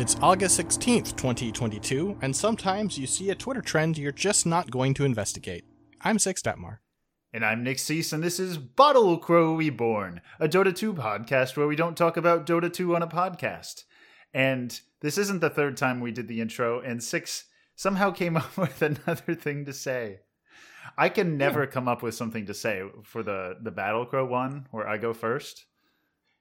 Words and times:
It's 0.00 0.16
August 0.22 0.58
16th, 0.58 1.14
2022, 1.14 2.20
and 2.22 2.34
sometimes 2.34 2.96
you 2.96 3.06
see 3.06 3.28
a 3.28 3.34
Twitter 3.34 3.60
trend 3.60 3.98
you're 3.98 4.12
just 4.12 4.46
not 4.46 4.70
going 4.70 4.94
to 4.94 5.04
investigate. 5.04 5.66
I'm 6.00 6.18
Six 6.18 6.40
Detmar. 6.40 6.78
And 7.34 7.44
I'm 7.44 7.62
Nick 7.62 7.78
Cease, 7.78 8.10
and 8.10 8.22
this 8.22 8.40
is 8.40 8.56
Bottle 8.56 9.18
Crow 9.18 9.54
Reborn, 9.56 10.22
a 10.38 10.48
Dota 10.48 10.74
2 10.74 10.94
podcast 10.94 11.54
where 11.54 11.66
we 11.66 11.76
don't 11.76 11.98
talk 11.98 12.16
about 12.16 12.46
Dota 12.46 12.72
2 12.72 12.96
on 12.96 13.02
a 13.02 13.06
podcast. 13.06 13.84
And 14.32 14.80
this 15.02 15.18
isn't 15.18 15.40
the 15.40 15.50
third 15.50 15.76
time 15.76 16.00
we 16.00 16.12
did 16.12 16.28
the 16.28 16.40
intro, 16.40 16.80
and 16.80 17.02
Six 17.02 17.44
somehow 17.76 18.10
came 18.10 18.36
up 18.38 18.56
with 18.56 18.80
another 18.80 19.34
thing 19.34 19.66
to 19.66 19.74
say. 19.74 20.20
I 20.96 21.10
can 21.10 21.32
hmm. 21.32 21.36
never 21.36 21.66
come 21.66 21.88
up 21.88 22.02
with 22.02 22.14
something 22.14 22.46
to 22.46 22.54
say 22.54 22.84
for 23.02 23.22
the, 23.22 23.58
the 23.60 23.70
Battle 23.70 24.06
Crow 24.06 24.24
one, 24.24 24.66
where 24.70 24.88
I 24.88 24.96
go 24.96 25.12
first. 25.12 25.66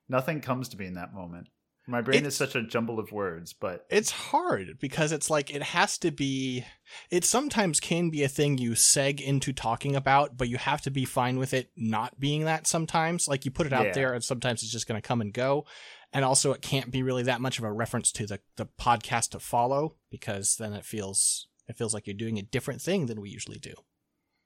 Nothing 0.07 0.39
comes 0.39 0.69
to 0.69 0.77
me 0.77 0.85
in 0.85 0.93
that 0.93 1.13
moment. 1.13 1.49
My 1.89 2.01
brain 2.01 2.17
It's- 2.19 2.33
is 2.33 2.37
such 2.37 2.55
a 2.55 2.61
jumble 2.61 2.99
of 2.99 3.11
words, 3.11 3.51
but 3.53 3.85
It's 3.89 4.11
hard 4.11 4.77
because 4.79 5.11
it's 5.11 5.29
like 5.29 5.49
it 5.49 5.63
has 5.63 5.97
to 5.99 6.11
be. 6.11 6.63
It 7.09 7.25
sometimes 7.25 7.79
can 7.79 8.09
be 8.11 8.21
a 8.23 8.27
thing 8.29 8.57
you 8.59 8.71
seg 8.71 9.19
into 9.19 9.51
talking 9.53 9.95
about, 9.95 10.37
but 10.37 10.49
you 10.49 10.57
have 10.57 10.81
to 10.83 10.91
be 10.91 11.03
fine 11.05 11.39
with 11.39 11.53
it 11.53 11.71
not 11.75 12.19
being 12.19 12.45
that 12.45 12.67
sometimes. 12.67 13.27
Like 13.27 13.43
you 13.43 13.49
put 13.51 13.65
it 13.65 13.73
out 13.73 13.87
Yeah. 13.87 13.93
there, 13.93 14.13
and 14.13 14.23
sometimes 14.23 14.61
it's 14.61 14.71
just 14.71 14.87
going 14.87 15.01
to 15.01 15.07
come 15.07 15.19
and 15.21 15.33
go. 15.33 15.65
And 16.13 16.23
also, 16.23 16.51
it 16.53 16.61
can't 16.61 16.91
be 16.91 17.01
really 17.03 17.23
that 17.23 17.41
much 17.41 17.57
of 17.59 17.63
a 17.63 17.71
reference 17.71 18.11
to 18.13 18.25
the, 18.27 18.39
the 18.55 18.65
podcast 18.65 19.29
to 19.31 19.39
follow 19.39 19.95
because 20.11 20.55
then 20.57 20.73
it 20.73 20.85
feels 20.85 21.47
it 21.67 21.75
feels 21.77 21.93
like 21.93 22.05
you're 22.07 22.15
doing 22.15 22.37
a 22.37 22.43
different 22.43 22.81
thing 22.81 23.07
than 23.07 23.19
we 23.21 23.29
usually 23.29 23.59
do. 23.59 23.73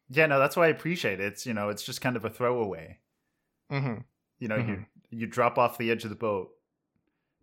yeah, 0.09 0.25
no, 0.27 0.39
that's 0.39 0.55
why 0.55 0.65
I 0.65 0.69
appreciate 0.69 1.19
it. 1.19 1.25
It's 1.25 1.45
you 1.45 1.53
know, 1.53 1.67
it's 1.69 1.83
just 1.83 1.99
kind 2.01 2.15
of 2.15 2.23
a 2.25 2.29
throwaway. 2.29 2.99
Mm-hmm. 3.71 4.01
You 4.39 4.47
know, 4.47 4.57
Mhm. 4.57 4.67
you 4.67 4.85
you 5.09 5.27
drop 5.27 5.57
off 5.57 5.77
the 5.77 5.91
edge 5.91 6.03
of 6.05 6.09
the 6.09 6.15
boat, 6.15 6.49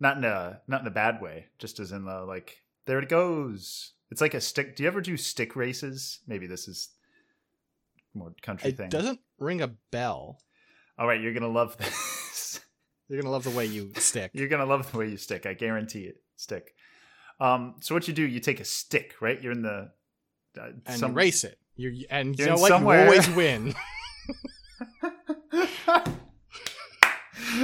not 0.00 0.16
in 0.16 0.24
a 0.24 0.60
not 0.66 0.80
in 0.80 0.86
a 0.86 0.90
bad 0.90 1.20
way, 1.20 1.46
just 1.58 1.78
as 1.78 1.92
in 1.92 2.04
the 2.04 2.22
like 2.22 2.56
there 2.86 2.98
it 2.98 3.08
goes. 3.08 3.92
It's 4.10 4.20
like 4.20 4.34
a 4.34 4.40
stick. 4.40 4.74
Do 4.74 4.82
you 4.82 4.88
ever 4.88 5.00
do 5.00 5.16
stick 5.16 5.54
races? 5.54 6.18
Maybe 6.26 6.46
this 6.48 6.66
is 6.66 6.88
more 8.14 8.32
country 8.42 8.72
thing. 8.72 8.86
It 8.86 8.90
thing. 8.90 9.00
doesn't 9.00 9.20
ring 9.38 9.62
a 9.62 9.68
bell. 9.92 10.40
All 10.98 11.06
right, 11.06 11.20
you're 11.20 11.32
gonna 11.34 11.48
love 11.48 11.76
this. 11.76 12.60
You're 13.08 13.20
gonna 13.20 13.32
love 13.32 13.42
the 13.42 13.50
way 13.50 13.66
you 13.66 13.90
stick. 13.96 14.30
you're 14.34 14.46
gonna 14.46 14.64
love 14.66 14.92
the 14.92 14.96
way 14.98 15.08
you 15.08 15.16
stick. 15.16 15.44
I 15.44 15.52
guarantee 15.52 16.02
it. 16.04 16.22
Stick. 16.36 16.76
Um. 17.40 17.74
So 17.80 17.92
what 17.92 18.06
you 18.06 18.14
do? 18.14 18.22
You 18.22 18.38
take 18.38 18.60
a 18.60 18.64
stick, 18.64 19.16
right? 19.20 19.42
You're 19.42 19.50
in 19.50 19.62
the 19.62 19.90
uh, 20.56 20.68
and 20.86 20.96
some- 21.00 21.10
you 21.10 21.16
race 21.16 21.42
it. 21.42 21.58
You're 21.74 21.92
and 22.08 22.38
you 22.38 22.44
You're 22.44 22.54
know 22.54 22.60
what? 22.60 22.68
somewhere. 22.68 23.00
You 23.06 23.10
always 23.10 23.28
win. 23.30 23.74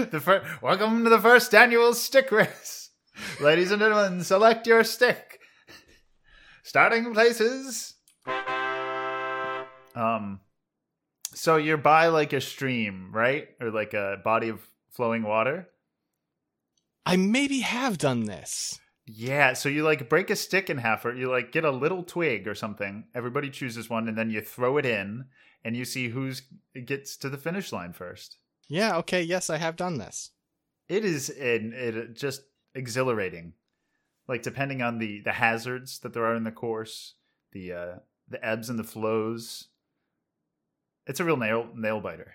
the 0.04 0.20
fir- 0.20 0.44
welcome 0.60 1.04
to 1.04 1.10
the 1.10 1.18
first 1.18 1.54
annual 1.54 1.94
stick 1.94 2.30
race, 2.30 2.90
ladies 3.40 3.70
and 3.70 3.80
gentlemen. 3.80 4.22
Select 4.22 4.66
your 4.66 4.84
stick. 4.84 5.40
Starting 6.62 7.14
places. 7.14 7.94
Um, 9.94 10.40
so 11.32 11.56
you're 11.56 11.78
by 11.78 12.08
like 12.08 12.34
a 12.34 12.40
stream, 12.42 13.10
right, 13.12 13.48
or 13.60 13.70
like 13.70 13.94
a 13.94 14.18
body 14.22 14.50
of 14.50 14.60
flowing 14.90 15.22
water. 15.22 15.68
I 17.06 17.16
maybe 17.16 17.60
have 17.60 17.96
done 17.96 18.24
this. 18.24 18.78
Yeah, 19.06 19.54
so 19.54 19.68
you 19.68 19.82
like 19.82 20.10
break 20.10 20.28
a 20.28 20.36
stick 20.36 20.68
in 20.68 20.78
half, 20.78 21.06
or 21.06 21.14
you 21.14 21.30
like 21.30 21.52
get 21.52 21.64
a 21.64 21.70
little 21.70 22.02
twig 22.02 22.46
or 22.46 22.54
something. 22.54 23.04
Everybody 23.14 23.48
chooses 23.48 23.88
one, 23.88 24.08
and 24.08 24.18
then 24.18 24.28
you 24.28 24.42
throw 24.42 24.76
it 24.76 24.84
in, 24.84 25.26
and 25.64 25.74
you 25.74 25.86
see 25.86 26.08
who's 26.08 26.42
gets 26.84 27.16
to 27.18 27.30
the 27.30 27.38
finish 27.38 27.72
line 27.72 27.94
first. 27.94 28.36
Yeah. 28.68 28.96
Okay. 28.98 29.22
Yes, 29.22 29.50
I 29.50 29.58
have 29.58 29.76
done 29.76 29.98
this. 29.98 30.30
It 30.88 31.04
is 31.04 31.30
in 31.30 31.72
it 31.72 32.14
just 32.14 32.42
exhilarating. 32.74 33.54
Like 34.28 34.42
depending 34.42 34.82
on 34.82 34.98
the 34.98 35.20
the 35.20 35.32
hazards 35.32 35.98
that 36.00 36.12
there 36.12 36.24
are 36.24 36.34
in 36.34 36.44
the 36.44 36.52
course, 36.52 37.14
the 37.52 37.72
uh 37.72 37.94
the 38.28 38.44
ebbs 38.44 38.68
and 38.68 38.78
the 38.78 38.84
flows. 38.84 39.68
It's 41.06 41.20
a 41.20 41.24
real 41.24 41.36
nail 41.36 41.68
nail 41.74 42.00
biter. 42.00 42.34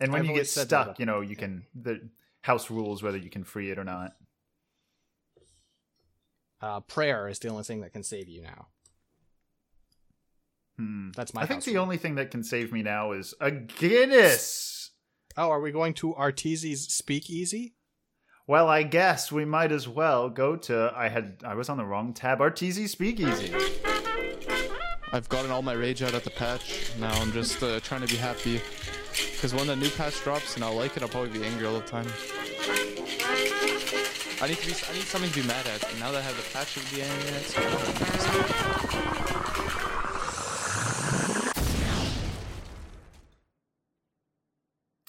And 0.00 0.12
when 0.12 0.22
I've 0.22 0.28
you 0.28 0.34
get 0.34 0.48
stuck, 0.48 0.98
you 0.98 1.06
know, 1.06 1.20
you 1.20 1.36
can 1.36 1.64
the 1.74 2.08
house 2.42 2.70
rules 2.70 3.02
whether 3.02 3.18
you 3.18 3.30
can 3.30 3.44
free 3.44 3.70
it 3.70 3.78
or 3.78 3.84
not. 3.84 4.16
Uh, 6.60 6.80
prayer 6.80 7.28
is 7.28 7.38
the 7.40 7.48
only 7.48 7.64
thing 7.64 7.80
that 7.80 7.92
can 7.92 8.02
save 8.02 8.28
you 8.28 8.42
now. 8.42 8.68
Hmm. 10.76 11.10
That's 11.16 11.34
my. 11.34 11.42
I 11.42 11.46
think 11.46 11.64
the 11.64 11.74
rule. 11.74 11.82
only 11.82 11.96
thing 11.98 12.14
that 12.16 12.30
can 12.30 12.42
save 12.42 12.72
me 12.72 12.82
now 12.82 13.12
is 13.12 13.34
a 13.40 13.50
Guinness. 13.50 14.81
Oh, 15.36 15.50
are 15.50 15.60
we 15.60 15.72
going 15.72 15.94
to 15.94 16.14
Arteezy's 16.14 16.92
Speakeasy? 16.92 17.74
Well, 18.46 18.68
I 18.68 18.82
guess 18.82 19.32
we 19.32 19.46
might 19.46 19.72
as 19.72 19.88
well 19.88 20.28
go 20.28 20.56
to 20.56 20.92
I 20.94 21.08
had 21.08 21.38
I 21.44 21.54
was 21.54 21.68
on 21.68 21.78
the 21.78 21.86
wrong 21.86 22.12
tab. 22.12 22.40
Arteezy 22.40 22.88
Speakeasy. 22.88 23.54
I've 25.12 25.28
gotten 25.28 25.50
all 25.50 25.62
my 25.62 25.72
rage 25.72 26.02
out 26.02 26.14
at 26.14 26.22
the 26.24 26.30
patch. 26.30 26.90
Now 26.98 27.12
I'm 27.20 27.32
just 27.32 27.62
uh, 27.62 27.80
trying 27.80 28.02
to 28.02 28.08
be 28.08 28.16
happy. 28.16 28.60
Because 29.12 29.54
when 29.54 29.66
the 29.66 29.76
new 29.76 29.90
patch 29.90 30.22
drops 30.22 30.54
and 30.56 30.64
I'll 30.64 30.74
like 30.74 30.96
it, 30.96 31.02
I'll 31.02 31.08
probably 31.08 31.38
be 31.38 31.44
angry 31.44 31.66
all 31.66 31.74
the 31.74 31.86
time. 31.86 32.06
I 34.42 34.48
need 34.48 34.58
to 34.58 34.66
be. 34.66 34.72
I 34.72 34.92
need 34.92 35.04
something 35.04 35.30
to 35.30 35.40
be 35.40 35.46
mad 35.46 35.66
at. 35.66 35.90
And 35.90 36.00
now 36.00 36.12
that 36.12 36.18
I 36.18 36.22
have 36.22 36.36
the 36.36 36.42
patch 36.52 36.74
to 36.74 36.80
be 36.94 37.00
angry 37.02 37.30
at, 37.30 37.42
so 37.42 37.60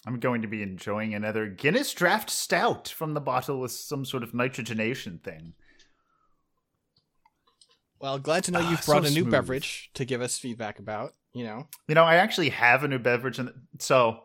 I'm 0.05 0.19
going 0.19 0.41
to 0.41 0.47
be 0.47 0.61
enjoying 0.61 1.13
another 1.13 1.47
Guinness 1.47 1.93
Draft 1.93 2.29
Stout 2.29 2.89
from 2.89 3.13
the 3.13 3.21
bottle 3.21 3.59
with 3.59 3.71
some 3.71 4.03
sort 4.05 4.23
of 4.23 4.33
nitrogenation 4.33 5.19
thing. 5.23 5.53
Well, 7.99 8.19
glad 8.19 8.43
to 8.45 8.51
know 8.51 8.59
Ah, 8.61 8.69
you've 8.69 8.83
so 8.83 8.91
brought 8.91 9.05
a 9.05 9.09
new 9.11 9.21
smooth. 9.21 9.31
beverage 9.31 9.89
to 9.93 10.03
give 10.05 10.21
us 10.21 10.37
feedback 10.37 10.79
about. 10.79 11.13
You 11.33 11.45
know, 11.45 11.67
You 11.87 11.95
know, 11.95 12.03
I 12.03 12.15
actually 12.15 12.49
have 12.49 12.83
a 12.83 12.87
new 12.87 12.99
beverage, 12.99 13.39
and 13.39 13.51
so 13.79 14.19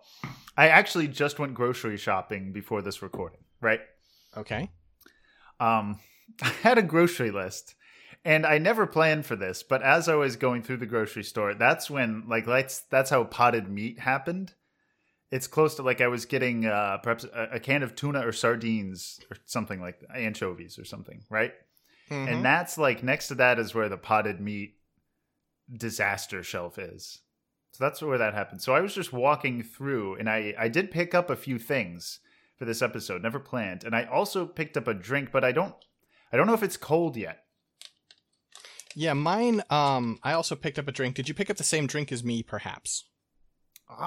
I 0.56 0.68
actually 0.68 1.08
just 1.08 1.38
went 1.38 1.54
grocery 1.54 1.96
shopping 1.96 2.52
before 2.52 2.82
this 2.82 3.00
recording. 3.02 3.40
Right? 3.60 3.80
okay. 4.36 4.70
Um, 5.58 6.00
I 6.42 6.48
had 6.62 6.76
a 6.76 6.82
grocery 6.82 7.30
list, 7.30 7.76
and 8.24 8.44
I 8.44 8.58
never 8.58 8.86
planned 8.86 9.24
for 9.26 9.36
this, 9.36 9.62
but 9.62 9.82
as 9.82 10.08
I 10.08 10.16
was 10.16 10.36
going 10.36 10.62
through 10.62 10.76
the 10.78 10.86
grocery 10.86 11.24
store, 11.24 11.54
that's 11.54 11.88
when 11.88 12.24
like 12.28 12.44
that's 12.44 12.80
that's 12.80 13.10
how 13.10 13.24
potted 13.24 13.70
meat 13.70 14.00
happened. 14.00 14.52
It's 15.30 15.46
close 15.46 15.74
to 15.74 15.82
like 15.82 16.00
I 16.00 16.08
was 16.08 16.24
getting 16.24 16.64
uh, 16.66 16.98
perhaps 17.02 17.24
a, 17.24 17.48
a 17.52 17.60
can 17.60 17.82
of 17.82 17.94
tuna 17.94 18.26
or 18.26 18.32
sardines 18.32 19.20
or 19.30 19.36
something 19.44 19.80
like 19.80 20.00
that, 20.00 20.16
anchovies 20.16 20.78
or 20.78 20.84
something, 20.84 21.22
right? 21.28 21.52
Mhm. 22.10 22.28
And 22.32 22.44
that's 22.44 22.78
like 22.78 23.02
next 23.02 23.28
to 23.28 23.34
that 23.34 23.58
is 23.58 23.74
where 23.74 23.88
the 23.90 23.98
potted 23.98 24.40
meat 24.40 24.76
disaster 25.70 26.42
shelf 26.42 26.78
is. 26.78 27.20
So 27.72 27.84
that's 27.84 28.00
where 28.00 28.16
that 28.18 28.32
happened. 28.32 28.62
So 28.62 28.74
I 28.74 28.80
was 28.80 28.94
just 28.94 29.12
walking 29.12 29.62
through 29.62 30.14
and 30.16 30.28
I 30.30 30.54
I 30.58 30.68
did 30.68 30.90
pick 30.90 31.14
up 31.14 31.28
a 31.28 31.36
few 31.36 31.58
things 31.58 32.20
for 32.56 32.64
this 32.64 32.80
episode, 32.82 33.22
never 33.22 33.38
planned. 33.38 33.84
And 33.84 33.94
I 33.94 34.04
also 34.04 34.46
picked 34.46 34.76
up 34.78 34.88
a 34.88 34.94
drink, 34.94 35.30
but 35.30 35.44
I 35.44 35.52
don't 35.52 35.74
I 36.32 36.36
don't 36.38 36.46
know 36.46 36.54
if 36.54 36.62
it's 36.62 36.76
cold 36.78 37.16
yet. 37.16 37.44
yeah, 38.94 39.12
mine. 39.12 39.62
Um, 39.70 40.18
I 40.22 40.32
also 40.32 40.56
picked 40.56 40.78
up 40.78 40.88
a 40.88 40.92
drink. 40.92 41.14
Did 41.14 41.28
you 41.28 41.34
pick 41.34 41.50
up 41.50 41.56
the 41.58 41.64
same 41.64 41.86
drink 41.86 42.10
as 42.10 42.24
me, 42.24 42.42
perhaps? 42.42 43.04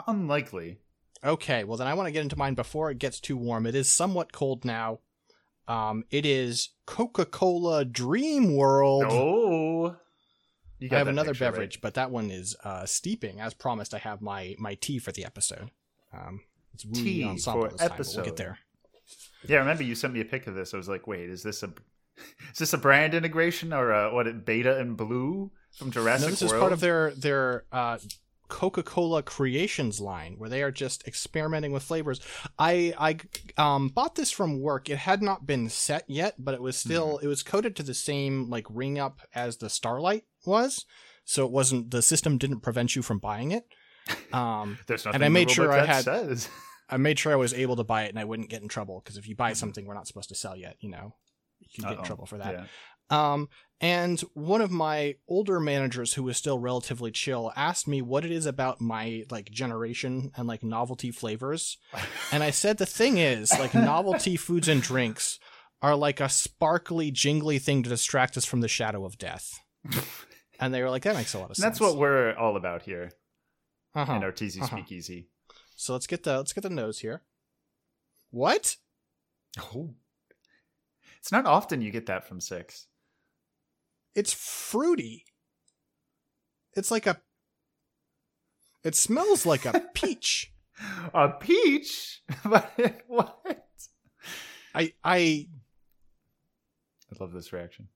Unlikely. 0.08 0.80
Okay, 1.24 1.64
well 1.64 1.78
then 1.78 1.88
I 1.88 1.94
want 1.94 2.08
to 2.08 2.12
get 2.12 2.22
into 2.22 2.38
mine 2.38 2.56
before 2.56 2.90
it 2.90 2.98
gets 2.98 3.20
too 3.20 3.38
warm. 3.38 3.66
It 3.66 3.76
is 3.76 3.90
somewhat 3.90 4.32
cold 4.32 4.66
now. 4.66 5.00
Um, 5.68 6.04
it 6.10 6.26
is 6.26 6.70
Coca-Cola 6.86 7.86
Dream 7.86 8.56
World. 8.56 9.06
Oh. 9.08 9.96
You 10.80 10.90
I 10.92 10.96
have 10.96 11.08
another 11.08 11.30
picture, 11.30 11.46
right? 11.46 11.52
beverage, 11.52 11.82
but 11.82 11.94
that 11.94 12.10
one 12.10 12.32
is 12.32 12.56
uh, 12.64 12.88
steeping. 12.88 13.40
As 13.40 13.54
promised, 13.54 13.94
I 13.94 14.00
have 14.00 14.20
my 14.22 14.56
my 14.58 14.74
tea 14.74 14.98
for 14.98 15.12
the 15.12 15.24
episode. 15.26 15.70
Um, 16.12 16.42
it's 16.74 16.84
Tea 16.84 17.24
Ensemble 17.24 17.70
for 17.70 17.78
time, 17.78 17.78
but 17.78 17.90
we'll 17.90 17.94
episode. 17.94 18.26
get 18.26 18.36
there. 18.36 18.58
Yeah, 19.48 19.58
I 19.58 19.60
remember 19.60 19.84
you 19.84 19.94
sent 19.94 20.14
me 20.14 20.22
a 20.22 20.26
pic 20.26 20.48
of 20.48 20.56
this. 20.56 20.74
I 20.74 20.78
was 20.78 20.90
like, 20.90 21.06
wait, 21.06 21.30
is 21.30 21.44
this 21.44 21.62
a 21.62 21.68
is 22.52 22.58
this 22.58 22.74
a 22.74 22.80
brand 22.80 23.14
integration 23.14 23.74
or 23.74 23.92
a, 23.92 24.14
what 24.14 24.44
beta 24.44 24.78
and 24.80 24.98
blue 24.98 25.52
from 25.78 25.92
Jurassic 25.92 26.26
No, 26.26 26.32
this 26.32 26.42
is 26.42 26.52
part 26.52 26.74
of 26.74 26.80
their 26.80 27.12
their 27.12 27.66
uh, 27.72 28.00
Coca-Cola 28.52 29.24
Creations 29.24 30.00
line, 30.00 30.36
where 30.38 30.50
they 30.50 30.62
are 30.62 30.72
just 30.72 31.08
experimenting 31.08 31.72
with 31.72 31.84
flavors. 31.84 32.20
I 32.60 32.94
I 33.00 33.18
um, 33.62 33.88
bought 33.88 34.16
this 34.16 34.30
from 34.30 34.60
work. 34.60 34.90
It 34.90 34.98
had 34.98 35.22
not 35.24 35.48
been 35.48 35.70
set 35.70 36.04
yet, 36.08 36.36
but 36.38 36.54
it 36.54 36.62
was 36.62 36.78
still 36.78 37.16
Mm-hmm. 37.16 37.26
it 37.26 37.28
was 37.30 37.42
coded 37.44 37.76
to 37.78 37.84
the 37.84 37.94
same 37.94 38.50
like 38.50 38.68
ring 38.70 39.00
up 39.00 39.22
as 39.34 39.58
the 39.58 39.70
Starlight 39.70 40.26
was, 40.46 40.86
so 41.26 41.46
it 41.46 41.52
wasn't 41.52 41.90
the 41.92 42.02
system 42.02 42.38
didn't 42.38 42.60
prevent 42.60 42.96
you 42.96 43.02
from 43.02 43.18
buying 43.20 43.52
it. 43.52 43.64
Um, 44.34 44.78
There's 44.88 45.06
and 45.06 45.24
I 45.24 45.30
made 45.30 45.50
sure 45.52 45.72
I 45.72 45.86
had- 45.86 46.04
says. 46.06 46.50
I 46.90 46.98
made 46.98 47.18
sure 47.20 47.32
I 47.32 47.38
was 47.38 47.54
able 47.54 47.78
to 47.78 47.86
buy 47.86 48.04
it 48.04 48.10
and 48.10 48.20
I 48.20 48.26
wouldn't 48.26 48.50
get 48.50 48.62
in 48.62 48.68
trouble 48.68 49.00
because 49.02 49.16
if 49.18 49.26
you 49.28 49.34
buy 49.36 49.52
Mhm. 49.52 49.56
something 49.56 49.86
we're 49.86 49.94
not 49.94 50.08
supposed 50.08 50.28
to 50.30 50.36
sell 50.36 50.58
yet, 50.58 50.76
you 50.82 50.90
know, 50.90 51.16
you 51.60 51.70
can 51.74 51.84
get 51.86 51.94
in 51.94 51.98
Uh-oh. 52.00 52.06
trouble 52.06 52.26
for 52.26 52.38
that. 52.38 52.54
Yeah. 52.54 53.34
Um, 53.34 53.48
and 53.82 54.22
one 54.36 54.62
of 54.62 54.70
my 54.70 55.16
older 55.28 55.60
managers 55.60 56.14
who 56.14 56.22
was 56.22 56.38
still 56.38 56.60
relatively 56.60 57.10
chill 57.10 57.52
asked 57.56 57.88
me 57.88 58.00
what 58.04 58.24
it 58.24 58.32
is 58.32 58.46
about 58.46 58.80
my 58.80 59.26
like 59.32 59.50
generation 59.50 60.32
and 60.38 60.48
like 60.48 60.64
novelty 60.64 61.12
flavors. 61.12 61.78
And 62.34 62.44
I 62.44 62.52
said 62.52 62.78
the 62.78 62.86
thing 62.86 63.18
is, 63.18 63.52
like 63.52 63.74
novelty 63.74 64.38
foods 64.38 64.70
and 64.70 64.82
drinks 64.82 65.38
are 65.82 65.98
like 65.98 66.22
a 66.22 66.30
sparkly, 66.30 67.12
jingly 67.12 67.60
thing 67.60 67.84
to 67.84 67.90
distract 67.90 68.38
us 68.38 68.46
from 68.46 68.62
the 68.62 68.70
shadow 68.70 69.04
of 69.04 69.18
death. 69.18 69.60
and 70.60 70.74
they 70.74 70.82
were 70.82 70.90
like, 70.90 71.04
that 71.04 71.16
makes 71.16 71.34
a 71.34 71.40
lot 71.40 71.50
of 71.50 71.58
sense. 71.58 71.64
that's 71.64 71.82
what 71.82 71.98
we're 71.98 72.34
all 72.36 72.56
about 72.56 72.84
here 72.84 73.12
uh-huh. 73.96 74.14
in 74.14 74.22
Arteezy 74.22 74.62
uh-huh. 74.62 74.78
Speakeasy. 74.78 75.28
So 75.76 75.92
let's 75.92 76.08
get 76.08 76.24
the 76.24 76.38
let's 76.38 76.54
get 76.54 76.62
the 76.62 76.70
nose 76.70 77.00
here. 77.00 77.24
What? 78.30 78.78
Oh. 79.60 79.96
It's 81.20 81.32
not 81.32 81.46
often 81.46 81.82
you 81.82 81.92
get 81.92 82.06
that 82.06 82.28
from 82.28 82.40
six. 82.40 82.88
It's 84.16 84.34
fruity. 84.34 85.26
It's 86.74 86.92
like 86.92 87.08
a. 87.08 87.22
It 88.84 88.96
smells 88.96 89.46
like 89.46 89.66
a 89.66 89.80
peach. 89.94 90.52
A 91.14 91.30
peach? 91.30 92.22
But 92.44 92.72
what? 93.08 93.40
I 94.74 94.94
I 95.04 95.48
I 97.12 97.16
love 97.20 97.34
this 97.34 97.52
reaction. 97.54 97.90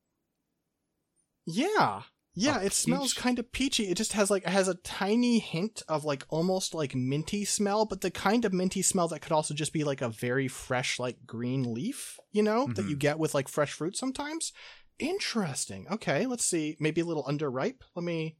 yeah 1.45 2.01
yeah. 2.37 2.59
A 2.59 2.65
it 2.65 2.73
smells 2.73 3.13
kind 3.13 3.39
of 3.39 3.49
peachy. 3.53 3.83
It 3.89 3.95
just 3.95 4.11
has 4.11 4.29
like 4.29 4.43
it 4.43 4.49
has 4.49 4.67
a 4.67 4.75
tiny 4.75 5.39
hint 5.39 5.83
of 5.87 6.03
like 6.03 6.25
almost 6.27 6.73
like 6.73 6.93
minty 6.93 7.45
smell, 7.45 7.85
but 7.85 8.01
the 8.01 8.11
kind 8.11 8.43
of 8.43 8.51
minty 8.51 8.81
smell 8.81 9.07
that 9.07 9.21
could 9.21 9.31
also 9.31 9.53
just 9.53 9.71
be 9.71 9.85
like 9.85 10.01
a 10.01 10.09
very 10.09 10.49
fresh 10.49 10.99
like 10.99 11.25
green 11.25 11.63
leaf, 11.73 12.19
you 12.33 12.43
know, 12.43 12.67
that 12.75 12.85
Mhm. 12.85 12.89
you 12.89 12.95
get 12.97 13.19
with 13.19 13.33
like 13.33 13.47
fresh 13.47 13.71
fruit 13.71 13.95
sometimes. 13.95 14.51
Interesting. 14.99 15.87
Okay, 15.91 16.25
let's 16.25 16.45
see. 16.45 16.77
Maybe 16.79 17.01
a 17.01 17.05
little 17.05 17.23
underripe. 17.23 17.81
Let 17.95 18.03
me. 18.03 18.37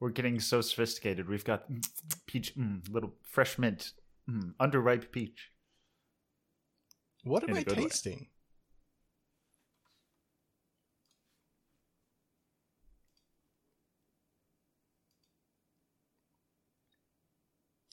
We're 0.00 0.10
getting 0.10 0.40
so 0.40 0.62
sophisticated. 0.62 1.28
We've 1.28 1.44
got 1.44 1.64
peach, 2.26 2.56
mm, 2.56 2.80
little 2.90 3.14
fresh 3.22 3.58
mint, 3.58 3.92
mm, 4.28 4.54
underripe 4.58 5.12
peach. 5.12 5.50
What 7.22 7.48
am 7.48 7.54
I 7.54 7.62
good 7.62 7.76
way. 7.76 7.82
tasting? 7.84 8.28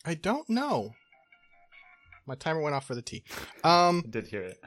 I 0.05 0.13
don't 0.13 0.49
know. 0.49 0.95
My 2.25 2.35
timer 2.35 2.61
went 2.61 2.75
off 2.75 2.85
for 2.85 2.95
the 2.95 3.01
tea. 3.01 3.23
Um, 3.63 4.03
I 4.05 4.09
did 4.09 4.27
hear 4.27 4.43
it. 4.43 4.61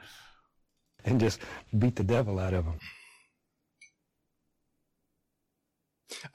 And 1.05 1.19
just 1.19 1.39
beat 1.77 1.95
the 1.95 2.03
devil 2.03 2.39
out 2.39 2.53
of 2.53 2.65
them. 2.65 2.79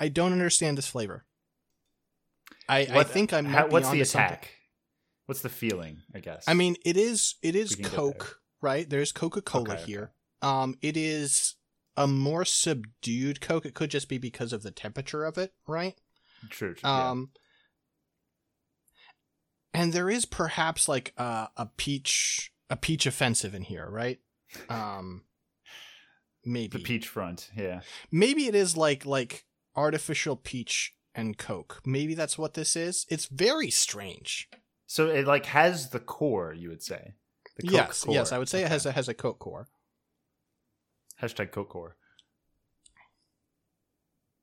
I 0.00 0.08
don't 0.08 0.32
understand 0.32 0.78
this 0.78 0.86
flavor. 0.88 1.24
I, 2.68 2.86
I 2.90 3.02
think 3.04 3.32
I 3.32 3.40
might 3.42 3.50
how- 3.50 3.66
be 3.66 3.72
What's 3.72 3.86
the 3.86 3.92
onto 3.92 4.04
something. 4.04 4.26
attack? 4.26 4.50
What's 5.26 5.42
the 5.42 5.48
feeling? 5.48 6.02
I 6.14 6.20
guess. 6.20 6.44
I 6.46 6.54
mean, 6.54 6.76
it 6.84 6.96
is 6.96 7.34
it 7.42 7.54
is 7.56 7.70
We 7.70 7.76
can 7.76 7.82
get 7.84 7.92
Coke, 7.92 8.18
there. 8.18 8.28
right? 8.70 8.88
There's 8.88 9.12
Coca 9.12 9.42
Cola 9.42 9.64
Okay, 9.64 9.72
okay. 9.74 9.84
here. 9.84 10.12
Um, 10.40 10.76
it 10.82 10.96
is 10.96 11.56
a 11.96 12.06
more 12.06 12.44
subdued 12.44 13.40
Coke. 13.40 13.66
It 13.66 13.74
could 13.74 13.90
just 13.90 14.08
be 14.08 14.18
because 14.18 14.52
of 14.52 14.62
the 14.62 14.70
temperature 14.70 15.24
of 15.24 15.36
it, 15.38 15.52
right? 15.66 15.94
true. 16.50 16.74
true 16.74 16.80
yeah. 16.88 17.10
Um, 17.10 17.30
and 19.74 19.92
there 19.92 20.08
is 20.08 20.24
perhaps 20.26 20.88
like 20.88 21.12
a, 21.16 21.48
a 21.56 21.66
peach 21.76 22.52
a 22.70 22.76
peach 22.76 23.04
offensive 23.06 23.54
in 23.54 23.62
here, 23.62 23.88
right? 23.90 24.18
Um, 24.68 25.24
maybe 26.44 26.78
the 26.78 26.84
peach 26.84 27.08
front. 27.08 27.50
Yeah. 27.56 27.80
maybe 28.10 28.46
it 28.46 28.54
is 28.54 28.76
like 28.76 29.04
like 29.04 29.44
artificial 29.74 30.36
peach 30.36 30.94
and 31.14 31.36
Coke. 31.38 31.80
Maybe 31.84 32.14
that's 32.14 32.38
what 32.38 32.54
this 32.54 32.76
is. 32.76 33.06
It's 33.08 33.26
very 33.26 33.70
strange. 33.70 34.48
So 34.86 35.08
it 35.08 35.26
like 35.26 35.46
has 35.46 35.90
the 35.90 36.00
core. 36.00 36.52
You 36.54 36.68
would 36.68 36.82
say. 36.82 37.14
The 37.56 37.62
Coke 37.68 37.72
yes, 37.72 38.04
core. 38.04 38.14
yes, 38.14 38.32
I 38.32 38.38
would 38.38 38.48
say 38.48 38.62
it 38.62 38.68
has 38.68 38.84
a 38.86 38.92
has 38.92 39.08
a 39.08 39.14
Coke 39.14 39.38
core. 39.38 39.68
hashtag 41.22 41.50
Coke 41.52 41.70
core. 41.70 41.96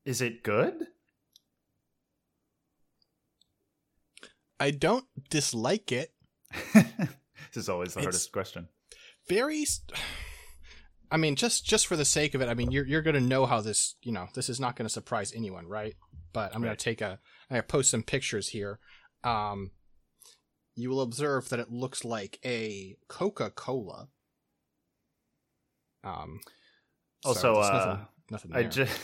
Is 0.05 0.19
it 0.21 0.43
good? 0.43 0.87
I 4.59 4.71
don't 4.71 5.05
dislike 5.29 5.91
it. 5.91 6.13
this 6.73 7.55
is 7.55 7.69
always 7.69 7.93
the 7.93 7.99
It's- 8.01 8.05
hardest 8.05 8.31
question. 8.31 8.67
Very. 9.27 9.65
I 11.11 11.17
mean, 11.17 11.35
just 11.35 11.63
just 11.65 11.85
for 11.85 11.95
the 11.95 12.05
sake 12.05 12.33
of 12.33 12.41
it, 12.41 12.49
I 12.49 12.55
mean, 12.55 12.71
you're 12.71 12.87
you're 12.87 13.03
gonna 13.03 13.19
know 13.19 13.45
how 13.45 13.61
this, 13.61 13.95
you 14.01 14.11
know, 14.11 14.27
this 14.33 14.49
is 14.49 14.59
not 14.59 14.75
gonna 14.75 14.89
surprise 14.89 15.31
anyone, 15.35 15.67
right? 15.67 15.95
But 16.33 16.55
I'm 16.55 16.61
gonna 16.61 16.75
take 16.75 17.01
a, 17.01 17.19
I 17.51 17.61
post 17.61 17.91
some 17.91 18.01
pictures 18.01 18.49
here. 18.49 18.79
Um, 19.23 19.71
you 20.75 20.89
will 20.89 21.01
observe 21.01 21.49
that 21.49 21.59
it 21.59 21.69
looks 21.69 22.03
like 22.03 22.39
a 22.43 22.97
Coca 23.07 23.51
Cola. 23.51 24.07
Um. 26.03 26.39
so 27.21 27.29
Also, 27.29 27.53
there's 27.53 27.67
uh, 27.67 28.05
nothing, 28.31 28.51
nothing 28.51 28.55
I 28.55 28.63
just 28.63 28.99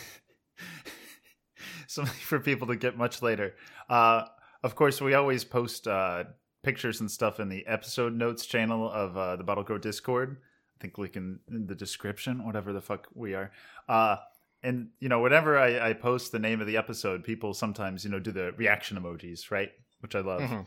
something 1.88 2.14
for 2.14 2.40
people 2.40 2.68
to 2.68 2.76
get 2.76 2.98
much 2.98 3.22
later. 3.22 3.54
Uh, 3.88 4.24
of 4.64 4.76
course, 4.76 5.00
we 5.00 5.14
always 5.14 5.44
post 5.44 5.88
uh, 5.88 6.24
pictures 6.64 7.00
and 7.00 7.10
stuff 7.10 7.40
in 7.40 7.50
the 7.50 7.66
episode 7.68 8.14
notes 8.16 8.46
channel 8.46 8.90
of 8.92 9.16
uh, 9.18 9.36
the 9.36 9.44
Battlecore 9.44 9.82
Discord. 9.82 10.38
I 10.78 10.82
think 10.82 10.98
link 10.98 11.16
in, 11.16 11.40
in 11.50 11.68
the 11.68 11.76
description, 11.76 12.46
whatever 12.46 12.72
the 12.74 12.82
fuck 12.82 13.08
we 13.14 13.34
are. 13.34 13.52
Uh, 13.88 14.18
and 14.64 14.90
you 15.00 15.10
know, 15.10 15.22
whenever 15.22 15.58
I, 15.58 15.90
I 15.90 15.94
post 15.94 16.32
the 16.32 16.40
name 16.40 16.62
of 16.62 16.68
the 16.68 16.78
episode, 16.78 17.24
people 17.24 17.54
sometimes 17.54 18.04
you 18.04 18.12
know 18.12 18.20
do 18.20 18.32
the 18.32 18.52
reaction 18.54 18.98
emojis, 18.98 19.52
right? 19.52 19.72
Which 20.02 20.16
I 20.16 20.20
love. 20.22 20.42
Mhm. 20.42 20.66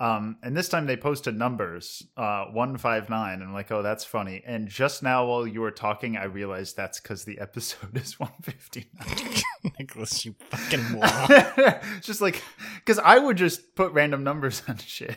Um, 0.00 0.38
and 0.42 0.56
this 0.56 0.68
time 0.68 0.86
they 0.86 0.96
posted 0.96 1.38
numbers, 1.38 2.02
uh, 2.16 2.46
159. 2.46 3.34
And 3.34 3.42
I'm 3.44 3.54
like, 3.54 3.70
oh, 3.70 3.80
that's 3.82 4.04
funny. 4.04 4.42
And 4.44 4.68
just 4.68 5.04
now 5.04 5.24
while 5.26 5.46
you 5.46 5.60
were 5.60 5.70
talking, 5.70 6.16
I 6.16 6.24
realized 6.24 6.76
that's 6.76 6.98
because 7.00 7.24
the 7.24 7.38
episode 7.38 7.96
is 8.02 8.18
159. 8.18 9.42
Nicholas, 9.78 10.24
you 10.24 10.34
fucking 10.50 10.82
moron. 10.90 11.80
just 12.00 12.20
like, 12.20 12.42
because 12.76 12.98
I 12.98 13.18
would 13.18 13.36
just 13.36 13.76
put 13.76 13.92
random 13.92 14.24
numbers 14.24 14.62
on 14.66 14.78
shit. 14.78 15.16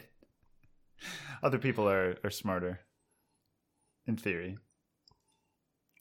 Other 1.44 1.60
people 1.60 1.88
are, 1.88 2.18
are 2.24 2.32
smarter, 2.32 2.82
in 4.06 4.18
theory. 4.18 4.58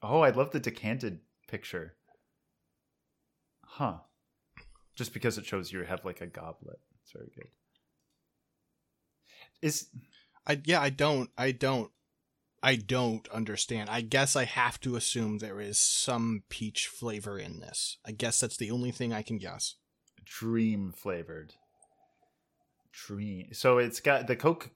Oh, 0.03 0.21
I 0.21 0.31
love 0.31 0.53
the 0.53 0.61
decanted 0.61 1.21
picture. 1.49 1.95
Huh. 3.65 3.99
Just 4.95 5.13
because 5.13 5.37
it 5.37 5.45
shows 5.45 5.73
you 5.73 5.83
have 5.83 6.05
like 6.05 6.21
a 6.21 6.27
goblet. 6.27 6.79
It's 7.03 7.13
very 7.13 7.31
good. 7.35 7.49
Is 9.61 9.89
I 10.47 10.61
yeah, 10.65 10.81
I 10.81 10.91
don't 10.91 11.31
I 11.37 11.53
don't 11.53 11.91
I 12.63 12.77
don't 12.77 13.29
understand. 13.29 13.91
I 13.91 14.01
guess 14.01 14.37
I 14.37 14.45
have 14.45 14.81
to 14.81 14.97
assume 14.97 15.39
there 15.39 15.61
is 15.61 15.79
some 15.79 16.45
peach 16.49 16.87
flavor 16.87 17.39
in 17.39 17.61
this. 17.61 17.99
I 18.07 18.13
guess 18.13 18.41
that's 18.41 18.57
the 18.57 18.71
only 18.71 18.91
thing 18.91 19.13
I 19.13 19.23
can 19.23 19.39
guess. 19.39 19.77
dream 20.25 20.93
flavored. 20.97 21.55
Dream. 22.93 23.49
So 23.53 23.79
it's 23.79 24.01
got 24.01 24.27
the 24.27 24.37
Coke 24.37 24.71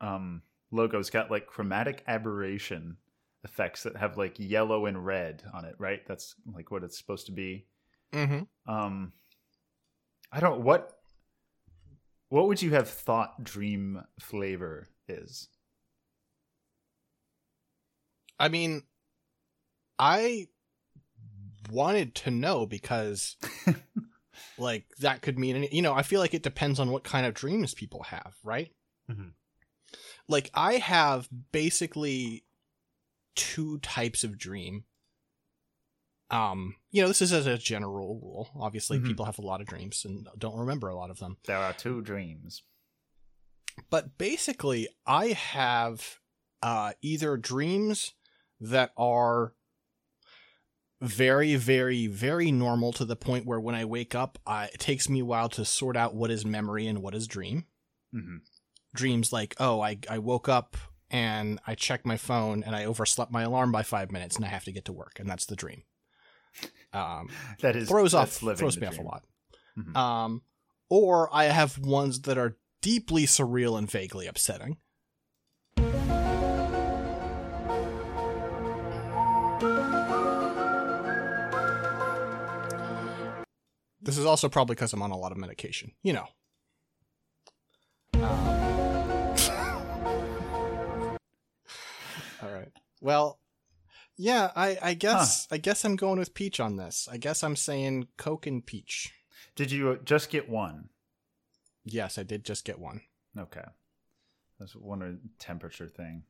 um, 0.00 0.42
logo's 0.72 1.10
got 1.10 1.30
like 1.30 1.46
chromatic 1.46 2.02
aberration 2.06 2.96
effects 3.44 3.84
that 3.84 3.96
have 3.96 4.16
like 4.16 4.34
yellow 4.38 4.86
and 4.86 5.04
red 5.04 5.42
on 5.54 5.64
it, 5.64 5.74
right? 5.78 6.06
That's 6.06 6.34
like 6.52 6.70
what 6.70 6.82
it's 6.82 6.98
supposed 6.98 7.26
to 7.26 7.32
be. 7.32 7.66
Mm-hmm. 8.12 8.72
Um, 8.72 9.12
I 10.32 10.40
don't 10.40 10.62
what. 10.62 10.92
What 12.28 12.48
would 12.48 12.60
you 12.60 12.72
have 12.72 12.88
thought 12.88 13.44
dream 13.44 14.02
flavor 14.18 14.88
is? 15.08 15.48
I 18.38 18.48
mean, 18.48 18.82
I 19.98 20.48
wanted 21.70 22.14
to 22.16 22.30
know 22.30 22.66
because 22.66 23.36
like 24.58 24.86
that 24.98 25.22
could 25.22 25.38
mean 25.38 25.56
any, 25.56 25.68
you 25.72 25.82
know, 25.82 25.94
I 25.94 26.02
feel 26.02 26.20
like 26.20 26.34
it 26.34 26.42
depends 26.42 26.80
on 26.80 26.90
what 26.90 27.04
kind 27.04 27.26
of 27.26 27.34
dreams 27.34 27.74
people 27.74 28.02
have, 28.04 28.34
right? 28.42 28.72
Mhm. 29.10 29.32
Like 30.28 30.50
I 30.54 30.74
have 30.74 31.28
basically 31.52 32.44
two 33.34 33.78
types 33.78 34.24
of 34.24 34.38
dream. 34.38 34.84
Um, 36.30 36.74
you 36.90 37.02
know, 37.02 37.08
this 37.08 37.22
is 37.22 37.32
as 37.32 37.46
a 37.46 37.56
general 37.58 38.16
rule. 38.16 38.50
Obviously, 38.58 38.98
Mhm. 38.98 39.06
people 39.06 39.26
have 39.26 39.38
a 39.38 39.42
lot 39.42 39.60
of 39.60 39.68
dreams 39.68 40.04
and 40.04 40.26
don't 40.36 40.58
remember 40.58 40.88
a 40.88 40.96
lot 40.96 41.10
of 41.10 41.18
them. 41.20 41.36
There 41.44 41.58
are 41.58 41.72
two 41.72 42.00
dreams. 42.02 42.62
but 43.90 44.16
basically 44.16 44.88
i 45.06 45.26
have 45.28 46.18
uh 46.62 46.94
either 47.02 47.36
dreams 47.36 48.14
that 48.58 48.90
are 48.96 49.52
very 51.02 51.56
very 51.56 52.06
very 52.06 52.50
normal 52.50 52.90
to 52.90 53.04
the 53.04 53.14
point 53.16 53.44
where 53.44 53.60
when 53.60 53.74
i 53.74 53.84
wake 53.84 54.14
up 54.14 54.38
I, 54.46 54.64
it 54.72 54.80
takes 54.80 55.10
me 55.10 55.20
a 55.20 55.24
while 55.26 55.50
to 55.50 55.64
sort 55.66 55.94
out 55.94 56.14
what 56.14 56.30
is 56.30 56.46
memory 56.46 56.86
and 56.86 57.02
what 57.02 57.14
is 57.14 57.26
dream 57.26 57.66
hmm 58.12 58.38
dreams 58.96 59.32
like, 59.32 59.54
oh, 59.58 59.80
I, 59.80 59.98
I 60.10 60.18
woke 60.18 60.48
up 60.48 60.76
and 61.10 61.60
I 61.66 61.74
checked 61.74 62.06
my 62.06 62.16
phone 62.16 62.62
and 62.64 62.74
I 62.74 62.84
overslept 62.84 63.30
my 63.30 63.42
alarm 63.42 63.70
by 63.70 63.82
five 63.82 64.10
minutes 64.10 64.36
and 64.36 64.44
I 64.44 64.48
have 64.48 64.64
to 64.64 64.72
get 64.72 64.84
to 64.86 64.92
work. 64.92 65.18
And 65.20 65.28
that's 65.28 65.46
the 65.46 65.56
dream. 65.56 65.82
Um, 66.92 67.28
that 67.60 67.76
is 67.76 67.88
throws 67.88 68.14
off 68.14 68.32
throws 68.32 68.76
me 68.76 68.86
dream. 68.86 68.88
off 68.88 68.98
a 68.98 69.02
lot. 69.02 69.24
Mm-hmm. 69.78 69.96
Um, 69.96 70.42
or 70.88 71.28
I 71.34 71.44
have 71.44 71.78
ones 71.78 72.22
that 72.22 72.38
are 72.38 72.56
deeply 72.80 73.26
surreal 73.26 73.78
and 73.78 73.90
vaguely 73.90 74.26
upsetting. 74.26 74.78
This 84.00 84.18
is 84.18 84.24
also 84.24 84.48
probably 84.48 84.76
because 84.76 84.92
I'm 84.92 85.02
on 85.02 85.10
a 85.10 85.18
lot 85.18 85.32
of 85.32 85.38
medication, 85.38 85.90
you 86.04 86.12
know. 86.12 86.26
Um, 88.22 88.65
all 92.46 92.52
right. 92.54 92.72
Well, 93.00 93.38
yeah. 94.16 94.50
I 94.56 94.78
I 94.82 94.94
guess 94.94 95.46
I 95.50 95.58
guess 95.58 95.84
I'm 95.84 95.96
going 95.96 96.18
with 96.18 96.34
peach 96.34 96.60
on 96.60 96.76
this. 96.76 97.08
I 97.10 97.16
guess 97.16 97.42
I'm 97.44 97.56
saying 97.56 98.08
Coke 98.16 98.46
and 98.46 98.64
peach. 98.64 99.12
Did 99.54 99.70
you 99.70 99.98
just 100.04 100.30
get 100.30 100.48
one? 100.48 100.88
Yes, 101.84 102.18
I 102.18 102.22
did 102.22 102.44
just 102.44 102.64
get 102.64 102.78
one. 102.78 103.02
Okay. 103.38 103.64
That's 104.58 104.74
one 104.74 105.20
temperature 105.38 105.88
thing. 105.88 106.24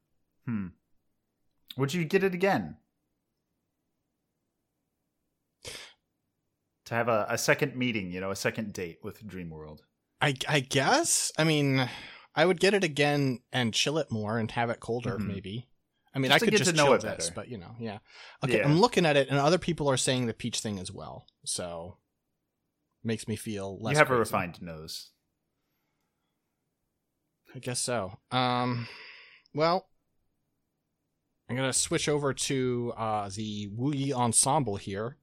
Hmm. 0.45 0.69
Would 1.77 1.95
you 1.95 2.05
get 2.05 2.25
it 2.25 2.35
again? 2.35 2.77
To 6.87 6.95
have 6.95 7.09
a, 7.09 7.27
a 7.29 7.39
second 7.39 7.75
meeting, 7.75 8.13
you 8.13 8.21
know, 8.21 8.31
a 8.31 8.37
second 8.37 8.73
date 8.73 8.99
with 9.03 9.25
Dreamworld. 9.27 9.81
I 10.21 10.35
I 10.49 10.61
guess. 10.61 11.33
I 11.37 11.45
mean, 11.45 11.89
I 12.35 12.45
would 12.47 12.61
get 12.61 12.75
it 12.75 12.85
again 12.85 13.41
and 13.53 13.75
chill 13.75 13.99
it 13.99 14.11
more 14.11 14.39
and 14.39 14.51
have 14.53 14.71
it 14.71 14.81
colder, 14.81 15.19
Mhm. 15.19 15.27
maybe. 15.27 15.69
I 16.17 16.19
mean, 16.19 16.31
Just 16.31 16.43
I 16.43 16.47
could 16.47 16.51
get 16.53 16.59
just 16.59 16.71
to 16.71 16.77
know 16.77 16.95
it 16.95 17.03
this, 17.03 17.27
better. 17.29 17.33
but 17.35 17.49
you 17.51 17.59
know, 17.59 17.77
yeah. 17.79 17.99
Okay, 18.43 18.57
Yeah. 18.59 18.65
I'm 18.65 18.81
looking 18.81 19.05
at 19.05 19.17
it, 19.19 19.29
and 19.29 19.39
other 19.39 19.59
people 19.59 19.89
are 19.91 19.99
saying 19.99 20.25
the 20.27 20.33
peach 20.33 20.61
thing 20.61 20.79
as 20.79 20.91
well. 20.91 21.27
So 21.45 21.99
makes 23.05 23.29
me 23.29 23.37
feel 23.37 23.79
less. 23.83 23.93
you 23.93 23.99
have 23.99 24.11
a 24.11 24.17
refined 24.17 24.63
nose. 24.63 25.11
I 27.55 27.59
guess 27.59 27.81
so. 27.81 28.19
Um, 28.31 28.89
well, 29.55 29.89
I'm 31.51 31.57
gonna 31.57 31.73
switch 31.75 32.09
over 32.09 32.33
to 32.33 32.95
uh 32.97 33.29
the 33.35 33.69
Wu 33.75 33.93
Yi 33.93 34.13
ensemble 34.15 34.77
here. 34.77 35.19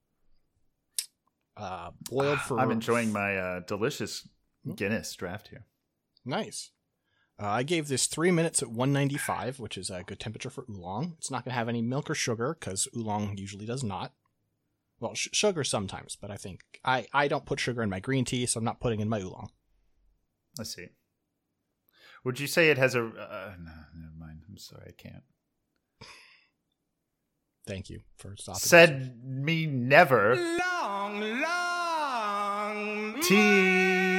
Uh, 1.56 1.90
boiled 2.08 2.40
for. 2.46 2.60
I'm 2.60 2.70
enjoying 2.70 3.12
my 3.12 3.36
uh, 3.36 3.60
delicious 3.66 4.28
Hmm? 4.64 4.72
Guinness 4.74 5.14
draft 5.14 5.48
here. 5.48 5.66
Nice. 6.24 6.70
Uh, 7.40 7.46
I 7.48 7.62
gave 7.64 7.88
this 7.88 8.06
three 8.06 8.30
minutes 8.30 8.62
at 8.62 8.68
195, 8.68 9.58
which 9.58 9.76
is 9.76 9.90
a 9.90 10.04
good 10.04 10.20
temperature 10.20 10.50
for 10.50 10.64
oolong. 10.70 11.14
It's 11.18 11.30
not 11.30 11.44
going 11.44 11.52
to 11.52 11.58
have 11.58 11.68
any 11.68 11.82
milk 11.82 12.08
or 12.08 12.14
sugar 12.14 12.56
because 12.58 12.86
oolong 12.96 13.36
usually 13.36 13.66
does 13.66 13.82
not. 13.82 14.12
Well, 15.00 15.14
sh- 15.14 15.28
sugar 15.32 15.64
sometimes, 15.64 16.16
but 16.20 16.30
I 16.30 16.36
think 16.36 16.60
I, 16.84 17.06
I 17.12 17.26
don't 17.26 17.44
put 17.44 17.58
sugar 17.58 17.82
in 17.82 17.90
my 17.90 17.98
green 17.98 18.24
tea, 18.24 18.46
so 18.46 18.58
I'm 18.58 18.64
not 18.64 18.80
putting 18.80 19.00
in 19.00 19.08
my 19.08 19.18
oolong. 19.20 19.50
Let's 20.56 20.74
see. 20.74 20.86
Would 22.24 22.38
you 22.38 22.46
say 22.46 22.70
it 22.70 22.78
has 22.78 22.94
a? 22.94 23.00
Uh, 23.00 23.54
no, 23.60 23.72
never 23.94 24.14
mind. 24.18 24.42
I'm 24.48 24.56
sorry, 24.56 24.84
I 24.88 24.92
can't. 24.92 25.24
Thank 27.66 27.90
you 27.90 28.00
for 28.16 28.36
stopping. 28.36 28.60
Said 28.60 29.24
me 29.24 29.66
never. 29.66 30.36
Long, 30.36 31.20
long 31.40 33.20
Tea. 33.22 34.13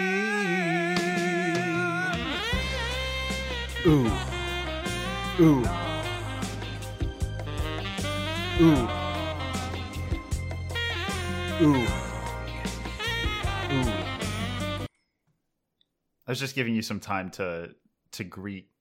Ooh. 3.88 4.12
Ooh. 5.39 5.63
Ooh. 8.60 8.88
Ooh. 11.62 11.88
Ooh. 13.72 14.06
I 16.25 16.32
was 16.32 16.39
just 16.39 16.56
giving 16.56 16.74
you 16.74 16.82
some 16.82 17.00
time 17.00 17.30
to 17.32 17.75
to 18.13 18.24
greet 18.24 18.72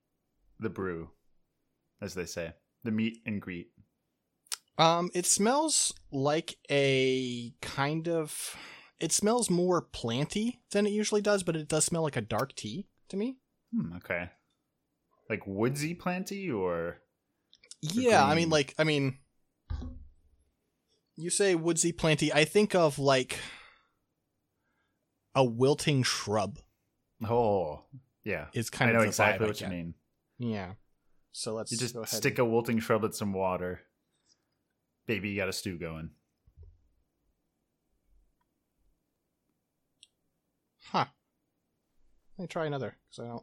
the 0.59 0.71
brew, 0.71 1.11
as 2.01 2.15
they 2.15 2.25
say. 2.25 2.55
The 2.85 2.91
meet 2.91 3.19
and 3.27 3.43
greet. 3.43 3.73
Um, 4.79 5.11
it 5.13 5.27
smells 5.27 5.93
like 6.13 6.57
a 6.71 7.53
kind 7.61 8.09
of. 8.09 8.57
It 8.99 9.13
smells 9.13 9.51
more 9.51 9.83
planty 9.83 10.63
than 10.71 10.87
it 10.87 10.93
usually 10.93 11.21
does, 11.21 11.43
but 11.43 11.57
it 11.57 11.69
does 11.69 11.85
smell 11.85 12.05
like 12.05 12.17
a 12.17 12.23
dark 12.23 12.55
tea 12.55 12.87
to 13.11 13.19
me. 13.19 13.37
Hmm, 13.71 13.97
okay. 13.97 14.31
Like 15.29 15.47
woodsy 15.47 15.95
planty 15.95 16.51
or 16.51 16.99
Yeah, 17.81 18.25
I 18.25 18.35
mean, 18.35 18.51
like, 18.51 18.75
I 18.79 18.85
mean, 18.85 19.19
you 21.17 21.31
say 21.31 21.55
woodsy 21.55 21.93
planty. 21.93 22.33
I 22.33 22.45
think 22.45 22.75
of 22.75 22.99
like 22.99 23.39
a 25.35 25.43
wilting 25.45 26.03
shrub. 26.03 26.59
oh 27.29 27.83
yeah. 28.25 28.47
it's 28.53 28.71
kind 28.71 28.91
I 28.91 28.95
of 28.95 29.01
the 29.03 29.09
exactly 29.09 29.47
what 29.47 29.61
you 29.61 29.69
mean. 29.69 29.95
Yeah. 30.39 30.73
So 31.33 31.55
let's 31.55 31.73
You 31.73 31.79
just 31.79 31.95
go 31.95 32.01
ahead. 32.01 32.09
stick 32.15 32.39
a 32.39 32.45
wilting 32.45 32.79
shrub 32.81 33.03
in 33.05 33.13
some 33.13 33.33
water. 33.33 33.81
Baby, 35.07 35.31
you 35.31 35.37
got 35.37 35.49
a 35.49 35.53
stew 35.53 35.79
going. 35.79 36.11
Huh. 40.91 41.07
Let 42.39 42.43
me 42.43 42.47
try 42.49 42.67
another 42.67 42.97
because 43.11 43.25
I 43.25 43.29
don't. 43.29 43.43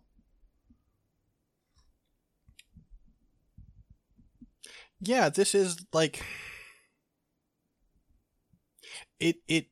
Yeah, 5.01 5.29
this 5.29 5.55
is 5.55 5.77
like 5.93 6.23
it. 9.19 9.37
It. 9.47 9.67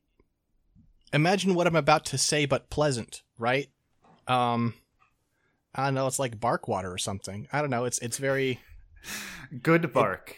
Imagine 1.12 1.54
what 1.54 1.66
I'm 1.66 1.76
about 1.76 2.04
to 2.06 2.18
say, 2.18 2.46
but 2.46 2.70
pleasant, 2.70 3.22
right? 3.38 3.68
Um, 4.28 4.74
I 5.74 5.86
don't 5.86 5.94
know. 5.94 6.06
It's 6.06 6.18
like 6.20 6.38
bark 6.38 6.68
water 6.68 6.92
or 6.92 6.98
something. 6.98 7.48
I 7.52 7.60
don't 7.60 7.70
know. 7.70 7.84
It's 7.84 7.98
it's 8.00 8.18
very. 8.18 8.60
Good 9.62 9.92
bark. 9.92 10.36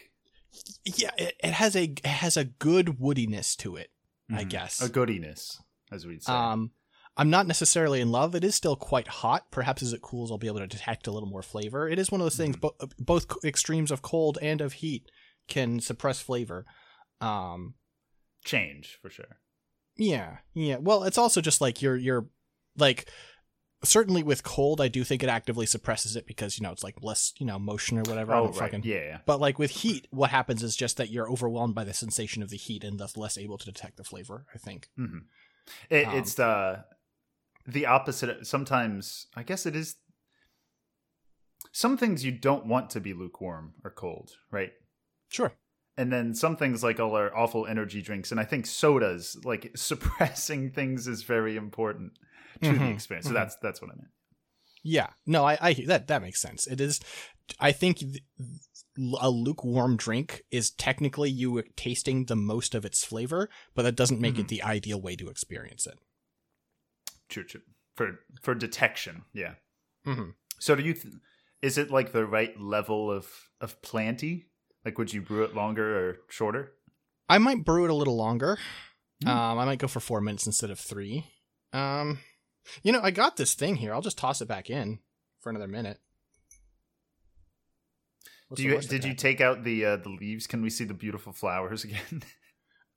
Yeah, 0.85 1.11
it, 1.17 1.35
it 1.43 1.53
has 1.53 1.75
a 1.75 1.83
it 1.83 2.05
has 2.05 2.37
a 2.37 2.45
good 2.45 2.99
woodiness 2.99 3.55
to 3.57 3.75
it. 3.75 3.89
I 4.31 4.43
Mhm. 4.45 4.49
guess. 4.49 4.81
A 4.81 4.89
goodiness, 4.89 5.61
as 5.91 6.05
we'd 6.07 6.23
say. 6.23 6.31
Um, 6.33 6.71
I'm 7.15 7.29
not 7.29 7.45
necessarily 7.47 8.01
in 8.01 8.11
love. 8.11 8.33
It 8.33 8.43
is 8.43 8.55
still 8.55 8.75
quite 8.75 9.07
hot. 9.07 9.51
Perhaps 9.51 9.83
as 9.83 9.93
it 9.93 10.01
cools, 10.01 10.31
I'll 10.31 10.37
be 10.39 10.47
able 10.47 10.59
to 10.59 10.67
detect 10.67 11.05
a 11.07 11.11
little 11.11 11.29
more 11.29 11.43
flavor. 11.43 11.87
It 11.87 11.99
is 11.99 12.11
one 12.11 12.19
of 12.21 12.25
those 12.25 12.35
things. 12.37 12.55
Bo- 12.57 12.75
both 12.97 13.27
extremes 13.45 13.91
of 13.91 14.01
cold 14.01 14.39
and 14.41 14.61
of 14.61 14.73
heat 14.73 15.09
can 15.47 15.79
suppress 15.79 16.21
flavor. 16.21 16.65
Um, 17.21 17.75
Change 18.43 18.97
for 19.01 19.09
sure. 19.09 19.37
yeah, 19.95 20.37
yeah. 20.53 20.77
Well, 20.77 21.03
it's 21.03 21.17
also 21.19 21.39
just 21.39 21.61
like 21.61 21.81
you're 21.81 21.95
you're 21.95 22.27
like 22.77 23.07
certainly 23.83 24.23
with 24.23 24.43
cold, 24.43 24.81
I 24.81 24.87
do 24.87 25.03
think 25.03 25.21
it 25.23 25.29
actively 25.29 25.65
suppresses 25.65 26.15
it 26.15 26.25
because 26.25 26.57
you 26.57 26.63
know 26.63 26.71
it's 26.71 26.83
like 26.83 26.95
less 27.03 27.33
you 27.37 27.45
know 27.45 27.59
motion 27.59 27.97
or 27.99 28.03
whatever. 28.03 28.33
Oh 28.33 28.47
right, 28.47 28.55
fucking- 28.55 28.83
yeah, 28.85 28.95
yeah. 28.95 29.17
But 29.25 29.39
like 29.39 29.59
with 29.59 29.71
heat, 29.71 30.07
what 30.09 30.31
happens 30.31 30.63
is 30.63 30.75
just 30.75 30.97
that 30.97 31.09
you're 31.11 31.29
overwhelmed 31.29 31.75
by 31.75 31.83
the 31.83 31.93
sensation 31.93 32.41
of 32.41 32.49
the 32.49 32.57
heat 32.57 32.83
and 32.83 32.99
thus 32.99 33.15
less 33.15 33.37
able 33.37 33.57
to 33.59 33.65
detect 33.65 33.97
the 33.97 34.03
flavor. 34.03 34.45
I 34.53 34.57
think. 34.57 34.89
hmm 34.97 35.19
It, 35.89 36.07
Um, 36.07 36.15
it's 36.17 36.33
the 36.33 36.83
the 37.65 37.85
opposite. 37.85 38.45
Sometimes 38.47 39.27
I 39.35 39.43
guess 39.43 39.65
it 39.65 39.75
is. 39.75 39.95
Some 41.71 41.97
things 41.97 42.23
you 42.25 42.31
don't 42.31 42.65
want 42.67 42.89
to 42.91 42.99
be 42.99 43.13
lukewarm 43.13 43.73
or 43.83 43.89
cold, 43.91 44.31
right? 44.51 44.71
Sure. 45.29 45.53
and 45.97 46.11
then 46.11 46.33
some 46.35 46.55
things 46.57 46.83
like 46.83 46.99
all 46.99 47.15
our 47.15 47.35
awful 47.35 47.65
energy 47.67 48.01
drinks 48.01 48.29
and 48.31 48.39
i 48.39 48.43
think 48.43 48.65
sodas 48.67 49.35
like 49.43 49.71
suppressing 49.75 50.69
things 50.71 51.07
is 51.07 51.23
very 51.23 51.55
important 51.55 52.11
to 52.61 52.69
the 52.69 52.75
Mhm, 52.75 52.93
experience 52.93 53.27
so 53.27 53.31
mhm. 53.31 53.35
that's 53.35 53.55
that's 53.57 53.81
what 53.81 53.89
i 53.91 53.95
meant 53.95 54.09
Yeah, 54.83 55.09
no, 55.25 55.43
I, 55.45 55.57
I 55.61 55.73
that 55.87 56.07
that 56.07 56.21
makes 56.21 56.41
sense. 56.41 56.67
It 56.67 56.81
is, 56.81 56.99
I 57.59 57.71
think, 57.71 57.97
th- 57.99 58.21
a 59.21 59.29
lukewarm 59.29 59.95
drink 59.97 60.43
is 60.51 60.69
technically 60.71 61.29
you 61.31 61.63
tasting 61.75 62.25
the 62.25 62.35
most 62.35 62.75
of 62.75 62.85
its 62.85 63.03
flavor, 63.05 63.49
but 63.75 63.83
that 63.83 63.95
doesn't 63.95 64.19
make 64.21 64.37
it 64.37 64.49
the 64.49 64.61
ideal 64.61 65.01
way 65.01 65.15
to 65.15 65.29
experience 65.29 65.87
it. 65.87 65.97
True, 67.33 67.43
true. 67.43 67.61
for 67.95 68.19
for 68.41 68.53
detection 68.55 69.23
yeah 69.33 69.55
Mm-hmm. 70.05 70.31
so 70.59 70.75
do 70.75 70.83
you 70.83 70.93
th- 70.93 71.13
is 71.61 71.77
it 71.77 71.89
like 71.89 72.11
the 72.11 72.25
right 72.25 72.59
level 72.59 73.09
of 73.11 73.27
of 73.61 73.81
planty 73.81 74.47
like 74.85 74.97
would 74.97 75.13
you 75.13 75.21
brew 75.21 75.43
it 75.43 75.55
longer 75.55 75.97
or 76.09 76.17
shorter 76.29 76.73
I 77.29 77.37
might 77.37 77.63
brew 77.63 77.85
it 77.85 77.89
a 77.89 77.95
little 77.95 78.17
longer. 78.17 78.57
Hmm. 79.23 79.29
Um, 79.29 79.57
I 79.59 79.65
might 79.65 79.79
go 79.79 79.87
for 79.87 80.01
four 80.01 80.19
minutes 80.19 80.45
instead 80.45 80.69
of 80.69 80.77
three. 80.77 81.25
Um, 81.71 82.19
you 82.83 82.91
know, 82.91 82.99
I 83.01 83.11
got 83.11 83.37
this 83.37 83.53
thing 83.55 83.77
here. 83.77 83.93
I'll 83.93 84.01
just 84.01 84.17
toss 84.17 84.41
it 84.41 84.47
back 84.49 84.69
in 84.69 84.99
for 85.39 85.49
another 85.49 85.67
minute. 85.69 85.99
What's 88.49 88.61
do 88.61 88.67
you 88.67 88.79
did 88.81 89.05
you 89.05 89.13
take 89.15 89.39
out 89.41 89.63
the 89.63 89.85
uh, 89.85 89.97
the 89.97 90.09
leaves 90.09 90.47
can 90.47 90.61
we 90.61 90.69
see 90.69 90.83
the 90.83 90.93
beautiful 90.93 91.31
flowers 91.33 91.83
again 91.89 92.23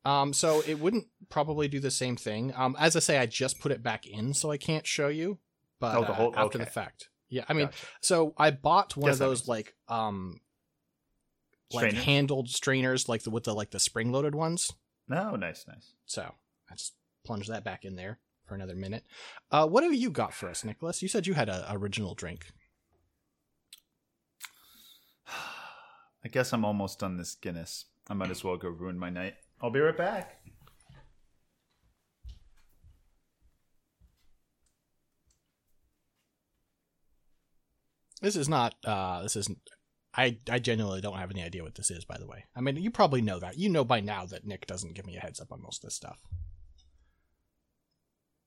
Um, 0.07 0.33
so 0.33 0.63
it 0.67 0.79
wouldn't 0.79 1.07
probably 1.29 1.69
do 1.69 1.81
the 1.81 1.91
same 1.91 2.17
thing. 2.17 2.53
Um, 2.57 2.77
as 2.79 2.95
I 2.97 3.01
say, 3.01 3.19
I 3.19 3.27
just 3.27 3.59
put 3.61 3.73
it 3.73 3.83
back 3.83 4.07
in, 4.07 4.35
so 4.35 4.51
I 4.51 4.57
can't 4.57 4.87
show 4.87 5.09
you. 5.09 5.39
But 5.81 5.97
Oh, 5.97 6.03
the 6.03 6.11
uh, 6.11 6.15
whole- 6.15 6.35
after 6.37 6.59
the 6.59 6.67
fact, 6.67 7.09
yeah. 7.29 7.45
I 7.49 7.53
mean, 7.53 7.67
Gotcha. 7.67 7.87
so 8.01 8.35
I 8.39 8.51
bought 8.53 8.97
one 8.97 9.11
Guess 9.11 9.15
of 9.17 9.19
those 9.19 9.49
like 9.49 9.75
um, 9.89 10.41
like 11.73 11.91
Strainers? 11.91 12.05
handled 12.05 12.49
strainers, 12.49 13.09
like 13.09 13.23
the 13.25 13.31
with 13.31 13.45
the 13.45 13.55
like 13.55 13.73
the 13.73 13.81
spring 13.81 14.13
loaded 14.13 14.35
ones. 14.35 14.73
no 15.09 15.35
nice 15.37 15.67
nice 15.69 15.93
So 16.07 16.23
I 16.71 16.75
just 16.77 16.95
plunged 17.25 17.51
that 17.51 17.65
back 17.65 17.85
in 17.85 17.97
there 17.97 18.19
for 18.47 18.55
another 18.55 18.77
minute. 18.77 19.05
Uh, 19.51 19.67
what 19.67 19.83
have 19.83 19.93
you 19.95 20.11
got 20.11 20.33
for 20.33 20.49
us, 20.49 20.65
Nicholas? 20.65 21.03
You 21.03 21.09
said 21.09 21.27
you 21.27 21.35
had 21.35 21.49
an 21.49 21.65
original 21.71 22.15
drink. 22.15 22.47
I 26.25 26.29
guess 26.31 26.53
I'm 26.53 26.65
almost 26.65 26.99
done 27.01 27.17
this 27.17 27.35
Guinness. 27.35 27.87
I 28.09 28.15
might 28.15 28.31
as 28.31 28.45
well 28.45 28.57
go 28.57 28.69
ruin 28.69 28.99
my 28.99 29.11
night. 29.11 29.35
I'll 29.61 29.71
be 29.71 29.81
right 29.81 29.97
back. 29.97 30.37
This 38.23 38.37
is 38.37 38.49
not. 38.49 38.75
Uh, 38.85 39.23
this 39.23 39.37
isn't. 39.37 39.59
I 40.15 40.39
I 40.51 40.59
genuinely 40.59 41.01
don't 41.01 41.19
have 41.19 41.31
any 41.31 41.43
idea 41.43 41.63
what 41.63 41.75
this 41.75 41.91
is. 41.91 42.05
By 42.05 42.17
the 42.19 42.27
way, 42.27 42.45
I 42.55 42.61
mean 42.61 42.77
you 42.77 42.91
probably 42.91 43.21
know 43.21 43.39
that. 43.39 43.59
You 43.59 43.69
know 43.69 43.85
by 43.85 44.01
now 44.01 44.25
that 44.27 44.47
Nick 44.47 44.67
doesn't 44.67 44.95
give 44.95 45.07
me 45.07 45.17
a 45.17 45.21
heads 45.21 45.41
up 45.41 45.53
on 45.53 45.63
most 45.63 45.85
of 45.85 45.89
this 45.89 45.97
stuff. 45.97 46.19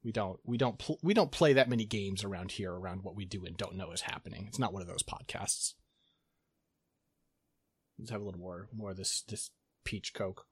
We 0.03 0.11
don't. 0.11 0.39
We 0.43 0.57
don't. 0.57 0.79
Pl- 0.79 0.99
we 1.03 1.13
don't 1.13 1.31
play 1.31 1.53
that 1.53 1.69
many 1.69 1.85
games 1.85 2.23
around 2.23 2.51
here 2.51 2.73
around 2.73 3.03
what 3.03 3.15
we 3.15 3.25
do 3.25 3.45
and 3.45 3.55
don't 3.57 3.75
know 3.75 3.91
is 3.91 4.01
happening. 4.01 4.45
It's 4.47 4.59
not 4.59 4.73
one 4.73 4.81
of 4.81 4.87
those 4.87 5.03
podcasts. 5.03 5.73
Let's 7.97 8.11
have 8.11 8.21
a 8.21 8.25
little 8.25 8.39
more 8.39 8.69
more 8.73 8.91
of 8.91 8.97
this 8.97 9.21
this 9.21 9.51
peach 9.83 10.13
coke. 10.13 10.45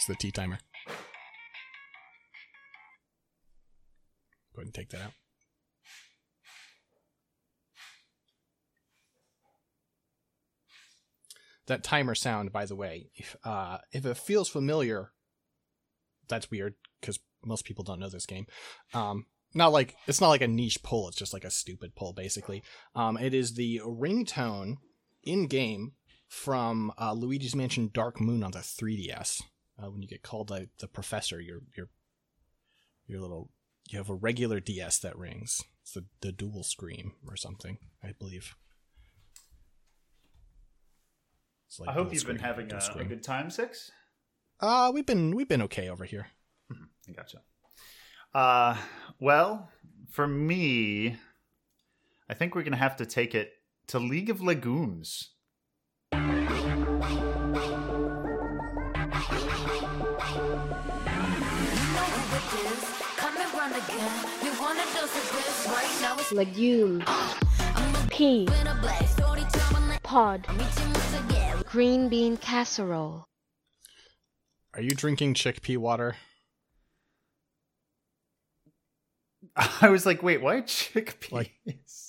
It's 0.00 0.06
the 0.06 0.14
tea 0.14 0.30
timer. 0.30 0.58
Go 4.54 4.60
ahead 4.60 4.64
and 4.64 4.72
take 4.72 4.88
that 4.88 5.02
out. 5.02 5.12
That 11.66 11.84
timer 11.84 12.14
sound, 12.14 12.50
by 12.50 12.64
the 12.64 12.74
way, 12.74 13.10
if 13.14 13.36
uh, 13.44 13.76
if 13.92 14.06
it 14.06 14.16
feels 14.16 14.48
familiar, 14.48 15.10
that's 16.28 16.50
weird 16.50 16.76
because 17.02 17.18
most 17.44 17.66
people 17.66 17.84
don't 17.84 18.00
know 18.00 18.08
this 18.08 18.24
game. 18.24 18.46
Um, 18.94 19.26
not 19.52 19.70
like 19.70 19.96
it's 20.06 20.22
not 20.22 20.30
like 20.30 20.40
a 20.40 20.48
niche 20.48 20.82
pull; 20.82 21.08
it's 21.08 21.18
just 21.18 21.34
like 21.34 21.44
a 21.44 21.50
stupid 21.50 21.94
pull, 21.94 22.14
basically. 22.14 22.62
Um, 22.94 23.18
it 23.18 23.34
is 23.34 23.52
the 23.52 23.82
ringtone 23.84 24.76
in 25.22 25.46
game 25.46 25.92
from 26.26 26.90
uh, 26.98 27.12
Luigi's 27.12 27.54
Mansion 27.54 27.90
Dark 27.92 28.18
Moon 28.18 28.42
on 28.42 28.52
the 28.52 28.60
3DS. 28.60 29.42
Uh, 29.80 29.90
when 29.90 30.02
you 30.02 30.08
get 30.08 30.22
called 30.22 30.48
the, 30.48 30.68
the 30.78 30.88
professor, 30.88 31.40
your 31.40 31.60
your 31.76 31.88
your 33.06 33.20
little 33.20 33.50
you 33.88 33.98
have 33.98 34.10
a 34.10 34.14
regular 34.14 34.60
DS 34.60 34.98
that 34.98 35.16
rings. 35.18 35.62
It's 35.82 35.92
the 35.92 36.04
the 36.20 36.32
dual 36.32 36.62
scream 36.62 37.12
or 37.26 37.36
something, 37.36 37.78
I 38.02 38.12
believe. 38.18 38.54
Like 41.78 41.90
I 41.90 41.92
hope 41.92 42.12
you've 42.12 42.26
been 42.26 42.38
having 42.38 42.70
a, 42.72 42.80
a 42.98 43.04
good 43.04 43.22
time, 43.22 43.48
Six. 43.48 43.92
Uh, 44.58 44.90
we've 44.92 45.06
been 45.06 45.34
we've 45.34 45.48
been 45.48 45.62
okay 45.62 45.88
over 45.88 46.04
here. 46.04 46.26
I 47.08 47.12
gotcha. 47.12 47.40
Uh, 48.34 48.76
well, 49.18 49.70
for 50.10 50.26
me, 50.26 51.16
I 52.28 52.34
think 52.34 52.54
we're 52.54 52.64
gonna 52.64 52.76
have 52.76 52.96
to 52.96 53.06
take 53.06 53.34
it 53.34 53.52
to 53.88 53.98
League 53.98 54.30
of 54.30 54.42
Legumes. 54.42 55.30
Legume, 66.32 67.02
pea, 68.10 68.46
pod, 70.02 70.46
green 71.66 72.08
bean 72.08 72.36
casserole, 72.36 73.26
Are 74.74 74.80
you 74.82 74.90
drinking 74.90 75.34
chickpea 75.34 75.76
water? 75.78 76.16
I 79.56 79.88
was 79.88 80.06
like, 80.06 80.22
wait, 80.22 80.40
why 80.40 80.62
chickpeas? 80.62 81.32
Like- 81.32 81.52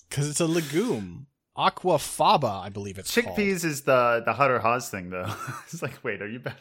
Because 0.10 0.30
it's 0.30 0.40
a 0.40 0.46
legume. 0.48 1.28
Aquafaba, 1.58 2.62
I 2.64 2.70
believe 2.70 2.98
it's 2.98 3.14
called. 3.14 3.38
Chickpeas 3.38 3.66
is 3.66 3.82
the 3.82 4.24
the 4.26 4.34
Hutter 4.34 4.60
Haas 4.60 4.90
thing, 4.90 5.10
though. 5.10 5.28
it's 5.66 5.82
like, 5.82 6.02
wait, 6.04 6.22
are 6.22 6.28
you 6.28 6.40
bad? 6.40 6.56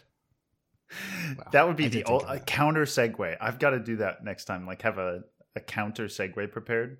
Wow, 1.38 1.44
that 1.52 1.68
would 1.68 1.76
be 1.76 1.84
I 1.84 1.88
the 1.88 1.98
did 1.98 2.06
think 2.08 2.22
ul- 2.24 2.28
of 2.28 2.36
a 2.36 2.40
counter 2.40 2.84
segue. 2.86 3.36
I've 3.40 3.60
got 3.60 3.70
to 3.70 3.78
do 3.78 3.96
that 3.98 4.24
next 4.24 4.46
time. 4.46 4.66
Like, 4.66 4.82
have 4.82 4.98
a 4.98 5.22
a 5.54 5.60
counter 5.60 6.06
segue 6.06 6.50
prepared. 6.50 6.98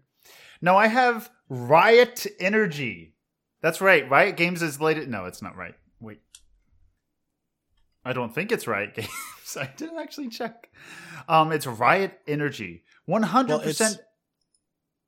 No, 0.60 0.76
I 0.76 0.86
have 0.88 1.30
Riot 1.48 2.26
Energy. 2.38 3.14
That's 3.62 3.80
right. 3.80 4.08
Riot 4.10 4.36
Games 4.36 4.62
is 4.62 4.80
later. 4.80 5.06
No, 5.06 5.24
it's 5.26 5.42
not 5.42 5.56
right. 5.56 5.74
Wait. 6.00 6.20
I 8.04 8.12
don't 8.12 8.34
think 8.34 8.50
it's 8.52 8.66
Riot 8.66 8.94
Games. 8.96 9.56
I 9.58 9.70
didn't 9.76 9.98
actually 9.98 10.28
check. 10.28 10.70
Um, 11.28 11.52
it's 11.52 11.66
Riot 11.66 12.18
Energy. 12.26 12.84
One 13.06 13.22
hundred 13.22 13.48
Well, 13.48 13.60
it's- 13.60 13.78
percent. 13.78 14.00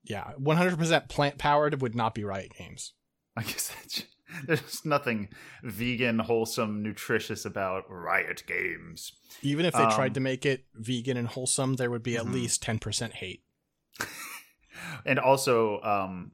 Yeah, 0.05 0.33
100% 0.41 1.09
plant 1.09 1.39
powered 1.39 1.81
would 1.81 1.95
not 1.95 2.13
be 2.13 2.25
Riot 2.25 2.53
Games. 2.59 2.93
I 3.37 3.43
guess 3.45 3.69
that's, 3.69 4.03
there's 4.47 4.85
nothing 4.85 5.29
vegan, 5.63 6.19
wholesome, 6.19 6.83
nutritious 6.83 7.45
about 7.45 7.85
Riot 7.89 8.43
Games. 8.49 9.13
Even 9.43 9.65
if 9.65 9.75
they 9.75 9.85
Um, 9.85 9.93
tried 9.93 10.15
to 10.15 10.21
make 10.21 10.45
it 10.45 10.65
vegan 10.75 11.17
and 11.17 11.29
wholesome, 11.29 11.75
there 11.75 11.89
would 11.89 12.03
be 12.03 12.17
at 12.17 12.25
Mhm. 12.25 12.33
least 12.33 12.63
10% 12.65 13.13
hate. 13.13 13.45
And 15.07 15.19
also 15.19 15.81
um 15.83 16.33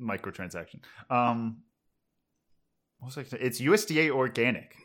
microtransaction. 0.00 0.80
Um 1.10 1.62
what 2.98 3.16
was 3.16 3.32
I 3.32 3.36
it's 3.38 3.60
usda 3.60 4.10
organic. 4.10 4.76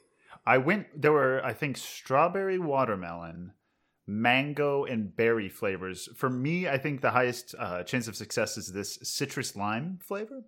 I 0.46 0.58
went 0.58 1.02
there 1.02 1.12
were 1.12 1.44
i 1.44 1.54
think 1.54 1.78
strawberry 1.78 2.60
watermelon 2.60 3.54
mango 4.06 4.86
and 4.86 5.16
berry 5.16 5.50
flavors. 5.50 6.10
For 6.16 6.30
me 6.30 6.68
i 6.68 6.78
think 6.78 7.02
the 7.02 7.12
highest 7.12 7.56
uh, 7.60 7.84
chance 7.84 8.08
of 8.08 8.16
success 8.16 8.58
is 8.58 8.72
this 8.74 9.00
citrus 9.04 9.56
lime 9.56 10.00
flavor. 10.02 10.44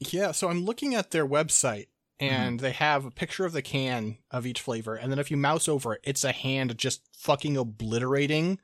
Yeah, 0.00 0.32
so 0.32 0.48
I'm 0.48 0.64
looking 0.64 0.94
at 0.94 1.12
their 1.12 1.26
website 1.26 1.86
Mm-hmm. 2.20 2.32
and 2.32 2.60
they 2.60 2.70
have 2.70 3.04
a 3.04 3.10
picture 3.10 3.44
of 3.44 3.52
the 3.52 3.60
can 3.60 4.18
of 4.30 4.46
each 4.46 4.60
flavor 4.60 4.94
and 4.94 5.10
then 5.10 5.18
if 5.18 5.32
you 5.32 5.36
mouse 5.36 5.66
over 5.66 5.94
it, 5.94 6.00
it's 6.04 6.22
a 6.22 6.30
hand 6.30 6.78
just 6.78 7.02
fucking 7.12 7.56
obliterating 7.56 8.60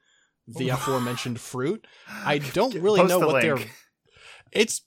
the 0.59 0.71
oh 0.71 0.75
aforementioned 0.75 1.41
fruit. 1.41 1.87
I 2.09 2.39
don't 2.39 2.75
really 2.75 3.01
Post 3.01 3.11
know 3.11 3.21
the 3.21 3.27
what 3.27 3.43
they're. 3.43 3.59
It's 4.53 4.83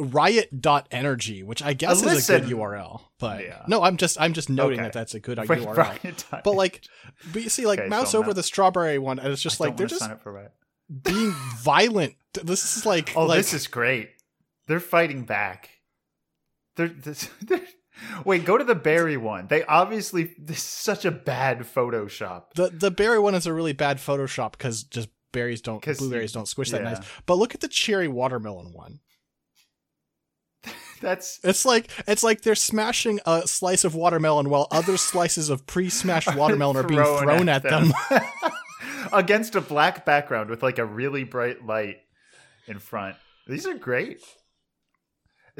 riot.energy, 0.00 1.42
which 1.42 1.62
I 1.62 1.72
guess 1.72 2.04
uh, 2.04 2.10
is 2.10 2.28
a 2.30 2.40
good 2.40 2.50
URL. 2.50 3.02
But 3.18 3.44
Yeah. 3.44 3.64
no, 3.66 3.82
I'm 3.82 3.96
just 3.96 4.20
I'm 4.20 4.32
just 4.32 4.48
noting 4.50 4.78
Okay. 4.78 4.86
that 4.86 4.92
that's 4.92 5.14
a 5.14 5.20
good 5.20 5.38
URL. 5.38 5.76
Riot 5.76 6.24
But 6.44 6.52
like 6.54 6.84
but 7.32 7.42
you 7.42 7.48
see 7.48 7.66
like 7.66 7.80
Okay, 7.80 7.88
mouse 7.88 8.12
so 8.12 8.18
over 8.18 8.28
now- 8.28 8.34
the 8.34 8.42
strawberry 8.42 8.98
one 8.98 9.18
and 9.18 9.28
it's 9.32 9.42
just 9.42 9.60
I 9.60 9.64
like 9.66 9.76
they're 9.76 9.86
just 9.86 10.00
sign 10.00 10.12
up 10.12 10.22
for 10.22 10.32
Riot. 10.32 10.52
being 11.02 11.32
violent. 11.58 12.14
This 12.42 12.76
is 12.76 12.86
like 12.86 13.12
Oh, 13.16 13.26
like, 13.26 13.38
this 13.38 13.54
is 13.54 13.66
great. 13.66 14.10
They're 14.66 14.80
fighting 14.80 15.22
back. 15.24 15.70
They're, 16.76 16.88
this, 16.88 17.28
they're 17.42 17.60
wait. 18.24 18.44
Go 18.44 18.58
to 18.58 18.64
the 18.64 18.74
berry 18.74 19.16
one. 19.16 19.46
They 19.48 19.64
obviously 19.64 20.34
this 20.38 20.58
is 20.58 20.62
such 20.64 21.04
a 21.04 21.10
bad 21.10 21.60
Photoshop. 21.60 22.52
the 22.54 22.70
the 22.70 22.90
berry 22.90 23.18
one 23.18 23.34
is 23.34 23.46
a 23.46 23.52
really 23.52 23.72
bad 23.72 23.98
Photoshop 23.98 24.52
because 24.52 24.82
just 24.82 25.08
berries 25.32 25.60
don't 25.60 25.82
blueberries 25.82 26.32
don't 26.32 26.48
squish 26.48 26.70
that 26.70 26.82
yeah. 26.82 26.94
nice. 26.94 27.06
But 27.26 27.36
look 27.36 27.54
at 27.54 27.60
the 27.60 27.68
cherry 27.68 28.08
watermelon 28.08 28.72
one. 28.72 29.00
That's 31.00 31.40
It's 31.44 31.64
like 31.64 31.90
it's 32.06 32.22
like 32.22 32.42
they're 32.42 32.54
smashing 32.54 33.20
a 33.26 33.46
slice 33.46 33.84
of 33.84 33.94
watermelon 33.94 34.50
while 34.50 34.66
other 34.70 34.96
slices 34.96 35.50
of 35.50 35.66
pre-smashed 35.66 36.34
watermelon 36.36 36.76
are 36.76 36.82
being 36.82 37.02
thrown 37.02 37.48
at, 37.48 37.62
them. 37.62 37.92
against 39.12 39.54
a 39.54 39.60
black 39.60 40.04
background 40.04 40.50
with 40.50 40.62
like 40.62 40.78
a 40.78 40.84
really 40.84 41.24
bright 41.24 41.64
light 41.64 41.98
in 42.66 42.78
front. 42.78 43.16
These 43.46 43.66
are 43.66 43.74
great. 43.74 44.20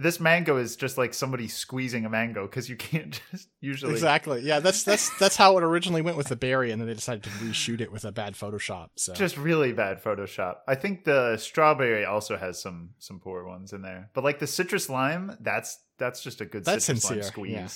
This 0.00 0.20
mango 0.20 0.56
is 0.56 0.76
just 0.76 0.96
like 0.96 1.12
somebody 1.12 1.48
squeezing 1.48 2.04
a 2.04 2.08
mango 2.08 2.46
because 2.46 2.68
you 2.70 2.76
can't 2.76 3.20
just 3.32 3.48
usually 3.61 3.92
exactly. 3.92 4.42
Yeah, 4.42 4.61
that's 4.61 4.84
that's 4.84 5.16
that's 5.18 5.37
how 5.37 5.58
it 5.58 5.64
originally 5.64 6.02
went 6.02 6.16
with 6.16 6.28
the 6.28 6.37
berry, 6.37 6.70
and 6.70 6.80
then 6.80 6.87
they 6.87 6.94
decided 6.94 7.24
to 7.24 7.30
reshoot 7.30 7.80
it 7.80 7.90
with 7.90 8.04
a 8.04 8.12
bad 8.12 8.34
Photoshop. 8.34 8.90
So 8.96 9.12
just 9.12 9.37
really 9.37 9.72
bad 9.72 10.02
Photoshop. 10.02 10.58
I 10.68 10.76
think 10.76 11.04
the 11.04 11.37
strawberry 11.37 12.04
also 12.04 12.37
has 12.37 12.62
some 12.62 12.90
some 12.98 13.18
poor 13.18 13.44
ones 13.44 13.72
in 13.72 13.82
there, 13.82 14.11
but 14.14 14.22
like 14.22 14.38
the 14.38 14.46
citrus 14.46 14.88
lime, 14.88 15.37
that's 15.40 15.78
that's 15.98 16.22
just 16.22 16.40
a 16.40 16.46
good 16.46 16.64
That's 16.64 16.84
citrus 16.84 17.11
lime 17.11 17.22
squeeze. 17.22 17.52
yeah. 17.52 17.68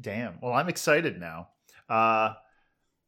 Damn. 0.00 0.40
Well, 0.40 0.54
I'm 0.54 0.68
excited 0.68 1.20
now. 1.20 1.48
Uh, 1.88 2.32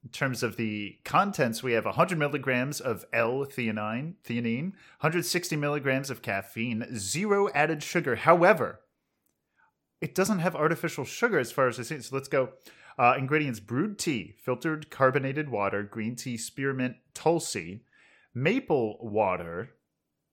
in 0.07 0.11
terms 0.11 0.45
of 0.45 0.55
the 0.57 0.97
contents, 1.05 1.65
we 1.65 1.73
have 1.73 1.85
100 1.85 2.17
milligrams 2.17 2.81
of 2.81 3.05
L-theanine, 3.13 4.15
theanine, 4.25 4.71
160 5.01 5.57
milligrams 5.57 6.11
of 6.11 6.23
caffeine, 6.23 6.87
zero 6.97 7.49
added 7.57 7.83
sugar. 7.83 8.15
However, 8.15 8.83
it 10.01 10.15
doesn't 10.15 10.39
have 10.39 10.55
artificial 10.55 11.05
sugar 11.05 11.41
as 11.41 11.51
far 11.51 11.67
as 11.67 11.81
I 11.81 11.83
see. 11.83 12.01
So 12.01 12.15
let's 12.15 12.29
go. 12.29 12.51
Uh, 12.97 13.17
ingredients: 13.19 13.59
brewed 13.59 13.99
tea, 13.99 14.37
filtered 14.39 14.91
carbonated 14.91 15.49
water, 15.49 15.83
green 15.83 16.15
tea, 16.15 16.37
spearmint, 16.37 16.95
tulsi, 17.13 17.83
maple 18.33 18.99
water, 19.01 19.71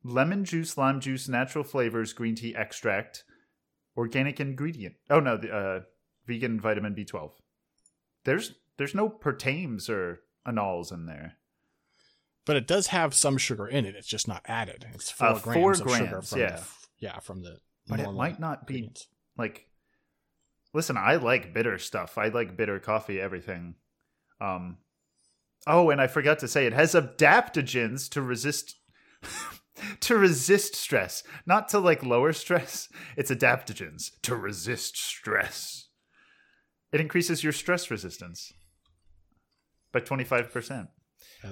lemon 0.04 0.46
juice, 0.46 0.78
lime 0.78 1.00
juice, 1.00 1.28
natural 1.28 1.64
flavors, 1.64 2.14
green 2.14 2.36
tea 2.36 2.56
extract, 2.56 3.24
organic 3.98 4.40
ingredient. 4.40 4.94
Oh 5.10 5.20
no, 5.20 5.36
the 5.36 5.52
uh, 5.52 5.80
vegan 6.28 6.60
vitamin 6.62 6.94
B12. 6.94 7.32
There's 8.24 8.54
there's 8.84 8.94
no 8.96 9.10
pertames 9.10 9.90
or 9.90 10.20
anols 10.46 10.92
in 10.92 11.06
there. 11.06 11.38
but 12.46 12.58
it 12.58 12.68
does 12.68 12.88
have 12.88 13.14
some 13.14 13.38
sugar 13.38 13.66
in 13.66 13.86
it. 13.86 13.96
It's 13.96 14.08
just 14.08 14.28
not 14.28 14.42
added. 14.46 14.86
It's 14.94 15.10
four 15.10 15.28
Uh, 15.30 15.40
grams 15.40 15.58
four 15.58 15.72
of 15.72 15.98
sugar 15.98 16.22
from 16.22 16.40
yeah. 16.40 16.56
the, 16.58 16.64
yeah 17.00 17.20
from 17.20 17.42
the. 17.44 17.60
But 17.88 18.02
it 18.02 18.12
might 18.12 18.40
not 18.40 18.68
be 18.68 18.92
like 19.38 19.68
listen, 20.74 20.98
I 20.98 21.16
like 21.16 21.54
bitter 21.54 21.78
stuff. 21.78 22.18
I 22.18 22.28
like 22.28 22.58
bitter 22.58 22.80
coffee, 22.80 23.20
everything. 23.22 23.76
Um 24.42 24.78
Oh, 25.66 25.90
and 25.92 26.02
I 26.02 26.08
forgot 26.08 26.40
to 26.40 26.48
say 26.50 26.66
it 26.66 26.74
has 26.74 26.94
adaptogens 26.94 28.10
to 28.10 28.22
resist 28.22 28.76
to 30.02 30.18
resist 30.18 30.76
stress, 30.76 31.24
not 31.46 31.70
to 31.70 31.80
like 31.80 32.04
lower 32.04 32.34
stress. 32.34 32.90
It's 33.16 33.32
adaptogens 33.32 34.12
to 34.24 34.36
resist 34.36 34.98
stress. 34.98 35.88
It 36.92 37.00
increases 37.00 37.44
your 37.44 37.54
stress 37.54 37.90
resistance 37.90 38.52
by 39.94 40.00
25%. 40.00 40.88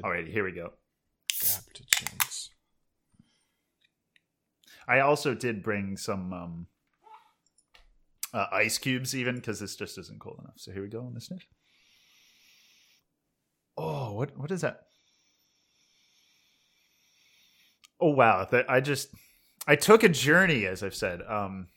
All 0.03 0.11
right, 0.11 0.27
here 0.27 0.43
we 0.43 0.51
go. 0.51 0.73
Adaptogens. 1.31 2.49
I 4.87 4.99
also 4.99 5.33
did 5.33 5.63
bring 5.63 5.95
some 5.95 6.33
um, 6.33 6.67
uh, 8.33 8.47
ice 8.51 8.77
cubes, 8.77 9.15
even 9.15 9.35
because 9.35 9.59
this 9.59 9.75
just 9.75 9.97
isn't 9.97 10.19
cold 10.19 10.39
enough. 10.41 10.55
So 10.57 10.71
here 10.71 10.81
we 10.81 10.89
go 10.89 11.01
on 11.01 11.13
the 11.13 11.21
sniff. 11.21 11.45
Oh, 13.77 14.13
what 14.13 14.37
what 14.37 14.51
is 14.51 14.61
that? 14.61 14.81
Oh 17.99 18.09
wow! 18.09 18.45
That 18.51 18.69
I 18.69 18.81
just 18.81 19.09
I 19.65 19.75
took 19.75 20.03
a 20.03 20.09
journey, 20.09 20.65
as 20.65 20.83
I've 20.83 20.95
said. 20.95 21.21
Um, 21.27 21.67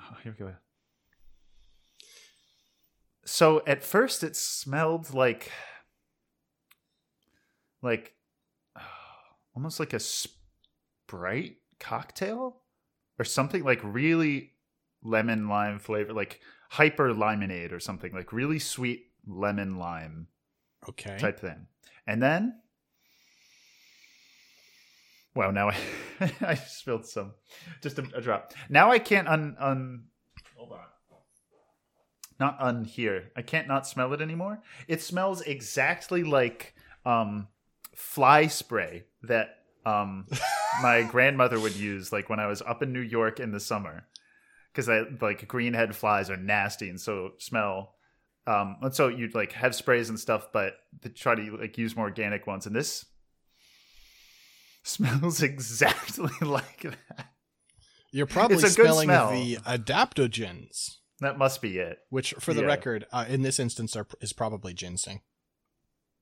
oh, 0.00 0.16
here 0.22 0.36
we 0.38 0.44
go. 0.44 0.52
So 3.26 3.62
at 3.66 3.82
first, 3.82 4.22
it 4.22 4.36
smelled 4.36 5.14
like 5.14 5.50
like 7.82 8.14
almost 9.56 9.80
like 9.80 9.92
a 9.92 10.00
Sprite 10.00 11.56
cocktail 11.80 12.56
or 13.18 13.24
something 13.24 13.62
like 13.62 13.80
really 13.82 14.52
lemon 15.02 15.48
lime 15.48 15.78
flavor, 15.78 16.12
like 16.12 16.40
hyper 16.70 17.12
limonade 17.12 17.72
or 17.72 17.80
something 17.80 18.12
like 18.12 18.32
really 18.32 18.58
sweet 18.58 19.06
lemon 19.26 19.78
lime 19.78 20.28
Okay. 20.88 21.16
type 21.18 21.40
thing. 21.40 21.66
And 22.06 22.22
then, 22.22 22.60
well, 25.34 25.52
now 25.52 25.70
I, 26.20 26.32
I 26.40 26.54
spilled 26.54 27.06
some, 27.06 27.32
just 27.82 27.98
a, 27.98 28.06
a 28.14 28.20
drop. 28.20 28.52
Now 28.68 28.90
I 28.90 28.98
can't 28.98 29.28
un 29.28 29.56
un. 29.58 30.04
Hold 30.56 30.72
on. 30.72 30.78
Not 32.58 32.86
here 32.86 33.30
I 33.36 33.42
can't 33.42 33.68
not 33.68 33.86
smell 33.86 34.12
it 34.12 34.20
anymore. 34.20 34.62
It 34.88 35.02
smells 35.02 35.40
exactly 35.42 36.24
like 36.24 36.74
um, 37.04 37.48
fly 37.94 38.46
spray 38.46 39.04
that 39.22 39.58
um, 39.86 40.26
my 40.82 41.02
grandmother 41.02 41.60
would 41.60 41.76
use, 41.76 42.12
like 42.12 42.28
when 42.28 42.40
I 42.40 42.46
was 42.46 42.62
up 42.62 42.82
in 42.82 42.92
New 42.92 43.00
York 43.00 43.40
in 43.40 43.52
the 43.52 43.60
summer, 43.60 44.06
because 44.72 44.88
I 44.88 45.02
like 45.20 45.46
greenhead 45.48 45.94
flies 45.94 46.30
are 46.30 46.36
nasty 46.36 46.88
and 46.88 47.00
so 47.00 47.32
smell 47.38 47.94
um, 48.46 48.76
and 48.82 48.94
so 48.94 49.08
you'd 49.08 49.34
like 49.34 49.52
have 49.52 49.74
sprays 49.74 50.08
and 50.10 50.20
stuff, 50.20 50.48
but 50.52 50.74
to 51.02 51.08
try 51.08 51.34
to 51.34 51.56
like 51.56 51.78
use 51.78 51.96
more 51.96 52.06
organic 52.06 52.46
ones. 52.46 52.66
And 52.66 52.76
this 52.76 53.06
smells 54.82 55.42
exactly 55.42 56.30
like 56.46 56.82
that. 56.82 57.28
You're 58.12 58.26
probably 58.26 58.56
It's 58.56 58.74
a 58.74 58.76
good 58.76 58.86
smelling 58.86 59.06
smell. 59.06 59.30
the 59.30 59.56
adaptogens, 59.56 60.98
That 61.24 61.38
must 61.38 61.60
be 61.62 61.78
it. 61.78 61.98
which, 62.10 62.34
for 62.38 62.52
the 62.54 62.60
Yeah. 62.60 62.66
record, 62.68 63.06
uh, 63.12 63.24
in 63.28 63.42
this 63.42 63.58
instance, 63.58 63.96
are, 63.96 64.06
is 64.20 64.32
probably 64.32 64.74
ginseng. 64.74 65.22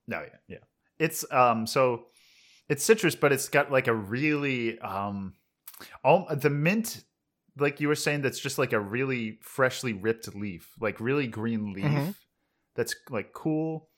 No, 0.07 0.21
yeah, 0.21 0.37
yeah. 0.47 0.57
It's 0.99 1.25
um 1.31 1.67
so 1.67 2.05
it's 2.69 2.83
citrus, 2.83 3.15
but 3.15 3.31
it's 3.31 3.49
got 3.49 3.71
like 3.71 3.87
a 3.87 3.93
really 3.93 4.79
um 4.79 5.35
all 6.03 6.27
the 6.33 6.49
mint 6.49 7.03
like 7.57 7.79
you 7.81 7.87
were 7.87 7.95
saying 7.95 8.21
that's 8.21 8.39
just 8.39 8.57
like 8.57 8.73
a 8.73 8.79
really 8.79 9.37
freshly 9.41 9.93
ripped 9.93 10.33
leaf, 10.35 10.71
like 10.79 10.99
really 10.99 11.27
green 11.27 11.73
leaf 11.73 11.85
Mhm. 11.85 12.15
that's 12.75 12.95
like 13.09 13.31
cool. 13.33 13.89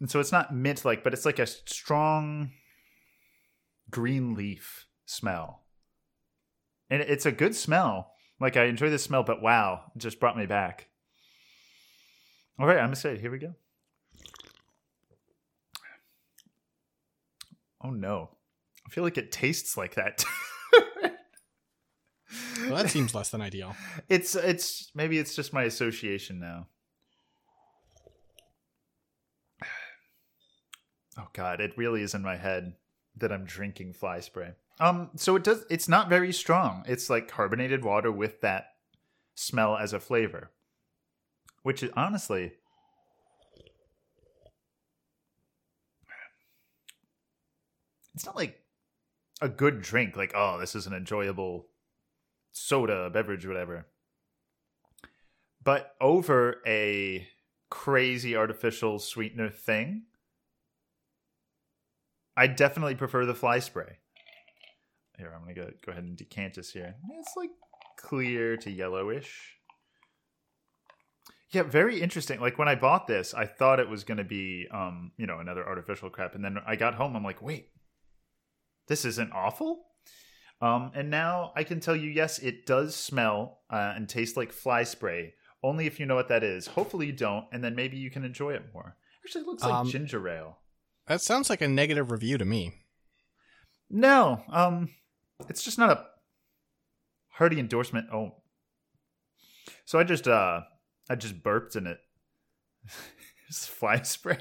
And 0.00 0.10
so 0.10 0.20
it's 0.20 0.30
not 0.32 0.54
mint 0.54 0.84
like, 0.84 1.02
but 1.02 1.12
it's 1.12 1.24
like 1.24 1.38
a 1.40 1.46
strong 1.46 2.52
green 3.90 4.34
leaf 4.34 4.86
smell. 5.06 5.64
And 6.90 7.02
it's 7.02 7.26
a 7.26 7.32
good 7.32 7.54
smell. 7.56 8.14
Like 8.40 8.56
I 8.56 8.64
enjoy 8.64 8.90
the 8.90 8.98
smell, 8.98 9.22
but 9.22 9.42
wow, 9.42 9.90
it 9.94 9.98
just 9.98 10.20
brought 10.20 10.36
me 10.36 10.46
back. 10.46 10.88
All 12.58 12.66
right, 12.66 12.76
I'm 12.76 12.84
gonna 12.84 12.92
excited. 12.92 13.20
Here 13.20 13.30
we 13.30 13.38
go. 13.38 13.54
Oh 17.82 17.90
no. 17.90 18.30
I 18.86 18.90
feel 18.90 19.04
like 19.04 19.18
it 19.18 19.30
tastes 19.30 19.76
like 19.76 19.94
that. 19.94 20.24
Well, 22.68 22.76
that 22.82 22.90
seems 22.90 23.14
less 23.14 23.30
than 23.30 23.40
ideal. 23.40 23.74
it's 24.08 24.34
it's 24.34 24.90
maybe 24.94 25.18
it's 25.18 25.34
just 25.34 25.52
my 25.52 25.64
association 25.64 26.38
now. 26.38 26.66
Oh 31.20 31.26
god, 31.32 31.60
it 31.60 31.76
really 31.76 32.02
is 32.02 32.14
in 32.14 32.22
my 32.22 32.36
head 32.36 32.74
that 33.16 33.32
I'm 33.32 33.44
drinking 33.44 33.94
fly 33.94 34.20
spray. 34.20 34.52
Um 34.80 35.10
so 35.16 35.36
it 35.36 35.44
does 35.44 35.64
it's 35.70 35.88
not 35.88 36.08
very 36.08 36.32
strong. 36.32 36.84
It's 36.86 37.10
like 37.10 37.28
carbonated 37.28 37.84
water 37.84 38.12
with 38.12 38.40
that 38.42 38.66
smell 39.34 39.76
as 39.76 39.92
a 39.92 40.00
flavor. 40.00 40.50
Which 41.62 41.82
is 41.82 41.90
honestly 41.96 42.52
It's 48.14 48.26
not 48.26 48.36
like 48.36 48.60
a 49.40 49.48
good 49.48 49.80
drink 49.80 50.16
like 50.16 50.32
oh 50.34 50.58
this 50.58 50.74
is 50.74 50.86
an 50.86 50.92
enjoyable 50.92 51.68
soda, 52.52 53.10
beverage, 53.10 53.46
whatever. 53.46 53.86
But 55.62 55.94
over 56.00 56.62
a 56.66 57.28
crazy 57.70 58.36
artificial 58.36 58.98
sweetener 58.98 59.50
thing, 59.50 60.04
I 62.36 62.46
definitely 62.46 62.94
prefer 62.94 63.26
the 63.26 63.34
fly 63.34 63.58
spray. 63.58 63.98
Here, 65.18 65.32
I'm 65.34 65.42
gonna 65.42 65.54
go, 65.54 65.70
go 65.84 65.92
ahead 65.92 66.04
and 66.04 66.16
decant 66.16 66.54
this 66.54 66.70
here. 66.70 66.94
It's 67.18 67.34
like 67.36 67.50
clear 67.98 68.56
to 68.58 68.70
yellowish. 68.70 69.56
Yeah, 71.50 71.64
very 71.64 72.00
interesting. 72.00 72.40
Like 72.40 72.58
when 72.58 72.68
I 72.68 72.76
bought 72.76 73.06
this, 73.06 73.34
I 73.34 73.46
thought 73.46 73.80
it 73.80 73.88
was 73.88 74.04
gonna 74.04 74.24
be, 74.24 74.68
um, 74.72 75.12
you 75.16 75.26
know, 75.26 75.40
another 75.40 75.66
artificial 75.66 76.08
crap, 76.08 76.34
and 76.34 76.44
then 76.44 76.58
I 76.66 76.76
got 76.76 76.94
home, 76.94 77.16
I'm 77.16 77.24
like, 77.24 77.42
wait, 77.42 77.70
this 78.86 79.04
isn't 79.04 79.32
awful. 79.32 79.86
Um, 80.60 80.92
and 80.94 81.10
now 81.10 81.52
I 81.56 81.64
can 81.64 81.80
tell 81.80 81.96
you, 81.96 82.10
yes, 82.10 82.38
it 82.38 82.66
does 82.66 82.94
smell 82.96 83.60
uh, 83.70 83.94
and 83.96 84.08
taste 84.08 84.36
like 84.36 84.52
fly 84.52 84.84
spray. 84.84 85.34
Only 85.62 85.86
if 85.86 85.98
you 85.98 86.06
know 86.06 86.14
what 86.14 86.28
that 86.28 86.44
is. 86.44 86.68
Hopefully 86.68 87.06
you 87.06 87.12
don't, 87.12 87.46
and 87.52 87.62
then 87.64 87.74
maybe 87.74 87.96
you 87.96 88.10
can 88.10 88.24
enjoy 88.24 88.54
it 88.54 88.72
more. 88.72 88.96
Actually, 89.24 89.42
it 89.42 89.46
looks 89.48 89.62
like 89.62 89.72
Um, 89.72 89.88
ginger 89.88 90.28
ale. 90.28 90.58
That 91.06 91.20
sounds 91.20 91.50
like 91.50 91.60
a 91.60 91.68
negative 91.68 92.10
review 92.12 92.38
to 92.38 92.44
me. 92.44 92.74
No, 93.90 94.42
um, 94.50 94.90
it's 95.48 95.62
just 95.62 95.78
not 95.78 95.90
a 95.90 96.04
hearty 97.28 97.60
endorsement. 97.60 98.08
Oh, 98.12 98.36
so 99.84 99.98
I 99.98 100.04
just 100.04 100.26
uh, 100.26 100.62
I 101.08 101.14
just 101.14 101.42
burped 101.42 101.76
in 101.76 101.86
it. 101.86 101.98
it's 103.48 103.66
fly 103.66 104.02
spray. 104.02 104.38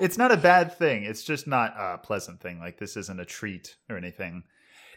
It's 0.00 0.18
not 0.18 0.32
a 0.32 0.36
bad 0.36 0.76
thing. 0.76 1.04
It's 1.04 1.22
just 1.22 1.46
not 1.46 1.74
a 1.76 1.98
pleasant 1.98 2.40
thing. 2.40 2.58
Like 2.58 2.78
this 2.78 2.96
isn't 2.96 3.20
a 3.20 3.24
treat 3.24 3.76
or 3.88 3.96
anything. 3.96 4.44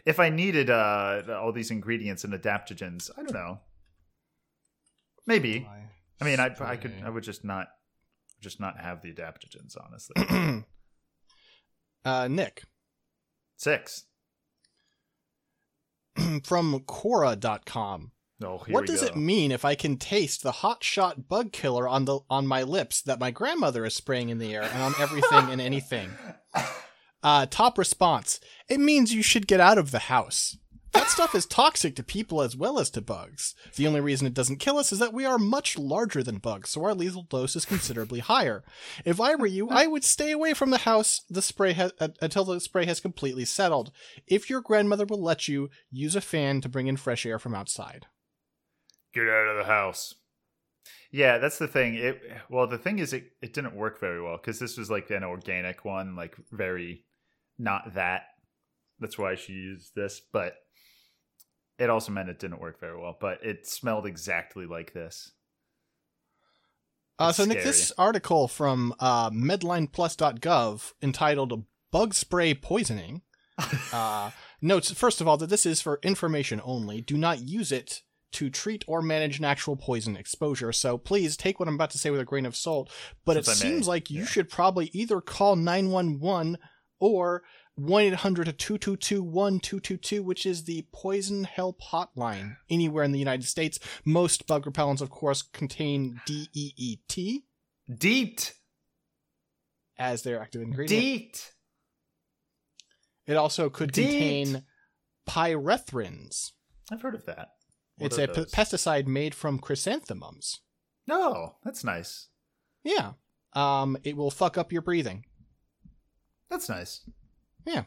If 0.04 0.20
I 0.20 0.28
needed 0.28 0.70
uh 0.70 1.22
all 1.40 1.52
these 1.52 1.70
ingredients 1.70 2.24
and 2.24 2.32
adaptogens, 2.32 3.10
I 3.16 3.22
don't 3.22 3.34
know. 3.34 3.60
Maybe. 5.26 5.68
I 6.20 6.24
mean, 6.24 6.40
I 6.40 6.54
I 6.60 6.76
could 6.76 6.92
I 7.04 7.10
would 7.10 7.24
just 7.24 7.44
not 7.44 7.68
just 8.40 8.60
not 8.60 8.78
have 8.78 9.02
the 9.02 9.12
adaptogens. 9.12 9.76
Honestly, 9.82 10.64
uh, 12.04 12.28
Nick 12.28 12.64
six. 13.56 14.04
from 16.44 16.80
Quora.com. 16.80 18.10
Oh, 18.42 18.58
here 18.58 18.74
What 18.74 18.86
does 18.86 19.00
go. 19.00 19.06
it 19.06 19.16
mean 19.16 19.52
if 19.52 19.64
I 19.64 19.74
can 19.74 19.96
taste 19.96 20.42
the 20.42 20.52
hot 20.52 20.82
shot 20.82 21.28
bug 21.28 21.52
killer 21.52 21.88
on 21.88 22.04
the 22.04 22.18
on 22.28 22.46
my 22.46 22.62
lips 22.62 23.00
that 23.02 23.20
my 23.20 23.30
grandmother 23.30 23.84
is 23.84 23.94
spraying 23.94 24.28
in 24.28 24.38
the 24.38 24.54
air 24.54 24.62
and 24.62 24.82
on 24.82 24.94
everything 24.98 25.50
and 25.50 25.60
anything? 25.60 26.10
Uh, 27.22 27.46
top 27.46 27.78
response: 27.78 28.38
It 28.68 28.78
means 28.78 29.14
you 29.14 29.22
should 29.22 29.46
get 29.46 29.58
out 29.58 29.78
of 29.78 29.92
the 29.92 29.98
house. 29.98 30.58
That 30.94 31.10
stuff 31.10 31.34
is 31.34 31.44
toxic 31.44 31.96
to 31.96 32.02
people 32.04 32.40
as 32.40 32.56
well 32.56 32.78
as 32.78 32.88
to 32.90 33.00
bugs. 33.00 33.54
The 33.74 33.86
only 33.86 34.00
reason 34.00 34.26
it 34.26 34.34
doesn't 34.34 34.58
kill 34.60 34.78
us 34.78 34.92
is 34.92 35.00
that 35.00 35.12
we 35.12 35.24
are 35.24 35.38
much 35.38 35.76
larger 35.76 36.22
than 36.22 36.38
bugs, 36.38 36.70
so 36.70 36.84
our 36.84 36.94
lethal 36.94 37.24
dose 37.24 37.56
is 37.56 37.64
considerably 37.64 38.20
higher. 38.20 38.62
If 39.04 39.20
I 39.20 39.34
were 39.34 39.46
you, 39.46 39.68
I 39.68 39.86
would 39.88 40.04
stay 40.04 40.30
away 40.30 40.54
from 40.54 40.70
the 40.70 40.78
house 40.78 41.22
the 41.28 41.42
spray 41.42 41.72
ha- 41.72 41.90
uh, 41.98 42.08
until 42.22 42.44
the 42.44 42.60
spray 42.60 42.86
has 42.86 43.00
completely 43.00 43.44
settled. 43.44 43.90
If 44.26 44.48
your 44.48 44.60
grandmother 44.60 45.04
will 45.04 45.22
let 45.22 45.48
you, 45.48 45.68
use 45.90 46.14
a 46.14 46.20
fan 46.20 46.60
to 46.60 46.68
bring 46.68 46.86
in 46.86 46.96
fresh 46.96 47.26
air 47.26 47.38
from 47.38 47.54
outside. 47.54 48.06
get 49.12 49.28
out 49.28 49.48
of 49.48 49.58
the 49.58 49.64
house. 49.64 50.14
Yeah, 51.10 51.38
that's 51.38 51.58
the 51.58 51.68
thing. 51.68 51.94
It 51.96 52.20
well, 52.48 52.66
the 52.66 52.78
thing 52.78 52.98
is, 52.98 53.12
it 53.12 53.32
it 53.42 53.52
didn't 53.52 53.76
work 53.76 54.00
very 54.00 54.22
well 54.22 54.36
because 54.36 54.58
this 54.58 54.76
was 54.76 54.90
like 54.90 55.10
an 55.10 55.24
organic 55.24 55.84
one, 55.84 56.16
like 56.16 56.36
very 56.52 57.04
not 57.58 57.94
that. 57.94 58.22
That's 59.00 59.18
why 59.18 59.34
she 59.34 59.52
used 59.52 59.92
this, 59.96 60.20
but 60.32 60.54
it 61.78 61.90
also 61.90 62.12
meant 62.12 62.28
it 62.28 62.38
didn't 62.38 62.60
work 62.60 62.80
very 62.80 62.98
well. 62.98 63.16
But 63.20 63.44
it 63.44 63.66
smelled 63.66 64.06
exactly 64.06 64.66
like 64.66 64.92
this. 64.92 65.32
Uh, 67.18 67.32
so, 67.32 67.44
Nick, 67.44 67.62
this 67.62 67.92
article 67.96 68.48
from 68.48 68.92
uh, 68.98 69.30
MedlinePlus.gov 69.30 70.92
entitled 71.00 71.64
"Bug 71.92 72.14
Spray 72.14 72.54
Poisoning" 72.54 73.22
uh, 73.92 74.30
notes 74.60 74.90
first 74.90 75.20
of 75.20 75.28
all 75.28 75.36
that 75.36 75.48
this 75.48 75.64
is 75.64 75.80
for 75.80 76.00
information 76.02 76.60
only. 76.64 77.00
Do 77.00 77.16
not 77.16 77.40
use 77.40 77.70
it 77.70 78.02
to 78.32 78.50
treat 78.50 78.84
or 78.88 79.00
manage 79.00 79.38
an 79.38 79.44
actual 79.44 79.76
poison 79.76 80.16
exposure. 80.16 80.72
So 80.72 80.98
please 80.98 81.36
take 81.36 81.60
what 81.60 81.68
I'm 81.68 81.76
about 81.76 81.90
to 81.90 81.98
say 81.98 82.10
with 82.10 82.20
a 82.20 82.24
grain 82.24 82.46
of 82.46 82.56
salt. 82.56 82.90
But 83.24 83.36
it 83.36 83.44
Since 83.44 83.62
I 83.62 83.64
may, 83.64 83.70
seems 83.70 83.88
like 83.88 84.10
you 84.10 84.20
yeah. 84.20 84.26
should 84.26 84.50
probably 84.50 84.90
either 84.92 85.20
call 85.20 85.54
911 85.54 86.58
or 86.98 87.42
1 87.76 88.02
800 88.02 88.58
222 88.58 89.22
1222, 89.22 90.22
which 90.22 90.46
is 90.46 90.64
the 90.64 90.86
poison 90.92 91.44
help 91.44 91.80
hotline 91.80 92.56
anywhere 92.70 93.02
in 93.04 93.12
the 93.12 93.18
United 93.18 93.44
States. 93.46 93.78
Most 94.04 94.46
bug 94.46 94.64
repellents, 94.64 95.00
of 95.00 95.10
course, 95.10 95.42
contain 95.42 96.20
DEET 96.26 97.42
Deet. 97.98 98.54
as 99.98 100.22
their 100.22 100.40
active 100.40 100.62
ingredient. 100.62 101.02
Deet. 101.02 101.52
It 103.26 103.34
also 103.36 103.68
could 103.70 103.90
DEET. 103.92 104.04
contain 104.04 104.62
pyrethrins. 105.28 106.52
I've 106.92 107.02
heard 107.02 107.14
of 107.14 107.26
that. 107.26 107.48
What 107.96 108.06
it's 108.06 108.18
a 108.18 108.28
p- 108.28 108.44
pesticide 108.44 109.06
made 109.06 109.34
from 109.34 109.58
chrysanthemums. 109.58 110.60
No, 111.06 111.56
that's 111.64 111.84
nice. 111.84 112.28
Yeah. 112.82 113.12
Um, 113.54 113.96
it 114.04 114.16
will 114.16 114.30
fuck 114.30 114.58
up 114.58 114.72
your 114.72 114.82
breathing. 114.82 115.24
That's 116.50 116.68
nice. 116.68 117.00
Yeah. 117.64 117.84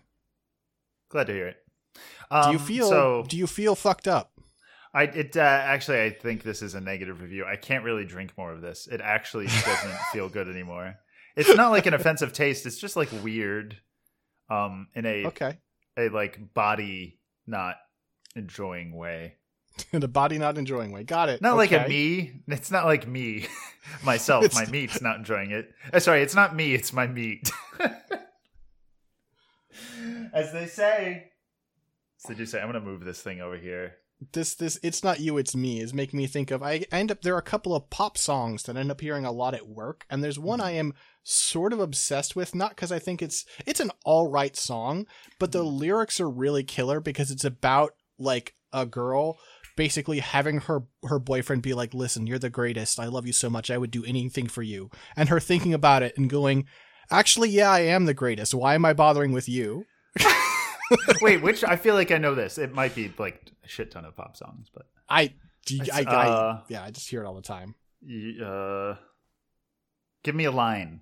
Glad 1.10 1.28
to 1.28 1.34
hear 1.34 1.48
it. 1.48 1.58
Do 2.32 2.38
you 2.52 2.58
Um, 2.58 2.60
feel 2.60 2.90
so? 2.90 3.26
do 3.28 3.38
you 3.38 3.48
feel 3.48 3.76
fucked 3.76 4.08
up? 4.08 4.32
I 4.94 5.04
it 5.04 5.38
uh, 5.38 5.42
actually 5.42 6.02
I 6.02 6.10
think 6.12 6.44
this 6.44 6.62
is 6.62 6.74
a 6.76 6.82
negative 6.82 7.22
review. 7.22 7.46
I 7.46 7.56
can't 7.56 7.84
really 7.84 8.06
drink 8.06 8.34
more 8.38 8.52
of 8.52 8.62
this. 8.62 8.88
It 8.92 9.02
actually 9.02 9.46
doesn't 9.66 9.98
feel 10.12 10.30
good 10.30 10.48
anymore. 10.48 10.96
It's 11.36 11.54
not 11.56 11.70
like 11.72 11.86
an 11.86 11.94
offensive 11.94 12.34
taste. 12.34 12.66
It's 12.66 12.78
just 12.80 12.96
like 12.96 13.10
weird, 13.24 13.78
um, 14.50 14.88
in 14.96 15.06
a 15.06 15.28
Okay. 15.28 15.58
a 15.98 16.10
like 16.10 16.54
body 16.54 17.20
not 17.46 17.76
enjoying 18.36 18.96
way. 18.96 19.36
In 19.94 20.02
a 20.02 20.08
body 20.08 20.40
not 20.40 20.58
enjoying 20.58 20.92
way. 20.92 21.04
Got 21.04 21.30
it. 21.30 21.40
Not 21.40 21.56
like 21.56 21.72
a 21.72 21.88
me. 21.88 22.42
It's 22.48 22.72
not 22.72 22.86
like 22.86 23.08
me 23.08 23.46
myself. 24.04 24.52
My 24.56 24.66
meat's 24.66 25.04
not 25.04 25.18
enjoying 25.18 25.52
it. 25.52 25.72
Uh, 25.94 26.00
sorry, 26.00 26.24
it's 26.24 26.34
not 26.34 26.56
me. 26.56 26.74
It's 26.74 26.92
my 26.92 27.06
meat. 27.06 27.52
As 30.34 30.52
they 30.52 30.66
say. 30.66 31.32
So 32.18 32.30
did 32.30 32.40
you 32.40 32.46
say 32.46 32.60
I'm 32.60 32.68
gonna 32.68 32.82
move 32.82 33.04
this 33.04 33.22
thing 33.22 33.42
over 33.42 33.58
here? 33.58 33.96
This 34.34 34.56
this 34.56 34.80
it's 34.82 35.04
not 35.04 35.20
you, 35.20 35.38
it's 35.38 35.56
me 35.56 35.80
is 35.80 35.94
making 35.94 36.18
me 36.18 36.26
think 36.26 36.50
of 36.50 36.64
I 36.64 36.86
end 36.92 37.12
up 37.12 37.22
there 37.22 37.36
are 37.36 37.40
a 37.40 37.44
couple 37.44 37.76
of 37.76 37.90
pop 37.92 38.18
songs 38.18 38.64
that 38.64 38.76
I 38.76 38.80
end 38.80 38.90
up 38.90 39.02
hearing 39.02 39.26
a 39.26 39.32
lot 39.32 39.54
at 39.54 39.68
work, 39.68 40.06
and 40.10 40.24
there's 40.24 40.40
one 40.40 40.60
I 40.60 40.74
hmm. 40.74 40.80
am 40.80 40.94
sort 41.24 41.74
of 41.74 41.80
obsessed 41.80 42.36
with, 42.36 42.56
not 42.56 42.72
because 42.72 42.92
I 42.92 43.00
think 43.00 43.22
it's 43.22 43.46
it's 43.66 43.80
an 43.80 43.92
alright 44.06 44.56
song, 44.56 45.06
but 45.40 45.52
the 45.52 45.64
hmm. 45.64 45.78
lyrics 45.78 46.20
are 46.20 46.30
really 46.30 46.64
killer 46.64 47.00
because 47.00 47.30
it's 47.30 47.46
about 47.46 47.94
like 48.18 48.56
a 48.74 48.86
girl 48.86 49.38
basically 49.76 50.20
having 50.20 50.62
her 50.62 50.84
her 51.04 51.20
boyfriend 51.20 51.62
be 51.62 51.74
like, 51.76 51.94
"Listen, 51.94 52.26
you're 52.26 52.40
the 52.40 52.50
greatest. 52.50 53.00
I 53.00 53.06
love 53.06 53.28
you 53.28 53.34
so 53.34 53.50
much. 53.50 53.70
I 53.70 53.78
would 53.78 53.92
do 53.92 54.04
anything 54.04 54.48
for 54.48 54.64
you." 54.64 54.90
And 55.16 55.30
her 55.30 55.40
thinking 55.40 55.74
about 55.76 56.04
it 56.04 56.18
and 56.18 56.30
going, 56.30 56.66
"Actually, 57.12 57.50
yeah, 57.50 57.70
I 57.70 57.82
am 57.82 58.06
the 58.06 58.16
greatest. 58.16 58.56
Why 58.56 58.74
am 58.74 58.84
I 58.84 58.94
bothering 58.94 59.32
with 59.32 59.48
you?" 59.48 59.86
Wait, 61.22 61.42
which 61.42 61.64
I 61.64 61.76
feel 61.76 61.96
like 61.96 62.12
I 62.12 62.18
know 62.18 62.36
this. 62.36 62.58
It 62.58 62.74
might 62.74 62.96
be 62.96 63.14
like 63.18 63.42
a 63.64 63.68
shit 63.68 63.92
ton 63.92 64.06
of 64.06 64.16
pop 64.16 64.38
songs, 64.38 64.68
but 64.74 64.86
I 65.10 65.34
I, 65.94 66.04
I, 66.08 66.28
uh, 66.30 66.62
yeah, 66.70 66.84
I 66.84 66.92
just 66.92 67.10
hear 67.10 67.24
it 67.24 67.28
all 67.28 67.36
the 67.36 67.42
time. 67.42 67.76
uh, 68.44 68.96
give 70.24 70.36
me 70.36 70.46
a 70.46 70.52
line. 70.52 71.02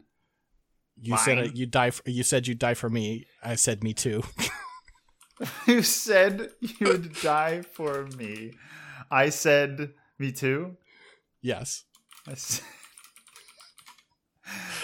You 0.99 1.17
said 1.17 1.38
Mine. 1.38 1.51
you 1.56 1.65
die. 1.65 1.91
For, 1.91 2.10
you 2.10 2.23
said 2.23 2.47
you'd 2.47 2.60
die 2.60 2.73
for 2.73 2.89
me. 2.89 3.25
I 3.43 3.56
said 3.56 3.84
me 3.84 3.93
too. 3.93 4.23
You 5.67 5.84
said 5.84 6.51
you 6.62 6.88
would 6.88 7.12
die 7.21 7.62
for 7.62 8.08
me. 8.17 8.54
I 9.12 9.28
said 9.28 9.91
me 10.17 10.32
too. 10.32 10.78
yes. 11.41 11.84
I 12.25 12.32
s- 12.32 12.62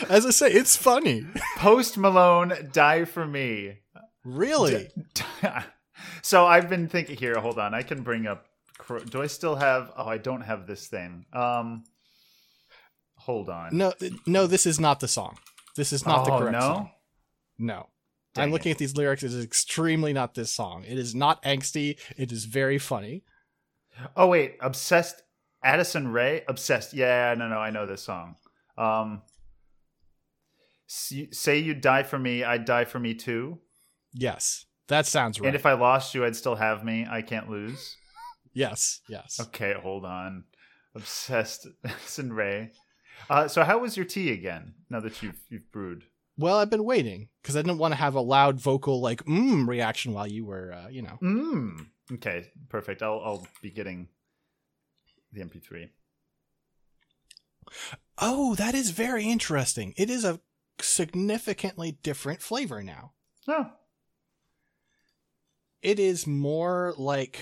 As 0.10 0.26
I 0.26 0.32
say, 0.32 0.52
it's 0.52 0.76
funny. 0.76 1.26
Post 1.58 1.98
Malone, 1.98 2.70
die 2.74 3.06
for 3.06 3.26
me. 3.26 3.78
Really? 4.24 4.90
so 6.22 6.46
I've 6.46 6.70
been 6.70 6.88
thinking 6.88 7.18
here. 7.18 7.36
Hold 7.36 7.60
on, 7.60 7.74
I 7.74 7.82
can 7.84 8.04
bring 8.04 8.28
up. 8.28 8.46
Do 9.10 9.22
I 9.22 9.28
still 9.28 9.56
have? 9.56 9.92
Oh, 9.96 10.06
I 10.08 10.18
don't 10.18 10.42
have 10.42 10.68
this 10.68 10.88
thing. 10.88 11.26
Um, 11.34 11.84
hold 13.16 13.50
on. 13.50 13.76
No, 13.78 13.94
no. 14.26 14.48
This 14.48 14.66
is 14.66 14.80
not 14.80 15.00
the 15.00 15.08
song. 15.08 15.38
This 15.76 15.94
is 15.94 16.06
not 16.06 16.26
the 16.26 16.32
Oh, 16.34 16.40
correct 16.40 16.54
no? 16.54 16.60
song. 16.60 16.92
No. 17.60 17.90
Dang 18.34 18.46
I'm 18.46 18.52
looking 18.52 18.70
it. 18.70 18.74
at 18.74 18.78
these 18.80 18.96
lyrics. 18.98 19.24
It 19.24 19.28
is 19.34 19.44
extremely 19.44 20.14
not 20.14 20.34
this 20.34 20.52
song. 20.52 20.84
It 20.88 20.98
is 20.98 21.14
not 21.14 21.42
angsty. 21.44 21.98
It 22.18 22.32
is 22.32 22.46
very 22.46 22.78
funny. 22.78 23.24
Oh 24.16 24.28
wait, 24.28 24.56
obsessed. 24.62 25.22
Addison 25.64 26.08
Rae, 26.08 26.44
obsessed. 26.48 26.94
Yeah, 26.94 27.36
no, 27.38 27.48
no, 27.48 27.58
I 27.60 27.70
know 27.70 27.86
this 27.86 28.02
song. 28.02 28.36
Um, 28.78 29.22
say 30.88 31.60
you 31.60 31.74
die 31.76 32.04
for 32.04 32.18
me, 32.18 32.44
I'd 32.44 32.66
die 32.66 32.86
for 32.86 33.00
me 33.00 33.14
too. 33.14 33.60
Yes, 34.14 34.66
that 34.88 35.06
sounds 35.06 35.40
right. 35.40 35.48
And 35.48 35.56
if 35.56 35.66
I 35.66 35.74
lost 35.74 36.14
you, 36.14 36.26
I'd 36.26 36.36
still 36.36 36.56
have 36.56 36.84
me. 36.84 37.08
I 37.10 37.22
can't 37.22 37.50
lose. 37.50 37.96
yes, 38.54 39.02
yes. 39.08 39.40
Okay, 39.40 39.74
hold 39.74 40.06
on. 40.06 40.46
Obsessed 40.96 41.68
Addison 41.86 42.34
Rae. 42.34 42.72
Uh, 43.30 43.48
so 43.48 43.64
how 43.64 43.80
was 43.80 43.96
your 43.96 44.06
tea 44.06 44.32
again? 44.32 44.74
Now 44.90 45.00
that 45.00 45.22
you've 45.22 45.40
you've 45.50 45.72
brewed. 45.72 46.04
Well, 46.38 46.58
I've 46.58 46.70
been 46.70 46.86
waiting 46.86 47.30
because 47.42 47.56
I 47.56 47.62
didn't 47.62 47.78
want 47.78 47.94
to 47.94 48.00
have 48.00 48.16
a 48.16 48.22
loud 48.22 48.60
vocal 48.60 49.00
like 49.00 49.24
mmm 49.26 49.68
reaction 49.68 50.14
while 50.14 50.28
you 50.28 50.46
were, 50.46 50.74
uh, 50.74 50.88
you 50.88 51.02
know. 51.02 51.20
Mm. 51.22 51.88
Okay, 52.14 52.52
perfect. 52.70 53.02
I'll 53.02 53.22
I'll 53.24 53.48
be 53.62 53.70
getting 53.72 54.08
the 55.32 55.42
MP3. 55.42 55.90
Oh, 58.18 58.56
that 58.56 58.76
is 58.76 58.92
very 58.92 59.26
interesting. 59.26 59.94
It 59.98 60.10
is 60.10 60.26
a 60.26 60.40
significantly 60.80 61.98
different 62.04 62.42
flavor 62.42 62.84
now. 62.84 63.14
Oh, 63.48 63.68
it 65.82 66.00
is 66.00 66.26
more 66.28 66.94
like 66.98 67.40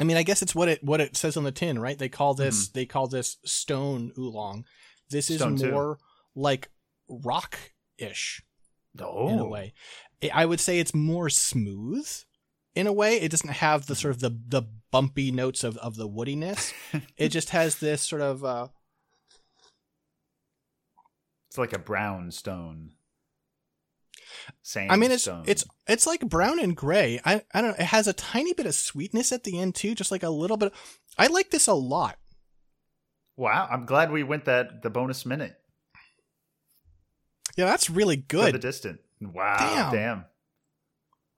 I 0.00 0.04
mean, 0.04 0.16
I 0.16 0.22
guess 0.22 0.40
it's 0.40 0.54
what 0.54 0.68
it 0.68 0.82
what 0.82 1.00
it 1.00 1.16
says 1.16 1.36
on 1.36 1.44
the 1.44 1.52
tin, 1.52 1.78
right? 1.78 1.98
They 1.98 2.08
call 2.08 2.34
this 2.34 2.68
they 2.68 2.86
call 2.86 3.06
this 3.06 3.36
stone 3.44 4.12
oolong. 4.18 4.64
This 5.10 5.28
is 5.30 5.40
Mm-hmm. 5.40 5.56
Stone 5.56 5.68
too. 5.68 5.74
more 5.74 5.98
like 6.34 6.70
rock-ish 7.08 8.42
oh, 9.00 9.28
in 9.28 9.38
a 9.38 9.46
way. 9.48 9.74
I- 10.22 10.30
I 10.34 10.46
would 10.46 10.60
say 10.60 10.78
it's 10.78 10.94
more 10.94 11.28
smooth 11.28 12.08
in 12.74 12.86
a 12.86 12.92
way. 12.92 13.16
It 13.20 13.30
doesn't 13.30 13.50
have 13.50 13.86
the 13.86 13.94
sort 13.96 14.14
of 14.14 14.20
the 14.20 14.30
the 14.46 14.62
bumpy 14.90 15.30
notes 15.32 15.64
of 15.64 15.76
of 15.78 15.96
the 15.96 16.08
woodiness. 16.08 16.72
it 17.16 17.28
just 17.30 17.50
has 17.50 17.76
this 17.78 18.02
sort 18.02 18.22
of 18.22 18.44
uh 18.44 18.68
It's 21.48 21.58
like 21.58 21.72
a 21.72 21.78
brown 21.78 22.30
stone. 22.30 22.92
Same. 24.62 24.90
I 24.90 24.96
mean, 24.96 25.10
it's 25.10 25.24
stone. 25.24 25.44
it's 25.46 25.64
it's 25.86 26.06
like 26.06 26.20
brown 26.28 26.58
and 26.60 26.76
gray. 26.76 27.20
I 27.24 27.42
I 27.54 27.60
don't 27.60 27.70
know. 27.70 27.76
It 27.78 27.86
has 27.86 28.06
a 28.06 28.12
tiny 28.12 28.52
bit 28.52 28.66
of 28.66 28.74
sweetness 28.74 29.32
at 29.32 29.44
the 29.44 29.58
end 29.60 29.74
too, 29.74 29.94
just 29.94 30.10
like 30.10 30.22
a 30.22 30.30
little 30.30 30.56
bit. 30.56 30.72
I 31.18 31.26
like 31.28 31.50
this 31.50 31.66
a 31.66 31.74
lot. 31.74 32.16
wow. 33.36 33.68
I'm 33.70 33.86
glad 33.86 34.10
we 34.12 34.22
went 34.22 34.44
that 34.46 34.82
the 34.82 34.90
bonus 34.90 35.24
minute 35.26 35.56
Yeah, 37.56 37.66
that's 37.66 37.90
really 37.90 38.16
for 38.16 38.26
good. 38.28 38.54
the 38.54 38.58
distant. 38.58 39.00
Wow, 39.20 39.56
Damn. 39.58 39.92
damn. 39.92 40.24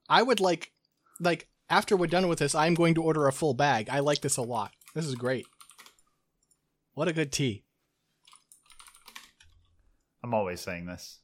I 0.09 0.21
would 0.23 0.39
like 0.39 0.71
like 1.19 1.47
after 1.69 1.95
we're 1.97 2.07
done 2.07 2.27
with 2.27 2.39
this, 2.39 2.55
I'm 2.55 2.73
going 2.75 2.93
to 2.95 3.03
order 3.03 3.27
a 3.27 3.33
full 3.33 3.53
bag. 3.53 3.89
I 3.89 3.99
like 3.99 4.21
this 4.21 4.37
a 4.37 4.41
lot. 4.41 4.71
This 4.93 5.05
is 5.05 5.15
great. 5.15 5.47
What 6.93 7.07
a 7.07 7.13
good 7.13 7.31
tea. 7.31 7.63
I'm 10.23 10.33
always 10.33 10.61
saying 10.61 10.85
this. 10.85 11.19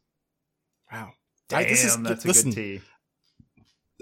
Wow. 0.91 1.11
Damn, 1.49 1.59
I- 1.59 1.63
this 1.65 1.83
is- 1.83 1.97
that's 2.01 2.25
listen, 2.25 2.49
a 2.49 2.53
good 2.53 2.55
tea. 2.79 2.81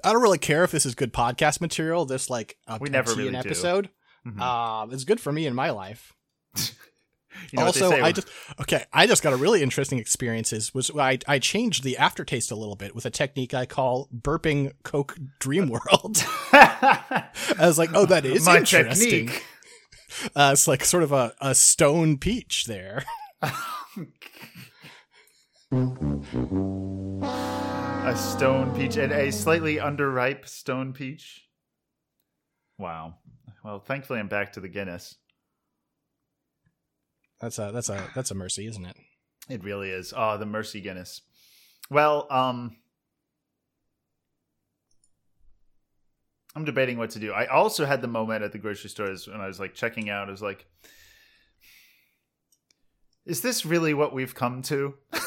I 0.04 0.14
don't 0.14 0.22
really 0.22 0.38
care 0.38 0.64
if 0.64 0.70
this 0.72 0.86
is 0.86 0.94
good 0.94 1.12
podcast 1.12 1.60
material. 1.60 2.06
This 2.06 2.30
like 2.30 2.58
a 2.68 2.78
We 2.80 2.90
never 2.90 3.14
really 3.16 3.30
an 3.30 3.36
episode. 3.36 3.90
Mhm. 4.28 4.40
Uh, 4.40 4.88
it's 4.94 5.04
good 5.06 5.20
for 5.20 5.32
me 5.32 5.46
in 5.48 5.56
my 5.56 5.72
life. 5.72 6.14
You 7.52 7.60
know 7.60 7.66
also, 7.68 7.92
I 7.92 8.14
just 8.14 8.28
okay. 8.60 8.86
I 8.92 9.06
just 9.06 9.22
got 9.22 9.32
a 9.32 9.36
really 9.36 9.62
interesting 9.62 10.00
experiences. 10.00 10.74
Was 10.74 10.90
I 10.98 11.20
I 11.28 11.38
changed 11.38 11.84
the 11.84 11.96
aftertaste 11.98 12.50
a 12.50 12.56
little 12.56 12.76
bit 12.76 12.96
with 12.96 13.06
a 13.06 13.12
technique 13.12 13.54
I 13.54 13.68
call 13.68 14.10
burping 14.12 14.72
Coke 14.82 15.16
Dream 15.40 15.70
World. 15.70 16.18
I 16.52 17.28
was 17.60 17.78
like, 17.78 17.92
oh, 17.94 18.08
that 18.08 18.26
is 18.26 18.44
my 18.48 18.58
interesting. 18.58 19.28
technique. 19.28 19.46
Uh, 20.36 20.50
it's 20.54 20.68
like 20.68 20.84
sort 20.84 21.04
of 21.04 21.12
a, 21.12 21.36
a 21.40 21.54
stone 21.54 22.18
peach 22.18 22.66
there. 22.66 23.04
a 25.70 25.84
stone 28.16 28.74
peach 28.74 28.96
and 28.96 29.12
a 29.12 29.32
slightly 29.32 29.76
underripe 29.78 30.48
stone 30.48 30.94
peach. 30.94 31.46
Wow. 32.78 33.16
Well, 33.66 33.80
thankfully 33.80 34.20
I'm 34.20 34.30
back 34.30 34.54
to 34.54 34.62
the 34.62 34.70
Guinness. 34.70 35.16
That's 37.42 37.60
a 37.60 37.72
that's 37.74 37.90
a 37.90 38.10
that's 38.16 38.32
a 38.32 38.36
mercy, 38.36 38.66
isn't 38.68 38.86
it? 38.86 38.96
It 39.50 39.64
really 39.64 39.90
is. 39.90 40.14
Oh, 40.16 40.38
the 40.38 40.46
mercy 40.46 40.80
Guinness. 40.80 41.22
Well, 41.90 42.28
um 42.32 42.78
I'm 46.56 46.64
debating 46.64 46.98
what 46.98 47.10
to 47.12 47.20
do. 47.20 47.34
I 47.34 47.48
also 47.48 47.86
had 47.86 48.02
the 48.02 48.08
moment 48.08 48.44
at 48.44 48.54
the 48.54 48.58
grocery 48.58 48.90
stores 48.90 49.28
when 49.28 49.42
I 49.42 49.48
was 49.48 49.60
like 49.60 49.74
checking 49.74 50.10
out. 50.10 50.30
I 50.30 50.32
was 50.32 50.42
like, 50.42 50.66
is 53.26 53.42
this 53.42 53.66
really 53.66 53.94
what 53.94 54.14
we've 54.14 54.34
come 54.34 54.62
to? 54.64 54.96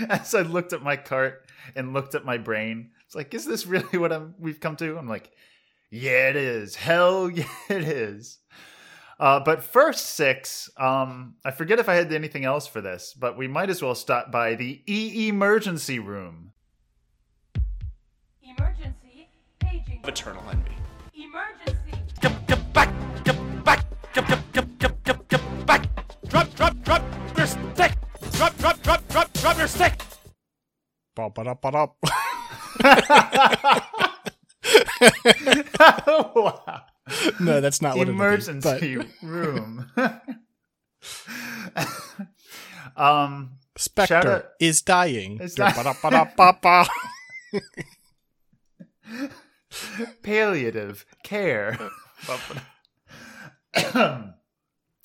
As 0.08 0.34
I 0.34 0.42
looked 0.42 0.72
at 0.72 0.82
my 0.82 0.96
cart 0.96 1.46
and 1.74 1.92
looked 1.92 2.14
at 2.14 2.24
my 2.24 2.38
brain, 2.38 2.90
it's 3.06 3.14
like, 3.14 3.34
is 3.34 3.44
this 3.44 3.66
really 3.66 3.86
what 3.98 4.12
I'm 4.12 4.34
we've 4.38 4.60
come 4.60 4.76
to? 4.76 4.98
I'm 4.98 5.08
like, 5.08 5.30
yeah, 5.90 6.28
it 6.28 6.36
is. 6.36 6.74
Hell 6.74 7.30
yeah, 7.34 7.44
it 7.68 7.84
is. 7.84 8.38
Uh, 9.20 9.38
but 9.38 9.62
first 9.62 10.06
six, 10.06 10.68
um, 10.76 11.36
I 11.44 11.52
forget 11.52 11.78
if 11.78 11.88
I 11.88 11.94
had 11.94 12.12
anything 12.12 12.44
else 12.44 12.66
for 12.66 12.80
this, 12.80 13.14
but 13.16 13.36
we 13.36 13.46
might 13.46 13.70
as 13.70 13.80
well 13.80 13.94
stop 13.94 14.32
by 14.32 14.56
the 14.56 14.82
E 14.88 15.28
emergency 15.28 16.00
room. 16.00 16.50
Emergency. 18.42 19.28
Paging. 19.60 20.00
Eternal 20.04 20.42
envy. 20.50 20.72
Emergency. 21.14 21.78
Drop, 22.20 22.46
drop, 26.56 26.82
drop 26.82 27.02
your 27.36 27.46
stick! 27.46 27.92
Drop, 28.32 28.58
drop, 28.58 28.82
drop, 28.82 29.03
drop, 29.44 29.58
your 29.58 29.68
stick! 29.68 30.00
Ba-ba-da-ba-da. 31.14 31.88
wow. 36.34 36.80
no, 37.40 37.60
that's 37.60 37.82
not 37.82 37.98
what 37.98 38.08
Emergency 38.08 38.70
it 38.70 38.96
would 38.96 39.10
be. 39.20 39.26
room. 39.26 39.90
um, 42.96 43.58
Spectre 43.76 44.48
is 44.60 44.80
dying. 44.80 45.38
Is 45.42 45.56
palliative 50.22 51.04
care. 51.22 51.78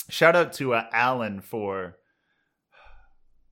Shout 0.10 0.38
out 0.38 0.54
to 0.54 0.76
uh, 0.76 0.86
Alan 0.94 1.42
for. 1.42 1.99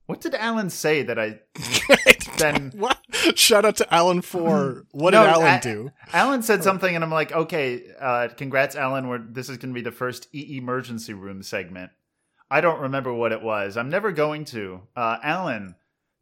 What 0.08 0.22
did 0.22 0.34
Alan 0.34 0.70
say 0.70 1.02
that 1.02 1.18
I 1.18 1.40
then? 2.38 2.72
what? 2.74 2.98
Shout 3.38 3.64
out 3.66 3.76
to 3.76 3.94
Alan 3.94 4.22
for 4.22 4.86
what 4.92 5.12
No, 5.12 5.22
did 5.24 5.30
Alan 5.32 5.46
I- 5.46 5.60
do? 5.60 5.90
Alan 6.14 6.42
said 6.42 6.64
something, 6.64 6.94
and 6.94 7.04
I'm 7.04 7.10
like, 7.10 7.30
okay, 7.30 7.84
uh, 8.00 8.28
congrats, 8.34 8.74
Alan. 8.74 9.08
We're, 9.08 9.18
this 9.18 9.50
is 9.50 9.58
going 9.58 9.68
to 9.72 9.74
be 9.74 9.82
the 9.82 9.92
first 9.92 10.28
e 10.34 10.56
emergency 10.56 11.12
room 11.12 11.42
segment. 11.42 11.90
I 12.50 12.62
don't 12.62 12.80
remember 12.80 13.12
what 13.12 13.32
it 13.32 13.42
was. 13.42 13.76
I'm 13.76 13.90
never 13.90 14.10
going 14.10 14.46
to. 14.46 14.80
Uh, 14.96 15.18
Alan, 15.22 15.74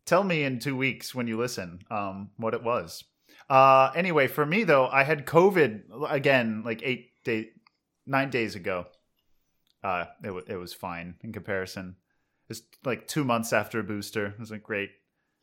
tell 0.04 0.24
me 0.24 0.42
in 0.42 0.58
two 0.58 0.76
weeks 0.76 1.14
when 1.14 1.28
you 1.28 1.38
listen 1.38 1.78
um, 1.88 2.30
what 2.36 2.54
it 2.54 2.64
was. 2.64 3.04
Uh, 3.48 3.92
anyway, 3.94 4.26
for 4.26 4.44
me 4.44 4.64
though, 4.64 4.88
I 4.88 5.04
had 5.04 5.26
COVID 5.26 5.82
again, 6.10 6.62
like 6.66 6.80
eight 6.82 7.10
day, 7.22 7.50
nine 8.04 8.30
days 8.30 8.56
ago. 8.56 8.86
Uh, 9.84 10.06
it 10.24 10.32
wa 10.32 10.40
it 10.48 10.56
was 10.56 10.74
fine 10.74 11.14
in 11.22 11.32
comparison. 11.32 11.94
It's 12.48 12.62
like 12.84 13.06
two 13.08 13.24
months 13.24 13.52
after 13.52 13.80
a 13.80 13.84
booster. 13.84 14.26
It 14.26 14.38
was 14.38 14.50
like 14.50 14.62
great. 14.62 14.90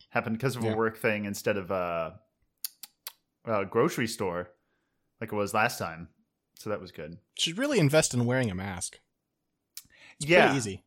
Happened 0.09 0.37
because 0.37 0.55
of 0.55 0.63
Yeah. 0.63 0.73
a 0.73 0.75
work 0.77 0.97
thing 0.97 1.25
instead 1.25 1.57
of 1.57 1.71
a, 1.71 2.19
a 3.45 3.65
grocery 3.65 4.07
store, 4.07 4.49
like 5.19 5.31
it 5.33 5.35
was 5.35 5.53
last 5.53 5.79
time. 5.79 6.09
So 6.55 6.69
that 6.69 6.79
was 6.79 6.91
good. 6.91 7.17
Should 7.37 7.57
really 7.57 7.79
invest 7.79 8.13
in 8.13 8.25
wearing 8.25 8.49
a 8.51 8.55
mask. 8.55 8.99
It's 10.19 10.27
yeah, 10.29 10.55
easy. 10.55 10.83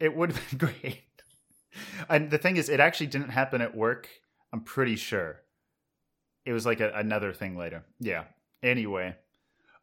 it 0.00 0.14
would 0.16 0.32
have 0.32 0.50
been 0.50 0.58
great. 0.80 1.02
And 2.08 2.30
the 2.30 2.38
thing 2.38 2.56
is, 2.56 2.68
it 2.68 2.80
actually 2.80 3.08
didn't 3.08 3.30
happen 3.30 3.60
at 3.60 3.76
work. 3.76 4.08
I'm 4.52 4.60
pretty 4.62 4.96
sure. 4.96 5.42
It 6.46 6.52
was 6.52 6.64
like 6.64 6.80
a, 6.80 6.90
another 6.94 7.32
thing 7.32 7.56
later. 7.58 7.84
Yeah. 8.00 8.24
Anyway, 8.62 9.14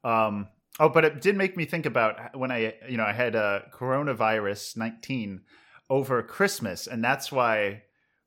um, 0.04 0.48
oh, 0.80 0.90
but 0.90 1.06
it 1.06 1.22
did 1.22 1.38
make 1.38 1.56
me 1.56 1.66
think 1.66 1.86
about 1.86 2.36
when 2.36 2.52
I, 2.52 2.74
you 2.90 2.98
know, 2.98 3.06
I 3.06 3.14
had 3.14 3.36
uh, 3.36 3.62
coronavirus 3.72 4.78
19 4.78 5.42
over 5.90 6.22
Christmas, 6.24 6.88
and 6.88 7.04
that's 7.04 7.32
why 7.32 7.84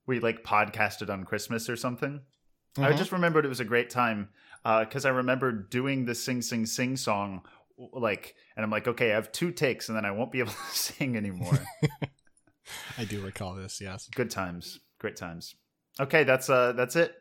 we 0.07 0.21
like 0.21 0.43
podcasted 0.45 1.11
on 1.11 1.25
Christmas 1.25 1.69
or 1.69 1.77
something. 1.77 2.21
I 2.77 2.93
Mhm. 2.93 2.99
just 2.99 3.13
remembered 3.13 3.45
it 3.45 3.49
was 3.49 3.61
a 3.61 3.65
great 3.65 3.91
time 3.91 4.31
Uh, 4.65 4.85
because 4.85 5.05
I 5.07 5.11
remember 5.11 5.53
doing 5.53 6.05
the 6.05 6.15
sing 6.15 6.43
sing 6.43 6.67
sing 6.67 6.97
song 6.97 7.43
like, 7.93 8.35
and 8.57 8.65
I'm 8.65 8.71
like, 8.71 8.89
okay, 8.89 9.13
I 9.13 9.15
have 9.15 9.31
two 9.31 9.53
takes, 9.53 9.89
and 9.89 9.97
then 9.97 10.05
I 10.05 10.11
won't 10.11 10.33
be 10.33 10.41
able 10.41 10.51
to 10.73 10.77
sing 10.77 11.17
anymore. 11.17 11.59
I 12.99 13.05
do 13.05 13.21
recall 13.21 13.55
this. 13.55 13.81
Yes. 13.81 14.09
Good 14.15 14.31
times, 14.31 14.81
great 14.99 15.17
times. 15.17 15.55
Okay, 16.01 16.25
that's 16.25 16.51
uh, 16.51 16.73
that's 16.73 16.97
it. 16.97 17.15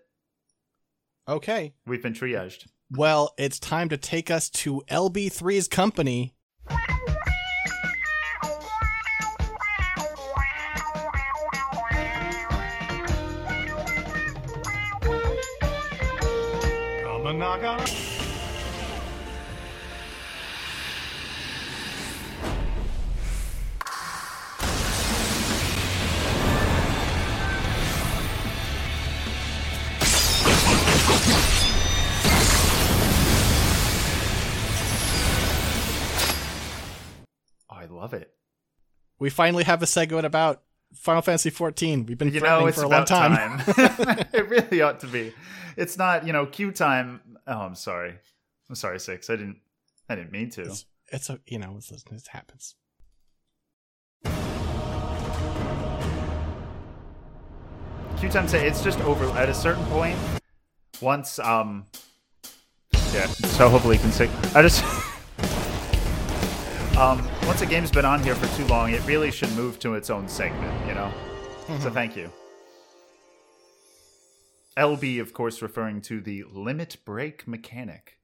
Okay. 1.27 1.73
We've 1.85 2.01
been 2.01 2.13
triaged. 2.13 2.67
Well, 2.89 3.33
it's 3.37 3.59
time 3.59 3.89
to 3.89 3.97
take 3.97 4.31
us 4.31 4.49
to 4.49 4.81
LB3's 4.89 5.67
company. 5.67 6.33
We 39.19 39.29
finally 39.29 39.63
have 39.63 39.81
a 39.81 39.87
segment 39.87 40.25
about 40.25 40.61
Final 40.93 41.21
Fantasy 41.21 41.49
14. 41.49 42.05
We've 42.05 42.17
been 42.17 42.33
You 42.33 42.39
know, 42.41 42.71
for 42.71 42.83
a 42.83 42.87
long 42.87 43.05
time. 43.05 43.59
time. 43.59 44.25
it 44.33 44.47
really 44.47 44.81
ought 44.81 44.99
to 45.01 45.07
be. 45.07 45.33
It's 45.75 45.97
not, 45.97 46.25
you 46.25 46.33
know, 46.33 46.45
Q 46.45 46.71
time. 46.71 47.21
Oh, 47.45 47.59
I'm 47.59 47.75
sorry. 47.75 48.13
I'm 48.69 48.75
sorry, 48.75 48.99
six. 48.99 49.29
I 49.29 49.35
didn't. 49.35 49.57
I 50.09 50.15
didn't 50.15 50.31
mean 50.31 50.49
to. 50.51 50.63
It's, 50.63 50.85
it's 51.11 51.29
a, 51.29 51.39
you 51.45 51.59
know, 51.59 51.75
it's, 51.77 51.91
it 51.91 52.27
happens. 52.31 52.75
Q 58.19 58.29
time 58.29 58.47
say 58.47 58.67
it's 58.67 58.83
just 58.83 58.99
over 59.01 59.25
at 59.37 59.49
a 59.49 59.53
certain 59.53 59.85
point. 59.85 60.17
Once, 61.01 61.37
um, 61.39 61.85
yeah. 63.13 63.27
So 63.27 63.69
hopefully 63.69 63.97
you 63.97 64.01
can 64.01 64.11
say. 64.11 64.29
I 64.55 64.61
just. 64.61 64.83
um, 66.97 67.27
once 67.45 67.61
a 67.61 67.65
game's 67.65 67.91
been 67.91 68.05
on 68.05 68.23
here 68.23 68.35
for 68.35 68.47
too 68.57 68.65
long, 68.65 68.91
it 68.91 69.05
really 69.05 69.31
should 69.31 69.51
move 69.51 69.79
to 69.79 69.93
its 69.93 70.09
own 70.09 70.27
segment. 70.27 70.87
You 70.87 70.95
know. 70.95 71.11
So 71.79 71.89
thank 71.91 72.15
you. 72.15 72.31
LB, 74.77 75.19
of 75.19 75.33
course, 75.33 75.61
referring 75.61 76.01
to 76.01 76.21
the 76.21 76.45
limit 76.51 76.97
break 77.03 77.47
mechanic. 77.47 78.19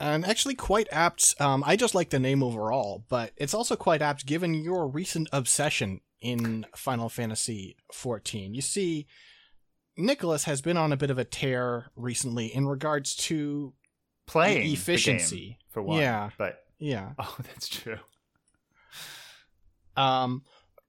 And 0.00 0.24
actually, 0.24 0.54
quite 0.54 0.88
apt. 0.90 1.34
Um, 1.40 1.62
I 1.66 1.76
just 1.76 1.94
like 1.94 2.10
the 2.10 2.18
name 2.18 2.42
overall, 2.42 3.04
but 3.08 3.32
it's 3.36 3.54
also 3.54 3.76
quite 3.76 4.02
apt 4.02 4.26
given 4.26 4.54
your 4.54 4.88
recent 4.88 5.28
obsession 5.32 6.00
in 6.20 6.66
Final 6.74 7.08
Fantasy 7.08 7.76
XIV. 7.92 8.54
You 8.54 8.62
see, 8.62 9.06
Nicholas 9.96 10.44
has 10.44 10.60
been 10.60 10.76
on 10.76 10.92
a 10.92 10.96
bit 10.96 11.10
of 11.10 11.18
a 11.18 11.24
tear 11.24 11.90
recently 11.94 12.46
in 12.46 12.66
regards 12.66 13.14
to 13.16 13.74
Playing 14.26 14.72
efficiency. 14.72 15.58
for 15.68 15.82
one. 15.82 16.00
Yeah. 16.00 16.30
But 16.38 16.63
yeah. 16.78 17.12
oh, 17.18 17.36
that's 17.42 17.68
true. 17.68 17.98
Um, 19.96 20.42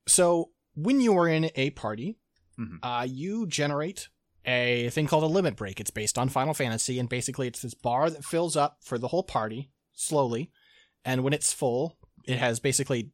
so 0.07 0.51
when 0.75 1.01
you 1.01 1.17
are 1.17 1.27
in 1.27 1.51
a 1.55 1.69
party, 1.71 2.17
Mhm. 2.59 2.79
uh, 2.83 3.05
you 3.09 3.45
generate 3.47 4.09
a 4.45 4.89
thing 4.91 5.07
called 5.07 5.23
a 5.23 5.27
limit 5.27 5.55
break. 5.55 5.79
It's 5.79 5.91
based 5.91 6.17
on 6.17 6.29
Final 6.29 6.53
Fantasy, 6.53 6.99
and 6.99 7.09
basically 7.09 7.47
it's 7.47 7.61
this 7.61 7.73
bar 7.73 8.09
that 8.09 8.23
fills 8.23 8.55
up 8.55 8.77
for 8.81 8.97
the 8.97 9.09
whole 9.09 9.23
party 9.23 9.71
slowly, 9.93 10.51
and 11.03 11.23
when 11.23 11.33
it's 11.33 11.51
full, 11.53 11.97
it 12.23 12.37
has 12.37 12.59
basically 12.59 13.11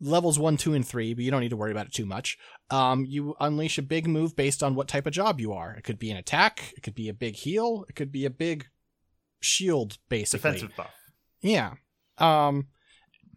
levels 0.00 0.38
one, 0.38 0.56
two, 0.56 0.74
and 0.74 0.86
three, 0.86 1.14
but 1.14 1.24
you 1.24 1.30
don't 1.30 1.40
need 1.40 1.50
to 1.50 1.56
worry 1.56 1.70
about 1.70 1.86
it 1.86 1.92
too 1.92 2.04
much. 2.06 2.36
Um, 2.70 3.04
you 3.06 3.34
unleash 3.40 3.78
a 3.78 3.82
big 3.82 4.06
move 4.06 4.34
based 4.36 4.62
on 4.62 4.74
what 4.74 4.88
type 4.88 5.06
of 5.06 5.12
job 5.12 5.40
you 5.40 5.52
are. 5.52 5.72
It 5.74 5.84
could 5.84 5.98
be 5.98 6.10
an 6.10 6.16
attack, 6.16 6.72
it 6.76 6.82
could 6.82 6.94
be 6.94 7.08
a 7.08 7.14
big 7.14 7.36
heal, 7.36 7.84
it 7.88 7.94
could 7.94 8.10
be 8.12 8.24
a 8.24 8.30
big 8.30 8.66
shield, 9.40 9.98
basically. 10.08 10.50
Defensive 10.50 10.76
buff. 10.76 10.94
Yeah. 11.40 11.74
Um, 12.18 12.68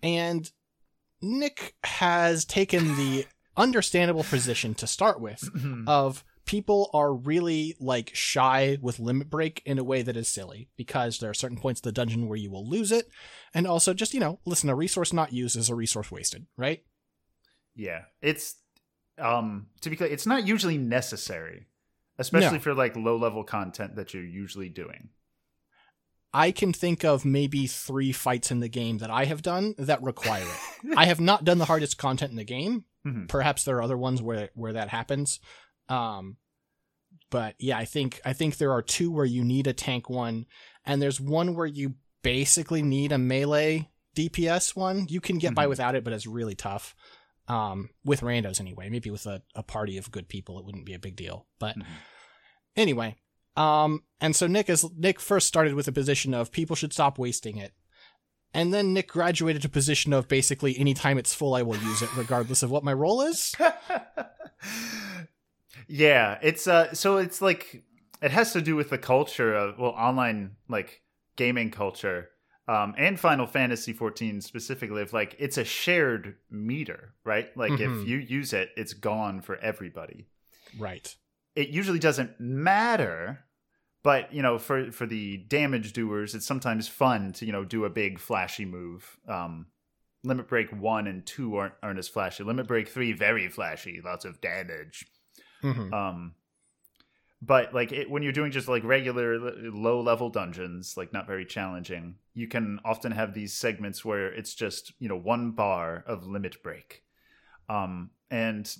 and 0.03 0.49
Nick 1.21 1.75
has 1.83 2.45
taken 2.45 2.95
the 2.95 3.25
understandable 3.57 4.23
position 4.23 4.75
to 4.75 4.85
start 4.87 5.19
with 5.19 5.49
of 5.87 6.23
people 6.45 6.89
are 6.93 7.11
really 7.11 7.75
like 7.79 8.11
shy 8.13 8.77
with 8.81 8.99
limit 8.99 9.29
break 9.31 9.61
in 9.65 9.79
a 9.79 9.83
way 9.83 10.01
that 10.03 10.15
is 10.15 10.27
silly 10.27 10.69
because 10.77 11.17
there 11.17 11.29
are 11.31 11.33
certain 11.33 11.57
points 11.57 11.79
of 11.79 11.83
the 11.83 11.91
dungeon 11.91 12.27
where 12.27 12.37
you 12.37 12.51
will 12.51 12.65
lose 12.69 12.91
it 12.91 13.09
and 13.55 13.65
also 13.65 13.93
just 13.95 14.13
you 14.13 14.19
know 14.19 14.39
listen 14.45 14.69
a 14.69 14.75
resource 14.75 15.11
not 15.11 15.33
used 15.33 15.57
is 15.57 15.69
a 15.69 15.75
resource 15.75 16.11
wasted 16.11 16.45
right 16.55 16.83
Yeah, 17.75 18.03
it's 18.21 18.55
um 19.17 19.67
to 19.81 19.89
be 19.89 19.95
clear, 19.95 20.09
it's 20.09 20.27
not 20.27 20.45
usually 20.45 20.77
necessary, 20.77 21.65
especially 22.19 22.57
No. 22.57 22.63
for 22.63 22.75
like 22.75 22.95
low 22.95 23.17
level 23.17 23.43
content 23.43 23.95
that 23.95 24.13
you're 24.13 24.23
usually 24.23 24.69
doing. 24.69 25.09
I 26.33 26.51
can 26.51 26.73
think 26.73 27.03
of 27.05 27.23
maybe 27.25 27.67
three 27.67 28.11
fights 28.11 28.51
in 28.51 28.59
the 28.59 28.67
game 28.69 28.97
that 28.99 29.09
i 29.09 29.25
have 29.25 29.41
done 29.41 29.73
that 29.77 30.01
require 30.03 30.43
it. 30.43 30.97
I 30.97 31.05
have 31.05 31.19
not 31.19 31.43
done 31.45 31.57
the 31.57 31.65
hardest 31.65 31.97
content 31.97 32.31
in 32.31 32.37
the 32.37 32.43
game. 32.43 32.85
Mhm. 33.07 33.27
perhaps 33.29 33.63
there 33.63 33.77
are 33.77 33.81
other 33.81 33.97
ones 33.97 34.21
where 34.21 34.49
where 34.53 34.73
that 34.73 34.89
happens. 34.89 35.39
Um 35.87 36.35
but 37.29 37.55
yeah 37.59 37.77
i 37.77 37.85
think 37.85 38.19
i 38.25 38.33
think 38.33 38.57
there 38.57 38.71
are 38.73 38.81
two 38.81 39.11
where 39.11 39.25
you 39.25 39.43
need 39.45 39.67
a 39.67 39.73
tank 39.73 40.09
one 40.09 40.45
and 40.85 41.01
there's 41.01 41.19
one 41.21 41.55
where 41.55 41.65
you 41.67 41.95
basically 42.23 42.81
need 42.81 43.11
a 43.13 43.17
melee 43.17 43.89
dps 44.15 44.75
one. 44.75 45.05
You 45.09 45.21
can 45.21 45.37
get 45.37 45.55
by 45.55 45.65
Mhm. 45.65 45.69
without 45.69 45.95
it 45.95 46.03
but 46.03 46.11
it's 46.13 46.27
really 46.27 46.55
tough. 46.55 46.95
Um 47.47 47.89
with 48.03 48.21
randos 48.21 48.59
anyway. 48.59 48.89
Maybe 48.89 49.09
with 49.09 49.25
a, 49.25 49.41
a 49.55 49.63
party 49.63 49.97
of 49.97 50.11
good 50.11 50.27
people 50.27 50.59
it 50.59 50.65
wouldn't 50.65 50.85
be 50.85 50.93
a 50.95 50.99
big 50.99 51.15
deal. 51.15 51.47
But 51.59 51.77
Mhm. 51.77 51.85
anyway 52.75 53.15
um 53.57 54.03
and 54.21 54.35
so 54.35 54.47
nick 54.47 54.69
is 54.69 54.85
nick 54.95 55.19
first 55.19 55.47
started 55.47 55.73
with 55.73 55.87
a 55.87 55.91
position 55.91 56.33
of 56.33 56.51
people 56.51 56.75
should 56.75 56.93
stop 56.93 57.17
wasting 57.19 57.57
it 57.57 57.73
and 58.53 58.73
then 58.73 58.93
Nick 58.93 59.09
graduated 59.09 59.61
to 59.63 59.67
a 59.67 59.71
position 59.71 60.13
of 60.13 60.29
basically 60.29 60.79
anytime 60.79 61.17
it's 61.17 61.35
full, 61.35 61.53
I 61.53 61.63
will 61.63 61.75
use 61.77 62.01
it, 62.01 62.09
regardless 62.15 62.63
of 62.63 62.71
what 62.71 62.83
my 62.83 62.93
role 62.93 63.21
is. 63.21 63.53
yeah, 65.87 66.37
it's 66.41 66.67
uh 66.67 66.93
so 66.93 67.17
it's 67.17 67.41
like 67.41 67.83
it 68.21 68.31
has 68.31 68.53
to 68.53 68.61
do 68.61 68.75
with 68.75 68.89
the 68.89 68.97
culture 68.97 69.53
of 69.53 69.77
well 69.77 69.91
online 69.91 70.55
like 70.67 71.01
gaming 71.35 71.71
culture 71.71 72.29
um 72.67 72.93
and 72.97 73.19
Final 73.19 73.47
Fantasy 73.47 73.93
14 73.93 74.41
specifically 74.41 75.01
of 75.01 75.13
like 75.13 75.35
it's 75.39 75.57
a 75.57 75.65
shared 75.65 76.35
meter, 76.49 77.13
right? 77.23 77.55
Like 77.55 77.73
Mhm. 77.73 78.01
if 78.01 78.07
you 78.07 78.17
use 78.17 78.53
it, 78.53 78.69
it's 78.75 78.93
gone 78.93 79.41
for 79.41 79.57
everybody. 79.57 80.27
Right. 80.79 81.15
It 81.55 81.69
usually 81.69 81.99
doesn't 81.99 82.39
matter, 82.39 83.45
but 84.07 84.31
you 84.31 84.41
know, 84.41 84.57
for 84.57 84.89
for 84.93 85.05
the 85.05 85.35
damage 85.35 85.91
doers, 85.91 86.33
it's 86.33 86.45
sometimes 86.45 86.87
fun 86.87 87.33
to, 87.33 87.45
you 87.45 87.51
know, 87.51 87.65
do 87.65 87.83
a 87.83 87.89
big 87.89 88.19
flashy 88.19 88.63
move. 88.63 89.17
Um 89.27 89.65
Limit 90.23 90.47
Break 90.47 90.69
1 90.71 91.07
and 91.07 91.25
2 91.25 91.55
aren't, 91.57 91.73
aren't 91.83 91.99
as 91.99 92.07
flashy. 92.07 92.45
Limit 92.45 92.67
Break 92.67 92.87
3 92.87 93.11
very 93.11 93.49
flashy, 93.49 93.99
lots 94.01 94.23
of 94.23 94.39
damage. 94.39 95.05
hmm 95.61 95.93
Um, 95.93 96.35
but 97.41 97.73
like 97.73 97.91
it, 97.91 98.09
when 98.09 98.23
you're 98.23 98.31
doing 98.31 98.53
just 98.53 98.69
like 98.69 98.85
regular 98.85 99.37
low 99.39 99.99
level 99.99 100.29
dungeons, 100.29 100.95
like 100.95 101.11
not 101.11 101.27
very 101.27 101.45
challenging, 101.45 102.15
you 102.33 102.47
can 102.47 102.79
often 102.85 103.11
have 103.11 103.33
these 103.33 103.53
segments 103.53 104.05
where 104.05 104.27
it's 104.27 104.55
just 104.55 104.93
you 104.99 105.09
know 105.09 105.17
one 105.17 105.51
bar 105.51 106.05
of 106.07 106.25
limit 106.25 106.63
break, 106.63 107.03
um, 107.67 108.11
and 108.31 108.73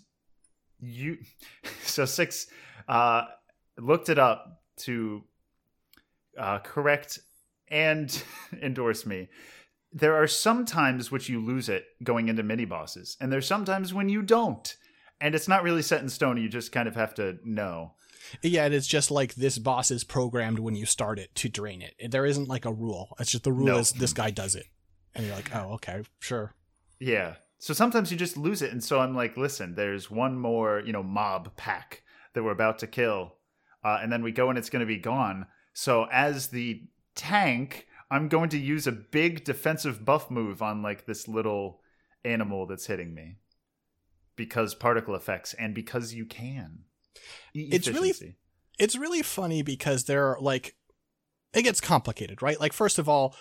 you 0.79 1.17
so 1.83 2.05
six 2.05 2.47
uh 2.87 3.23
looked 3.77 4.07
it 4.07 4.17
up 4.17 4.63
to 4.77 5.23
uh, 6.37 6.59
correct 6.59 7.19
and 7.69 8.23
endorse 8.61 9.05
me. 9.05 9.29
There 9.93 10.15
are 10.15 10.27
some 10.27 10.65
times 10.65 11.11
which 11.11 11.29
you 11.29 11.39
lose 11.43 11.69
it 11.69 11.85
going 12.03 12.27
into 12.27 12.43
mini 12.43 12.65
bosses, 12.65 13.17
and 13.19 13.31
there's 13.31 13.47
sometimes 13.47 13.93
when 13.93 14.09
you 14.09 14.21
don't 14.21 14.75
and 15.19 15.33
it's 15.33 15.47
not 15.47 15.63
really 15.63 15.81
set 15.81 16.01
in 16.01 16.09
stone. 16.09 16.37
You 16.37 16.49
just 16.49 16.71
kind 16.71 16.87
of 16.87 16.95
have 16.95 17.15
to 17.15 17.37
know. 17.43 17.93
Yeah, 18.41 18.65
and 18.65 18.73
it's 18.73 18.87
just 18.87 19.09
like 19.09 19.35
this 19.35 19.57
boss 19.57 19.89
is 19.89 20.03
programmed 20.03 20.59
when 20.59 20.75
you 20.75 20.85
start 20.85 21.17
it 21.17 21.33
to 21.35 21.49
drain 21.49 21.81
it. 21.81 22.11
There 22.11 22.25
isn't 22.25 22.47
like 22.49 22.65
a 22.65 22.73
rule. 22.73 23.15
It's 23.19 23.31
just 23.31 23.43
the 23.43 23.51
rule 23.51 23.67
No. 23.67 23.77
is 23.79 23.91
this 23.93 24.13
guy 24.13 24.31
does 24.31 24.53
it, 24.55 24.65
and 25.15 25.25
you're 25.25 25.35
like, 25.35 25.55
oh, 25.55 25.73
okay, 25.75 26.03
sure. 26.19 26.53
Yeah. 26.99 27.35
So 27.59 27.73
sometimes 27.73 28.11
you 28.11 28.17
just 28.17 28.37
lose 28.37 28.61
it, 28.61 28.71
and 28.71 28.83
so 28.83 28.99
I'm 28.99 29.15
like, 29.15 29.37
listen, 29.37 29.75
there's 29.75 30.11
one 30.11 30.37
more, 30.37 30.81
you 30.85 30.91
know, 30.93 31.01
mob 31.03 31.55
pack 31.55 32.03
that 32.33 32.43
we're 32.43 32.51
about 32.51 32.79
to 32.79 32.87
kill, 32.87 33.36
uh, 33.87 33.99
and 34.01 34.11
then 34.11 34.23
we 34.23 34.31
go 34.31 34.49
and 34.49 34.57
it's 34.59 34.69
going 34.73 34.85
to 34.87 34.93
be 34.95 34.97
gone. 35.13 35.45
So 35.73 35.93
as 36.11 36.47
the 36.47 36.81
tank, 37.15 37.87
I'm 38.13 38.27
going 38.35 38.49
to 38.49 38.57
use 38.57 38.85
a 38.87 38.91
big 39.19 39.43
defensive 39.51 40.03
buff 40.09 40.29
move 40.31 40.61
on 40.61 40.81
like 40.81 41.05
this 41.05 41.27
little 41.27 41.81
animal 42.25 42.65
that's 42.69 42.87
hitting 42.87 43.13
me 43.13 43.27
because 44.35 44.75
particle 44.75 45.15
effects 45.15 45.53
and 45.53 45.73
because 45.73 46.13
you 46.13 46.25
can. 46.25 46.79
E- 47.55 47.69
It's 47.71 47.87
really- 47.95 48.09
It's 48.79 48.95
really 48.95 49.23
funny 49.23 49.61
because 49.63 50.03
there 50.05 50.23
are 50.29 50.37
like, 50.39 50.75
it 51.53 51.63
gets 51.63 51.81
complicated, 51.81 52.41
right? 52.41 52.59
Like, 52.59 52.73
first 52.73 52.99
of 52.99 53.09
all, 53.09 53.35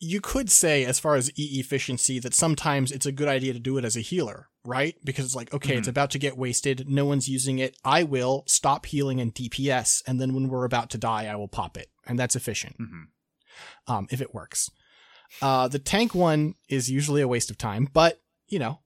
you 0.00 0.20
could 0.20 0.48
say, 0.48 0.84
as 0.84 1.00
far 1.00 1.16
as 1.16 1.30
E 1.36 1.58
efficiency, 1.58 2.20
that 2.20 2.32
sometimes 2.34 2.92
it's 2.92 3.06
a 3.06 3.10
good 3.10 3.26
idea 3.26 3.52
to 3.52 3.58
do 3.58 3.76
it 3.78 3.84
as 3.84 3.96
a 3.96 4.00
healer, 4.00 4.48
right? 4.68 4.94
Because 5.02 5.24
it's 5.24 5.34
like, 5.34 5.52
okay, 5.54 5.76
it's 5.76 5.88
about 5.88 6.10
to 6.10 6.18
get 6.18 6.36
wasted. 6.36 6.88
No 6.88 7.06
one's 7.06 7.28
using 7.28 7.58
it. 7.58 7.76
I 7.84 8.02
will 8.04 8.44
stop 8.46 8.86
healing 8.86 9.20
and 9.20 9.34
DPS. 9.34 10.02
And 10.06 10.20
then 10.20 10.34
when 10.34 10.48
we're 10.48 10.64
about 10.64 10.90
to 10.90 10.98
die, 10.98 11.26
I 11.26 11.34
will 11.36 11.48
pop 11.48 11.76
it. 11.76 11.88
And 12.06 12.18
that's 12.18 12.36
efficient. 12.36 12.76
Mhm. 12.78 13.04
Um, 13.86 14.06
if 14.10 14.20
it 14.20 14.34
works. 14.34 14.70
Uh, 15.42 15.68
the 15.68 15.78
tank 15.78 16.14
one 16.14 16.54
is 16.68 16.90
usually 16.90 17.22
a 17.22 17.28
waste 17.28 17.50
of 17.50 17.58
time, 17.58 17.88
but 17.92 18.20
you 18.48 18.58
know, 18.58 18.80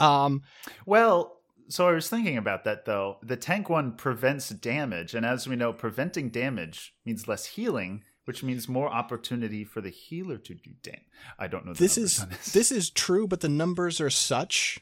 um, 0.00 0.42
Well, 0.86 1.32
so 1.68 1.88
I 1.88 1.92
was 1.92 2.08
thinking 2.08 2.36
about 2.36 2.64
that 2.64 2.84
though. 2.84 3.18
The 3.22 3.36
tank 3.36 3.68
one 3.68 3.92
prevents 3.96 4.48
damage, 4.50 5.14
and 5.14 5.24
as 5.26 5.46
we 5.48 5.56
know, 5.56 5.72
preventing 5.72 6.30
damage 6.30 6.94
means 7.04 7.26
less 7.28 7.44
healing, 7.46 8.02
which 8.24 8.42
means 8.42 8.68
more 8.68 8.88
opportunity 8.88 9.64
for 9.64 9.80
the 9.80 9.90
healer 9.90 10.38
to 10.38 10.54
do 10.54 10.70
damage. 10.82 11.02
I 11.38 11.46
don't 11.46 11.66
know. 11.66 11.74
The 11.74 11.80
this 11.80 11.98
is 11.98 12.24
this. 12.26 12.52
this 12.52 12.72
is 12.72 12.90
true, 12.90 13.26
but 13.26 13.40
the 13.40 13.48
numbers 13.48 14.00
are 14.00 14.10
such 14.10 14.78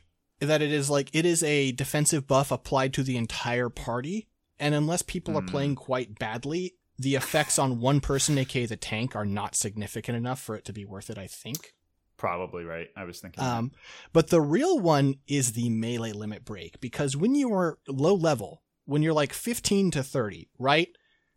that 0.48 0.62
it 0.62 0.72
is 0.72 0.90
like 0.90 1.08
it 1.12 1.24
is 1.26 1.42
a 1.42 1.72
defensive 1.72 2.26
buff 2.26 2.50
applied 2.50 2.92
to 2.94 3.02
the 3.02 3.16
entire 3.16 3.68
party, 3.68 4.26
and 4.58 4.74
unless 4.74 5.02
people 5.02 5.36
are 5.36 5.40
Hmm. 5.42 5.46
playing 5.48 5.74
quite 5.76 6.18
badly, 6.18 6.74
the 6.98 7.14
effects 7.14 7.58
on 7.58 7.80
one 7.80 8.00
person, 8.00 8.36
aka 8.38 8.66
the 8.66 8.76
tank, 8.76 9.16
are 9.16 9.24
not 9.24 9.54
significant 9.54 10.16
enough 10.16 10.40
for 10.40 10.54
it 10.56 10.64
to 10.66 10.72
be 10.72 10.84
worth 10.84 11.08
it. 11.10 11.18
I 11.18 11.26
think. 11.26 11.72
probably 12.18 12.62
right. 12.62 12.86
I 12.96 13.02
was 13.02 13.18
thinking. 13.18 13.42
Um, 13.42 13.72
but 14.12 14.28
the 14.28 14.40
real 14.40 14.78
one 14.78 15.16
is 15.26 15.54
the 15.54 15.68
melee 15.70 16.12
limit 16.12 16.44
break 16.44 16.80
because 16.80 17.16
when 17.16 17.34
you 17.34 17.52
are 17.52 17.80
low 17.88 18.14
level, 18.14 18.62
when 18.84 19.02
you're 19.02 19.12
like 19.12 19.32
15 19.32 19.90
to 19.90 20.04
30, 20.04 20.48
right? 20.56 20.88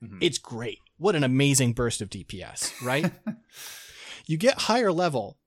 Mhm. 0.03 0.19
It's 0.21 0.37
great. 0.37 0.77
What 0.97 1.15
an 1.15 1.23
amazing 1.23 1.73
burst 1.73 2.01
of 2.01 2.11
DPS, 2.11 2.71
right? 2.83 3.11
you 4.27 4.37
get 4.37 4.61
higher 4.63 4.91
level, 4.91 5.39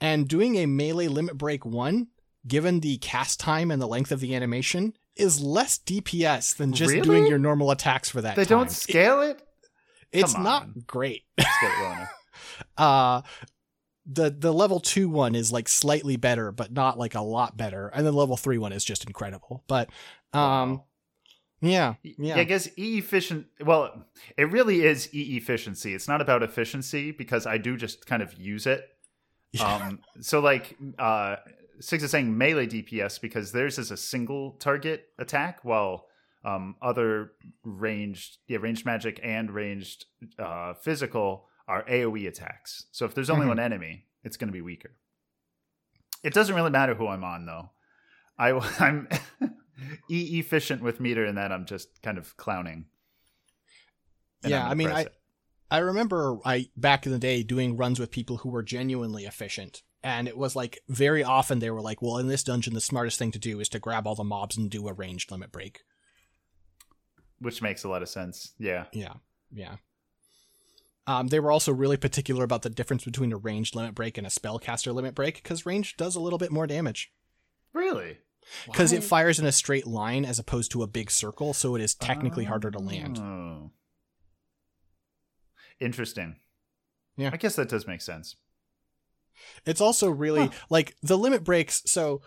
and 0.00 0.26
doing 0.28 0.56
a 0.56 0.64
melee 0.66 1.08
limit 1.08 1.36
break 1.36 1.66
one, 1.66 2.08
given 2.46 2.80
the 2.80 2.98
cast 2.98 3.40
time 3.40 3.70
and 3.70 3.80
the 3.80 3.88
length 3.88 4.12
of 4.12 4.20
the 4.20 4.34
animation, 4.34 4.94
is 5.16 5.40
less 5.40 5.78
DPS 5.78 6.56
than 6.56 6.72
just 6.72 6.92
Really? 6.92 7.02
doing 7.04 7.26
your 7.26 7.38
normal 7.38 7.70
attacks 7.70 8.08
for 8.10 8.20
that. 8.22 8.36
they 8.36 8.44
time. 8.44 8.58
don't 8.58 8.70
scale 8.70 9.22
it. 9.22 9.40
It's 10.12 10.34
Come 10.34 10.42
not 10.44 10.86
great. 10.86 11.24
Scale 11.38 11.70
it 11.70 11.80
well 11.80 11.92
enough. 11.92 12.12
uh 12.78 13.22
the 14.06 14.30
the 14.30 14.52
level 14.52 14.78
two 14.80 15.08
one 15.08 15.34
is 15.34 15.50
like 15.52 15.68
slightly 15.68 16.16
better, 16.16 16.52
but 16.52 16.72
not 16.72 16.96
like 16.98 17.14
a 17.16 17.20
lot 17.20 17.56
better, 17.56 17.88
and 17.88 18.06
the 18.06 18.12
level 18.12 18.36
three 18.36 18.56
one 18.58 18.72
is 18.72 18.84
just 18.84 19.04
incredible. 19.04 19.64
But 19.66 19.88
um, 20.32 20.40
Wow. 20.76 20.84
yeah, 21.60 21.94
Yeah. 22.04 22.12
yeah, 22.18 22.36
I 22.36 22.44
guess 22.44 22.68
E 22.78 22.98
efficient. 22.98 23.46
Well, 23.64 24.06
it 24.36 24.44
really 24.52 24.82
is 24.84 25.12
E 25.12 25.36
efficiency. 25.36 25.92
It's 25.92 26.06
not 26.06 26.20
about 26.20 26.42
efficiency 26.44 27.10
because 27.10 27.46
I 27.46 27.58
do 27.58 27.76
just 27.76 28.06
kind 28.06 28.22
of 28.22 28.32
use 28.34 28.66
it. 28.66 28.88
Um, 29.60 29.98
so 30.20 30.38
like 30.40 30.76
uh, 30.98 31.36
Six 31.80 32.02
is 32.02 32.10
saying 32.10 32.36
melee 32.36 32.66
DPS 32.66 33.20
because 33.20 33.52
theirs 33.52 33.78
is 33.78 33.90
a 33.90 33.96
single 33.96 34.52
target 34.52 35.08
attack, 35.18 35.60
while 35.64 36.06
um, 36.44 36.76
other 36.80 37.32
ranged, 37.64 38.38
yeah, 38.46 38.58
ranged 38.58 38.86
magic 38.86 39.18
and 39.22 39.50
ranged 39.50 40.06
uh, 40.38 40.74
physical 40.74 41.48
are 41.68 41.82
AOE 41.84 42.28
attacks. 42.28 42.86
So 42.92 43.04
if 43.04 43.14
there's 43.14 43.30
only 43.30 43.46
Mhm. 43.46 43.50
one 43.50 43.58
enemy, 43.58 44.04
it's 44.22 44.36
going 44.36 44.48
to 44.48 44.52
be 44.52 44.60
weaker. 44.60 44.92
It 46.22 46.32
doesn't 46.32 46.54
really 46.54 46.70
matter 46.70 46.94
who 46.94 47.08
I'm 47.08 47.24
on 47.24 47.46
though. 47.46 47.70
I, 48.38 48.50
I'm 48.80 49.08
e 50.10 50.38
efficient 50.38 50.82
with 50.82 51.00
meter 51.00 51.24
in 51.26 51.34
that 51.34 51.50
I'm 51.52 51.66
just 51.66 52.00
kind 52.02 52.18
of 52.18 52.36
clowning. 52.36 52.86
Yeah, 54.44 54.68
I'm 54.68 54.78
mean, 54.78 54.88
I 54.90 55.00
it. 55.02 55.14
I 55.70 55.78
remember 55.78 56.38
I 56.44 56.68
back 56.76 57.06
in 57.06 57.12
the 57.12 57.18
day 57.18 57.42
doing 57.42 57.76
runs 57.76 57.98
with 57.98 58.10
people 58.12 58.38
who 58.38 58.50
were 58.50 58.62
genuinely 58.62 59.24
efficient, 59.24 59.82
and 60.06 60.28
it 60.28 60.38
was 60.38 60.54
like 60.54 60.78
very 60.88 61.24
often 61.24 61.58
they 61.58 61.70
were 61.70 61.80
like, 61.80 62.00
"Well, 62.00 62.18
in 62.18 62.28
this 62.28 62.44
dungeon, 62.44 62.74
the 62.74 62.80
smartest 62.80 63.18
thing 63.18 63.32
to 63.32 63.38
do 63.38 63.60
is 63.60 63.68
to 63.70 63.78
grab 63.78 64.06
all 64.06 64.14
the 64.14 64.24
mobs 64.24 64.56
and 64.56 64.70
do 64.70 64.86
a 64.88 64.92
ranged 64.92 65.30
limit 65.30 65.52
break." 65.52 65.82
which 67.38 67.62
makes 67.62 67.84
a 67.84 67.88
lot 67.88 68.02
of 68.02 68.08
sense. 68.08 68.52
Yeah. 68.58 68.86
Yeah, 68.92 69.14
yeah. 69.52 69.76
Um, 71.06 71.28
they 71.28 71.38
were 71.38 71.52
also 71.52 71.72
really 71.72 71.96
particular 71.96 72.44
about 72.44 72.62
the 72.62 72.70
difference 72.70 73.04
between 73.04 73.32
a 73.32 73.36
ranged 73.36 73.76
limit 73.76 73.94
break 73.94 74.18
and 74.18 74.26
a 74.26 74.30
spellcaster 74.30 74.92
limit 74.92 75.14
break 75.14 75.36
because 75.42 75.66
range 75.66 75.96
does 75.96 76.16
a 76.16 76.20
little 76.20 76.38
bit 76.38 76.50
more 76.50 76.66
damage. 76.66 77.12
Really? 77.72 78.18
because 78.64 78.92
it 78.92 79.02
fires 79.02 79.40
in 79.40 79.46
a 79.46 79.50
straight 79.50 79.88
line 79.88 80.24
as 80.24 80.38
opposed 80.38 80.70
to 80.70 80.82
a 80.82 80.86
big 80.86 81.10
circle, 81.10 81.52
so 81.52 81.74
it 81.74 81.82
is 81.82 81.94
technically 81.94 82.44
harder 82.44 82.70
to 82.70 82.78
land. 82.78 83.18
Oh. 83.18 83.70
Interesting. 85.80 86.36
Yeah. 87.16 87.30
I 87.32 87.38
guess 87.38 87.56
that 87.56 87.68
does 87.68 87.88
make 87.88 88.00
sense. 88.00 88.36
It's 89.64 89.80
also 89.80 90.08
really 90.10 90.46
Huh. 90.46 90.52
like 90.70 90.96
the 91.02 91.18
limit 91.18 91.44
breaks. 91.44 91.82
So 91.86 92.22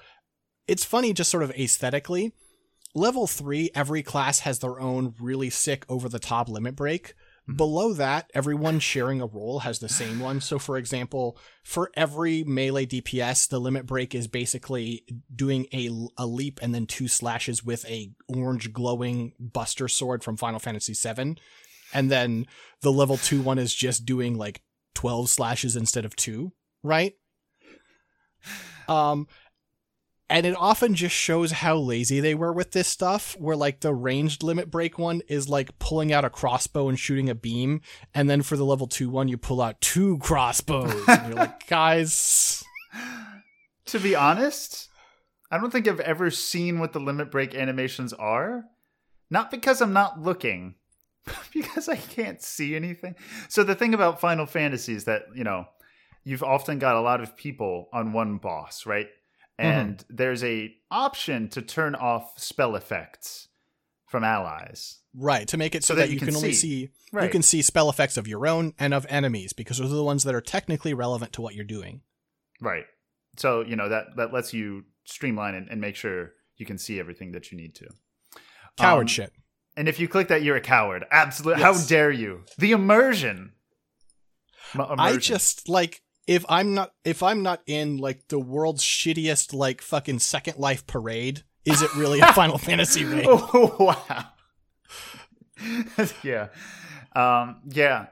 it's 0.68 0.86
funny, 0.86 1.14
just 1.14 1.32
sort 1.32 1.44
of 1.44 1.52
aesthetically. 1.52 2.34
Level 2.96 3.28
three, 3.28 3.70
every 3.76 4.02
class 4.02 4.40
has 4.40 4.60
their 4.60 4.80
own 4.80 5.14
really 5.20 5.50
sick 5.50 5.86
over 5.88 6.10
the 6.10 6.20
top 6.20 6.50
limit 6.50 6.76
break. 6.76 7.14
Mm-hmm. 7.48 7.56
Below 7.58 7.94
that, 7.94 8.30
everyone 8.34 8.80
sharing 8.80 9.22
a 9.22 9.26
role 9.28 9.60
has 9.60 9.80
the 9.80 9.90
same 9.90 10.20
one. 10.20 10.42
So, 10.42 10.60
for 10.60 10.78
example, 10.78 11.38
for 11.64 11.92
every 11.96 12.44
melee 12.44 12.86
DPS, 12.86 13.48
the 13.48 13.60
limit 13.60 13.86
break 13.86 14.14
is 14.14 14.28
basically 14.28 15.04
doing 15.34 15.68
a, 15.74 15.90
a 16.18 16.26
leap 16.26 16.60
and 16.62 16.74
then 16.74 16.86
two 16.86 17.08
slashes 17.08 17.64
with 17.64 17.86
a 17.86 18.12
orange 18.28 18.74
glowing 18.74 19.34
Buster 19.40 19.88
sword 19.88 20.24
from 20.24 20.38
Final 20.38 20.60
Fantasy 20.60 20.94
VII. 20.94 21.38
And 21.94 22.12
then 22.12 22.46
the 22.82 22.92
level 22.92 23.18
two 23.18 23.42
one 23.42 23.58
is 23.58 23.74
just 23.74 24.06
doing 24.06 24.38
like 24.38 24.62
12 24.96 25.30
slashes 25.30 25.76
instead 25.76 26.06
of 26.06 26.16
two, 26.16 26.54
right? 26.84 27.16
Um, 28.88 29.28
and 30.30 30.46
it 30.46 30.56
often 30.56 30.94
just 30.94 31.16
shows 31.16 31.52
how 31.52 31.78
lazy 31.78 32.20
they 32.20 32.36
were 32.36 32.54
with 32.54 32.72
this 32.72 32.88
stuff, 32.88 33.36
where 33.40 33.56
like 33.56 33.80
the 33.80 33.94
ranged 33.94 34.44
limit 34.44 34.70
break 34.70 35.00
one 35.00 35.22
is 35.28 35.50
like 35.50 35.78
pulling 35.80 36.14
out 36.14 36.26
a 36.26 36.30
crossbow 36.30 36.88
and 36.88 37.00
shooting 37.00 37.30
a 37.30 37.36
beam. 37.36 37.82
And 38.14 38.30
then 38.30 38.44
for 38.44 38.56
the 38.56 38.66
level 38.66 38.86
two 38.86 39.10
one, 39.10 39.28
you 39.28 39.38
pull 39.38 39.62
out 39.62 39.82
two 39.82 40.20
crossbows. 40.20 40.94
and 41.08 41.28
you're 41.28 41.36
like, 41.36 41.68
guys. 41.68 42.64
To 43.86 44.00
be 44.00 44.16
honest, 44.16 44.90
I 45.50 45.58
don't 45.58 45.72
think 45.72 45.88
I've 45.88 46.00
ever 46.00 46.30
seen 46.30 46.80
what 46.80 46.94
the 46.94 47.00
limit 47.00 47.32
break 47.32 47.56
animations 47.56 48.14
are. 48.14 48.66
Not 49.32 49.50
because 49.50 49.82
I'm 49.82 49.94
not 49.94 50.22
looking, 50.22 50.76
but 51.26 51.40
because 51.54 51.90
I 51.90 51.96
can't 51.96 52.42
see 52.42 52.76
anything. 52.76 53.16
So 53.48 53.64
the 53.64 53.76
thing 53.76 53.96
about 53.96 54.22
Final 54.22 54.46
Fantasy 54.46 54.94
is 54.94 55.06
that, 55.06 55.24
you 55.36 55.44
know, 55.44 55.66
you've 56.24 56.44
often 56.44 56.80
got 56.80 56.96
a 56.96 57.02
lot 57.02 57.22
of 57.22 57.36
people 57.36 57.90
on 57.94 58.14
one 58.14 58.38
boss, 58.38 58.86
right? 58.86 59.08
And 59.58 60.04
there's 60.10 60.42
a 60.44 60.72
option 60.90 61.50
to 61.50 61.62
turn 61.62 61.94
off 61.96 62.40
spell 62.40 62.76
effects 62.78 63.50
from 64.08 64.24
allies. 64.24 65.00
Right, 65.14 65.48
to 65.50 65.58
make 65.58 65.76
it 65.76 65.84
so, 65.84 65.96
that, 65.96 66.10
you 66.10 66.18
can, 66.20 66.34
only 66.36 66.54
see, 66.54 66.68
you 66.82 66.90
Right. 67.12 67.30
can 67.32 67.42
see 67.42 67.62
spell 67.62 67.90
effects 67.90 68.16
of 68.16 68.26
your 68.28 68.48
own 68.48 68.74
and 68.80 68.94
of 68.94 69.06
enemies, 69.10 69.52
because 69.52 69.80
those 69.80 69.92
are 69.92 69.96
the 69.96 70.04
ones 70.04 70.24
that 70.24 70.34
are 70.34 70.40
technically 70.42 70.94
relevant 70.94 71.34
to 71.34 71.42
what 71.42 71.56
you're 71.56 71.66
doing. 71.66 72.02
Right. 72.62 72.86
So, 73.38 73.62
you 73.62 73.76
know, 73.76 73.90
that 73.90 74.16
that 74.16 74.32
lets 74.34 74.54
you 74.54 74.86
streamline 75.04 75.56
and, 75.56 75.68
and 75.70 75.82
make 75.82 75.96
sure 75.98 76.32
you 76.56 76.66
can 76.66 76.78
see 76.78 77.00
everything 77.00 77.32
that 77.34 77.52
you 77.52 77.58
need 77.58 77.76
to. 77.76 77.88
Coward 78.78 79.02
Um, 79.02 79.08
shit. 79.08 79.34
And 79.76 79.88
if 79.90 80.00
you 80.00 80.08
click 80.08 80.28
that, 80.30 80.42
you're 80.42 80.56
a 80.58 80.62
coward. 80.62 81.06
Absolutely. 81.12 81.62
Yes. 81.62 81.82
How 81.82 81.88
dare 81.88 82.12
you? 82.12 82.44
The 82.58 82.72
immersion. 82.72 83.54
M- 84.74 84.82
I 84.82 84.94
immersion. 84.94 85.20
just 85.22 85.68
like 85.70 86.02
if 86.28 86.46
I'm 86.50 86.74
not 86.74 86.92
if 87.04 87.24
I'm 87.24 87.44
not 87.44 87.62
in 87.66 87.98
like 87.98 88.28
the 88.28 88.40
world's 88.40 88.84
shittiest 88.84 89.54
like 89.54 89.82
fucking 89.82 90.20
Second 90.20 90.58
Life 90.58 90.86
parade, 90.88 91.44
is 91.66 91.82
it 91.82 91.96
really 91.96 92.20
a 92.20 92.34
Final 92.34 92.58
Fantasy 92.58 93.06
raid? 93.06 93.26
Oh 93.28 93.76
wow. 93.80 94.26
yeah. 96.24 96.48
Um 97.16 97.62
yeah. 97.68 98.08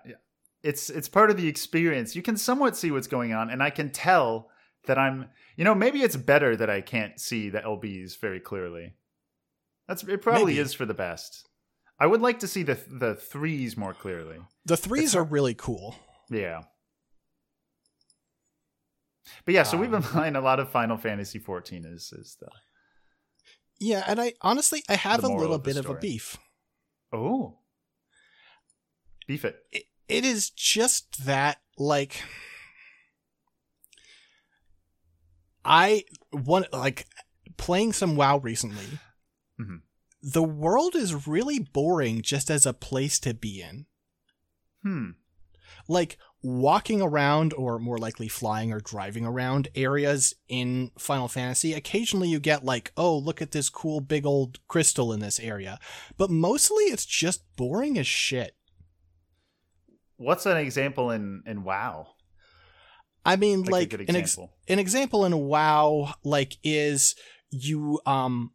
It's 0.63 0.89
it's 0.89 1.09
part 1.09 1.29
of 1.29 1.37
the 1.37 1.47
experience. 1.47 2.15
You 2.15 2.21
can 2.21 2.37
somewhat 2.37 2.75
see 2.75 2.91
what's 2.91 3.07
going 3.07 3.33
on 3.33 3.49
and 3.49 3.61
I 3.61 3.69
can 3.69 3.91
tell 3.91 4.49
that 4.85 4.97
I'm 4.97 5.27
you 5.55 5.63
know, 5.63 5.75
maybe 5.75 6.01
it's 6.03 6.15
better 6.15 6.55
that 6.55 6.69
I 6.69 6.81
can't 6.81 7.19
see 7.19 7.49
the 7.49 7.59
LBs 7.59 8.19
very 8.19 8.39
clearly. 8.39 8.93
That's 9.87 10.03
it 10.03 10.21
probably 10.21 10.53
Maybe. 10.53 10.59
is 10.59 10.73
for 10.73 10.85
the 10.85 10.93
best. 10.93 11.47
I 11.99 12.05
would 12.05 12.21
like 12.21 12.39
to 12.39 12.47
see 12.47 12.63
the 12.63 12.77
the 12.87 13.15
threes 13.15 13.77
more 13.77 13.93
clearly. 13.93 14.37
The 14.65 14.77
threes 14.77 15.15
are 15.15 15.23
really 15.23 15.53
cool. 15.55 15.95
Yeah. 16.29 16.63
But 19.45 19.53
yeah, 19.53 19.63
so 19.63 19.77
we've 19.77 19.91
been 19.91 20.03
Um, 20.03 20.09
playing 20.09 20.35
a 20.35 20.41
lot 20.41 20.59
of 20.59 20.69
Final 20.69 20.97
Fantasy 20.97 21.39
14 21.39 21.85
is 21.85 22.11
is 22.13 22.37
the 22.39 22.49
Yeah, 23.79 24.03
and 24.07 24.19
I 24.19 24.33
honestly 24.41 24.83
I 24.89 24.95
have 24.95 25.23
a 25.23 25.27
little 25.27 25.55
of 25.55 25.63
bit 25.63 25.77
of 25.77 25.85
a 25.87 25.95
beef. 25.95 26.37
Oh. 27.11 27.59
Beef 29.27 29.43
it. 29.45 29.57
It, 29.71 29.83
it 30.07 30.25
is 30.25 30.49
just 30.49 31.25
that 31.25 31.61
like 31.77 32.23
I 35.65 36.05
want 36.31 36.71
like 36.71 37.07
playing 37.57 37.93
some 37.93 38.15
WoW 38.15 38.37
recently. 38.37 38.99
Mhm. 39.59 39.81
The 40.21 40.43
world 40.43 40.95
is 40.95 41.27
really 41.27 41.59
boring 41.59 42.21
just 42.21 42.49
as 42.49 42.65
a 42.65 42.73
place 42.73 43.19
to 43.19 43.33
be 43.33 43.61
in. 43.61 43.85
Hmm. 44.83 45.11
like 45.89 46.17
walking 46.47 47.01
around 47.01 47.53
or 47.53 47.77
more 47.77 47.97
likely 47.97 48.27
flying 48.27 48.71
or 48.71 48.79
driving 48.79 49.25
around 49.25 49.67
areas 49.75 50.33
in 50.47 50.91
Final 50.97 51.27
Fantasy, 51.27 51.73
occasionally 51.73 52.29
you 52.29 52.39
get 52.39 52.63
like, 52.63 52.91
oh, 52.95 53.17
look 53.17 53.41
at 53.41 53.51
this 53.51 53.69
cool 53.69 53.99
big 53.99 54.25
old 54.25 54.59
crystal 54.67 55.11
in 55.11 55.19
this 55.19 55.39
area. 55.39 55.77
But 56.17 56.29
mostly 56.29 56.85
it's 56.85 57.05
just 57.05 57.43
boring 57.57 57.97
as 57.97 58.07
shit. 58.07 58.55
What's 60.17 60.45
an 60.45 60.57
example 60.57 61.11
in 61.11 61.43
in 61.45 61.63
WoW? 61.63 62.07
I 63.25 63.35
mean, 63.35 63.63
Like, 63.63 63.91
like, 63.91 63.93
an, 63.93 64.15
ex- 64.15 64.31
example. 64.31 64.53
an 64.69 64.79
example 64.79 65.25
in 65.25 65.37
WoW, 65.37 66.13
like, 66.23 66.57
is 66.63 67.13
you, 67.49 67.99
um, 68.05 68.51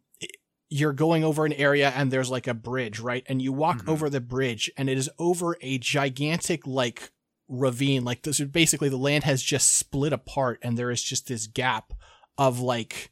you're 0.67 0.93
going 0.93 1.23
over 1.23 1.45
an 1.45 1.53
area 1.53 1.93
and 1.95 2.09
there's 2.09 2.31
like 2.31 2.47
a 2.47 2.55
bridge, 2.55 2.99
right? 2.99 3.23
And 3.29 3.39
you 3.39 3.53
walk 3.53 3.83
Mhm. 3.83 3.89
over 3.89 4.09
the 4.09 4.19
bridge 4.19 4.71
and 4.75 4.89
it 4.89 4.97
is 4.97 5.11
over 5.19 5.57
a 5.61 5.77
gigantic, 5.77 6.65
like, 6.65 7.11
ravine. 7.53 8.03
Like, 8.03 8.23
this 8.23 8.39
basically 8.41 8.89
the 8.89 8.97
land 8.97 9.23
has 9.23 9.41
just 9.41 9.71
split 9.77 10.11
apart 10.13 10.59
and 10.61 10.77
there 10.77 10.91
is 10.91 11.03
just 11.03 11.27
this 11.27 11.47
gap 11.47 11.93
of 12.37 12.59
like 12.59 13.11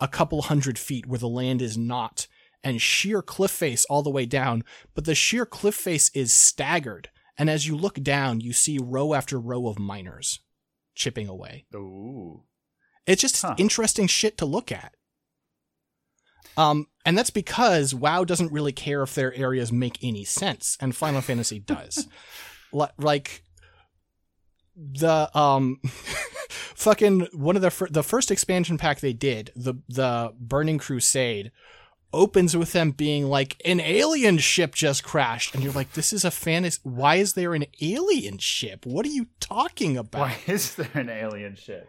a 0.00 0.08
couple 0.08 0.42
hundred 0.42 0.78
feet 0.78 1.06
where 1.06 1.18
the 1.18 1.28
land 1.28 1.62
is 1.62 1.76
not 1.78 2.26
and 2.64 2.80
sheer 2.82 3.22
cliff 3.22 3.50
face 3.50 3.84
all 3.86 4.02
the 4.02 4.10
way 4.10 4.26
down. 4.26 4.64
But 4.94 5.04
the 5.04 5.14
sheer 5.14 5.46
cliff 5.46 5.74
face 5.74 6.10
is 6.14 6.32
staggered. 6.32 7.10
And 7.38 7.50
as 7.50 7.66
you 7.68 7.76
look 7.76 8.02
down, 8.02 8.40
you 8.40 8.52
see 8.52 8.78
row 8.82 9.12
after 9.14 9.38
row 9.38 9.68
of 9.68 9.78
miners 9.78 10.40
chipping 10.94 11.28
away. 11.28 11.66
Ooh. 11.74 12.44
It's 13.06 13.20
just 13.22 13.42
Huh. 13.42 13.54
interesting 13.58 14.06
shit 14.06 14.38
to 14.38 14.46
look 14.46 14.72
at. 14.72 14.94
Um, 16.56 16.86
and 17.04 17.16
that's 17.18 17.30
because 17.30 17.94
WoW 17.94 18.24
doesn't 18.24 18.50
really 18.52 18.72
care 18.72 19.02
if 19.02 19.14
their 19.14 19.34
areas 19.34 19.70
make 19.70 20.02
any 20.02 20.24
sense, 20.24 20.78
and 20.80 20.96
Final 20.96 21.20
Fantasy 21.20 21.58
does. 21.58 22.08
Like 22.98 23.42
the 24.76 25.36
um, 25.36 25.80
fucking 26.48 27.28
one 27.32 27.56
of 27.56 27.62
the 27.62 27.70
fir- 27.70 27.88
the 27.88 28.02
first 28.02 28.30
expansion 28.30 28.78
pack 28.78 29.00
they 29.00 29.12
did, 29.12 29.52
the 29.56 29.74
the 29.88 30.34
Burning 30.38 30.78
Crusade, 30.78 31.50
opens 32.12 32.56
with 32.56 32.72
them 32.72 32.90
being 32.90 33.26
like 33.26 33.60
an 33.64 33.80
alien 33.80 34.38
ship 34.38 34.74
just 34.74 35.02
crashed, 35.02 35.54
and 35.54 35.64
you're 35.64 35.72
like, 35.72 35.92
this 35.92 36.12
is 36.12 36.24
a 36.24 36.30
fantasy. 36.30 36.80
Why 36.82 37.16
is 37.16 37.32
there 37.34 37.54
an 37.54 37.66
alien 37.80 38.38
ship? 38.38 38.84
What 38.86 39.06
are 39.06 39.10
you 39.10 39.26
talking 39.40 39.96
about? 39.96 40.20
Why 40.20 40.36
is 40.46 40.74
there 40.74 40.90
an 40.94 41.08
alien 41.08 41.56
ship? 41.56 41.88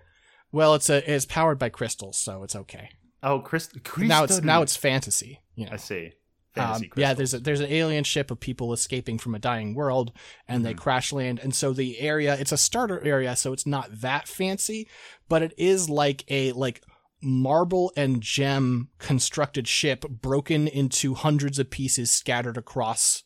Well, 0.51 0.75
it's 0.75 0.89
a 0.89 1.13
it's 1.13 1.25
powered 1.25 1.59
by 1.59 1.69
crystals, 1.69 2.17
so 2.17 2.43
it's 2.43 2.55
okay. 2.55 2.89
Oh, 3.21 3.39
Chris. 3.39 3.69
Now 3.97 4.23
it's 4.23 4.41
now 4.41 4.61
it's 4.61 4.77
fantasy. 4.77 5.41
You 5.55 5.65
know. 5.65 5.73
I 5.73 5.77
see. 5.77 6.13
Um, 6.59 6.83
yeah, 6.95 7.13
there's 7.13 7.33
a, 7.33 7.39
there's 7.39 7.59
an 7.59 7.71
alien 7.71 8.03
ship 8.03 8.31
of 8.31 8.39
people 8.39 8.73
escaping 8.73 9.17
from 9.17 9.35
a 9.35 9.39
dying 9.39 9.73
world, 9.73 10.11
and 10.47 10.65
they 10.65 10.73
crash 10.73 11.11
land. 11.13 11.39
And 11.39 11.53
so 11.53 11.73
the 11.73 11.99
area, 11.99 12.35
it's 12.39 12.51
a 12.51 12.57
starter 12.57 13.03
area, 13.05 13.35
so 13.35 13.53
it's 13.53 13.65
not 13.65 14.01
that 14.01 14.27
fancy, 14.27 14.87
but 15.29 15.41
it 15.41 15.53
is 15.57 15.89
like 15.89 16.23
a 16.29 16.51
like 16.53 16.83
marble 17.21 17.91
and 17.97 18.21
gem 18.21 18.89
constructed 18.99 19.67
ship 19.67 20.05
broken 20.07 20.67
into 20.67 21.15
hundreds 21.15 21.59
of 21.59 21.69
pieces 21.69 22.11
scattered 22.11 22.57
across 22.57 23.23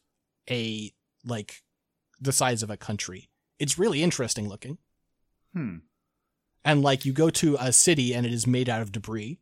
a 0.49 0.93
like 1.25 1.63
the 2.19 2.31
size 2.31 2.63
of 2.63 2.69
a 2.69 2.77
country. 2.77 3.29
It's 3.59 3.77
really 3.77 4.01
interesting 4.01 4.47
looking. 4.47 4.77
Hmm. 5.53 5.77
And 6.63 6.81
like 6.81 7.05
you 7.05 7.13
go 7.13 7.29
to 7.31 7.57
a 7.59 7.73
city 7.73 8.13
and 8.13 8.25
it 8.25 8.33
is 8.33 8.47
made 8.47 8.69
out 8.69 8.81
of 8.81 8.91
debris. 8.91 9.39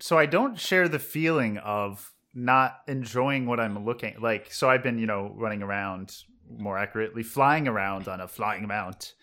So 0.00 0.18
I 0.18 0.26
don't 0.26 0.58
share 0.58 0.88
the 0.88 0.98
feeling 0.98 1.58
of 1.58 2.12
not 2.34 2.78
enjoying 2.88 3.46
what 3.46 3.60
I'm 3.60 3.84
looking 3.84 4.16
like. 4.20 4.52
So 4.52 4.70
I've 4.70 4.82
been, 4.82 4.98
you 4.98 5.06
know, 5.06 5.34
running 5.36 5.62
around 5.62 6.14
more 6.48 6.78
accurately, 6.78 7.22
flying 7.22 7.68
around 7.68 8.08
on 8.08 8.20
a 8.20 8.28
flying 8.28 8.66
mount. 8.66 9.14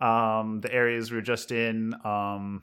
Um, 0.00 0.60
the 0.60 0.72
areas 0.72 1.10
we 1.10 1.16
were 1.16 1.22
just 1.22 1.50
in, 1.50 1.94
um, 2.04 2.62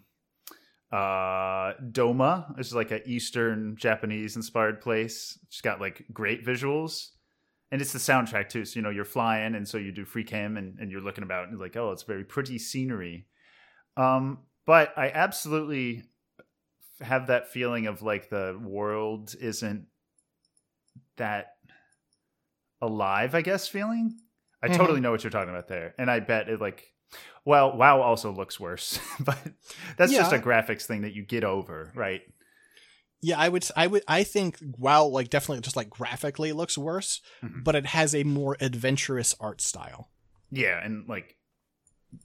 uh, 0.91 1.73
Doma 1.91 2.57
is 2.59 2.73
like 2.73 2.91
an 2.91 3.01
Eastern 3.05 3.75
Japanese 3.77 4.35
inspired 4.35 4.79
place. 4.79 5.37
It's 5.47 5.61
got 5.61 5.81
like 5.81 6.05
great 6.13 6.45
visuals. 6.45 7.09
And 7.71 7.81
it's 7.81 7.91
the 7.93 7.99
soundtrack 7.99 8.49
too. 8.49 8.63
So, 8.63 8.77
you 8.77 8.83
know, 8.83 8.91
you're 8.91 9.03
flying 9.03 9.55
and 9.55 9.67
so 9.67 9.77
you 9.77 9.91
do 9.91 10.05
free 10.05 10.23
cam 10.23 10.55
and, 10.55 10.77
and 10.79 10.91
you're 10.91 11.01
looking 11.01 11.23
about 11.23 11.49
and 11.49 11.59
like, 11.59 11.75
oh, 11.75 11.91
it's 11.91 12.03
very 12.03 12.23
pretty 12.23 12.59
scenery. 12.59 13.27
Um, 13.97 14.39
but 14.65 14.93
I 14.95 15.09
absolutely 15.09 16.03
have 17.01 17.27
that 17.27 17.49
feeling 17.51 17.87
of 17.87 18.01
like 18.01 18.29
the 18.29 18.59
world 18.63 19.35
isn't 19.39 19.87
that 21.17 21.55
alive, 22.81 23.35
I 23.35 23.41
guess, 23.41 23.67
feeling. 23.67 24.19
I 24.61 24.67
Mhm. 24.69 24.77
totally 24.77 24.99
know 25.01 25.11
what 25.11 25.23
you're 25.23 25.31
talking 25.31 25.49
about 25.49 25.67
there. 25.67 25.93
And 25.97 26.09
I 26.09 26.19
bet 26.19 26.49
it 26.49 26.59
like 26.61 26.91
well, 27.45 27.77
WoW 27.77 28.01
also 28.01 28.31
looks 28.31 28.59
worse, 28.59 28.99
but 29.19 29.37
that's 29.95 30.11
just 30.11 30.33
a 30.33 30.39
graphics 30.39 30.85
thing 30.85 31.01
that 31.01 31.13
you 31.13 31.23
get 31.23 31.43
over, 31.43 31.91
right? 31.95 32.23
Yeah, 33.21 33.39
I 33.39 33.47
would. 33.49 33.65
I 33.75 33.87
would. 33.87 34.03
I 34.07 34.23
think 34.23 34.57
WoW 34.77 35.05
like 35.05 35.29
definitely 35.29 35.61
just 35.61 35.75
like 35.75 35.89
graphically 35.89 36.51
looks 36.51 36.77
worse, 36.77 37.21
Mhm. 37.43 37.63
but 37.63 37.75
it 37.75 37.85
has 37.87 38.13
a 38.15 38.23
more 38.23 38.57
adventurous 38.59 39.35
art 39.39 39.61
style. 39.61 40.09
Yeah, 40.51 40.83
and 40.83 41.07
like 41.07 41.37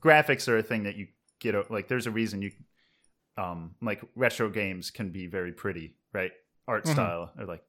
graphics 0.02 0.48
are 0.48 0.56
a 0.56 0.62
thing 0.62 0.84
that 0.84 0.96
you 0.96 1.08
get 1.38 1.70
like 1.70 1.88
there's 1.88 2.06
a 2.06 2.10
reason 2.10 2.42
you 2.42 2.52
um 3.40 3.74
like 3.80 4.00
retro 4.14 4.48
games 4.50 4.90
can 4.90 5.08
be 5.10 5.26
very 5.26 5.52
pretty, 5.52 5.86
right? 6.12 6.32
Art 6.68 6.84
Mhm. 6.84 6.92
style 6.92 7.32
or 7.38 7.46
like 7.46 7.62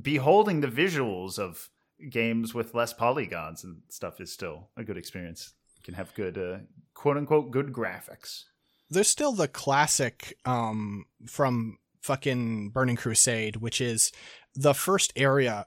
beholding 0.00 0.60
the 0.60 0.68
visuals 0.82 1.38
of 1.38 1.68
games 2.10 2.52
with 2.54 2.74
less 2.74 2.92
polygons 2.92 3.64
and 3.64 3.82
stuff 3.88 4.20
is 4.20 4.32
still 4.32 4.68
a 4.76 4.84
good 4.84 4.96
experience. 4.98 5.54
You 5.78 5.82
can 5.84 5.94
have 5.94 6.14
good 6.14 6.36
uh, 6.36 6.58
quote 6.94 7.16
unquote 7.16 7.50
good 7.50 7.72
graphics. 7.72 8.44
There's 8.90 9.08
still 9.08 9.32
the 9.32 9.48
classic 9.48 10.36
um 10.44 11.06
from 11.26 11.78
fucking 12.02 12.70
Burning 12.70 12.96
Crusade, 12.96 13.56
which 13.56 13.80
is 13.80 14.12
the 14.54 14.74
first 14.74 15.12
area 15.16 15.66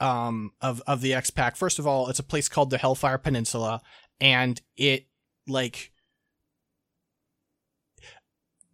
um 0.00 0.52
of 0.60 0.82
of 0.86 1.00
the 1.00 1.14
X 1.14 1.30
Pack. 1.30 1.56
First 1.56 1.78
of 1.78 1.86
all, 1.86 2.08
it's 2.08 2.18
a 2.18 2.24
place 2.32 2.48
called 2.48 2.70
the 2.70 2.78
Hellfire 2.78 3.18
Peninsula, 3.18 3.80
and 4.20 4.60
it 4.76 5.06
like 5.46 5.92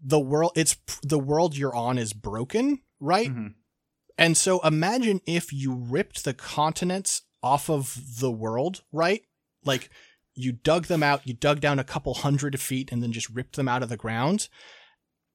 the 0.02 0.20
world 0.20 0.52
it's 0.56 0.76
the 1.02 1.18
world 1.18 1.56
you're 1.56 1.74
on 1.74 1.98
is 1.98 2.12
broken, 2.12 2.80
right? 2.98 3.28
Mhm. 3.30 3.54
And 4.18 4.36
so 4.36 4.60
imagine 4.60 5.20
if 5.26 5.52
you 5.52 5.74
ripped 5.74 6.24
the 6.24 6.34
continents 6.34 7.22
off 7.42 7.70
of 7.70 8.18
the 8.20 8.30
world, 8.30 8.82
right? 8.92 9.22
Like 9.64 9.90
you 10.34 10.52
dug 10.52 10.86
them 10.86 11.02
out, 11.02 11.26
you 11.26 11.34
dug 11.34 11.60
down 11.60 11.78
a 11.78 11.84
couple 11.84 12.14
hundred 12.14 12.58
feet 12.60 12.92
and 12.92 13.02
then 13.02 13.12
just 13.12 13.28
ripped 13.30 13.56
them 13.56 13.68
out 13.68 13.82
of 13.82 13.88
the 13.88 13.96
ground. 13.96 14.48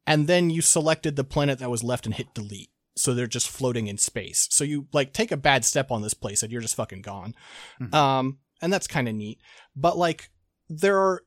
And 0.08 0.28
then 0.28 0.50
you 0.52 0.62
selected 0.62 1.16
the 1.16 1.24
planet 1.24 1.60
that 1.60 1.70
was 1.72 1.84
left 1.84 2.06
and 2.06 2.14
hit 2.14 2.34
delete. 2.34 2.70
So 2.96 3.14
they're 3.14 3.28
just 3.28 3.50
floating 3.50 3.88
in 3.88 3.98
space. 3.98 4.48
So 4.52 4.64
you 4.64 4.88
like 4.94 5.14
take 5.14 5.32
a 5.32 5.38
bad 5.38 5.66
step 5.66 5.92
on 5.92 6.02
this 6.02 6.14
place 6.14 6.44
and 6.44 6.52
you're 6.52 6.62
just 6.62 6.76
fucking 6.76 7.02
gone. 7.02 7.36
Mhm. 7.82 7.94
Um, 7.94 8.40
and 8.62 8.72
that's 8.72 8.88
kind 8.88 9.10
of 9.10 9.16
neat. 9.16 9.40
But 9.76 9.98
like 9.98 10.30
there 10.70 10.98
are 10.98 11.25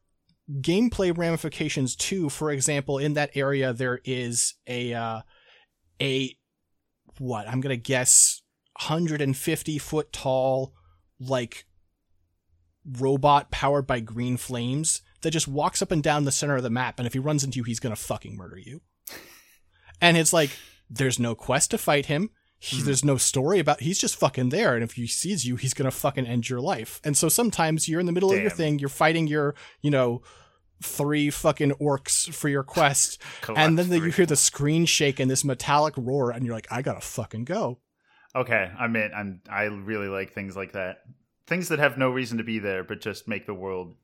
gameplay 0.50 1.16
ramifications 1.16 1.94
too. 1.94 2.28
For 2.28 2.50
example, 2.50 2.98
in 2.98 3.14
that 3.14 3.30
area 3.34 3.72
there 3.72 4.00
is 4.04 4.54
a 4.66 4.94
uh, 4.94 5.20
a 6.00 6.36
what? 7.18 7.48
I'm 7.48 7.60
gonna 7.60 7.76
guess 7.76 8.42
150 8.80 9.78
foot 9.78 10.12
tall 10.12 10.74
like 11.20 11.64
robot 12.98 13.50
powered 13.50 13.86
by 13.86 14.00
green 14.00 14.36
flames 14.36 15.02
that 15.22 15.32
just 15.32 15.48
walks 15.48 15.82
up 15.82 15.90
and 15.90 16.02
down 16.02 16.24
the 16.24 16.32
center 16.32 16.56
of 16.56 16.62
the 16.62 16.70
map 16.70 16.98
and 16.98 17.06
if 17.06 17.12
he 17.12 17.18
runs 17.18 17.44
into 17.44 17.58
you 17.58 17.64
he's 17.64 17.80
gonna 17.80 17.96
fucking 17.96 18.36
murder 18.36 18.58
you. 18.58 18.80
And 20.00 20.16
it's 20.16 20.32
like 20.32 20.50
there's 20.88 21.18
no 21.18 21.34
quest 21.34 21.72
to 21.72 21.78
fight 21.78 22.06
him 22.06 22.30
he, 22.58 22.78
Mhm. 22.78 22.84
there's 22.86 23.04
no 23.04 23.16
story 23.16 23.58
about 23.60 23.80
he's 23.80 23.98
just 24.00 24.16
fucking 24.16 24.48
there 24.48 24.74
and 24.74 24.82
if 24.82 24.92
he 24.94 25.06
sees 25.06 25.44
you 25.46 25.56
he's 25.56 25.74
gonna 25.74 25.90
fucking 25.90 26.26
end 26.26 26.48
your 26.48 26.60
life 26.60 27.00
and 27.04 27.16
so 27.16 27.28
sometimes 27.28 27.88
you're 27.88 28.00
in 28.00 28.06
the 28.06 28.12
middle 28.12 28.32
of 28.32 28.40
your 28.40 28.50
thing 28.50 28.78
you're 28.80 28.88
fighting 28.88 29.26
your 29.28 29.54
you 29.80 29.90
know 29.90 30.20
three 30.82 31.30
fucking 31.30 31.70
orcs 31.72 32.32
for 32.32 32.48
your 32.48 32.62
quest 32.64 33.20
and 33.56 33.78
then 33.78 33.88
the, 33.88 33.96
you 34.00 34.10
hear 34.10 34.26
the 34.26 34.36
screen 34.36 34.84
shake 34.86 35.20
and 35.20 35.30
this 35.30 35.44
metallic 35.44 35.94
roar 35.96 36.30
and 36.32 36.44
you're 36.44 36.54
like 36.54 36.66
i 36.70 36.82
gotta 36.82 37.00
fucking 37.00 37.44
go 37.44 37.78
Okay, 38.36 38.70
I'm 38.78 38.94
in. 38.94 39.10
I'm. 39.16 39.40
I 39.50 39.62
really 39.64 40.06
like 40.06 40.32
things 40.32 40.54
like 40.54 40.72
that. 40.72 40.98
Things 41.46 41.68
that 41.68 41.78
have 41.78 41.96
no 41.96 42.10
reason 42.10 42.36
to 42.38 42.44
be 42.44 42.58
there, 42.58 42.84
but 42.84 43.00
just 43.00 43.26
make 43.26 43.46
the 43.46 43.54
world, 43.54 43.96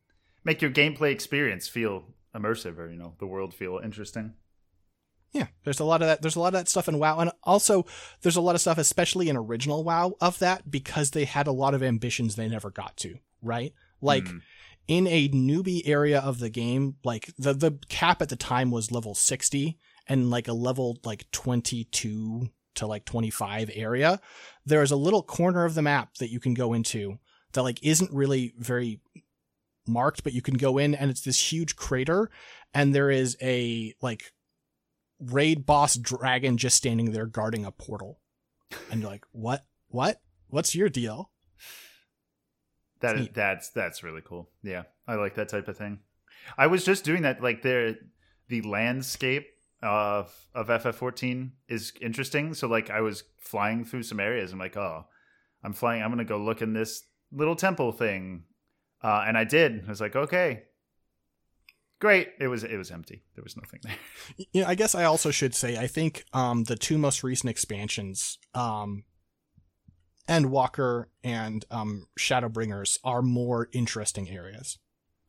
make 0.44 0.62
your 0.62 0.70
gameplay 0.70 1.12
experience 1.12 1.68
feel 1.68 2.06
immersive, 2.34 2.78
or 2.78 2.90
you 2.90 2.96
know, 2.98 3.14
the 3.20 3.26
world 3.26 3.52
feel 3.52 3.80
interesting. 3.84 4.32
Yeah, 5.34 5.48
there's 5.64 5.80
a 5.80 5.84
lot 5.84 6.00
of 6.00 6.08
that. 6.08 6.22
There's 6.22 6.36
a 6.36 6.40
lot 6.40 6.54
of 6.54 6.60
that 6.60 6.68
stuff 6.68 6.88
in 6.88 6.98
WoW, 6.98 7.18
and 7.18 7.32
also 7.42 7.84
there's 8.22 8.36
a 8.36 8.40
lot 8.40 8.54
of 8.54 8.60
stuff, 8.60 8.78
especially 8.78 9.28
in 9.28 9.36
original 9.36 9.82
WoW, 9.84 10.14
of 10.20 10.38
that 10.38 10.70
because 10.70 11.10
they 11.10 11.24
had 11.24 11.46
a 11.46 11.52
lot 11.52 11.74
of 11.74 11.82
ambitions 11.82 12.36
they 12.36 12.48
never 12.48 12.70
got 12.70 12.96
to. 12.98 13.16
Right, 13.42 13.74
like 14.00 14.26
Hmm. 14.28 14.38
in 14.86 15.06
a 15.08 15.28
newbie 15.30 15.82
area 15.86 16.20
of 16.20 16.38
the 16.38 16.50
game, 16.50 16.96
like 17.04 17.32
the 17.36 17.52
the 17.52 17.78
cap 17.88 18.22
at 18.22 18.28
the 18.28 18.36
time 18.36 18.70
was 18.70 18.92
level 18.92 19.14
sixty, 19.14 19.76
and 20.06 20.30
like 20.30 20.46
a 20.46 20.52
level 20.52 20.98
like 21.04 21.28
twenty 21.32 21.84
two 21.84 22.50
to 22.76 22.86
like 22.86 23.04
twenty 23.04 23.30
five 23.30 23.70
area. 23.74 24.20
There 24.64 24.82
is 24.82 24.92
a 24.92 24.96
little 24.96 25.22
corner 25.22 25.64
of 25.64 25.74
the 25.74 25.82
map 25.82 26.14
that 26.18 26.30
you 26.30 26.38
can 26.38 26.54
go 26.54 26.72
into 26.72 27.18
that 27.54 27.62
like 27.64 27.82
isn't 27.82 28.12
really 28.12 28.54
very 28.56 29.00
marked, 29.86 30.22
but 30.24 30.32
you 30.32 30.42
can 30.42 30.54
go 30.54 30.78
in, 30.78 30.94
and 30.94 31.10
it's 31.10 31.20
this 31.22 31.52
huge 31.52 31.76
crater, 31.76 32.30
and 32.72 32.94
there 32.94 33.10
is 33.10 33.36
a 33.42 33.94
like 34.00 34.32
raid 35.30 35.66
boss 35.66 35.96
dragon 35.96 36.56
just 36.56 36.76
standing 36.76 37.12
there 37.12 37.26
guarding 37.26 37.64
a 37.64 37.70
portal. 37.70 38.20
And 38.90 39.00
you're 39.00 39.10
like, 39.10 39.24
what? 39.32 39.64
What? 39.88 40.20
What's 40.48 40.74
your 40.74 40.88
deal? 40.88 41.30
That 43.00 43.34
that's 43.34 43.70
that's 43.70 44.02
really 44.02 44.22
cool. 44.24 44.50
Yeah, 44.62 44.84
I 45.06 45.16
like 45.16 45.34
that 45.34 45.48
type 45.48 45.68
of 45.68 45.76
thing. 45.76 46.00
I 46.56 46.66
was 46.66 46.84
just 46.84 47.04
doing 47.04 47.22
that. 47.22 47.42
Like 47.42 47.62
there, 47.62 47.96
the 48.48 48.62
landscape 48.62 49.46
of 49.82 50.32
of 50.54 50.68
FF14 50.68 51.50
is 51.68 51.92
interesting. 52.00 52.54
So 52.54 52.66
like 52.66 52.90
I 52.90 53.00
was 53.00 53.24
flying 53.38 53.84
through 53.84 54.04
some 54.04 54.20
areas. 54.20 54.52
I'm 54.52 54.58
like, 54.58 54.76
oh, 54.76 55.04
I'm 55.62 55.72
flying. 55.74 56.02
I'm 56.02 56.10
gonna 56.10 56.24
go 56.24 56.38
look 56.38 56.62
in 56.62 56.72
this 56.72 57.04
little 57.30 57.56
temple 57.56 57.92
thing, 57.92 58.44
uh, 59.02 59.24
and 59.26 59.36
I 59.36 59.44
did. 59.44 59.84
I 59.86 59.88
was 59.88 60.00
like, 60.00 60.16
okay, 60.16 60.62
great. 62.04 62.28
It 62.38 62.48
was 62.48 62.62
it 62.64 62.76
was 62.76 62.90
empty. 62.90 63.22
There 63.34 63.42
was 63.42 63.56
nothing 63.56 63.80
there. 63.82 63.96
You 64.52 64.60
know, 64.62 64.68
I 64.68 64.74
guess 64.74 64.94
I 64.94 65.04
also 65.04 65.30
should 65.30 65.54
say, 65.54 65.76
I 65.78 65.86
think 65.86 66.24
um, 66.32 66.64
the 66.64 66.76
two 66.76 66.98
most 66.98 67.22
recent 67.24 67.48
expansions, 67.50 68.38
um, 68.54 69.04
Endwalker 70.28 71.06
and 71.22 71.64
um, 71.70 72.06
Shadowbringers, 72.18 72.98
are 73.04 73.22
more 73.22 73.68
interesting 73.72 74.28
areas 74.30 74.78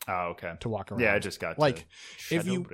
Oh, 0.08 0.30
okay. 0.34 0.54
to 0.60 0.70
walk 0.70 0.92
around. 0.92 1.02
Yeah, 1.02 1.14
I 1.16 1.20
just 1.20 1.40
got 1.40 1.60
Like, 1.60 1.86
if 2.32 2.46
you- 2.46 2.66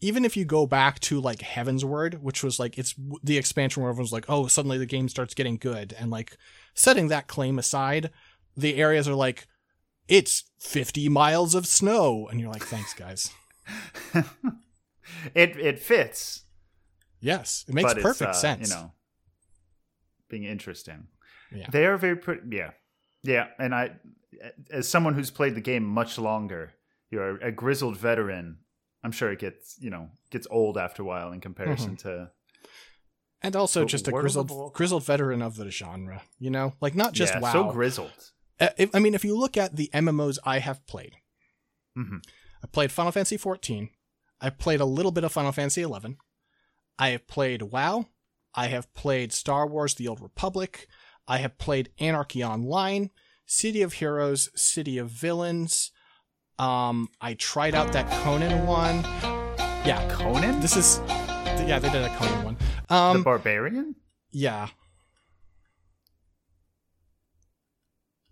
even 0.00 0.24
if 0.24 0.36
you 0.36 0.44
go 0.44 0.66
back 0.66 0.98
to 1.00 1.20
like 1.20 1.38
Heavensward, 1.38 2.14
which 2.20 2.42
was 2.42 2.58
like 2.58 2.76
it's 2.78 2.94
the 3.22 3.38
expansion 3.38 3.82
where 3.82 3.90
everyone's 3.90 4.12
like, 4.12 4.24
oh, 4.28 4.46
suddenly 4.48 4.76
the 4.78 4.86
game 4.86 5.08
starts 5.08 5.34
getting 5.34 5.56
good, 5.56 5.94
and 5.98 6.10
like 6.10 6.36
setting 6.74 7.08
that 7.08 7.28
claim 7.28 7.56
aside, 7.58 8.10
the 8.56 8.76
areas 8.76 9.06
are 9.06 9.14
like, 9.14 9.46
it's 10.12 10.44
fifty 10.58 11.08
miles 11.08 11.54
of 11.54 11.66
snow, 11.66 12.28
and 12.28 12.38
you're 12.38 12.50
like, 12.50 12.64
thanks, 12.64 12.92
guys. 12.92 13.32
it 15.34 15.56
it 15.56 15.78
fits. 15.78 16.42
Yes, 17.20 17.64
it 17.66 17.74
makes 17.74 17.94
perfect 17.94 18.30
uh, 18.30 18.34
sense. 18.34 18.68
You 18.68 18.76
know, 18.76 18.92
being 20.28 20.44
interesting. 20.44 21.06
Yeah. 21.50 21.66
They 21.70 21.86
are 21.86 21.96
very 21.96 22.16
pretty. 22.16 22.42
Yeah, 22.50 22.72
yeah. 23.22 23.48
And 23.58 23.74
I, 23.74 23.92
as 24.70 24.86
someone 24.86 25.14
who's 25.14 25.30
played 25.30 25.54
the 25.54 25.62
game 25.62 25.84
much 25.84 26.18
longer, 26.18 26.74
you're 27.10 27.38
a 27.38 27.50
grizzled 27.50 27.96
veteran. 27.96 28.58
I'm 29.02 29.12
sure 29.12 29.32
it 29.32 29.38
gets 29.38 29.78
you 29.80 29.88
know 29.88 30.10
gets 30.30 30.46
old 30.50 30.76
after 30.76 31.02
a 31.02 31.06
while 31.06 31.32
in 31.32 31.40
comparison 31.40 31.96
to 31.98 32.30
and 33.40 33.56
also 33.56 33.80
So 33.80 33.86
just 33.86 34.08
a 34.08 34.12
grizzled 34.12 34.74
grizzled 34.74 35.04
veteran 35.04 35.40
of 35.40 35.56
the 35.56 35.70
genre. 35.70 36.22
You 36.38 36.50
know, 36.50 36.74
like 36.82 36.94
not 36.94 37.14
just 37.14 37.32
yeah, 37.32 37.40
WoW. 37.40 37.52
so 37.52 37.72
grizzled. 37.72 38.32
Uh, 38.62 38.68
if, 38.78 38.94
I 38.94 38.98
mean, 39.00 39.14
if 39.14 39.24
you 39.24 39.36
look 39.36 39.56
at 39.56 39.76
the 39.76 39.90
MMOs 39.92 40.38
I 40.44 40.58
have 40.60 40.86
played, 40.86 41.16
hmm 41.96 42.18
I 42.62 42.68
played 42.68 42.92
Final 42.92 43.10
Fantasy 43.10 43.36
14. 43.36 43.90
I 44.40 44.50
played 44.50 44.80
a 44.80 44.84
little 44.84 45.10
bit 45.10 45.24
of 45.24 45.32
Final 45.32 45.50
Fantasy 45.50 45.82
11. 45.82 46.16
I 46.98 47.08
have 47.08 47.26
played 47.26 47.62
WoW. 47.62 48.06
I 48.54 48.66
have 48.68 48.92
played 48.94 49.32
Star 49.32 49.66
Wars: 49.66 49.94
The 49.94 50.06
Old 50.06 50.20
Republic. 50.20 50.86
I 51.26 51.38
have 51.38 51.58
played 51.58 51.90
Anarchy 51.98 52.44
Online, 52.44 53.10
City 53.46 53.82
of 53.82 53.94
Heroes, 53.94 54.50
City 54.54 54.98
of 54.98 55.08
Villains. 55.10 55.90
Um, 56.58 57.08
I 57.20 57.34
tried 57.34 57.74
out 57.74 57.92
that 57.92 58.08
Conan 58.22 58.66
one. 58.66 59.02
Yeah, 59.84 60.06
Conan, 60.12 60.60
this 60.60 60.76
is 60.76 61.00
yeah 61.08 61.78
they 61.78 61.90
did 61.90 62.02
a 62.02 62.14
Conan 62.16 62.44
one. 62.44 62.56
Um, 62.88 63.18
the 63.18 63.24
barbarian. 63.24 63.96
yeah, 64.30 64.68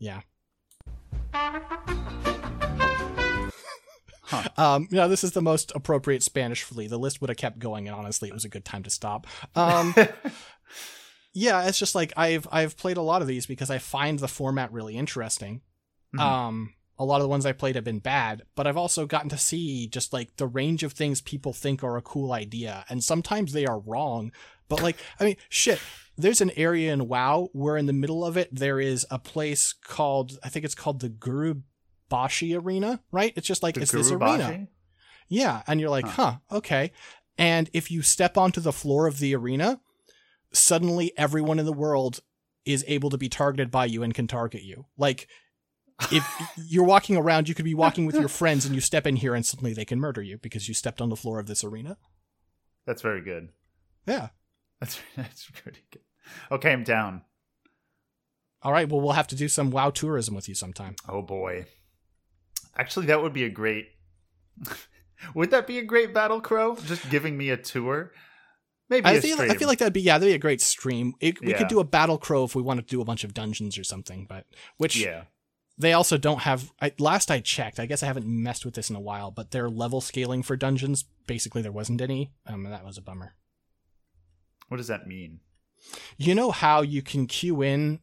yeah. 0.00 0.22
Huh. 4.30 4.48
Um, 4.56 4.86
you 4.92 4.96
know, 4.96 5.08
this 5.08 5.24
is 5.24 5.32
the 5.32 5.42
most 5.42 5.72
appropriate 5.74 6.22
Spanish 6.22 6.62
flea. 6.62 6.86
The 6.86 6.96
list 7.00 7.20
would 7.20 7.30
have 7.30 7.36
kept 7.36 7.58
going, 7.58 7.88
and 7.88 7.96
honestly, 7.96 8.28
it 8.28 8.32
was 8.32 8.44
a 8.44 8.48
good 8.48 8.64
time 8.64 8.84
to 8.84 8.90
stop. 8.90 9.26
Um, 9.56 9.92
yeah, 11.34 11.66
it's 11.66 11.80
just 11.80 11.96
like 11.96 12.12
I've 12.16 12.46
I've 12.52 12.76
played 12.76 12.96
a 12.96 13.02
lot 13.02 13.22
of 13.22 13.28
these 13.28 13.46
because 13.46 13.70
I 13.70 13.78
find 13.78 14.20
the 14.20 14.28
format 14.28 14.72
really 14.72 14.96
interesting. 14.96 15.62
Mhm. 16.14 16.20
Um, 16.20 16.74
a 16.96 17.04
lot 17.04 17.16
of 17.16 17.22
the 17.22 17.28
ones 17.28 17.44
I 17.44 17.50
played 17.52 17.74
have 17.74 17.82
been 17.82 17.98
bad, 17.98 18.42
but 18.54 18.68
I've 18.68 18.76
also 18.76 19.04
gotten 19.04 19.30
to 19.30 19.38
see 19.38 19.88
just 19.88 20.12
like 20.12 20.36
the 20.36 20.46
range 20.46 20.84
of 20.84 20.92
things 20.92 21.20
people 21.20 21.52
think 21.52 21.82
are 21.82 21.96
a 21.96 22.02
cool 22.02 22.32
idea. 22.32 22.84
And 22.88 23.02
sometimes 23.02 23.52
they 23.52 23.66
are 23.66 23.80
wrong. 23.80 24.30
But 24.68 24.80
like, 24.82 24.98
I 25.18 25.24
mean, 25.24 25.36
shit, 25.48 25.80
there's 26.22 26.40
an 26.40 26.50
area 26.56 26.92
in 26.92 27.08
WoW 27.08 27.48
where 27.52 27.76
in 27.76 27.86
the 27.86 27.92
middle 27.92 28.24
of 28.24 28.36
it, 28.36 28.48
there 28.52 28.80
is 28.80 29.06
a 29.10 29.18
place 29.18 29.72
called, 29.72 30.38
I 30.42 30.48
think 30.48 30.64
it's 30.64 30.74
called 30.74 31.00
the 31.00 31.08
Guru 31.08 31.62
Bashi 32.08 32.54
Arena, 32.56 33.00
right? 33.12 33.32
It's 33.36 33.46
just 33.46 33.62
like, 33.62 33.74
The 33.74 33.82
it's 33.82 33.92
this 33.92 34.10
Gurubashi? 34.10 34.48
arena. 34.48 34.68
Yeah. 35.28 35.62
And 35.66 35.80
you're 35.80 35.90
like, 35.90 36.06
Huh. 36.06 36.32
huh, 36.50 36.56
okay. 36.56 36.92
And 37.38 37.70
if 37.72 37.90
you 37.90 38.02
step 38.02 38.36
onto 38.36 38.60
the 38.60 38.72
floor 38.72 39.06
of 39.06 39.18
the 39.18 39.34
arena, 39.34 39.80
suddenly 40.52 41.12
everyone 41.16 41.58
in 41.58 41.64
the 41.66 41.72
world 41.72 42.20
is 42.64 42.84
able 42.88 43.10
to 43.10 43.18
be 43.18 43.28
targeted 43.28 43.70
by 43.70 43.84
you 43.86 44.02
and 44.02 44.12
can 44.14 44.26
target 44.26 44.62
you. 44.62 44.86
Like, 44.98 45.28
if 46.10 46.26
you're 46.56 46.84
walking 46.84 47.16
around, 47.16 47.48
you 47.48 47.54
could 47.54 47.64
be 47.64 47.74
walking 47.74 48.06
with 48.06 48.16
your 48.16 48.28
friends 48.40 48.66
and 48.66 48.74
you 48.74 48.80
step 48.80 49.06
in 49.06 49.16
here 49.16 49.34
and 49.34 49.44
suddenly 49.46 49.72
they 49.72 49.84
can 49.84 50.00
murder 50.00 50.22
you 50.22 50.38
because 50.38 50.68
you 50.68 50.74
stepped 50.74 51.00
on 51.00 51.08
the 51.08 51.16
floor 51.16 51.38
of 51.38 51.46
this 51.46 51.62
arena. 51.64 51.96
That's 52.86 53.02
very 53.02 53.22
good. 53.22 53.50
Yeah. 54.06 54.28
That's 54.80 54.98
that's 55.16 55.48
pretty 55.50 55.84
good. 55.92 56.02
Okay, 56.50 56.72
I'm 56.72 56.84
down. 56.84 57.22
All 58.62 58.72
right. 58.72 58.88
Well, 58.88 59.00
we'll 59.00 59.12
have 59.12 59.28
to 59.28 59.36
do 59.36 59.48
some 59.48 59.70
WoW 59.70 59.90
tourism 59.90 60.34
with 60.34 60.48
you 60.48 60.54
sometime. 60.54 60.96
Oh 61.08 61.22
boy. 61.22 61.66
Actually, 62.76 63.06
that 63.06 63.22
would 63.22 63.32
be 63.32 63.44
a 63.44 63.48
great. 63.48 63.88
would 65.34 65.50
that 65.50 65.66
be 65.66 65.78
a 65.78 65.82
great 65.84 66.12
battle 66.12 66.40
crow? 66.40 66.76
Just 66.76 67.08
giving 67.10 67.36
me 67.38 67.50
a 67.50 67.56
tour. 67.56 68.12
Maybe 68.88 69.06
I 69.06 69.20
feel. 69.20 69.40
I 69.40 69.54
feel 69.56 69.68
like 69.68 69.78
that'd 69.78 69.92
be 69.92 70.00
yeah, 70.02 70.18
that'd 70.18 70.30
be 70.30 70.34
a 70.34 70.38
great 70.38 70.60
stream. 70.60 71.14
It, 71.20 71.40
We 71.40 71.50
Yeah. 71.50 71.58
could 71.58 71.68
do 71.68 71.80
a 71.80 71.84
battle 71.84 72.18
crow 72.18 72.44
if 72.44 72.54
we 72.54 72.62
wanted 72.62 72.88
to 72.88 72.90
do 72.90 73.00
a 73.00 73.04
bunch 73.04 73.24
of 73.24 73.32
dungeons 73.32 73.78
or 73.78 73.84
something, 73.84 74.26
but 74.28 74.46
which 74.78 74.96
yeah. 74.96 75.24
they 75.78 75.92
also 75.92 76.18
don't 76.18 76.40
have. 76.40 76.72
I, 76.82 76.92
last 76.98 77.30
I 77.30 77.40
checked, 77.40 77.78
I 77.78 77.86
guess 77.86 78.02
I 78.02 78.06
haven't 78.06 78.26
messed 78.26 78.64
with 78.64 78.74
this 78.74 78.90
in 78.90 78.96
a 78.96 79.00
while, 79.00 79.30
but 79.30 79.52
their 79.52 79.70
level 79.70 80.00
scaling 80.00 80.42
for 80.42 80.56
dungeons 80.56 81.04
basically 81.26 81.62
there 81.62 81.72
wasn't 81.72 82.00
any. 82.00 82.32
Um, 82.46 82.66
and 82.66 82.74
that 82.74 82.84
was 82.84 82.98
a 82.98 83.02
bummer. 83.02 83.34
What 84.68 84.78
does 84.78 84.88
that 84.88 85.06
mean? 85.06 85.40
You 86.16 86.34
know 86.34 86.50
how 86.50 86.82
you 86.82 87.02
can 87.02 87.26
queue 87.26 87.62
in 87.62 88.00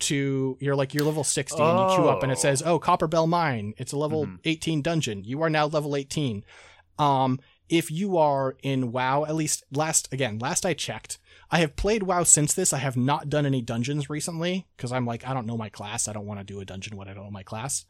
to 0.00 0.56
you're 0.60 0.76
like 0.76 0.94
you're 0.94 1.04
level 1.04 1.24
60 1.24 1.60
and 1.60 1.78
you 1.90 1.96
queue 1.96 2.08
up 2.08 2.22
and 2.22 2.30
it 2.30 2.38
Oh. 2.38 2.40
says, 2.42 2.62
"Oh, 2.62 2.78
Copperbell 2.78 3.28
Mine. 3.28 3.74
It's 3.78 3.92
a 3.92 3.98
level 3.98 4.26
Mhm. 4.26 4.38
18 4.44 4.80
dungeon. 4.82 5.24
You 5.24 5.42
are 5.42 5.50
now 5.50 5.66
level 5.66 5.96
18." 5.96 6.44
Um 6.98 7.40
if 7.68 7.90
you 7.90 8.16
are 8.16 8.56
in 8.62 8.92
WoW, 8.92 9.24
at 9.26 9.34
least 9.34 9.62
last 9.70 10.08
again, 10.12 10.38
last 10.38 10.64
I 10.64 10.72
checked, 10.72 11.18
I 11.50 11.58
have 11.58 11.76
played 11.76 12.04
WoW 12.04 12.22
since 12.22 12.54
this. 12.54 12.72
I 12.72 12.78
have 12.78 12.96
not 12.96 13.28
done 13.28 13.44
any 13.44 13.60
dungeons 13.60 14.08
recently 14.08 14.66
because 14.76 14.92
I'm 14.92 15.04
like 15.04 15.26
I 15.26 15.34
don't 15.34 15.46
know 15.46 15.56
my 15.58 15.68
class. 15.68 16.06
I 16.08 16.12
don't 16.12 16.26
want 16.26 16.40
to 16.40 16.44
do 16.44 16.60
a 16.60 16.64
dungeon 16.64 16.96
when 16.96 17.08
I 17.08 17.14
don't 17.14 17.24
know 17.24 17.30
my 17.30 17.42
class. 17.42 17.84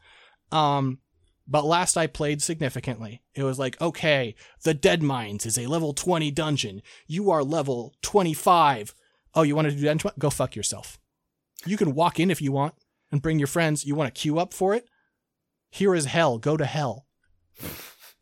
Um 0.51 0.99
but 1.47 1.65
last 1.65 1.97
I 1.97 2.05
played 2.07 2.41
significantly, 2.43 3.23
it 3.33 3.43
was 3.43 3.57
like, 3.57 3.79
okay, 3.81 4.35
the 4.63 4.75
Deadmines 4.75 5.45
is 5.47 5.57
a 5.57 5.65
level 5.65 5.93
20 5.93 6.29
dungeon. 6.29 6.81
You 7.07 7.31
are 7.31 7.43
level 7.43 7.95
25. 8.03 8.93
Oh, 9.35 9.43
you 9.43 9.55
want 9.55 9.69
to 9.69 9.75
do 9.75 9.81
dungeon? 9.81 10.11
Go 10.17 10.29
fuck 10.29 10.55
yourself. 10.55 10.99
You 11.65 11.77
can 11.77 11.93
walk 11.93 12.19
in 12.19 12.31
if 12.31 12.41
you 12.41 12.51
want 12.51 12.73
and 13.11 13.21
bring 13.21 13.39
your 13.39 13.47
friends. 13.47 13.85
You 13.85 13.95
want 13.95 14.13
to 14.13 14.19
queue 14.19 14.39
up 14.39 14.53
for 14.53 14.73
it? 14.73 14.89
Here 15.69 15.93
is 15.93 16.05
hell. 16.05 16.37
Go 16.37 16.57
to 16.57 16.65
hell. 16.65 17.05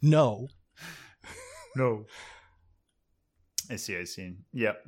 No. 0.01 0.47
No. 1.75 2.05
I 3.69 3.75
see. 3.75 3.97
I 3.97 4.03
see. 4.03 4.33
Yep. 4.53 4.83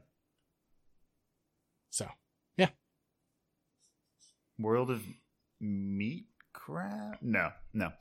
So, 1.89 2.07
yeah. 2.57 2.69
World 4.57 4.89
of 4.89 5.03
Meat 5.59 6.25
crap? 6.53 7.21
No, 7.21 7.51
no. 7.73 7.91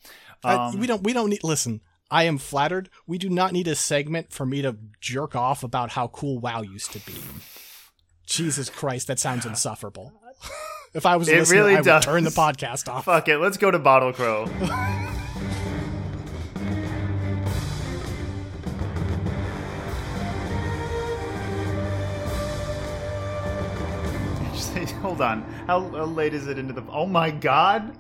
Um, 0.45 0.79
we 0.79 0.87
don't, 0.87 1.03
we 1.03 1.13
don't 1.13 1.31
need, 1.31 1.45
listen, 1.45 1.81
I 2.11 2.25
am 2.25 2.39
flattered. 2.39 2.91
We 3.07 3.19
do 3.19 3.29
not 3.29 3.53
need 3.53 3.69
a 3.69 3.75
segment 3.75 4.33
for 4.33 4.47
me 4.47 4.63
to 4.63 4.77
jerk 5.01 5.35
off 5.35 5.63
about 5.63 5.91
how 5.91 6.09
cool 6.09 6.39
WoW 6.39 6.63
used 6.63 6.93
to 6.93 7.01
be. 7.01 7.15
Jesus 8.29 8.69
Christ, 8.71 9.07
that 9.07 9.19
sounds 9.19 9.47
insufferable. 9.47 10.13
if 10.95 11.07
I 11.07 11.17
was 11.17 11.29
a 11.29 11.35
It 11.35 11.39
listener, 11.41 11.59
really 11.61 11.73
I 11.73 11.77
would 11.77 11.85
does. 11.87 12.05
turn 12.05 12.25
the 12.25 12.31
podcast 12.31 12.89
off. 12.93 13.07
Fuck 13.07 13.29
it. 13.29 13.39
Let's 13.39 13.57
go 13.57 13.71
to 13.71 13.79
Bottle 13.79 14.13
Crow. 14.13 14.47
Hold 25.03 25.21
on. 25.21 25.43
How, 25.67 25.81
how 25.91 26.05
late 26.05 26.35
is 26.35 26.47
it 26.47 26.59
into 26.59 26.73
the? 26.73 26.85
Oh 26.91 27.07
my 27.07 27.31
god! 27.31 27.97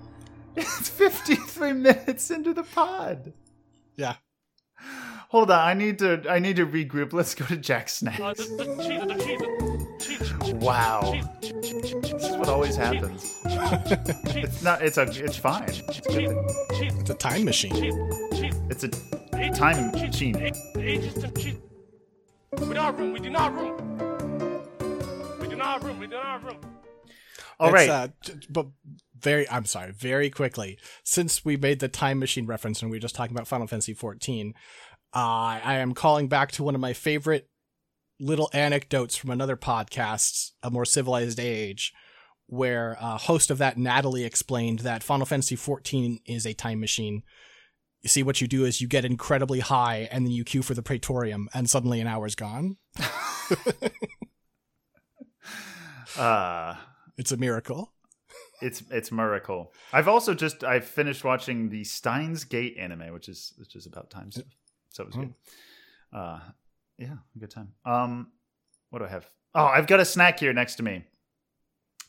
It's 0.57 0.89
fifty-three 0.89 1.72
minutes 1.72 2.31
into 2.31 2.53
the 2.53 2.62
pod. 2.62 3.33
Yeah. 3.97 4.14
Hold 5.29 5.51
on. 5.51 5.59
I 5.61 5.74
need 5.74 5.99
to. 6.01 6.22
I 6.29 6.39
need 6.39 6.57
to 6.57 6.66
regroup. 6.66 7.12
Let's 7.12 7.35
go 7.35 7.45
to 7.47 7.57
Jack 7.57 7.89
Snacks. 7.89 8.18
The, 9.99 10.05
the 10.05 10.19
cheese, 10.19 10.33
the 10.33 10.39
cheese, 10.39 10.45
cheese, 10.47 10.55
Wow. 10.55 11.21
This 11.41 12.23
is 12.25 12.37
what 12.37 12.49
always 12.49 12.77
happens. 12.77 13.41
it's 13.45 14.63
not. 14.63 14.83
It's 14.83 14.97
a. 14.99 15.03
It's 15.03 15.37
fine. 15.37 15.65
It's 15.69 15.79
a 15.81 16.03
good 16.03 16.05
thing. 16.05 16.49
cheese, 16.79 16.95
It's 17.01 17.11
a 17.11 17.15
time 17.15 17.45
machine. 17.45 17.73
cheese, 17.75 17.95
cheese. 18.41 18.55
It's 18.71 18.85
a 18.85 18.89
time 19.55 19.91
machine. 19.93 20.37
Agents. 20.77 21.25
We 22.53 22.75
don't 22.75 22.77
have 22.77 22.99
room. 22.99 23.13
We 23.13 23.21
do 23.21 23.31
not 23.31 23.53
have 23.53 23.55
room. 23.61 25.39
We 25.41 25.49
do 25.49 25.57
not 25.57 25.67
have 25.75 25.85
room. 25.85 25.99
We 26.01 26.07
do 26.07 26.15
not 26.17 26.45
room. 26.45 26.57
All 27.61 27.69
It's, 27.69 27.75
right. 27.75 27.89
uh, 27.91 28.09
but 28.49 28.69
very, 29.19 29.49
I'm 29.49 29.65
sorry, 29.65 29.91
very 29.93 30.31
quickly, 30.31 30.79
since 31.03 31.45
we 31.45 31.57
made 31.57 31.81
the 31.81 31.89
time 31.89 32.21
machine 32.21 32.47
reference 32.47 32.83
and 32.83 32.91
we 32.91 32.97
were 32.97 33.01
just 33.01 33.17
talking 33.17 33.37
about 33.37 33.49
Final 33.49 33.67
Fantasy 33.67 33.95
14, 33.95 34.55
uh, 35.15 35.19
I 35.19 35.79
am 35.79 35.93
calling 35.93 36.29
back 36.29 36.53
to 36.53 36.63
one 36.63 36.75
of 36.77 36.81
my 36.81 36.93
favorite 36.93 37.49
little 38.21 38.51
anecdotes 38.53 39.16
from 39.16 39.31
another 39.31 39.57
podcast, 39.57 40.51
A 40.62 40.71
More 40.71 40.85
Civilized 40.85 41.39
Age, 41.41 41.93
where 42.47 42.97
uh, 43.01 43.16
host 43.19 43.51
of 43.51 43.59
that, 43.59 43.77
Natalie, 43.79 44.25
explained 44.25 44.81
that 44.81 45.03
Final 45.03 45.27
Fantasy 45.27 45.57
XIV 45.57 46.19
is 46.27 46.47
a 46.47 46.55
time 46.55 46.81
machine. 46.81 47.23
You 48.03 48.09
see, 48.09 48.23
what 48.23 48.41
you 48.41 48.47
do 48.49 48.64
is 48.64 48.81
you 48.81 48.89
get 48.89 49.05
incredibly 49.05 49.61
high 49.61 50.09
and 50.11 50.25
then 50.25 50.33
you 50.33 50.45
queue 50.45 50.62
for 50.62 50.75
the 50.75 50.83
Praetorium, 50.83 51.49
and 51.53 51.69
suddenly 51.69 52.01
an 52.01 52.07
hour's 52.07 52.35
gone. 52.35 52.77
Uh, 56.16 56.75
It's 57.16 57.33
a 57.33 57.37
miracle. 57.37 57.93
it's 58.61 58.83
it's 58.91 59.12
miracle. 59.12 59.73
I've 59.93 60.09
also 60.09 60.35
just 60.35 60.64
I 60.64 60.81
finished 60.81 61.23
watching 61.25 61.69
the 61.69 61.85
Steins 61.85 62.45
Gate 62.45 62.77
anime, 62.79 63.12
which 63.12 63.29
is 63.29 63.53
which 63.59 63.77
is 63.77 63.87
about 63.87 64.11
time 64.11 64.33
stuff. 64.33 64.47
So 64.91 65.05
it 65.05 65.07
was 65.07 65.16
good. 65.16 65.35
Uh, 66.12 66.41
yeah, 66.99 67.17
good 67.39 67.51
time. 67.51 67.73
Um, 67.85 68.29
what 68.91 69.01
do 69.01 69.07
I 69.07 69.09
have? 69.09 69.29
Oh, 69.55 69.65
I've 69.67 69.87
got 69.87 70.01
a 70.01 70.05
snack 70.05 70.41
here 70.41 70.53
next 70.53 70.77
to 70.77 70.83
me. 70.83 71.05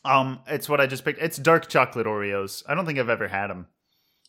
Um, 0.05 0.39
it's 0.47 0.69
what 0.69 0.79
I 0.81 0.87
just 0.87 1.03
picked. 1.05 1.21
It's 1.21 1.37
dark 1.37 1.67
chocolate 1.67 2.07
Oreos. 2.07 2.63
I 2.67 2.73
don't 2.75 2.85
think 2.85 2.99
I've 2.99 3.09
ever 3.09 3.27
had 3.27 3.47
them, 3.49 3.67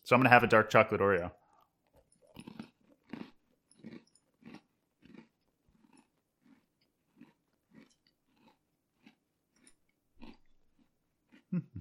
so 0.05 0.15
I'm 0.15 0.21
gonna 0.21 0.31
have 0.31 0.43
a 0.43 0.49
dark 0.49 0.71
chocolate 0.71 1.01
Oreo. 1.01 1.33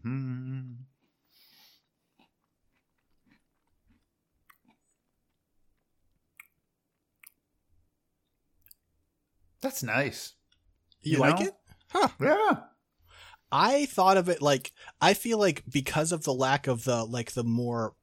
Hmm. 0.03 0.78
That's 9.61 9.83
nice. 9.83 10.33
You, 11.01 11.13
You 11.13 11.19
like 11.19 11.39
know? 11.39 11.45
it? 11.47 11.53
Huh. 11.91 12.07
Yeah. 12.19 12.57
I 13.51 13.85
thought 13.87 14.17
of 14.17 14.29
it 14.29 14.41
like 14.41 14.71
I 15.01 15.13
feel 15.15 15.39
like 15.39 15.63
because 15.71 16.11
of 16.11 16.23
the 16.23 16.33
lack 16.33 16.67
of 16.67 16.83
the 16.83 17.03
like 17.03 17.31
the 17.31 17.43
more 17.43 17.95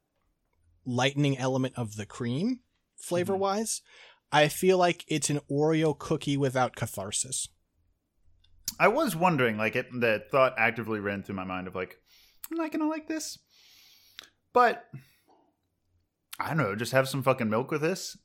lightning 0.84 1.38
element 1.38 1.74
of 1.76 1.96
the 1.96 2.06
cream 2.06 2.60
flavor 2.96 3.36
wise, 3.36 3.82
I 4.32 4.48
feel 4.48 4.78
like 4.78 5.04
it's 5.08 5.30
an 5.30 5.40
Oreo 5.50 5.96
cookie 5.96 6.36
without 6.36 6.74
catharsis. 6.74 7.48
I 8.78 8.88
was 8.88 9.16
wondering, 9.16 9.56
like, 9.56 9.76
it, 9.76 9.86
the 9.92 10.24
thought 10.30 10.54
actively 10.58 11.00
ran 11.00 11.22
through 11.22 11.36
my 11.36 11.44
mind 11.44 11.66
of 11.66 11.74
like, 11.74 11.98
I'm 12.50 12.60
I 12.60 12.68
gonna 12.68 12.88
like 12.88 13.08
this? 13.08 13.38
But 14.52 14.84
I 16.38 16.48
don't 16.48 16.58
know. 16.58 16.74
Just 16.74 16.92
have 16.92 17.08
some 17.08 17.22
fucking 17.22 17.48
milk 17.48 17.70
with 17.70 17.80
this. 17.80 18.16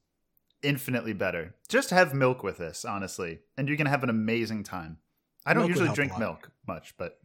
Infinitely 0.63 1.13
better. 1.13 1.55
Just 1.69 1.89
have 1.89 2.13
milk 2.13 2.43
with 2.43 2.57
this, 2.57 2.85
honestly, 2.85 3.39
and 3.57 3.67
you're 3.67 3.77
gonna 3.77 3.89
have 3.89 4.03
an 4.03 4.09
amazing 4.09 4.63
time. 4.63 4.97
I 5.45 5.53
don't 5.53 5.63
Milk 5.63 5.69
usually 5.69 5.95
drink 5.95 6.17
milk 6.19 6.51
much, 6.67 6.93
but 6.97 7.19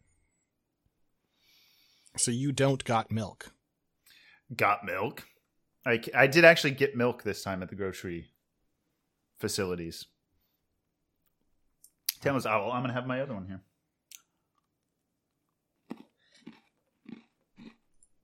So 2.15 2.31
you 2.31 2.51
don't 2.51 2.83
got 2.83 3.11
milk. 3.11 3.51
got 4.55 4.83
milk. 4.83 5.27
I, 5.85 6.01
I 6.15 6.25
did 6.27 6.43
actually 6.45 6.71
get 6.71 6.97
milk 6.97 7.21
this 7.23 7.43
time 7.43 7.61
at 7.61 7.69
the 7.69 7.75
grocery 7.75 8.31
facilities. 9.39 10.05
Taylor's 12.21 12.47
owl. 12.47 12.71
I'm 12.71 12.81
gonna 12.81 12.93
have 12.93 13.05
my 13.05 13.21
other 13.21 13.35
one 13.35 13.45
here. 13.45 13.61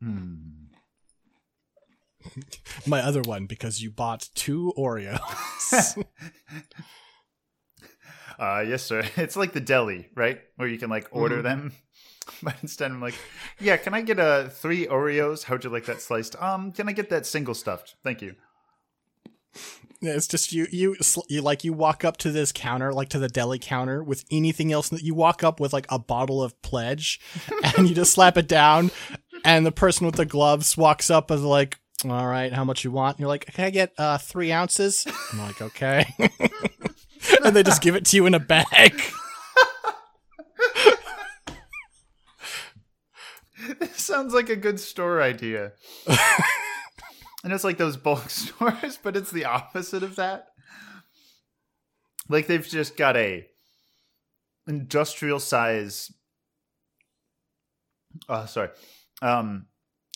Hmm. 0.01 0.62
My 2.87 3.01
other 3.01 3.21
one 3.21 3.45
because 3.45 3.81
you 3.81 3.91
bought 3.91 4.29
two 4.35 4.73
Oreos. 4.77 6.03
Uh, 8.39 8.63
yes, 8.67 8.83
sir. 8.83 9.03
It's 9.17 9.35
like 9.35 9.53
the 9.53 9.59
deli, 9.61 10.09
right? 10.15 10.41
Where 10.55 10.67
you 10.67 10.77
can 10.79 10.89
like 10.89 11.07
order 11.11 11.37
Mhm. 11.39 11.43
them. 11.43 11.71
But 12.41 12.55
instead, 12.61 12.89
I'm 12.89 13.01
like, 13.01 13.15
yeah, 13.59 13.77
can 13.77 13.93
I 13.93 14.01
get 14.01 14.17
uh, 14.19 14.47
three 14.49 14.87
Oreos? 14.87 15.43
How'd 15.43 15.63
you 15.63 15.69
like 15.69 15.85
that 15.85 16.01
sliced? 16.01 16.41
Um, 16.41 16.71
can 16.71 16.87
I 16.89 16.93
get 16.93 17.09
that 17.09 17.25
single 17.25 17.53
stuffed? 17.53 17.95
Thank 18.03 18.21
you. 18.21 18.35
Yeah, 20.01 20.13
it's 20.13 20.27
just 20.27 20.51
you, 20.51 20.65
you, 20.71 20.95
you 21.29 21.41
like 21.41 21.63
you 21.63 21.73
walk 21.73 22.03
up 22.03 22.17
to 22.17 22.31
this 22.31 22.51
counter, 22.51 22.91
like 22.91 23.09
to 23.09 23.19
the 23.19 23.27
deli 23.29 23.59
counter, 23.59 24.03
with 24.03 24.25
anything 24.31 24.71
else. 24.71 24.89
that 24.89 25.03
You 25.03 25.13
walk 25.13 25.43
up 25.43 25.59
with 25.59 25.73
like 25.73 25.85
a 25.89 25.99
bottle 25.99 26.41
of 26.41 26.59
pledge, 26.61 27.19
and 27.77 27.87
you 27.87 27.93
just 27.95 28.13
slap 28.13 28.35
it 28.37 28.47
down, 28.47 28.89
and 29.45 29.65
the 29.65 29.71
person 29.71 30.05
with 30.05 30.15
the 30.15 30.25
gloves 30.25 30.75
walks 30.75 31.09
up 31.11 31.29
and 31.29 31.45
like, 31.45 31.77
"All 32.11 32.27
right, 32.27 32.51
how 32.51 32.63
much 32.63 32.83
you 32.83 32.91
want?" 32.91 33.17
And 33.17 33.21
you're 33.21 33.29
like, 33.29 33.45
"Can 33.45 33.65
I 33.65 33.69
get 33.69 33.93
uh, 33.97 34.17
three 34.17 34.51
ounces?" 34.51 35.05
I'm 35.31 35.39
like, 35.39 35.61
"Okay," 35.61 36.05
and 37.43 37.55
they 37.55 37.63
just 37.63 37.81
give 37.81 37.95
it 37.95 38.05
to 38.05 38.17
you 38.17 38.25
in 38.25 38.33
a 38.33 38.39
bag. 38.39 39.01
This 43.79 43.95
sounds 43.97 44.33
like 44.33 44.49
a 44.49 44.55
good 44.57 44.79
store 44.79 45.21
idea. 45.21 45.71
and 47.43 47.53
it's 47.53 47.63
like 47.63 47.77
those 47.77 47.95
bulk 47.95 48.29
stores, 48.29 48.99
but 49.01 49.15
it's 49.15 49.31
the 49.31 49.45
opposite 49.45 50.03
of 50.03 50.17
that. 50.17 50.47
Like 52.27 52.47
they've 52.47 52.67
just 52.67 52.97
got 52.97 53.15
a 53.15 53.47
industrial 54.67 55.39
size 55.39 56.11
Oh, 58.29 58.45
sorry. 58.45 58.69
Um 59.21 59.67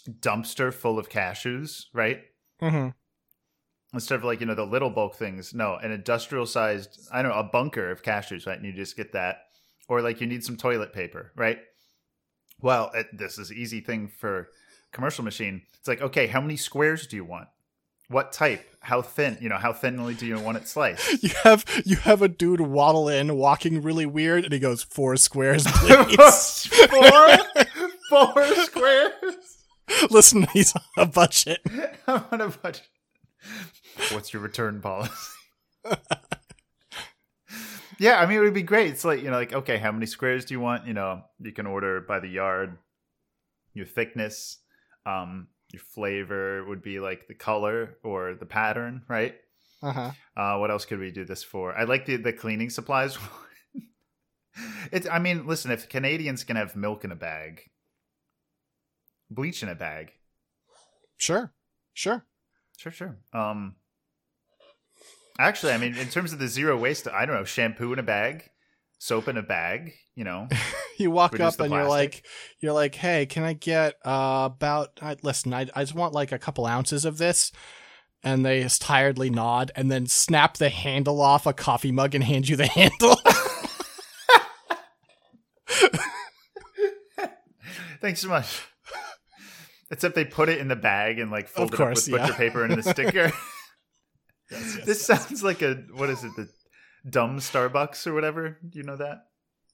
dumpster 0.08 0.74
full 0.74 0.97
of 0.99 1.10
cashews, 1.10 1.86
right? 1.93 2.22
Mm-hmm. 2.62 2.89
Instead 3.93 4.16
of 4.16 4.24
like, 4.24 4.39
you 4.39 4.45
know, 4.45 4.55
the 4.55 4.66
little 4.66 4.89
bulk 4.89 5.16
things. 5.16 5.53
No, 5.53 5.76
an 5.76 5.91
industrial 5.91 6.45
sized 6.45 7.08
I 7.12 7.22
don't 7.22 7.32
know, 7.32 7.39
a 7.39 7.43
bunker 7.43 7.89
of 7.89 8.03
cashews, 8.03 8.45
right? 8.45 8.58
And 8.58 8.66
you 8.66 8.74
just 8.74 8.97
get 8.97 9.14
that. 9.14 9.38
Or 9.88 10.01
like 10.01 10.20
you 10.20 10.28
need 10.28 10.43
some 10.43 10.58
toilet 10.58 10.93
paper, 10.93 11.32
right? 11.36 11.60
Well, 12.62 12.91
it, 12.93 13.08
this 13.18 13.38
is 13.38 13.51
easy 13.51 13.80
thing 13.82 14.08
for 14.08 14.49
commercial 14.91 15.24
machine. 15.24 15.62
It's 15.80 15.88
like, 15.88 16.01
okay, 16.01 16.28
how 16.28 16.41
many 16.41 16.58
squares 16.58 17.08
do 17.08 17.16
you 17.16 17.24
want? 17.24 17.47
What 18.10 18.32
type? 18.32 18.66
How 18.80 19.01
thin? 19.01 19.38
You 19.41 19.49
know, 19.49 19.58
how 19.58 19.74
thinly 19.74 20.14
do 20.14 20.26
you 20.26 20.39
want 20.39 20.58
it 20.58 20.68
sliced? 20.68 21.24
You 21.24 21.30
have 21.43 21.66
you 21.86 21.97
have 21.97 22.22
a 22.22 22.30
dude 22.30 22.62
waddle 22.62 23.10
in, 23.10 23.36
walking 23.36 23.82
really 23.82 24.05
weird, 24.05 24.45
and 24.45 24.53
he 24.53 24.60
goes 24.60 24.82
four 24.82 25.18
squares, 25.18 25.66
please. 25.68 26.68
four, 26.68 27.38
four 28.10 28.45
squares. 28.55 29.57
Listen, 30.10 30.48
he's 30.54 30.76
on 30.76 30.82
a 30.98 31.06
budget. 31.06 31.62
I'm 32.08 32.24
on 32.32 32.42
a 32.42 32.50
budget. 32.50 32.88
What's 34.12 34.34
your 34.34 34.42
return 34.42 34.82
policy? 34.82 35.14
yeah, 38.00 38.20
I 38.20 38.26
mean, 38.26 38.38
it 38.38 38.42
would 38.42 38.54
be 38.54 38.64
great. 38.64 38.92
It's 38.92 39.06
like 39.06 39.22
you 39.22 39.30
know, 39.30 39.38
like 39.38 39.54
okay, 39.54 39.78
how 39.78 39.92
many 39.92 40.06
squares 40.06 40.46
do 40.46 40.54
you 40.54 40.60
want? 40.60 40.88
You 40.88 40.94
know, 40.94 41.24
you 41.40 41.52
can 41.52 41.66
order 41.66 42.02
by 42.02 42.20
the 42.20 42.28
yard. 42.28 42.78
Your 43.74 43.86
thickness, 43.86 44.58
um, 45.06 45.48
your 45.72 45.82
flavor 45.82 46.66
would 46.66 46.82
be 46.82 47.00
like 47.00 47.28
the 47.28 47.36
color 47.36 47.98
or 48.04 48.34
the 48.34 48.46
pattern, 48.46 49.04
right? 49.08 49.36
Uh 49.82 49.92
huh. 49.92 50.12
Uh, 50.36 50.58
what 50.58 50.72
else 50.72 50.86
could 50.86 51.00
we 51.00 51.12
do 51.12 51.26
this 51.26 51.44
for? 51.44 51.78
I 51.78 51.84
like 51.84 52.06
the 52.06 52.18
the 52.18 52.34
cleaning 52.34 52.70
supplies. 52.70 53.18
it's. 54.92 55.08
I 55.08 55.20
mean, 55.20 55.48
listen. 55.48 55.72
If 55.72 55.88
Canadians 55.88 56.44
can 56.44 56.56
have 56.56 56.76
milk 56.76 57.06
in 57.06 57.12
a 57.12 57.16
bag, 57.16 57.70
bleach 59.30 59.63
in 59.63 59.69
a 59.69 59.75
bag, 59.75 60.11
Sure, 61.17 61.51
sure. 61.93 62.25
sure, 62.78 62.91
sure. 62.91 63.17
Um, 63.34 63.75
actually, 65.39 65.73
I 65.73 65.78
mean, 65.78 65.95
in 65.97 66.09
terms 66.09 66.32
of 66.34 66.39
the 66.39 66.47
zero 66.47 66.78
waste, 66.78 67.07
I 67.07 67.25
don't 67.25 67.36
know, 67.36 67.43
shampoo 67.43 67.91
in 67.93 67.99
a 67.99 68.03
bag, 68.03 68.49
soap 68.99 69.28
in 69.28 69.38
a 69.38 69.41
bag. 69.43 69.93
You 70.15 70.23
know, 70.23 70.47
You 70.97 71.11
walk 71.11 71.39
up 71.39 71.59
and 71.59 71.71
you're 71.71 71.88
like, 71.88 72.25
you're 72.59 72.73
like, 72.73 72.95
hey, 72.95 73.28
can 73.28 73.43
I 73.43 73.53
get 73.53 73.95
uh, 74.03 74.49
about? 74.51 74.99
I, 75.01 75.15
listen, 75.21 75.53
I, 75.53 75.67
I 75.75 75.84
just 75.84 75.93
want 75.93 76.13
like 76.13 76.32
a 76.32 76.39
couple 76.39 76.65
ounces 76.65 77.05
of 77.05 77.17
this. 77.19 77.51
And 78.23 78.43
they 78.43 78.63
just 78.63 78.82
tiredly 78.82 79.30
nod 79.30 79.71
and 79.75 79.91
then 79.91 80.07
snap 80.07 80.57
the 80.57 80.69
handle 80.69 81.21
off 81.21 81.45
a 81.45 81.53
coffee 81.53 81.91
mug 81.91 82.15
and 82.15 82.23
hand 82.23 82.49
you 82.49 82.55
the 82.55 82.65
handle. 82.67 83.15
thanks 88.01 88.21
so 88.21 88.30
much. 88.30 88.63
Except 89.90 90.16
they 90.16 90.26
put 90.26 90.50
it 90.50 90.60
in 90.60 90.68
the 90.68 90.76
bag 90.76 91.20
and 91.20 91.32
like 91.32 91.48
fold 91.48 91.70
Of 91.70 91.74
it 91.74 91.78
course, 91.78 92.08
up 92.08 92.12
with 92.12 92.22
butcher 92.22 92.34
yeah. 92.34 92.38
paper 92.38 92.64
and 92.66 92.76
the 92.76 92.84
sticker. 92.84 93.32
Yes, 94.50 94.76
yes, 94.78 94.86
this 94.86 95.10
yes. 95.10 95.28
sounds 95.28 95.44
like 95.44 95.62
a 95.62 95.74
what 95.94 96.10
is 96.10 96.24
it? 96.24 96.32
The 96.38 96.48
dumb 97.10 97.40
Starbucks 97.40 98.08
or 98.08 98.14
whatever. 98.14 98.58
Do 98.66 98.80
you 98.80 98.84
know 98.86 98.96
that? 98.96 99.26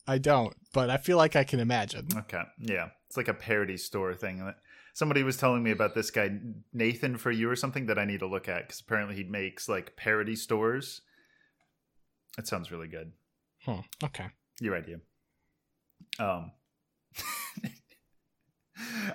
I 0.08 0.18
don't, 0.18 0.56
but 0.74 0.90
I 0.90 0.98
feel 0.98 1.16
like 1.18 1.36
I 1.36 1.44
can 1.44 1.60
imagine. 1.60 2.08
Okay, 2.18 2.42
yeah, 2.60 2.88
it's 3.08 3.16
like 3.16 3.28
a 3.28 3.36
parody 3.36 3.78
store 3.78 4.16
thing. 4.16 4.52
Somebody 4.96 5.22
was 5.22 5.38
telling 5.38 5.62
me 5.62 5.70
about 5.70 5.94
this 5.94 6.10
guy 6.10 6.32
Nathan 6.74 7.18
for 7.18 7.30
you 7.30 7.50
or 7.52 7.56
something 7.56 7.86
that 7.86 8.00
I 8.00 8.06
need 8.06 8.22
to 8.22 8.28
look 8.28 8.50
at 8.50 8.64
because 8.64 8.80
apparently 8.82 9.16
he 9.16 9.24
makes 9.24 9.70
like 9.70 9.96
parody 9.96 10.36
stores. 10.36 11.02
It 12.38 12.48
sounds 12.48 12.72
really 12.72 12.88
good. 12.88 13.12
Hmm, 13.66 13.82
okay. 14.04 14.26
Your 14.60 14.76
idea. 14.76 14.98
Um. 16.18 16.52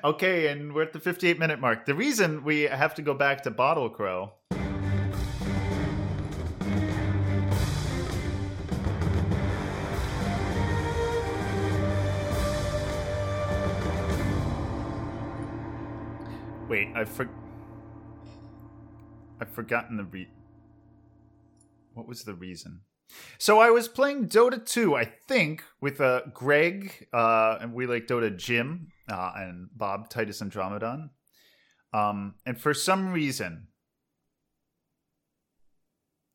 okay, 0.04 0.48
and 0.48 0.74
we're 0.74 0.82
at 0.82 0.92
the 0.92 1.00
58 1.00 1.38
minute 1.38 1.60
mark. 1.60 1.86
The 1.86 1.94
reason 1.94 2.44
we 2.44 2.62
have 2.62 2.94
to 2.96 3.02
go 3.02 3.14
back 3.14 3.42
to 3.42 3.50
Bottle 3.50 3.90
Crow. 3.90 4.32
Wait, 16.68 16.88
I 16.94 17.04
for 17.04 17.28
I've 19.40 19.50
forgotten 19.50 19.96
the 19.96 20.04
re. 20.04 20.28
What 21.94 22.06
was 22.06 22.24
the 22.24 22.34
reason? 22.34 22.80
So 23.38 23.58
I 23.58 23.70
was 23.70 23.88
playing 23.88 24.28
Dota 24.28 24.64
2, 24.64 24.94
I 24.96 25.04
think, 25.04 25.64
with 25.80 26.00
uh, 26.00 26.22
Greg, 26.32 27.06
uh, 27.12 27.58
and 27.60 27.72
we 27.72 27.86
like 27.86 28.06
Dota 28.06 28.36
Jim, 28.36 28.88
uh, 29.08 29.32
and 29.36 29.68
Bob, 29.74 30.08
Titus 30.08 30.42
Andromedon. 30.42 31.10
Um, 31.92 32.34
and 32.44 32.60
for 32.60 32.74
some 32.74 33.12
reason, 33.12 33.68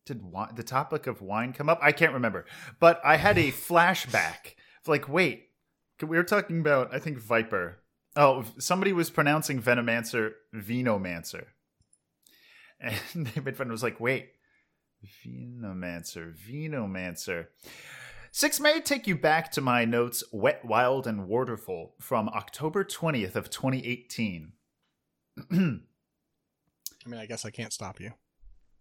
did 0.05 0.21
wi- 0.21 0.51
the 0.55 0.63
topic 0.63 1.07
of 1.07 1.21
wine 1.21 1.53
come 1.53 1.69
up? 1.69 1.79
I 1.81 1.91
can't 1.91 2.13
remember. 2.13 2.45
But 2.79 2.99
I 3.03 3.17
had 3.17 3.37
a 3.37 3.51
flashback. 3.51 4.55
Like, 4.87 5.07
wait, 5.07 5.49
we 6.01 6.17
were 6.17 6.23
talking 6.23 6.59
about, 6.59 6.93
I 6.93 6.99
think, 6.99 7.19
Viper. 7.19 7.79
Oh, 8.15 8.45
somebody 8.59 8.93
was 8.93 9.09
pronouncing 9.09 9.61
Venomancer 9.61 10.31
Venomancer. 10.53 11.45
And 12.79 12.99
David 13.33 13.57
Fun 13.57 13.69
was 13.69 13.83
like, 13.83 13.99
wait, 13.99 14.29
Venomancer, 15.03 16.33
Venomancer. 16.35 17.47
Six 18.31 18.59
may 18.59 18.81
take 18.81 19.05
you 19.05 19.15
back 19.15 19.51
to 19.51 19.61
my 19.61 19.85
notes, 19.85 20.23
Wet, 20.31 20.65
Wild, 20.65 21.05
and 21.05 21.27
Waterful 21.27 21.93
from 21.99 22.29
October 22.29 22.83
20th 22.83 23.35
of 23.35 23.49
2018. 23.49 24.53
I 25.51 25.55
mean, 25.55 25.83
I 27.19 27.25
guess 27.25 27.45
I 27.45 27.51
can't 27.51 27.73
stop 27.73 27.99
you. 27.99 28.13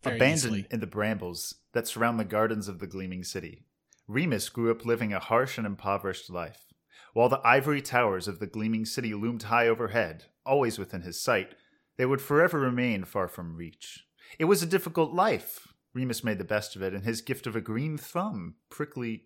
Very 0.02 0.16
Abandoned 0.16 0.38
easily. 0.38 0.66
in 0.70 0.80
the 0.80 0.86
brambles 0.86 1.56
that 1.72 1.86
surround 1.86 2.18
the 2.18 2.24
gardens 2.24 2.66
of 2.66 2.78
the 2.78 2.86
gleaming 2.86 3.24
city, 3.24 3.64
Remus 4.08 4.48
grew 4.48 4.70
up 4.70 4.84
living 4.84 5.12
a 5.12 5.20
harsh 5.20 5.58
and 5.58 5.66
impoverished 5.66 6.30
life. 6.30 6.72
While 7.12 7.28
the 7.28 7.40
ivory 7.46 7.82
towers 7.82 8.26
of 8.26 8.38
the 8.38 8.46
gleaming 8.46 8.84
city 8.86 9.12
loomed 9.14 9.44
high 9.44 9.68
overhead, 9.68 10.24
always 10.46 10.78
within 10.78 11.02
his 11.02 11.20
sight, 11.20 11.54
they 11.98 12.06
would 12.06 12.22
forever 12.22 12.58
remain 12.58 13.04
far 13.04 13.28
from 13.28 13.54
reach. 13.54 14.06
It 14.38 14.46
was 14.46 14.62
a 14.62 14.66
difficult 14.66 15.12
life. 15.12 15.71
Remus 15.94 16.24
made 16.24 16.38
the 16.38 16.44
best 16.44 16.76
of 16.76 16.82
it, 16.82 16.94
and 16.94 17.04
his 17.04 17.20
gift 17.20 17.46
of 17.46 17.56
a 17.56 17.60
green 17.60 17.98
thumb 17.98 18.56
prickly, 18.70 19.24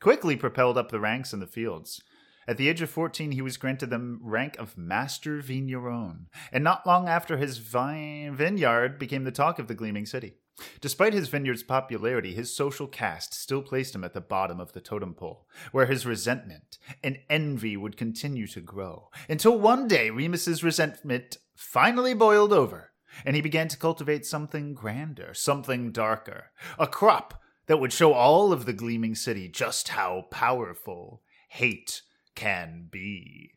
quickly 0.00 0.36
propelled 0.36 0.78
up 0.78 0.90
the 0.90 1.00
ranks 1.00 1.32
in 1.32 1.40
the 1.40 1.46
fields. 1.46 2.02
At 2.46 2.58
the 2.58 2.68
age 2.68 2.82
of 2.82 2.90
14, 2.90 3.32
he 3.32 3.42
was 3.42 3.56
granted 3.56 3.90
the 3.90 4.18
rank 4.20 4.56
of 4.58 4.76
Master 4.76 5.40
Vigneron, 5.40 6.26
and 6.52 6.62
not 6.62 6.86
long 6.86 7.08
after 7.08 7.38
his 7.38 7.58
vine- 7.58 8.34
vineyard 8.34 8.98
became 8.98 9.24
the 9.24 9.32
talk 9.32 9.58
of 9.58 9.66
the 9.66 9.74
gleaming 9.74 10.06
city. 10.06 10.36
Despite 10.80 11.14
his 11.14 11.28
vineyard's 11.28 11.64
popularity, 11.64 12.32
his 12.32 12.54
social 12.54 12.86
caste 12.86 13.34
still 13.34 13.62
placed 13.62 13.94
him 13.94 14.04
at 14.04 14.14
the 14.14 14.20
bottom 14.20 14.60
of 14.60 14.72
the 14.72 14.80
totem 14.80 15.14
pole, 15.14 15.48
where 15.72 15.86
his 15.86 16.06
resentment 16.06 16.78
and 17.02 17.18
envy 17.28 17.76
would 17.76 17.96
continue 17.96 18.46
to 18.48 18.60
grow, 18.60 19.08
until 19.28 19.58
one 19.58 19.88
day 19.88 20.10
Remus's 20.10 20.62
resentment 20.62 21.38
finally 21.56 22.14
boiled 22.14 22.52
over, 22.52 22.92
and 23.24 23.36
he 23.36 23.42
began 23.42 23.68
to 23.68 23.76
cultivate 23.76 24.26
something 24.26 24.74
grander, 24.74 25.32
something 25.34 25.92
darker, 25.92 26.50
a 26.78 26.86
crop 26.86 27.40
that 27.66 27.78
would 27.78 27.92
show 27.92 28.12
all 28.12 28.52
of 28.52 28.66
the 28.66 28.72
gleaming 28.72 29.14
city 29.14 29.48
just 29.48 29.88
how 29.88 30.26
powerful 30.30 31.22
hate 31.48 32.02
can 32.34 32.88
be. 32.90 33.52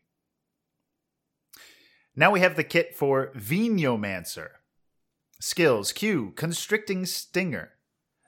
Now 2.16 2.32
we 2.32 2.40
have 2.40 2.56
the 2.56 2.64
kit 2.64 2.94
for 2.94 3.32
Venomancer. 3.36 4.48
Skills 5.40 5.92
Q, 5.92 6.32
Constricting 6.34 7.06
Stinger. 7.06 7.70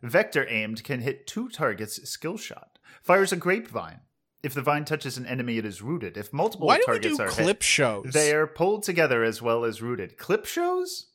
Vector 0.02 0.46
aimed 0.48 0.84
can 0.84 1.00
hit 1.00 1.26
two 1.26 1.48
targets 1.48 2.08
skill 2.08 2.36
shot. 2.36 2.78
Fires 3.02 3.32
a 3.32 3.36
grapevine. 3.36 4.00
If 4.42 4.54
the 4.54 4.62
vine 4.62 4.84
touches 4.84 5.18
an 5.18 5.26
enemy, 5.26 5.58
it 5.58 5.66
is 5.66 5.82
rooted. 5.82 6.16
If 6.16 6.32
multiple 6.32 6.68
Why 6.68 6.76
do 6.76 6.80
we 6.82 6.86
targets 6.86 7.16
do 7.18 7.22
are 7.22 7.28
clip 7.28 7.46
hit, 7.58 7.62
shows? 7.62 8.12
they 8.12 8.32
are 8.32 8.46
pulled 8.46 8.84
together 8.84 9.22
as 9.22 9.42
well 9.42 9.64
as 9.64 9.82
rooted. 9.82 10.16
Clip 10.16 10.46
shows? 10.46 11.08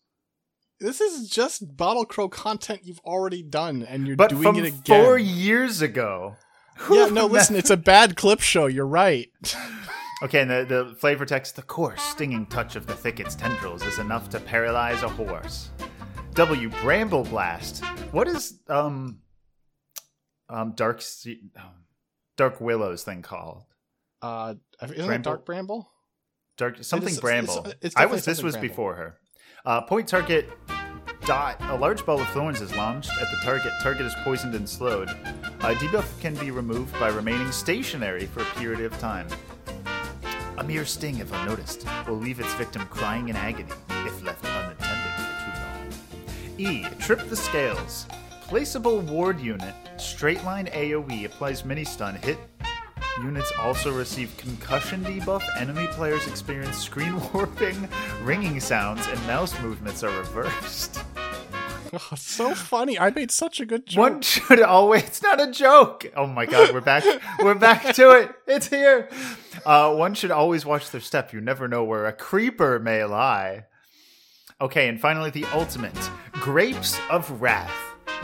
This 0.79 0.99
is 1.01 1.29
just 1.29 1.77
Bottle 1.77 2.05
Crow 2.05 2.27
content 2.27 2.81
you've 2.83 2.99
already 2.99 3.41
done, 3.43 3.83
and 3.83 4.05
you're 4.05 4.15
But 4.17 4.29
doing 4.31 4.43
from 4.43 4.55
it 4.57 4.67
again. 4.67 4.81
four 5.03 5.17
years 5.17 5.81
ago. 5.81 6.35
yeah, 6.91 7.05
no, 7.05 7.25
listen, 7.27 7.55
it's 7.55 7.69
a 7.69 7.77
bad 7.77 8.17
clip 8.17 8.41
show. 8.41 8.65
You're 8.67 8.87
right. 8.87 9.29
Okay, 10.23 10.39
and 10.39 10.49
the, 10.49 10.65
the 10.65 10.95
flavor 10.97 11.25
text 11.25 11.57
the 11.57 11.61
coarse, 11.61 12.01
stinging 12.01 12.45
touch 12.45 12.77
of 12.77 12.87
the 12.87 12.93
thicket's 12.95 13.35
tendrils 13.35 13.85
is 13.85 13.99
enough 13.99 14.29
to 14.29 14.39
paralyze 14.39 15.03
a 15.03 15.09
horse. 15.09 15.69
W. 16.35 16.69
Bramble 16.81 17.25
Blast. 17.25 17.83
What 18.13 18.29
is, 18.29 18.57
um, 18.69 19.19
um, 20.49 20.71
Dark, 20.71 21.03
um, 21.57 21.83
Dark 22.37 22.61
Willow's 22.61 23.03
thing 23.03 23.23
called? 23.23 23.63
Uh, 24.21 24.55
isn't 24.81 25.11
it 25.11 25.21
Dark 25.21 25.45
Bramble? 25.45 25.91
Dark, 26.57 26.81
something 26.85 27.07
it's- 27.09 27.19
Bramble. 27.19 27.57
it's- 27.59 27.75
it's 27.81 27.95
I 27.97 28.05
was, 28.05 28.23
this 28.23 28.41
was 28.41 28.53
Bramble. 28.53 28.69
before 28.69 28.95
her. 28.95 29.19
Uh, 29.65 29.81
point 29.81 30.07
target 30.07 30.49
dot. 31.25 31.57
A 31.69 31.75
large 31.75 32.05
ball 32.05 32.21
of 32.21 32.27
thorns 32.29 32.61
is 32.61 32.75
launched 32.75 33.09
at 33.19 33.27
the 33.31 33.37
target. 33.43 33.73
Target 33.81 34.05
is 34.05 34.13
poisoned 34.23 34.53
and 34.53 34.69
slowed. 34.69 35.09
Uh, 35.09 35.73
debuff 35.73 36.19
can 36.21 36.35
be 36.35 36.51
removed 36.51 36.93
by 36.99 37.09
remaining 37.09 37.51
stationary 37.51 38.27
for 38.27 38.41
a 38.41 38.45
period 38.57 38.81
of 38.81 38.97
time. 38.99 39.27
A 40.59 40.63
mere 40.63 40.85
sting, 40.85 41.17
if 41.17 41.33
unnoticed, 41.33 41.85
will 42.07 42.15
leave 42.15 42.39
its 42.39 42.53
victim 42.53 42.85
crying 42.87 43.29
in 43.29 43.35
agony 43.35 43.71
if 43.89 44.23
left 44.23 44.45
unattended 44.45 45.13
for 45.17 45.33
too 45.43 45.51
long. 45.61 46.71
E. 46.71 46.87
Trip 46.99 47.27
the 47.27 47.35
scales. 47.35 48.05
Placeable 48.43 49.01
ward 49.01 49.39
unit. 49.39 49.73
Straight 49.97 50.43
line 50.43 50.67
AoE 50.67 51.25
applies 51.25 51.65
mini 51.65 51.83
stun. 51.83 52.15
Hit 52.15 52.37
Units 53.21 53.51
also 53.59 53.95
receive 53.95 54.35
concussion 54.37 55.03
debuff. 55.03 55.41
Enemy 55.57 55.87
players 55.87 56.27
experience 56.27 56.77
screen 56.77 57.19
warping, 57.33 57.87
ringing 58.23 58.59
sounds, 58.59 59.07
and 59.07 59.19
mouse 59.25 59.57
movements 59.61 60.03
are 60.03 60.15
reversed. 60.17 60.99
Oh, 61.93 62.15
so 62.17 62.53
funny. 62.53 62.99
I 62.99 63.11
made 63.11 63.31
such 63.31 63.61
a 63.61 63.65
good 63.65 63.85
joke. 63.85 63.99
One 63.99 64.21
should 64.21 64.61
always. 64.61 65.03
It's 65.03 65.23
not 65.23 65.39
a 65.39 65.49
joke. 65.49 66.05
Oh 66.17 66.27
my 66.27 66.45
god, 66.45 66.73
we're 66.73 66.81
back. 66.81 67.05
we're 67.39 67.55
back 67.55 67.93
to 67.95 68.11
it. 68.11 68.35
It's 68.47 68.67
here. 68.67 69.07
Uh, 69.65 69.95
one 69.95 70.13
should 70.13 70.31
always 70.31 70.65
watch 70.65 70.91
their 70.91 70.99
step. 70.99 71.31
You 71.31 71.39
never 71.39 71.69
know 71.69 71.85
where 71.85 72.05
a 72.05 72.11
creeper 72.11 72.79
may 72.79 73.03
lie. 73.05 73.65
Okay, 74.59 74.89
and 74.89 74.99
finally 74.99 75.29
the 75.29 75.45
ultimate 75.53 75.97
Grapes 76.33 76.99
of 77.09 77.41
Wrath. 77.41 77.71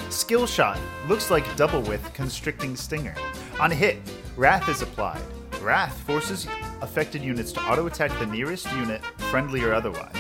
Skill 0.10 0.48
shot 0.48 0.80
looks 1.08 1.32
like 1.32 1.56
double 1.56 1.82
with 1.82 2.14
constricting 2.14 2.76
stinger. 2.76 3.16
On 3.60 3.72
a 3.72 3.76
hit, 3.76 3.98
Wrath 4.38 4.70
is 4.70 4.82
applied. 4.82 5.22
Wrath 5.62 6.00
forces 6.02 6.48
affected 6.82 7.22
units 7.22 7.52
to 7.52 7.60
auto 7.62 7.86
attack 7.86 8.18
the 8.20 8.26
nearest 8.26 8.72
unit, 8.72 9.02
friendly 9.30 9.64
or 9.64 9.74
otherwise. 9.74 10.16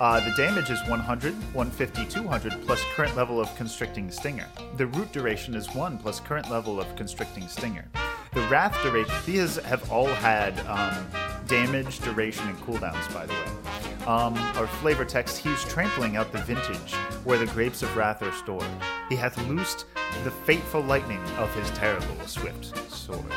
Uh, 0.00 0.20
the 0.20 0.34
damage 0.36 0.70
is 0.70 0.78
100, 0.88 1.32
150, 1.54 2.04
200 2.06 2.52
plus 2.66 2.82
current 2.94 3.16
level 3.16 3.40
of 3.40 3.54
Constricting 3.56 4.10
Stinger. 4.10 4.46
The 4.76 4.86
root 4.86 5.10
duration 5.12 5.54
is 5.54 5.74
1 5.74 5.98
plus 5.98 6.20
current 6.20 6.50
level 6.50 6.78
of 6.80 6.94
Constricting 6.94 7.48
Stinger. 7.48 7.86
The 8.34 8.40
Wrath 8.48 8.76
duration, 8.82 9.14
these 9.26 9.56
have 9.56 9.90
all 9.90 10.06
had 10.06 10.58
um, 10.66 11.06
damage, 11.46 12.00
duration, 12.00 12.48
and 12.48 12.58
cooldowns, 12.58 13.12
by 13.12 13.26
the 13.26 13.32
way. 13.32 14.06
Um, 14.06 14.34
our 14.56 14.66
flavor 14.66 15.04
text, 15.04 15.38
he's 15.38 15.62
trampling 15.64 16.16
out 16.16 16.32
the 16.32 16.38
vintage 16.38 16.94
where 17.24 17.38
the 17.38 17.46
grapes 17.46 17.82
of 17.82 17.94
wrath 17.96 18.22
are 18.22 18.32
stored. 18.32 18.64
He 19.08 19.16
hath 19.16 19.36
loosed 19.48 19.86
the 20.24 20.30
fateful 20.30 20.80
lightning 20.80 21.22
of 21.36 21.54
his 21.54 21.70
terrible 21.70 22.26
swift 22.26 22.90
sword. 22.90 23.32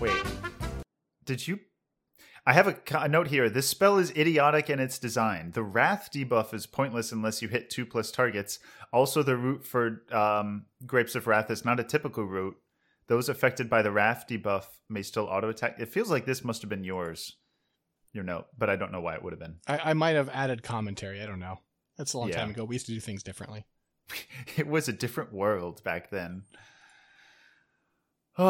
Wait, 0.00 0.22
did 1.24 1.46
you 1.46 1.60
I 2.48 2.54
have 2.54 2.66
a, 2.66 2.78
a 2.94 3.08
note 3.08 3.28
here. 3.28 3.50
This 3.50 3.68
spell 3.68 3.98
is 3.98 4.10
idiotic 4.12 4.70
in 4.70 4.80
its 4.80 4.98
design. 4.98 5.50
The 5.52 5.62
Wrath 5.62 6.08
debuff 6.10 6.54
is 6.54 6.64
pointless 6.64 7.12
unless 7.12 7.42
you 7.42 7.48
hit 7.48 7.68
two 7.68 7.84
plus 7.84 8.10
targets. 8.10 8.58
Also, 8.90 9.22
the 9.22 9.36
root 9.36 9.66
for 9.66 10.02
um, 10.10 10.64
Grapes 10.86 11.14
of 11.14 11.26
Wrath 11.26 11.50
is 11.50 11.66
not 11.66 11.78
a 11.78 11.84
typical 11.84 12.24
root. 12.24 12.56
Those 13.08 13.28
affected 13.28 13.70
by 13.70 13.82
the 13.82 13.90
Wrath 13.90 14.26
debuff 14.28 14.64
may 14.88 15.02
still 15.02 15.24
auto 15.24 15.48
attack. 15.48 15.76
It 15.80 15.88
feels 15.88 16.10
like 16.10 16.26
this 16.26 16.44
must 16.44 16.62
have 16.62 16.68
been 16.68 16.84
yours, 16.84 17.36
your 18.12 18.24
note, 18.24 18.46
but 18.56 18.68
I 18.68 18.76
don't 18.76 18.92
know 18.92 19.00
why 19.00 19.14
it 19.14 19.22
would 19.22 19.32
have 19.32 19.40
been. 19.40 19.56
I, 19.66 19.90
I 19.90 19.94
might 19.94 20.16
have 20.16 20.28
added 20.28 20.62
commentary. 20.62 21.22
I 21.22 21.26
don't 21.26 21.40
know. 21.40 21.58
That's 21.96 22.12
a 22.12 22.18
long 22.18 22.28
Yeah. 22.28 22.36
time 22.36 22.50
ago. 22.50 22.64
We 22.64 22.74
used 22.74 22.86
to 22.86 22.92
do 22.92 23.00
things 23.00 23.22
differently. 23.22 23.64
It 24.56 24.66
was 24.66 24.88
a 24.88 24.92
different 24.92 25.32
world 25.32 25.82
back 25.84 26.10
then. 26.10 26.42
but 28.36 28.46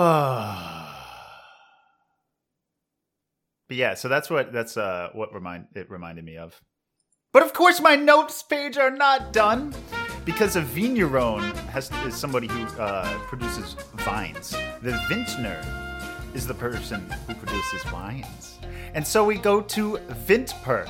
yeah, 3.70 3.94
so 3.94 4.08
that's 4.08 4.30
what 4.30 4.52
that's 4.52 4.76
uh 4.76 5.10
what 5.12 5.34
remind 5.34 5.66
it 5.74 5.90
reminded 5.90 6.24
me 6.24 6.36
of. 6.36 6.60
But 7.32 7.42
of 7.42 7.52
course, 7.52 7.80
my 7.80 7.96
notes 7.96 8.42
page 8.42 8.78
are 8.78 8.90
not 8.90 9.32
done 9.32 9.74
because 10.28 10.56
a 10.56 10.60
vigneron 10.60 11.40
has 11.68 11.90
is 12.06 12.14
somebody 12.14 12.46
who 12.48 12.66
uh, 12.78 13.18
produces 13.20 13.72
vines. 13.94 14.50
The 14.82 14.92
vintner 15.08 15.58
is 16.34 16.46
the 16.46 16.52
person 16.52 17.00
who 17.26 17.34
produces 17.34 17.90
wines, 17.90 18.58
and 18.92 19.06
so 19.06 19.24
we 19.24 19.38
go 19.38 19.62
to 19.62 19.96
Vintper. 20.26 20.86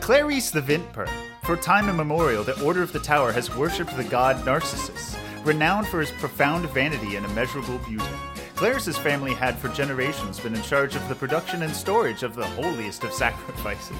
Clarice 0.00 0.50
the 0.50 0.60
Vintper. 0.60 1.08
For 1.44 1.56
time 1.56 1.88
immemorial, 1.88 2.44
the 2.44 2.62
Order 2.62 2.82
of 2.82 2.92
the 2.92 2.98
Tower 2.98 3.32
has 3.32 3.48
worshipped 3.56 3.96
the 3.96 4.04
god 4.04 4.44
Narcissus, 4.44 5.16
renowned 5.42 5.86
for 5.86 6.00
his 6.00 6.10
profound 6.10 6.68
vanity 6.68 7.16
and 7.16 7.24
immeasurable 7.24 7.78
beauty. 7.78 8.04
Clarice's 8.60 8.98
family 8.98 9.32
had 9.32 9.58
for 9.58 9.70
generations 9.70 10.38
been 10.38 10.54
in 10.54 10.60
charge 10.60 10.94
of 10.94 11.08
the 11.08 11.14
production 11.14 11.62
and 11.62 11.74
storage 11.74 12.22
of 12.22 12.34
the 12.34 12.46
holiest 12.46 13.04
of 13.04 13.12
sacrifices. 13.24 13.96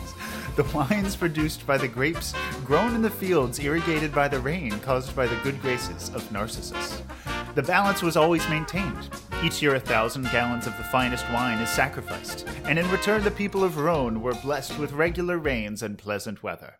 The 0.54 0.64
wines 0.64 1.16
produced 1.16 1.66
by 1.66 1.78
the 1.78 1.88
grapes 1.88 2.34
grown 2.62 2.94
in 2.94 3.00
the 3.00 3.08
fields 3.08 3.58
irrigated 3.58 4.14
by 4.14 4.28
the 4.28 4.38
rain 4.38 4.78
caused 4.80 5.16
by 5.16 5.26
the 5.26 5.36
good 5.36 5.62
graces 5.62 6.10
of 6.10 6.30
Narcissus. 6.30 7.02
The 7.54 7.62
balance 7.62 8.02
was 8.02 8.18
always 8.18 8.46
maintained. 8.50 9.08
Each 9.42 9.62
year, 9.62 9.76
a 9.76 9.80
thousand 9.80 10.24
gallons 10.24 10.66
of 10.66 10.76
the 10.76 10.84
finest 10.84 11.24
wine 11.30 11.62
is 11.62 11.70
sacrificed, 11.70 12.46
and 12.64 12.78
in 12.78 12.90
return, 12.90 13.24
the 13.24 13.30
people 13.30 13.64
of 13.64 13.78
Rhone 13.78 14.20
were 14.20 14.34
blessed 14.34 14.78
with 14.78 14.92
regular 14.92 15.38
rains 15.38 15.82
and 15.82 15.96
pleasant 15.96 16.42
weather. 16.42 16.74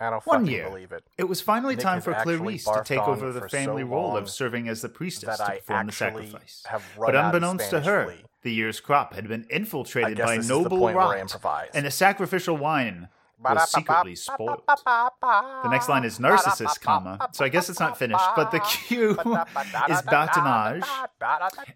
I 0.00 0.10
don't 0.10 0.24
One 0.26 0.46
year, 0.46 0.68
believe 0.68 0.92
it. 0.92 1.04
it 1.16 1.24
was 1.24 1.40
finally 1.40 1.74
Nick 1.74 1.82
time 1.82 2.00
for 2.00 2.14
Clarice 2.14 2.64
to 2.64 2.82
take 2.84 3.00
over 3.00 3.32
the 3.32 3.48
family 3.48 3.82
so 3.82 3.88
role 3.88 4.16
of 4.16 4.30
serving 4.30 4.68
as 4.68 4.80
the 4.80 4.88
priestess 4.88 5.38
to 5.38 5.44
perform 5.44 5.86
the 5.86 5.92
sacrifice. 5.92 6.64
But 6.96 7.16
unbeknownst 7.16 7.70
to 7.70 7.80
her, 7.80 8.14
the 8.42 8.52
year's 8.52 8.78
crop 8.80 9.14
had 9.14 9.26
been 9.26 9.44
infiltrated 9.50 10.18
by 10.18 10.36
this 10.36 10.44
is 10.44 10.48
the 10.48 10.54
noble 10.54 10.78
point 10.78 10.96
where 10.96 11.04
I 11.04 11.22
rot, 11.22 11.68
and 11.74 11.84
the 11.84 11.90
sacrificial 11.90 12.56
wine 12.56 13.08
was 13.40 13.70
secretly 13.70 14.14
spoiled. 14.14 14.62
The 14.66 15.68
next 15.68 15.88
line 15.88 16.04
is 16.04 16.18
Narcissus, 16.20 16.78
comma, 16.78 17.28
so 17.32 17.44
I 17.44 17.48
guess 17.48 17.68
it's 17.68 17.80
not 17.80 17.98
finished, 17.98 18.24
but 18.36 18.50
the 18.50 18.60
cue 18.60 19.10
is 19.12 20.02
Batonage. 20.02 20.84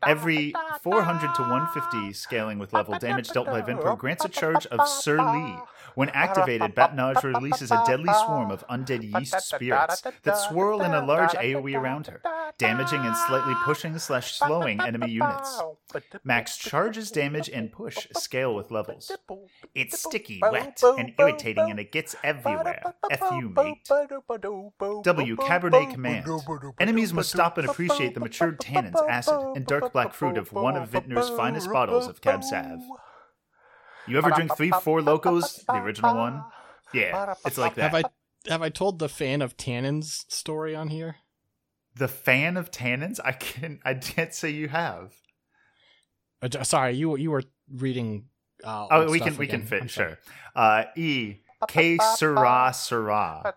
Every 0.05 0.55
400 0.81 1.35
to 1.35 1.43
150 1.43 2.13
scaling 2.13 2.59
with 2.59 2.73
level 2.73 2.99
damage 2.99 3.29
dealt 3.31 3.47
by 3.47 3.63
Vinper 3.63 3.97
grants 3.99 4.25
a 4.25 4.29
charge 4.29 4.67
of 4.67 4.89
Sur 4.89 5.17
Lie. 5.19 5.63
When 5.95 6.09
activated, 6.11 6.75
Batonage 6.75 7.23
releases 7.23 7.71
a 7.71 7.83
deadly 7.87 8.13
swarm 8.25 8.51
of 8.51 8.67
undead 8.69 9.03
yeast 9.19 9.41
spirits 9.41 10.03
that 10.23 10.39
swirl 10.39 10.83
in 10.83 10.93
a 10.93 11.05
large 11.05 11.33
AoE 11.33 11.77
around 11.77 12.07
her, 12.07 12.23
damaging 12.59 13.01
and 13.01 13.17
slightly 13.17 13.55
pushing 13.65 13.99
slash 13.99 14.35
slowing 14.35 14.81
enemy 14.81 15.11
units. 15.11 15.61
Max 16.25 16.57
charges 16.57 17.11
damage 17.11 17.49
and 17.49 17.73
push 17.73 18.07
scale 18.17 18.55
with 18.55 18.71
levels. 18.71 19.13
It's 19.75 20.01
sticky, 20.01 20.41
wet, 20.43 20.83
and 20.83 21.13
irritating, 21.19 21.71
and 21.71 21.79
it 21.79 21.93
gets 21.93 22.17
everywhere. 22.25 22.83
F 23.11 23.23
you, 23.33 23.51
mate. 23.51 23.89
W. 25.03 25.37
Cabernet 25.37 25.93
Command. 25.93 26.27
Enemies 26.81 27.13
must 27.13 27.31
stop 27.31 27.59
and 27.59 27.69
appreciate 27.69 28.15
the 28.15 28.21
matured 28.21 28.61
tannins, 28.61 29.09
acid, 29.09 29.39
and 29.57 29.67
dark 29.67 29.93
black 29.93 30.15
fruit 30.15 30.39
of 30.39 30.53
one 30.53 30.77
of 30.77 30.91
Vintner's 30.91 31.31
finest 31.31 31.71
bottles 31.71 32.07
of 32.07 32.21
Cab 32.21 32.43
Sav. 32.45 32.81
You 34.09 34.19
ever 34.19 34.31
drink 34.31 34.57
three 34.57 34.71
Four 34.71 35.01
Lokos, 35.01 35.65
the 35.67 35.75
original 35.75 36.17
one? 36.17 36.45
Yeah, 36.93 37.35
it's 37.47 37.59
like 37.59 37.75
that. 37.77 37.93
Have 37.93 38.05
I 38.05 38.51
have 38.51 38.63
I 38.63 38.69
told 38.69 38.99
the 38.99 39.09
fan 39.09 39.43
of 39.43 39.57
tannins 39.57 40.25
story 40.31 40.75
on 40.75 40.89
here? 40.89 41.17
The 41.95 42.09
fan 42.09 42.57
of 42.57 42.71
tannins? 42.71 43.21
I 43.25 43.33
can 43.33 43.81
I 43.85 43.95
can't 43.95 44.35
say 44.35 44.51
you 44.51 44.69
have. 44.69 45.13
Uh, 46.43 46.65
sorry, 46.65 46.95
you 46.95 47.17
you 47.17 47.31
were 47.31 47.45
reading. 47.73 48.27
Uh, 48.65 48.87
Oh, 48.91 49.11
we 49.11 49.21
can 49.21 49.37
we 49.37 49.47
can 49.47 49.63
fit 49.65 49.91
sure. 49.91 50.19
Uh, 50.55 50.85
e 50.97 51.37
K 51.69 51.97
Syrah 51.99 52.71
Syrah. 52.71 53.53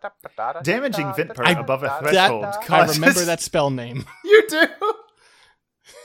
Damaging 0.64 1.08
Vintper 1.08 1.46
I- 1.46 1.60
above 1.60 1.84
a 1.84 1.88
That 1.88 2.00
threshold 2.02 2.46
I 2.46 2.64
causes 2.66 2.98
remember 3.00 3.26
that 3.26 3.42
spell 3.42 3.70
name. 3.72 4.06
You 4.24 4.48
do. 4.48 4.66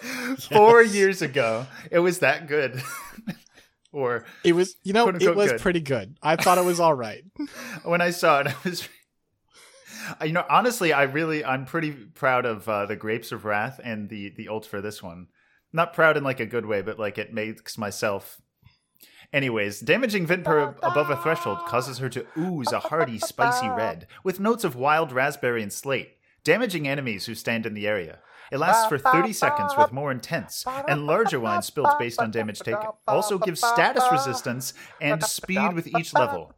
Four 0.51 0.83
years 0.83 1.21
ago, 1.23 1.67
it 1.91 1.99
was 2.01 2.21
that 2.21 2.47
good. 2.49 2.83
or 3.93 4.25
It 4.45 4.53
was, 4.53 4.77
you 4.83 4.93
know, 4.93 5.09
it 5.09 5.35
was 5.35 5.53
good. 5.53 5.61
pretty 5.61 5.81
good. 5.81 6.17
I 6.23 6.37
thought 6.37 6.59
it 6.59 6.65
was 6.65 6.81
all 6.81 6.95
right. 6.95 7.25
when 7.85 8.01
I 8.01 8.11
saw 8.11 8.41
it, 8.41 8.47
I 8.49 8.55
was. 8.65 8.89
You 10.25 10.33
know, 10.33 10.45
honestly, 10.49 10.93
I 10.93 11.03
really, 11.05 11.45
I'm 11.45 11.67
pretty 11.67 11.93
proud 11.93 12.45
of 12.45 12.69
uh, 12.69 12.87
the 12.87 12.97
Grapes 12.97 13.33
of 13.33 13.45
Wrath 13.45 13.81
and 13.83 14.09
the 14.09 14.31
the 14.37 14.49
ult 14.49 14.67
for 14.67 14.81
this 14.81 15.03
one. 15.03 15.29
Not 15.73 15.93
proud 15.95 16.17
in 16.17 16.25
like 16.25 16.41
a 16.41 16.47
good 16.47 16.67
way, 16.67 16.83
but 16.83 16.99
like 16.99 17.19
it 17.19 17.33
makes 17.33 17.79
myself. 17.79 18.41
Anyways, 19.33 19.79
damaging 19.81 20.27
Vintper 20.27 20.77
above 20.83 21.11
a 21.11 21.17
threshold 21.17 21.59
causes 21.67 21.99
her 21.99 22.09
to 22.09 22.27
ooze 22.37 22.73
a 22.73 22.81
hearty, 22.81 23.19
spicy 23.21 23.69
red 23.69 24.09
with 24.25 24.41
notes 24.41 24.65
of 24.65 24.75
wild 24.75 25.13
raspberry 25.13 25.63
and 25.63 25.73
slate, 25.73 26.17
damaging 26.43 26.89
enemies 26.89 27.27
who 27.27 27.37
stand 27.37 27.65
in 27.65 27.75
the 27.75 27.87
area. 27.87 28.19
It 28.53 28.59
lasts 28.59 28.89
for 28.89 28.99
30 28.99 29.33
seconds 29.33 29.75
with 29.79 29.93
more 29.93 30.11
intense 30.11 30.65
and 30.89 31.07
larger 31.07 31.39
wine 31.39 31.63
spilled 31.63 31.91
based 31.99 32.21
on 32.21 32.31
damage 32.31 32.59
taken. 32.61 32.89
Also 33.07 33.39
gives 33.39 33.61
status 33.61 34.05
resistance 34.11 34.75
and 35.01 35.23
speed 35.23 35.73
with 35.75 35.87
each 35.99 36.13
level. 36.15 36.53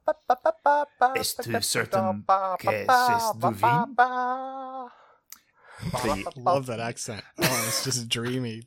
Es-tu 1.16 1.60
certain 1.60 2.24
que 2.58 2.86
c'est 2.86 3.40
du 3.40 3.50
vin? 3.52 3.96
The- 6.02 6.32
Love 6.36 6.66
that 6.66 6.80
accent. 6.80 7.24
Oh, 7.38 7.64
it's 7.66 7.84
just 7.84 8.08
dreamy. 8.08 8.62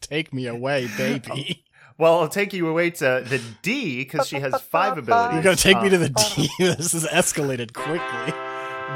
Take 0.00 0.34
me 0.34 0.46
away, 0.46 0.88
baby. 0.98 1.64
well, 1.98 2.20
I'll 2.20 2.28
take 2.28 2.52
you 2.52 2.68
away 2.68 2.90
to 2.90 3.24
the 3.26 3.40
D 3.62 3.98
because 4.04 4.26
she 4.26 4.40
has 4.40 4.60
five 4.60 4.98
abilities. 4.98 5.34
You're 5.34 5.42
gonna 5.42 5.56
take 5.56 5.80
me 5.80 5.86
Uh, 5.88 5.90
to 5.90 5.98
the 5.98 6.08
D. 6.10 6.48
this 6.58 6.92
has 6.92 7.06
escalated 7.06 7.72
quickly. 7.72 8.34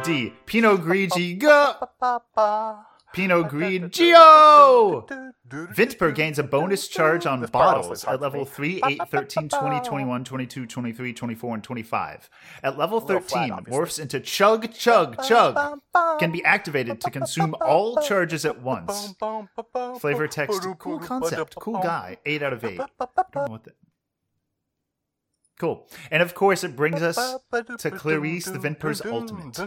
D. 0.05 0.33
Pinot 0.47 0.81
Grigio. 0.81 2.87
Pinot 3.13 3.49
Grigio! 3.51 5.09
Vintper 5.51 6.15
gains 6.15 6.39
a 6.39 6.45
bonus 6.45 6.87
charge 6.87 7.27
on 7.27 7.45
bottles 7.47 8.05
at 8.05 8.21
level 8.21 8.45
3, 8.45 8.83
8, 8.87 9.01
13, 9.09 9.49
20, 9.49 9.81
21, 9.81 10.25
22, 10.25 10.65
23, 10.67 11.13
24, 11.13 11.55
and 11.55 11.65
25. 11.65 12.31
At 12.63 12.79
level 12.79 13.01
13, 13.01 13.51
morphs 13.67 13.99
into 13.99 14.21
Chug 14.21 14.73
Chug 14.73 15.21
Chug. 15.25 15.81
Can 16.21 16.31
be 16.31 16.45
activated 16.45 17.01
to 17.01 17.11
consume 17.11 17.57
all 17.61 18.01
charges 18.01 18.45
at 18.47 18.63
once. 18.63 19.13
Flavor 19.99 20.29
text, 20.29 20.65
cool 20.79 21.01
concept, 21.01 21.57
cool 21.57 21.81
guy, 21.81 22.19
8 22.25 22.43
out 22.45 22.53
of 22.53 22.65
8. 22.65 22.77
Don't 22.79 23.35
know 23.35 23.47
what 23.49 23.65
the- 23.65 23.73
Cool. 25.61 25.87
And 26.11 26.23
of 26.23 26.35
course, 26.35 26.65
it 26.65 26.75
brings 26.75 27.03
us 27.03 27.17
to 27.81 27.91
Clarice 27.91 28.47
the 28.47 28.59
Vintner's 28.59 29.03
Ultimate. 29.05 29.59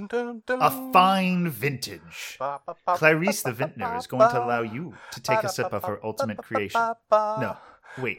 A 0.50 0.92
fine 0.92 1.48
vintage. 1.50 2.40
Clarice 2.88 3.44
the 3.44 3.52
Vintner 3.52 3.96
is 3.96 4.08
going 4.08 4.28
to 4.28 4.44
allow 4.44 4.64
you 4.64 4.96
to 5.12 5.22
take 5.22 5.44
a 5.44 5.50
sip 5.50 5.72
of 5.72 5.84
her 5.84 6.04
ultimate 6.04 6.40
creation. 6.40 6.82
No, 7.12 7.58
wait. 7.98 8.18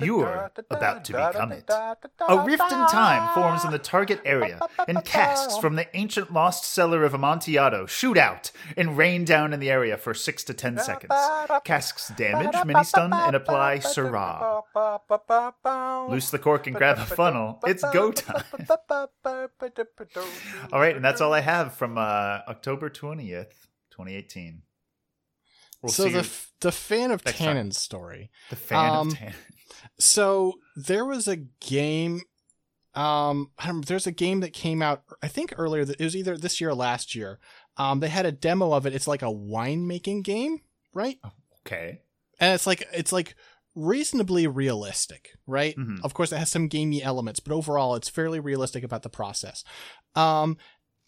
You're 0.00 0.50
about 0.70 1.04
to 1.04 1.12
become 1.12 1.52
it. 1.52 1.68
A 1.70 2.44
rift 2.44 2.62
in 2.72 2.86
time 2.88 3.34
forms 3.34 3.64
in 3.64 3.70
the 3.70 3.78
target 3.78 4.20
area, 4.24 4.60
and 4.88 5.04
casks 5.04 5.56
from 5.58 5.76
the 5.76 5.86
ancient 5.96 6.32
lost 6.32 6.64
cellar 6.64 7.04
of 7.04 7.14
Amontillado 7.14 7.86
shoot 7.86 8.18
out 8.18 8.50
and 8.76 8.96
rain 8.96 9.24
down 9.24 9.52
in 9.52 9.60
the 9.60 9.70
area 9.70 9.96
for 9.96 10.14
6 10.14 10.44
to 10.44 10.54
10 10.54 10.78
seconds. 10.78 11.12
Casks 11.64 12.12
damage, 12.16 12.54
mini 12.64 12.84
stun, 12.84 13.12
and 13.12 13.36
apply 13.36 13.78
Syrah. 13.78 14.62
Loose 16.10 16.30
the 16.30 16.38
cork 16.38 16.66
and 16.66 16.76
grab 16.76 16.98
a 16.98 17.04
funnel. 17.06 17.58
It's 17.66 17.84
go 17.92 18.12
time. 18.12 18.44
All 20.72 20.80
right, 20.80 20.96
and 20.96 21.04
that's 21.04 21.20
all 21.20 21.32
I 21.32 21.40
have 21.40 21.74
from 21.74 21.98
uh, 21.98 22.40
October 22.48 22.90
20th, 22.90 23.68
2018. 23.90 24.62
We'll 25.82 25.92
so 25.92 26.08
the 26.08 26.20
f- 26.20 26.52
the 26.60 26.72
fan 26.72 27.10
of 27.10 27.24
next 27.24 27.38
time. 27.38 27.48
Tannen's 27.48 27.78
story. 27.78 28.30
the 28.50 28.56
fan 28.56 28.90
um, 28.94 29.08
of 29.08 29.18
Tan. 29.18 29.34
So 29.98 30.54
there 30.76 31.04
was 31.04 31.28
a 31.28 31.36
game. 31.36 32.22
Um, 32.94 33.50
I 33.58 33.68
don't, 33.68 33.86
there's 33.86 34.06
a 34.06 34.12
game 34.12 34.40
that 34.40 34.52
came 34.52 34.82
out. 34.82 35.02
I 35.22 35.28
think 35.28 35.54
earlier. 35.56 35.84
That 35.84 36.00
it 36.00 36.04
was 36.04 36.16
either 36.16 36.36
this 36.36 36.60
year 36.60 36.70
or 36.70 36.74
last 36.74 37.14
year. 37.14 37.38
Um, 37.76 38.00
they 38.00 38.08
had 38.08 38.26
a 38.26 38.32
demo 38.32 38.72
of 38.72 38.84
it. 38.86 38.94
It's 38.94 39.08
like 39.08 39.22
a 39.22 39.26
winemaking 39.26 40.24
game, 40.24 40.60
right? 40.92 41.18
Okay. 41.66 42.00
and 42.38 42.54
it's 42.54 42.66
like 42.66 42.86
it's 42.92 43.12
like 43.12 43.34
reasonably 43.74 44.46
realistic, 44.46 45.30
right? 45.46 45.74
Mhm. 45.76 46.04
Of 46.04 46.12
course, 46.12 46.32
it 46.32 46.36
has 46.38 46.50
some 46.50 46.68
gamey 46.68 47.02
elements, 47.02 47.40
but 47.40 47.54
overall, 47.54 47.94
it's 47.94 48.08
fairly 48.10 48.40
realistic 48.40 48.84
about 48.84 49.02
the 49.02 49.08
process. 49.08 49.64
Um, 50.14 50.58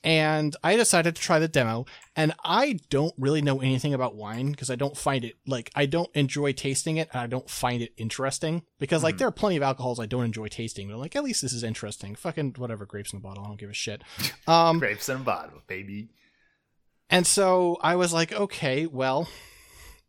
and 0.04 0.54
I 0.62 0.76
decided 0.76 1.16
to 1.16 1.20
try 1.22 1.38
the 1.40 1.48
demo, 1.48 1.86
and 2.14 2.32
I 2.44 2.78
don't 2.90 3.14
really 3.18 3.42
know 3.42 3.60
anything 3.60 3.94
about 3.94 4.14
wine 4.14 4.52
because 4.52 4.70
I 4.70 4.76
don't 4.76 4.96
find 4.96 5.24
it 5.24 5.34
like 5.46 5.70
I 5.74 5.86
don't 5.86 6.10
enjoy 6.14 6.52
tasting 6.52 6.98
it, 6.98 7.08
and 7.12 7.20
I 7.20 7.26
don't 7.26 7.48
find 7.50 7.82
it 7.82 7.92
interesting 7.96 8.62
because 8.78 9.02
like 9.02 9.16
Mhm. 9.16 9.18
there 9.18 9.28
are 9.28 9.32
plenty 9.32 9.56
of 9.56 9.62
alcohols 9.64 9.98
I 9.98 10.06
don't 10.06 10.24
enjoy 10.24 10.48
tasting, 10.48 10.86
but 10.88 10.94
I'm 10.94 11.00
like 11.00 11.16
at 11.16 11.24
least 11.24 11.42
this 11.42 11.52
is 11.52 11.64
interesting. 11.64 12.14
Fucking 12.14 12.54
whatever, 12.58 12.86
grapes 12.86 13.12
in 13.12 13.16
a 13.16 13.20
bottle, 13.22 13.42
I 13.44 13.48
don't 13.48 13.58
give 13.58 13.70
a 13.70 13.74
shit. 13.74 14.02
Um, 14.46 14.78
Grapes 14.78 15.08
in 15.08 15.16
a 15.16 15.20
bottle, 15.20 15.62
baby. 15.66 16.10
and 17.10 17.26
so 17.26 17.78
I 17.82 17.96
was 17.96 18.12
like, 18.12 18.32
okay, 18.32 18.86
well, 18.86 19.26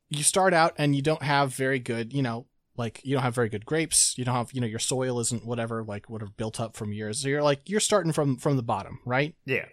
you 0.10 0.24
start 0.24 0.54
out 0.54 0.74
and 0.78 0.96
you 0.96 1.02
don't 1.02 1.24
have 1.24 1.54
very 1.56 1.80
good, 1.80 2.14
you 2.14 2.22
know, 2.22 2.46
like 2.78 3.02
you 3.04 3.16
don't 3.16 3.24
have 3.24 3.36
very 3.36 3.50
good 3.50 3.66
grapes. 3.66 4.18
You 4.18 4.26
don't 4.26 4.36
have, 4.36 4.52
you 4.54 4.62
know, 4.62 4.68
your 4.68 4.80
soil 4.80 5.20
isn't 5.20 5.46
whatever, 5.46 5.84
like 5.84 6.10
would 6.10 6.22
have 6.22 6.38
built 6.38 6.60
up 6.60 6.76
from 6.76 6.94
years. 6.94 7.20
So 7.20 7.28
you're 7.28 7.44
like, 7.44 7.70
you're 7.70 7.80
starting 7.80 8.12
from 8.12 8.38
from 8.38 8.56
the 8.58 8.64
bottom, 8.64 9.00
right? 9.06 9.36
Yeah. 9.46 9.66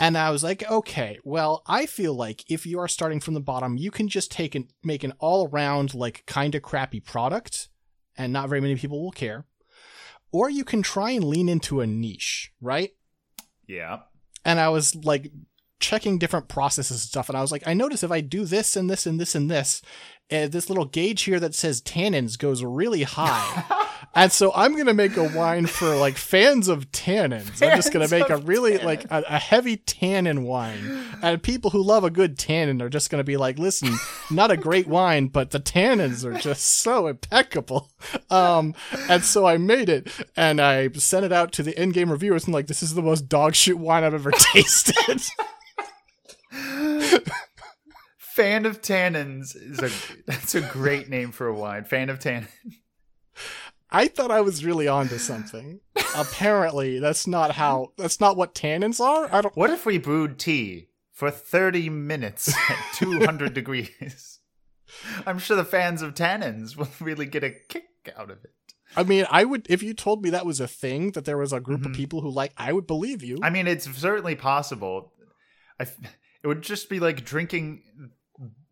And 0.00 0.18
I 0.18 0.30
was 0.30 0.42
like, 0.42 0.68
okay, 0.68 1.18
well, 1.22 1.62
I 1.66 1.86
feel 1.86 2.14
like 2.14 2.44
if 2.50 2.66
you 2.66 2.80
are 2.80 2.88
starting 2.88 3.20
from 3.20 3.34
the 3.34 3.40
bottom, 3.40 3.76
you 3.76 3.92
can 3.92 4.08
just 4.08 4.32
take 4.32 4.56
and 4.56 4.66
make 4.82 5.04
an 5.04 5.12
all 5.20 5.48
around, 5.48 5.94
like, 5.94 6.24
kind 6.26 6.54
of 6.56 6.62
crappy 6.62 6.98
product, 6.98 7.68
and 8.16 8.32
not 8.32 8.48
very 8.48 8.60
many 8.60 8.74
people 8.74 9.00
will 9.00 9.12
care. 9.12 9.46
Or 10.32 10.50
you 10.50 10.64
can 10.64 10.82
try 10.82 11.12
and 11.12 11.22
lean 11.22 11.48
into 11.48 11.80
a 11.80 11.86
niche, 11.86 12.50
right? 12.60 12.90
Yeah. 13.68 14.00
and 14.44 14.60
I 14.60 14.68
was 14.68 14.94
like 14.94 15.30
checking 15.84 16.18
different 16.18 16.48
processes 16.48 16.92
and 16.92 17.00
stuff, 17.00 17.28
and 17.28 17.36
I 17.36 17.42
was 17.42 17.52
like, 17.52 17.66
I 17.66 17.74
notice 17.74 18.02
if 18.02 18.10
I 18.10 18.22
do 18.22 18.46
this 18.46 18.74
and 18.74 18.88
this 18.88 19.04
and 19.06 19.20
this 19.20 19.34
and 19.34 19.50
this, 19.50 19.82
uh, 20.32 20.48
this 20.48 20.70
little 20.70 20.86
gauge 20.86 21.22
here 21.22 21.38
that 21.38 21.54
says 21.54 21.82
tannins 21.82 22.38
goes 22.38 22.64
really 22.64 23.02
high. 23.02 23.64
and 24.14 24.32
so 24.32 24.52
I'm 24.54 24.74
gonna 24.74 24.94
make 24.94 25.18
a 25.18 25.28
wine 25.36 25.66
for 25.66 25.94
like 25.96 26.16
fans 26.16 26.68
of 26.68 26.90
tannins. 26.92 27.62
I'm 27.62 27.76
just 27.76 27.92
gonna 27.92 28.08
make 28.08 28.30
a 28.30 28.38
really 28.38 28.78
like 28.78 29.04
a, 29.10 29.22
a 29.28 29.38
heavy 29.38 29.76
tannin 29.76 30.44
wine, 30.44 31.04
and 31.22 31.42
people 31.42 31.70
who 31.70 31.82
love 31.82 32.04
a 32.04 32.10
good 32.10 32.38
tannin 32.38 32.80
are 32.80 32.88
just 32.88 33.10
gonna 33.10 33.24
be 33.24 33.36
like, 33.36 33.58
listen, 33.58 33.94
not 34.30 34.50
a 34.50 34.56
great 34.56 34.86
wine, 34.86 35.28
but 35.28 35.50
the 35.50 35.60
tannins 35.60 36.24
are 36.24 36.38
just 36.38 36.64
so 36.66 37.06
impeccable. 37.06 37.90
Um, 38.30 38.74
and 39.08 39.22
so 39.22 39.46
I 39.46 39.58
made 39.58 39.88
it, 39.88 40.10
and 40.36 40.60
I 40.60 40.88
sent 40.92 41.26
it 41.26 41.32
out 41.32 41.52
to 41.52 41.62
the 41.62 41.80
in-game 41.80 42.10
reviewers, 42.10 42.44
and 42.44 42.54
like, 42.54 42.66
this 42.66 42.82
is 42.82 42.94
the 42.94 43.02
most 43.02 43.28
dog 43.28 43.54
shit 43.54 43.78
wine 43.78 44.04
I've 44.04 44.14
ever 44.14 44.30
tasted. 44.52 45.22
Fan 48.18 48.66
of 48.66 48.80
tannins 48.80 49.54
is 49.54 49.78
a 49.80 49.90
that's 50.26 50.54
a 50.54 50.60
great 50.60 51.08
name 51.08 51.30
for 51.30 51.46
a 51.46 51.54
wine. 51.54 51.84
Fan 51.84 52.10
of 52.10 52.18
tannin. 52.18 52.48
I 53.90 54.08
thought 54.08 54.32
I 54.32 54.40
was 54.40 54.64
really 54.64 54.88
onto 54.88 55.18
something. 55.18 55.78
Apparently, 56.16 56.98
that's 56.98 57.26
not 57.28 57.52
how. 57.52 57.92
That's 57.96 58.18
not 58.20 58.36
what 58.36 58.54
tannins 58.54 58.98
are. 59.00 59.32
I 59.32 59.40
don't. 59.40 59.56
What 59.56 59.70
if 59.70 59.86
we 59.86 59.98
brewed 59.98 60.38
tea 60.40 60.88
for 61.12 61.30
30 61.30 61.90
minutes 61.90 62.52
at 62.68 62.76
200 62.94 63.54
degrees? 63.54 64.40
I'm 65.26 65.38
sure 65.38 65.56
the 65.56 65.64
fans 65.64 66.02
of 66.02 66.14
tannins 66.14 66.76
will 66.76 66.88
really 67.00 67.26
get 67.26 67.44
a 67.44 67.50
kick 67.50 67.84
out 68.16 68.30
of 68.32 68.38
it. 68.44 68.50
I 68.96 69.04
mean, 69.04 69.26
I 69.30 69.44
would 69.44 69.66
if 69.70 69.80
you 69.82 69.94
told 69.94 70.22
me 70.24 70.30
that 70.30 70.46
was 70.46 70.58
a 70.60 70.66
thing 70.68 71.12
that 71.12 71.24
there 71.24 71.38
was 71.38 71.52
a 71.52 71.60
group 71.60 71.84
of 71.86 71.92
Mhm. 71.92 71.96
people 71.96 72.20
who 72.20 72.30
like. 72.30 72.52
I 72.56 72.72
would 72.72 72.86
believe 72.88 73.22
you. 73.22 73.38
I 73.42 73.50
mean, 73.50 73.68
it's 73.68 73.88
certainly 73.96 74.34
possible. 74.34 75.12
I, 75.78 75.86
it 76.44 76.46
would 76.46 76.62
just 76.62 76.90
be 76.90 77.00
like 77.00 77.24
drinking 77.24 77.82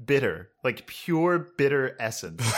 bitter, 0.04 0.50
like 0.62 0.86
pure 0.86 1.38
bitter 1.56 1.96
essence. 1.98 2.42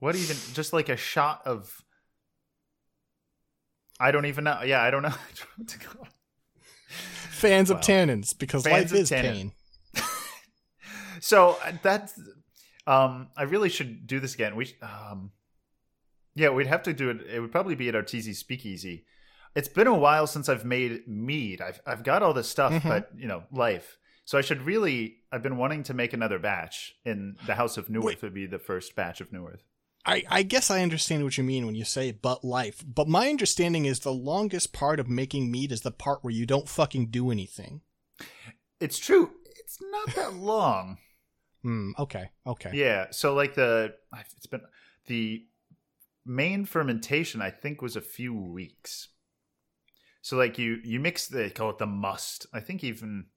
what 0.00 0.16
even? 0.16 0.36
Just 0.54 0.72
like 0.72 0.88
a 0.88 0.96
shot 0.96 1.42
of. 1.46 1.84
I 4.00 4.10
don't 4.10 4.26
even 4.26 4.42
know. 4.44 4.62
Yeah, 4.64 4.82
I 4.82 4.90
don't 4.90 5.02
know. 5.02 5.14
what 5.56 5.68
to 5.68 5.78
call 5.78 6.02
it. 6.02 6.10
Fans 6.90 7.70
of 7.70 7.78
tannins 7.78 8.36
because 8.36 8.64
fans 8.64 8.90
life 8.90 9.00
is 9.00 9.10
tannin. 9.10 9.52
pain. 9.94 10.02
so 11.20 11.56
uh, 11.64 11.72
that's 11.82 12.20
um 12.86 13.28
i 13.36 13.42
really 13.42 13.68
should 13.68 14.06
do 14.06 14.18
this 14.18 14.34
again 14.34 14.56
we 14.56 14.74
um 14.82 15.30
yeah 16.34 16.48
we'd 16.48 16.66
have 16.66 16.82
to 16.82 16.92
do 16.92 17.10
it 17.10 17.20
it 17.32 17.40
would 17.40 17.52
probably 17.52 17.74
be 17.74 17.88
at 17.88 17.94
Arteezy 17.94 18.34
speakeasy 18.34 19.04
it's 19.54 19.68
been 19.68 19.86
a 19.86 19.94
while 19.94 20.26
since 20.26 20.48
i've 20.48 20.64
made 20.64 21.06
mead 21.08 21.60
i've, 21.60 21.80
I've 21.86 22.02
got 22.02 22.22
all 22.22 22.32
this 22.34 22.48
stuff 22.48 22.72
Mhm. 22.72 22.82
but 22.88 23.10
you 23.16 23.26
know 23.28 23.44
life 23.50 23.98
so 24.24 24.38
i 24.38 24.40
should 24.40 24.62
really 24.62 25.16
i've 25.32 25.42
been 25.42 25.56
wanting 25.56 25.82
to 25.84 25.94
make 25.94 26.12
another 26.12 26.38
batch 26.38 26.94
in 27.04 27.36
the 27.46 27.54
house 27.54 27.76
of 27.76 27.88
Newerth 27.88 28.04
Wait. 28.04 28.22
would 28.22 28.34
be 28.34 28.46
the 28.46 28.58
first 28.58 28.94
batch 28.94 29.20
of 29.20 29.30
Newerth 29.30 29.60
I, 30.06 30.22
I 30.30 30.42
guess 30.42 30.70
I 30.70 30.82
understand 30.82 31.24
what 31.24 31.36
you 31.36 31.44
mean 31.44 31.66
when 31.66 31.74
you 31.74 31.84
say 31.84 32.12
but 32.12 32.42
life. 32.42 32.82
But 32.86 33.08
my 33.08 33.28
understanding 33.28 33.84
is 33.84 33.98
the 34.00 34.12
longest 34.12 34.72
part 34.72 35.00
of 35.00 35.08
making 35.08 35.50
mead 35.50 35.70
is 35.70 35.82
the 35.82 35.90
part 35.90 36.22
where 36.24 36.32
you 36.32 36.46
don't 36.46 36.68
fucking 36.68 37.06
do 37.10 37.30
anything. 37.30 37.82
it's 38.80 38.98
true 38.98 39.32
it's 39.58 39.78
not 39.82 40.14
that 40.14 40.34
long 40.54 40.98
Hmm. 41.62 41.90
Okay. 41.98 42.30
Okay. 42.46 42.70
Yeah. 42.72 43.06
So 43.10 43.34
like 43.34 43.54
the 43.56 43.94
it's 44.36 44.46
been 44.46 44.62
the 45.08 45.44
main 46.24 46.64
fermentation 46.64 47.42
I 47.42 47.50
think 47.50 47.82
was 47.82 47.96
a 47.96 48.00
few 48.00 48.32
weeks. 48.32 49.08
So 50.28 50.36
like 50.36 50.58
you 50.58 50.78
you 50.84 51.00
mix 51.00 51.26
the 51.26 51.38
they 51.38 51.48
call 51.48 51.70
it 51.70 51.78
the 51.78 51.86
must. 51.86 52.44
I 52.52 52.60
think 52.60 52.84
even 52.84 53.28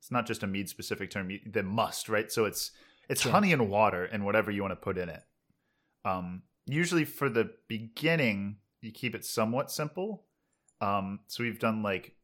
it's 0.00 0.12
not 0.12 0.24
just 0.24 0.44
a 0.44 0.46
mead 0.46 0.68
specific 0.68 1.10
term. 1.10 1.30
you- 1.30 1.40
The 1.44 1.64
must, 1.64 2.08
right? 2.08 2.30
So 2.30 2.44
it's 2.44 2.70
it's 3.08 3.22
Sure. 3.22 3.32
honey 3.32 3.52
and 3.52 3.68
water 3.68 4.04
and 4.04 4.24
whatever 4.24 4.52
you 4.52 4.62
want 4.62 4.70
to 4.70 4.76
put 4.76 4.98
in 4.98 5.08
it. 5.08 5.24
Um, 6.04 6.44
usually 6.64 7.04
for 7.04 7.28
the 7.28 7.56
beginning, 7.66 8.58
you 8.80 8.92
keep 8.92 9.16
it 9.16 9.24
somewhat 9.24 9.72
simple. 9.72 10.28
Um, 10.80 11.18
so 11.26 11.42
we've 11.42 11.58
done 11.58 11.82
like 11.82 12.14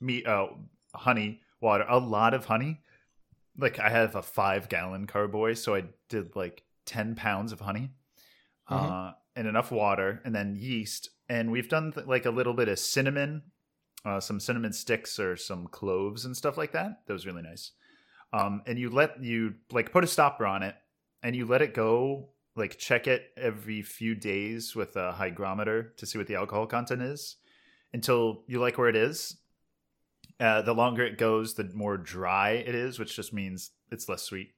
meat, 0.00 0.26
uh, 0.26 0.48
honey, 0.94 1.42
water, 1.60 1.84
a 1.86 1.98
lot 1.98 2.32
of 2.32 2.46
honey. 2.46 2.80
Like 3.58 3.78
I 3.78 3.90
have 3.90 4.14
a 4.14 4.22
five 4.22 4.70
gallon 4.70 5.06
carboy, 5.06 5.52
so 5.58 5.74
I 5.74 5.84
did 6.08 6.34
like 6.36 6.64
ten 6.86 7.14
pounds 7.16 7.52
of 7.52 7.60
honey, 7.60 7.90
uh, 8.66 9.12
and 9.36 9.46
enough 9.46 9.70
water, 9.70 10.22
and 10.24 10.34
then 10.34 10.56
yeast. 10.56 11.10
And 11.32 11.50
we've 11.50 11.68
done 11.68 11.92
th- 11.92 12.06
like 12.06 12.26
a 12.26 12.30
little 12.30 12.52
bit 12.52 12.68
of 12.68 12.78
cinnamon, 12.78 13.42
uh, 14.04 14.20
some 14.20 14.38
cinnamon 14.38 14.72
sticks 14.74 15.18
or 15.18 15.34
some 15.36 15.66
cloves 15.66 16.26
and 16.26 16.36
stuff 16.36 16.58
like 16.58 16.72
that. 16.72 17.06
That 17.06 17.12
was 17.12 17.24
really 17.24 17.40
nice. 17.42 17.72
Um, 18.34 18.62
and 18.66 18.78
you 18.78 18.90
let 18.90 19.22
you 19.22 19.54
like 19.70 19.92
put 19.92 20.04
a 20.04 20.06
stopper 20.06 20.46
on 20.46 20.62
it, 20.62 20.74
and 21.22 21.34
you 21.34 21.46
let 21.46 21.62
it 21.62 21.72
go. 21.74 22.28
Like 22.54 22.76
check 22.76 23.06
it 23.06 23.22
every 23.36 23.80
few 23.80 24.14
days 24.14 24.76
with 24.76 24.94
a 24.96 25.12
hydrometer 25.12 25.94
to 25.96 26.04
see 26.04 26.18
what 26.18 26.26
the 26.26 26.34
alcohol 26.34 26.66
content 26.66 27.00
is, 27.00 27.36
until 27.94 28.44
you 28.46 28.60
like 28.60 28.76
where 28.76 28.90
it 28.90 28.96
is. 28.96 29.38
Uh, 30.38 30.60
the 30.60 30.74
longer 30.74 31.02
it 31.04 31.16
goes, 31.18 31.54
the 31.54 31.64
more 31.72 31.96
dry 31.96 32.50
it 32.50 32.74
is, 32.74 32.98
which 32.98 33.16
just 33.16 33.32
means 33.32 33.70
it's 33.90 34.08
less 34.08 34.22
sweet. 34.22 34.50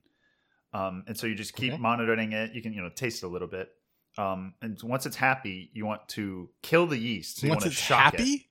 Um, 0.72 1.04
and 1.06 1.16
so 1.16 1.28
you 1.28 1.36
just 1.36 1.54
keep 1.54 1.72
Okay. 1.74 1.82
monitoring 1.82 2.32
it. 2.32 2.52
You 2.52 2.62
can 2.62 2.72
you 2.72 2.82
know 2.82 2.90
taste 2.90 3.22
it 3.22 3.26
a 3.26 3.28
little 3.28 3.48
bit. 3.48 3.68
Um, 4.16 4.54
and 4.62 4.80
once 4.82 5.06
it's 5.06 5.16
happy, 5.16 5.70
you 5.72 5.86
want 5.86 6.08
to 6.10 6.48
kill 6.62 6.86
the 6.86 6.98
yeast. 6.98 7.38
So 7.38 7.46
you 7.46 7.50
Once 7.50 7.64
want 7.64 7.72
to 7.72 7.76
it's 7.76 7.86
shock 7.86 8.14
it. 8.14 8.20
happy, 8.20 8.48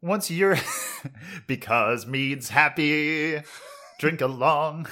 once 0.00 0.30
you're 0.30 0.56
because 1.46 2.06
mead's 2.06 2.48
happy. 2.48 3.40
Drink 3.98 4.20
along. 4.20 4.86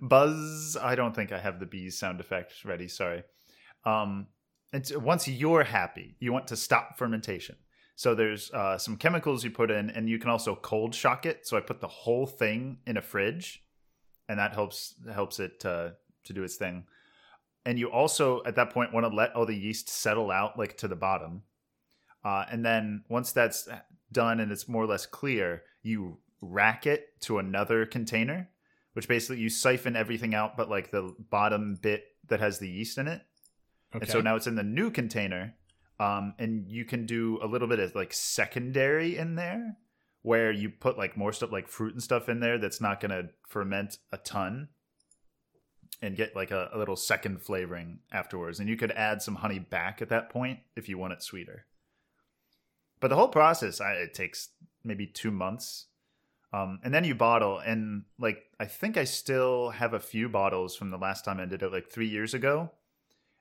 Buzz. 0.00 0.76
I 0.80 0.94
don't 0.94 1.14
think 1.14 1.32
i 1.32 1.38
have 1.38 1.60
the 1.60 1.66
bees 1.66 1.98
sound 1.98 2.20
effect 2.20 2.64
ready 2.64 2.88
sorry. 2.88 3.22
Um 3.84 4.26
and 4.72 4.84
once 4.96 5.28
you're 5.28 5.64
happy 5.64 6.16
you 6.18 6.32
want 6.32 6.48
to 6.48 6.56
stop 6.56 6.98
fermentation. 6.98 7.56
So 7.94 8.14
there's 8.14 8.50
uh, 8.50 8.76
some 8.76 8.98
chemicals 8.98 9.42
you 9.42 9.50
put 9.50 9.70
in 9.70 9.88
and 9.88 10.06
you 10.06 10.18
can 10.18 10.28
also 10.28 10.54
cold 10.54 10.94
shock 10.94 11.24
it. 11.24 11.46
So 11.46 11.56
i 11.56 11.60
put 11.60 11.80
the 11.80 11.88
whole 11.88 12.26
thing 12.26 12.78
in 12.86 12.96
a 12.96 13.02
fridge 13.02 13.62
and 14.28 14.38
that 14.38 14.52
helps 14.52 14.94
helps 15.12 15.38
it 15.40 15.64
uh, 15.64 15.90
to 16.24 16.32
do 16.32 16.42
its 16.42 16.56
thing 16.56 16.84
and 17.66 17.78
you 17.78 17.90
also 17.90 18.42
at 18.46 18.54
that 18.54 18.70
point 18.70 18.94
want 18.94 19.04
to 19.04 19.14
let 19.14 19.34
all 19.34 19.44
the 19.44 19.54
yeast 19.54 19.90
settle 19.90 20.30
out 20.30 20.58
like 20.58 20.78
to 20.78 20.88
the 20.88 20.96
bottom 20.96 21.42
uh, 22.26 22.44
and 22.50 22.64
then 22.64 23.04
once 23.08 23.30
that's 23.30 23.68
done 24.10 24.40
and 24.40 24.50
it's 24.50 24.68
more 24.68 24.82
or 24.82 24.86
less 24.88 25.06
clear, 25.06 25.62
you 25.84 26.18
rack 26.40 26.84
it 26.84 27.20
to 27.20 27.38
another 27.38 27.86
container, 27.86 28.48
which 28.94 29.06
basically 29.06 29.38
you 29.38 29.48
siphon 29.48 29.94
everything 29.94 30.34
out 30.34 30.56
but 30.56 30.68
like 30.68 30.90
the 30.90 31.14
bottom 31.30 31.78
bit 31.80 32.02
that 32.26 32.40
has 32.40 32.58
the 32.58 32.68
yeast 32.68 32.98
in 32.98 33.06
it. 33.06 33.22
okay. 33.94 34.02
And 34.02 34.08
so 34.10 34.20
now 34.20 34.34
it's 34.34 34.48
in 34.48 34.56
the 34.56 34.64
new 34.64 34.90
container. 34.90 35.54
Um, 36.00 36.34
and 36.40 36.68
you 36.68 36.84
can 36.84 37.06
do 37.06 37.38
a 37.40 37.46
little 37.46 37.68
bit 37.68 37.78
of 37.78 37.94
like 37.94 38.12
secondary 38.12 39.16
in 39.16 39.36
there 39.36 39.76
where 40.22 40.50
you 40.50 40.68
put 40.68 40.98
like 40.98 41.16
more 41.16 41.32
stuff 41.32 41.52
like 41.52 41.68
fruit 41.68 41.92
and 41.92 42.02
stuff 42.02 42.28
in 42.28 42.40
there 42.40 42.58
that's 42.58 42.80
not 42.80 43.00
going 43.00 43.12
to 43.12 43.30
ferment 43.46 43.98
a 44.10 44.16
ton 44.16 44.68
and 46.02 46.16
get 46.16 46.36
like 46.36 46.50
a, 46.50 46.70
a 46.72 46.78
little 46.78 46.96
second 46.96 47.42
flavoring 47.42 48.00
afterwards. 48.12 48.60
And 48.60 48.68
you 48.68 48.76
could 48.76 48.92
add 48.92 49.22
some 49.22 49.36
honey 49.36 49.58
back 49.58 50.02
at 50.02 50.08
that 50.10 50.30
point 50.30 50.60
if 50.76 50.88
you 50.88 50.98
want 50.98 51.14
it 51.14 51.22
sweeter. 51.22 51.66
But 53.00 53.08
the 53.08 53.16
whole 53.16 53.28
process, 53.28 53.80
I, 53.80 53.92
it 53.92 54.14
takes 54.14 54.50
maybe 54.84 55.06
two 55.06 55.30
months. 55.30 55.86
Um, 56.52 56.80
and 56.84 56.94
then 56.94 57.04
you 57.04 57.14
bottle, 57.14 57.58
and 57.58 58.04
like 58.18 58.44
I 58.58 58.66
think 58.66 58.96
I 58.96 59.04
still 59.04 59.70
have 59.70 59.92
a 59.92 60.00
few 60.00 60.28
bottles 60.28 60.76
from 60.76 60.90
the 60.90 60.96
last 60.96 61.24
time 61.24 61.40
I 61.40 61.44
did 61.44 61.62
it, 61.62 61.72
like 61.72 61.88
three 61.88 62.08
years 62.08 62.34
ago. 62.34 62.70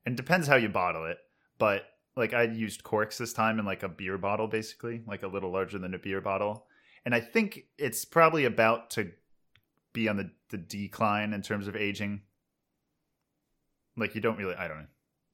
And 0.06 0.18
depends 0.18 0.48
how 0.48 0.56
you 0.56 0.70
bottle 0.70 1.06
it, 1.06 1.18
but 1.58 1.84
like 2.16 2.34
I 2.34 2.44
used 2.44 2.84
corks 2.84 3.18
this 3.18 3.34
time 3.34 3.60
in 3.60 3.66
like 3.66 3.84
a 3.84 3.90
beer 3.90 4.18
bottle, 4.18 4.48
basically, 4.48 5.02
like 5.08 5.24
a 5.24 5.28
little 5.28 5.52
larger 5.52 5.80
than 5.80 5.94
a 5.94 6.00
beer 6.00 6.22
bottle. 6.22 6.66
And 7.06 7.14
I 7.14 7.20
think 7.20 7.66
it's 7.78 8.06
probably 8.06 8.46
about 8.46 8.90
to 8.92 9.12
be 9.94 10.08
on 10.08 10.18
the, 10.18 10.30
the 10.50 10.58
decline 10.58 11.34
in 11.34 11.42
terms 11.42 11.68
of 11.68 11.76
aging. 11.76 12.22
Like 13.98 14.16
you 14.16 14.22
don't 14.22 14.38
really, 14.38 14.56
I 14.56 14.68
don't 14.68 14.78
know. 14.80 14.86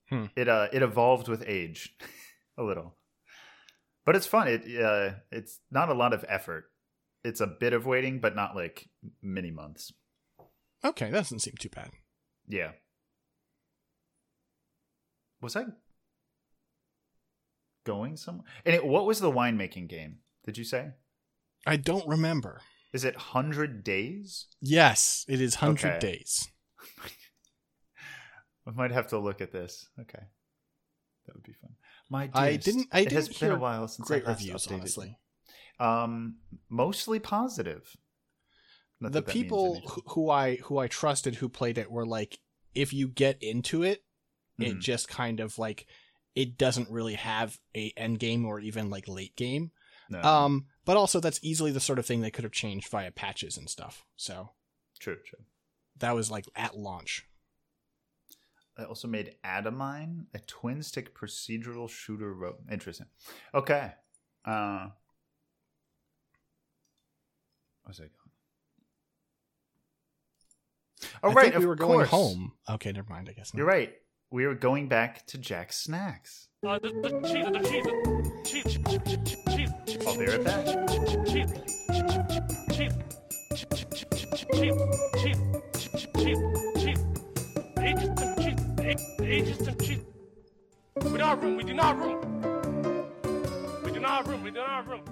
Hmm. 0.10 0.26
It 0.36 0.48
uh, 0.50 0.68
it 0.74 0.82
evolved 0.84 1.28
with 1.28 1.44
age, 1.48 1.96
a 2.58 2.64
little, 2.64 2.96
but 4.06 4.16
it's 4.16 4.28
fun. 4.28 4.48
It 4.48 4.64
uh, 4.84 5.16
it's 5.32 5.60
not 5.72 5.90
a 5.90 5.94
lot 5.94 6.14
of 6.14 6.26
effort. 6.28 6.66
It's 7.24 7.40
a 7.42 7.48
bit 7.48 7.74
of 7.74 7.86
waiting, 7.86 8.20
but 8.20 8.36
not 8.36 8.56
like 8.56 8.90
many 9.22 9.52
months. 9.52 9.94
okay, 10.84 11.06
that 11.06 11.18
doesn't 11.18 11.40
seem 11.40 11.54
too 11.60 11.70
bad. 11.70 11.92
Yeah. 12.48 12.72
Was 15.42 15.56
I 15.56 15.66
going 17.86 18.16
somewhere? 18.18 18.46
And 18.66 18.76
it, 18.76 18.86
what 18.86 19.06
was 19.06 19.20
the 19.20 19.32
winemaking 19.32 19.88
game? 19.88 20.18
Did 20.46 20.58
you 20.58 20.64
say? 20.64 20.90
I 21.66 21.78
don't 21.78 22.08
remember. 22.08 22.62
Is 22.94 23.06
it 23.06 23.16
hundred 23.16 23.84
days? 23.84 24.48
Yes, 24.60 25.26
it 25.28 25.40
is 25.40 25.56
hundred 25.56 25.94
Okay. 25.96 26.00
days. 26.00 26.50
I 28.72 28.78
might 28.78 28.92
have 28.92 29.08
to 29.08 29.20
look 29.20 29.42
at 29.42 29.52
this. 29.52 29.90
Okay, 30.00 30.24
that 31.26 31.36
would 31.36 31.44
be 31.44 31.54
fun. 31.54 31.72
My 32.10 32.30
I 32.34 32.56
didn't. 32.56 32.88
I 32.92 33.02
it 33.02 33.04
didn't 33.10 33.16
has 33.16 33.28
hear 33.38 33.50
been 33.50 33.58
a 33.58 33.62
while 33.62 33.88
since 33.88 34.08
great 34.08 34.24
I 34.26 34.30
last 34.30 34.42
reviews. 34.42 34.68
updated. 34.68 34.80
Honestly, 34.80 35.18
Um, 35.80 36.38
mostly 36.70 37.20
positive. 37.20 37.96
Not 39.00 39.12
the 39.14 39.22
that 39.22 39.26
that 39.28 39.36
means 39.36 39.44
people 39.46 39.82
who, 40.10 40.30
I 40.30 40.56
who 40.58 40.78
I 40.78 40.88
trusted 40.88 41.36
who 41.36 41.50
played 41.50 41.78
it 41.80 41.92
were 41.92 42.06
like, 42.06 42.40
if 42.76 42.94
you 42.94 43.08
get 43.08 43.42
into 43.42 43.82
it, 43.84 44.04
it 44.60 44.76
Mhm. 44.78 44.80
just 44.80 45.08
kind 45.10 45.40
of 45.40 45.58
like 45.58 45.88
it 46.36 46.58
doesn't 46.58 46.90
really 46.90 47.16
have 47.16 47.60
a 47.76 47.92
end 47.98 48.20
game 48.20 48.46
or 48.46 48.60
even 48.60 48.90
like 48.90 49.08
late 49.08 49.36
game. 49.36 49.72
No, 50.10 50.22
Um, 50.22 50.68
but 50.86 50.98
also 50.98 51.20
that's 51.20 51.40
easily 51.42 51.72
the 51.72 51.80
sort 51.80 51.98
of 52.00 52.06
thing 52.06 52.22
they 52.22 52.32
could 52.32 52.44
have 52.44 52.54
changed 52.54 52.90
via 52.90 53.12
patches 53.12 53.58
and 53.58 53.70
stuff. 53.70 54.06
So 54.18 54.52
true, 55.00 55.18
true. 55.26 55.46
that 55.98 56.14
was 56.16 56.30
like 56.30 56.46
at 56.56 56.78
launch. 56.78 57.26
I 58.82 58.86
also 58.86 59.08
made 59.08 59.36
Adamine, 59.44 60.26
a 60.34 60.40
twin 60.40 60.82
stick 60.84 61.16
procedural 61.16 61.90
shooter 61.90 62.34
rope. 62.34 62.62
Interesting. 62.72 63.08
Okay. 63.54 63.92
Uh 64.44 64.88
where's 67.84 67.98
that 67.98 68.04
going? 68.04 68.12
Oh 71.24 71.30
I 71.30 71.34
right, 71.34 71.44
think 71.46 71.58
we 71.58 71.64
of 71.64 71.68
were 71.70 71.76
going 71.76 72.00
course. 72.00 72.10
home. 72.10 72.54
Okay, 72.70 72.92
never 72.92 73.10
mind. 73.10 73.30
I 73.30 73.34
guess 73.34 73.54
not. 73.54 73.60
You're 73.60 73.68
right. 73.68 73.94
We 74.32 74.48
were 74.48 74.56
going 74.56 74.88
back 74.88 75.26
to 75.28 75.38
Jack's 75.38 75.78
Snacks. 75.78 76.48
Uh, 76.66 76.80
I'll 80.08 80.18
be 80.18 80.26
right 80.26 80.44
back. 86.04 86.71
Cheese, 88.96 89.06
a- 89.20 89.24
ages. 89.24 89.60
We 90.96 91.12
do 91.12 91.18
not 91.18 91.42
room. 91.44 91.58
We 91.58 91.64
do 91.64 91.74
not 91.74 91.98
room. 91.98 92.20
We 93.84 93.92
do 93.92 94.00
not 94.00 94.28
room. 94.28 94.44
We 94.44 94.52
do 94.52 94.58
not 94.58 94.88
room. 94.88 95.04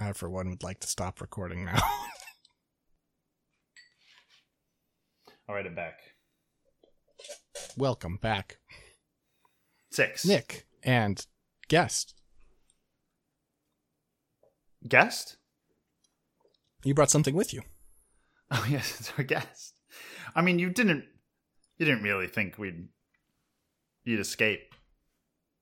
I, 0.00 0.12
for 0.12 0.28
one, 0.28 0.50
would 0.50 0.62
like 0.62 0.80
to 0.80 0.86
stop 0.86 1.20
recording 1.20 1.64
now. 1.64 1.80
All 5.48 5.54
right, 5.54 5.66
I'm 5.66 5.74
back. 5.74 6.00
Welcome 7.76 8.16
back, 8.16 8.58
Six. 9.90 10.24
Nick 10.26 10.66
and 10.82 11.24
guest. 11.68 12.14
Guest? 14.88 15.36
You 16.84 16.94
brought 16.94 17.10
something 17.10 17.34
with 17.34 17.54
you. 17.54 17.62
Oh 18.52 18.66
yes, 18.70 19.00
it's 19.00 19.12
our 19.16 19.24
guest. 19.24 19.74
I 20.34 20.42
mean, 20.42 20.58
you 20.58 20.70
didn't 20.70 21.04
you 21.78 21.86
didn't 21.86 22.02
really 22.04 22.26
think 22.26 22.58
we'd 22.58 22.88
you'd 24.04 24.20
escape 24.20 24.60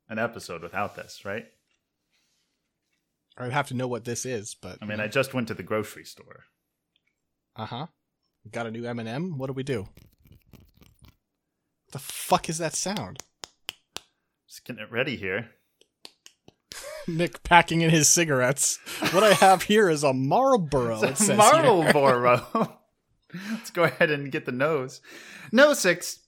an 0.09 0.19
episode 0.19 0.63
without 0.63 0.97
this, 0.97 1.25
right? 1.25 1.47
I'd 3.39 3.53
have 3.53 3.69
to 3.69 3.75
know 3.75 3.87
what 3.89 4.05
this 4.05 4.27
is, 4.27 4.55
but 4.61 4.79
I 4.83 4.85
mean, 4.85 5.01
I 5.01 5.07
just 5.07 5.33
went 5.33 5.49
to 5.49 5.55
the 5.55 5.63
grocery 5.63 6.05
store. 6.05 6.45
uh 7.57 7.67
huh. 7.67 7.87
Got 8.51 8.67
a 8.67 8.71
new 8.71 8.85
M 8.85 8.99
and 8.99 9.09
m 9.09 9.39
What 9.39 9.47
do 9.47 9.53
we 9.53 9.63
do? 9.63 9.89
The 11.93 11.99
fuck 11.99 12.49
is 12.49 12.59
that 12.59 12.75
sound? 12.75 13.19
Just 14.49 14.65
getting 14.65 14.83
it 14.83 14.91
ready 14.91 15.17
here. 15.17 15.51
Nick 17.09 17.43
packing 17.43 17.81
in 17.83 17.91
his 17.91 18.09
cigarettes. 18.09 18.79
What 19.13 19.25
I 19.25 19.33
have 19.35 19.63
here 19.65 19.89
is 19.89 20.03
a 20.05 20.13
Marlboro. 20.13 21.03
It 21.03 21.17
says 21.17 21.29
here. 21.29 21.37
Marlboro. 21.37 22.79
Let's 23.51 23.71
go 23.71 23.85
ahead 23.85 24.11
and 24.11 24.31
get 24.33 24.47
the 24.47 24.53
nose. 24.53 25.01
No 25.53 25.73
six. 25.73 26.21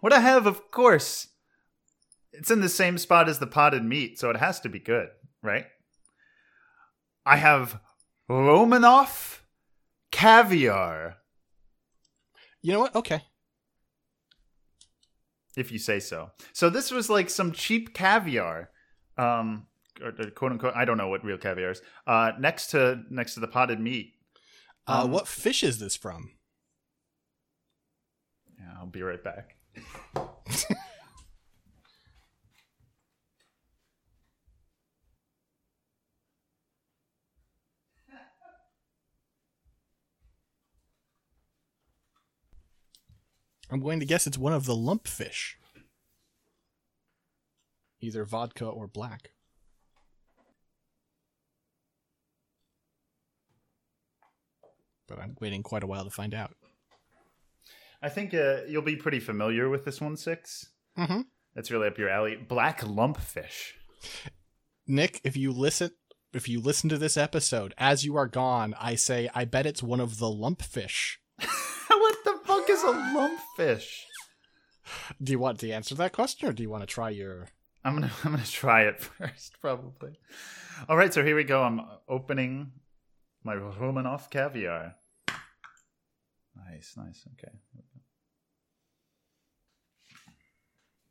What 0.00 0.12
I 0.12 0.20
have, 0.20 0.46
of 0.46 0.70
course, 0.70 1.28
it's 2.32 2.50
in 2.50 2.60
the 2.60 2.68
same 2.68 2.96
spot 2.98 3.28
as 3.28 3.38
the 3.38 3.46
potted 3.46 3.84
meat, 3.84 4.18
so 4.18 4.30
it 4.30 4.36
has 4.36 4.60
to 4.60 4.68
be 4.68 4.78
good, 4.78 5.08
right? 5.42 5.66
I 7.26 7.36
have 7.36 7.80
Romanoff 8.28 9.44
caviar, 10.10 11.16
You 12.62 12.72
know 12.72 12.80
what? 12.80 12.94
Okay. 12.94 13.22
if 15.56 15.70
you 15.72 15.78
say 15.78 16.00
so. 16.00 16.30
So 16.52 16.70
this 16.70 16.90
was 16.90 17.10
like 17.10 17.28
some 17.28 17.52
cheap 17.52 17.92
caviar, 17.94 18.70
um, 19.18 19.66
or, 20.00 20.08
or 20.18 20.30
quote 20.30 20.52
unquote. 20.52 20.74
I 20.74 20.84
don't 20.84 20.96
know 20.96 21.08
what 21.08 21.24
real 21.24 21.36
caviar 21.38 21.72
is. 21.72 21.82
Uh, 22.06 22.32
next 22.38 22.68
to 22.68 23.02
next 23.10 23.34
to 23.34 23.40
the 23.40 23.48
potted 23.48 23.80
meat. 23.80 24.14
Uh, 24.86 25.02
Um, 25.04 25.10
what 25.12 25.28
fish 25.28 25.62
is 25.62 25.78
this 25.78 25.96
from? 25.96 26.32
Yeah, 28.58 28.74
I'll 28.78 28.86
be 28.86 29.02
right 29.02 29.22
back. 29.22 29.56
I'm 43.72 43.80
going 43.80 44.00
to 44.00 44.06
guess 44.06 44.26
it's 44.26 44.36
one 44.38 44.52
of 44.52 44.66
the 44.66 44.74
lump 44.74 45.06
fish. 45.06 45.56
Either 48.00 48.24
vodka 48.24 48.66
or 48.66 48.88
black. 48.88 49.30
But 55.10 55.18
I'm 55.18 55.36
waiting 55.40 55.62
quite 55.62 55.82
a 55.82 55.86
while 55.86 56.04
to 56.04 56.10
find 56.10 56.32
out. 56.32 56.54
I 58.00 58.08
think 58.08 58.32
uh, 58.32 58.60
you'll 58.66 58.80
be 58.80 58.96
pretty 58.96 59.20
familiar 59.20 59.68
with 59.68 59.84
this 59.84 60.00
one, 60.00 60.16
six. 60.16 60.70
Mm-hmm. 60.96 61.22
That's 61.54 61.70
really 61.70 61.88
up 61.88 61.98
your 61.98 62.08
alley. 62.08 62.36
Black 62.36 62.80
lumpfish. 62.80 63.72
Nick, 64.86 65.20
if 65.24 65.36
you 65.36 65.52
listen 65.52 65.90
if 66.32 66.48
you 66.48 66.60
listen 66.60 66.88
to 66.88 66.98
this 66.98 67.16
episode 67.16 67.74
as 67.76 68.04
you 68.04 68.16
are 68.16 68.28
gone, 68.28 68.74
I 68.80 68.94
say 68.94 69.28
I 69.34 69.44
bet 69.44 69.66
it's 69.66 69.82
one 69.82 70.00
of 70.00 70.18
the 70.18 70.30
lump 70.30 70.62
fish. 70.62 71.20
what 71.88 72.16
the 72.24 72.38
fuck 72.44 72.70
is 72.70 72.82
a 72.84 72.86
lumpfish? 72.86 74.04
Do 75.22 75.32
you 75.32 75.38
want 75.38 75.58
to 75.60 75.70
answer 75.70 75.94
that 75.96 76.12
question 76.12 76.48
or 76.48 76.52
do 76.52 76.62
you 76.62 76.70
want 76.70 76.82
to 76.82 76.86
try 76.86 77.10
your 77.10 77.48
I'm 77.84 77.94
gonna 77.94 78.10
I'm 78.24 78.32
gonna 78.32 78.44
try 78.44 78.82
it 78.82 79.00
first, 79.00 79.60
probably. 79.60 80.18
All 80.88 80.96
right, 80.96 81.12
so 81.12 81.24
here 81.24 81.36
we 81.36 81.44
go. 81.44 81.62
I'm 81.62 81.80
opening 82.08 82.72
my 83.42 83.54
Romanoff 83.54 84.30
caviar. 84.30 84.96
Nice, 86.56 86.94
nice. 86.96 87.24
Okay. 87.32 87.52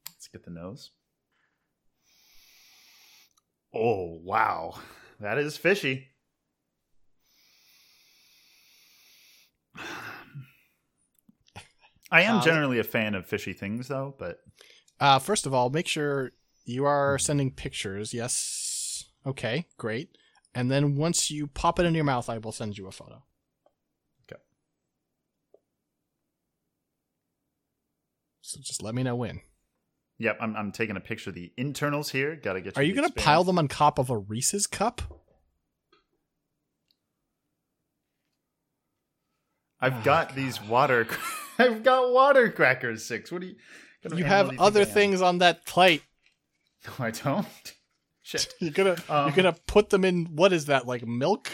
Let's 0.08 0.28
get 0.28 0.44
the 0.44 0.52
nose. 0.52 0.92
Oh 3.74 4.20
wow, 4.24 4.76
that 5.20 5.38
is 5.38 5.56
fishy. 5.58 6.08
I 12.12 12.22
am 12.24 12.38
Uh, 12.38 12.44
generally 12.44 12.80
a 12.80 12.84
fan 12.84 13.14
of 13.14 13.28
fishy 13.28 13.54
things, 13.54 13.88
though. 13.88 14.16
But 14.18 14.44
Uh, 15.00 15.20
first 15.20 15.46
of 15.46 15.54
all, 15.54 15.70
make 15.70 15.88
sure 15.88 16.32
you 16.66 16.86
are 16.86 17.18
sending 17.20 17.52
pictures. 17.52 18.14
Yes. 18.14 19.06
Okay, 19.26 19.66
great. 19.78 20.18
And 20.54 20.70
then 20.70 20.98
once 20.98 21.30
you 21.32 21.48
pop 21.48 21.80
it 21.80 21.86
in 21.86 21.94
your 21.96 22.04
mouth, 22.04 22.30
I 22.30 22.38
will 22.40 22.52
send 22.52 22.78
you 22.78 22.88
a 22.88 22.92
photo. 22.92 23.24
So 28.50 28.60
just 28.64 28.82
let 28.82 28.96
me 28.96 29.04
know 29.04 29.16
when. 29.16 29.42
Yep, 30.18 30.40
I'm, 30.42 30.56
I'm 30.56 30.72
taking 30.72 30.98
a 30.98 31.00
picture 31.00 31.30
of 31.30 31.36
the 31.36 31.52
internals 31.56 32.10
here. 32.10 32.36
Got 32.36 32.54
to 32.54 32.62
get. 32.62 32.78
Are 32.80 32.82
you 32.84 32.96
going 32.96 33.08
to 33.08 33.14
pile 33.14 33.44
them 33.44 33.60
on 33.60 33.68
top 33.68 34.00
of 34.00 34.10
a 34.10 34.18
Reese's 34.18 34.66
cup? 34.66 35.04
I've 39.80 40.00
Oh, 40.00 40.04
got 40.04 40.34
these 40.36 40.60
water. 40.64 41.06
I've 41.60 41.84
got 41.84 42.12
water 42.12 42.50
crackers. 42.50 43.06
Six. 43.06 43.32
What 43.32 43.42
do 43.42 43.48
you? 43.50 43.56
You 44.16 44.24
have 44.24 44.60
other 44.60 44.84
things 44.84 45.22
on 45.22 45.38
that 45.40 45.66
plate. 45.66 46.04
No, 46.88 47.06
I 47.06 47.12
don't. 47.12 47.46
Shit. 48.22 48.54
You're 48.60 48.72
gonna 48.72 48.96
Um, 49.10 49.28
you're 49.28 49.36
gonna 49.36 49.58
put 49.68 49.90
them 49.90 50.06
in 50.06 50.28
what 50.28 50.54
is 50.54 50.68
that 50.68 50.88
like 50.88 51.06
milk? 51.06 51.52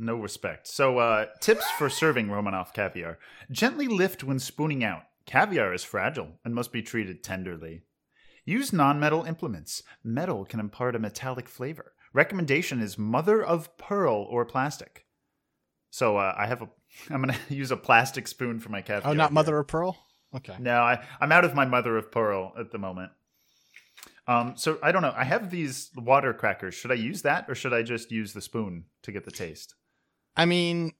No 0.00 0.14
respect. 0.16 0.68
So, 0.68 0.98
uh, 0.98 1.26
tips 1.40 1.68
for 1.72 1.90
serving 1.90 2.30
Romanoff 2.30 2.72
caviar: 2.72 3.18
gently 3.50 3.88
lift 3.88 4.22
when 4.22 4.38
spooning 4.38 4.84
out. 4.84 5.02
Caviar 5.26 5.74
is 5.74 5.82
fragile 5.82 6.38
and 6.44 6.54
must 6.54 6.72
be 6.72 6.82
treated 6.82 7.22
tenderly. 7.22 7.82
Use 8.44 8.72
non-metal 8.72 9.24
implements. 9.24 9.82
Metal 10.02 10.44
can 10.44 10.60
impart 10.60 10.94
a 10.94 10.98
metallic 10.98 11.48
flavor. 11.48 11.92
Recommendation 12.14 12.80
is 12.80 12.96
mother 12.96 13.42
of 13.44 13.76
pearl 13.76 14.26
or 14.30 14.46
plastic. 14.46 15.04
So 15.90 16.16
uh, 16.16 16.34
I 16.38 16.46
have 16.46 16.62
a. 16.62 16.68
I'm 17.10 17.20
gonna 17.20 17.36
use 17.48 17.72
a 17.72 17.76
plastic 17.76 18.28
spoon 18.28 18.60
for 18.60 18.70
my 18.70 18.80
caviar. 18.80 19.10
Oh, 19.10 19.14
not 19.14 19.30
here. 19.30 19.34
mother 19.34 19.58
of 19.58 19.66
pearl. 19.66 19.98
Okay. 20.34 20.54
No, 20.60 20.80
I, 20.80 21.04
I'm 21.20 21.32
out 21.32 21.44
of 21.44 21.54
my 21.54 21.64
mother 21.64 21.96
of 21.96 22.12
pearl 22.12 22.52
at 22.58 22.70
the 22.70 22.78
moment. 22.78 23.10
Um, 24.28 24.54
so 24.56 24.78
I 24.82 24.92
don't 24.92 25.02
know. 25.02 25.14
I 25.16 25.24
have 25.24 25.50
these 25.50 25.90
water 25.96 26.34
crackers. 26.34 26.74
Should 26.74 26.92
I 26.92 26.96
use 26.96 27.22
that 27.22 27.46
or 27.48 27.54
should 27.54 27.72
I 27.72 27.82
just 27.82 28.12
use 28.12 28.34
the 28.34 28.42
spoon 28.42 28.84
to 29.02 29.10
get 29.10 29.24
the 29.24 29.30
taste? 29.30 29.74
I 30.38 30.46
mean, 30.46 30.92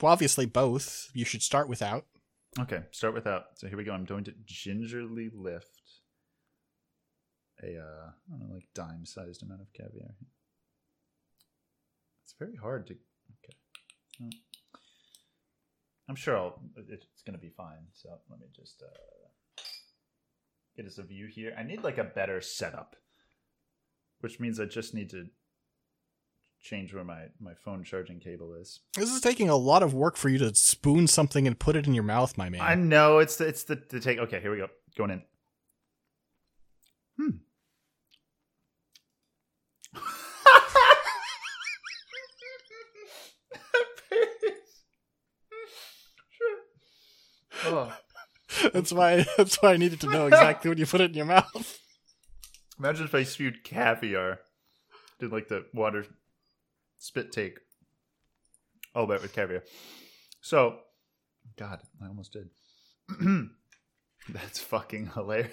well, 0.00 0.12
obviously 0.12 0.46
both. 0.46 1.10
You 1.12 1.26
should 1.26 1.42
start 1.42 1.68
without. 1.68 2.06
Okay, 2.58 2.80
start 2.90 3.12
without. 3.12 3.44
So 3.56 3.68
here 3.68 3.76
we 3.76 3.84
go. 3.84 3.92
I'm 3.92 4.06
going 4.06 4.24
to 4.24 4.34
gingerly 4.46 5.30
lift 5.32 5.68
a 7.62 7.78
uh, 7.78 8.10
know, 8.28 8.54
like 8.54 8.64
dime 8.74 9.04
sized 9.04 9.42
amount 9.42 9.60
of 9.60 9.72
caviar. 9.74 10.14
It's 12.24 12.34
very 12.38 12.56
hard 12.56 12.86
to. 12.86 12.94
Okay. 12.94 13.56
Well, 14.20 14.30
I'm 16.08 16.16
sure 16.16 16.36
I'll, 16.36 16.60
it's 16.88 17.22
going 17.26 17.38
to 17.38 17.42
be 17.42 17.50
fine. 17.50 17.86
So 17.92 18.08
let 18.30 18.40
me 18.40 18.46
just 18.54 18.82
uh, 18.82 19.62
get 20.76 20.86
us 20.86 20.98
a 20.98 21.02
view 21.02 21.26
here. 21.26 21.54
I 21.58 21.62
need 21.62 21.84
like 21.84 21.98
a 21.98 22.04
better 22.04 22.40
setup, 22.40 22.96
which 24.20 24.40
means 24.40 24.58
I 24.58 24.64
just 24.64 24.94
need 24.94 25.10
to 25.10 25.26
change 26.62 26.94
where 26.94 27.04
my, 27.04 27.24
my 27.40 27.54
phone 27.54 27.82
charging 27.84 28.20
cable 28.20 28.54
is. 28.54 28.80
This 28.94 29.10
is 29.10 29.20
taking 29.20 29.48
a 29.48 29.56
lot 29.56 29.82
of 29.82 29.92
work 29.92 30.16
for 30.16 30.28
you 30.28 30.38
to 30.38 30.54
spoon 30.54 31.06
something 31.08 31.46
and 31.46 31.58
put 31.58 31.76
it 31.76 31.86
in 31.86 31.94
your 31.94 32.04
mouth, 32.04 32.38
my 32.38 32.48
man. 32.48 32.60
I 32.60 32.74
know 32.76 33.18
it's 33.18 33.36
the, 33.36 33.46
it's 33.46 33.64
the, 33.64 33.82
the 33.88 34.00
take. 34.00 34.18
Okay, 34.18 34.40
here 34.40 34.52
we 34.52 34.58
go. 34.58 34.68
Going 34.96 35.10
in. 35.10 35.22
Hmm. 37.18 37.30
oh. 47.66 47.92
that's 48.72 48.92
why. 48.92 49.26
That's 49.36 49.56
why 49.60 49.72
I 49.72 49.76
needed 49.76 50.00
to 50.02 50.08
know 50.08 50.26
exactly 50.26 50.68
when 50.68 50.78
you 50.78 50.86
put 50.86 51.00
it 51.00 51.10
in 51.10 51.16
your 51.16 51.26
mouth. 51.26 51.80
Imagine 52.78 53.04
if 53.06 53.14
I 53.14 53.24
spewed 53.24 53.64
caviar. 53.64 54.40
Did 55.18 55.32
like 55.32 55.48
the 55.48 55.66
water 55.72 56.06
spit 57.02 57.32
take. 57.32 57.58
All 58.94 59.04
about 59.04 59.22
with 59.22 59.32
caviar. 59.32 59.64
So, 60.40 60.78
God, 61.56 61.80
I 62.02 62.06
almost 62.06 62.32
did. 62.32 62.48
That's 64.28 64.60
fucking 64.60 65.10
hilarious. 65.14 65.50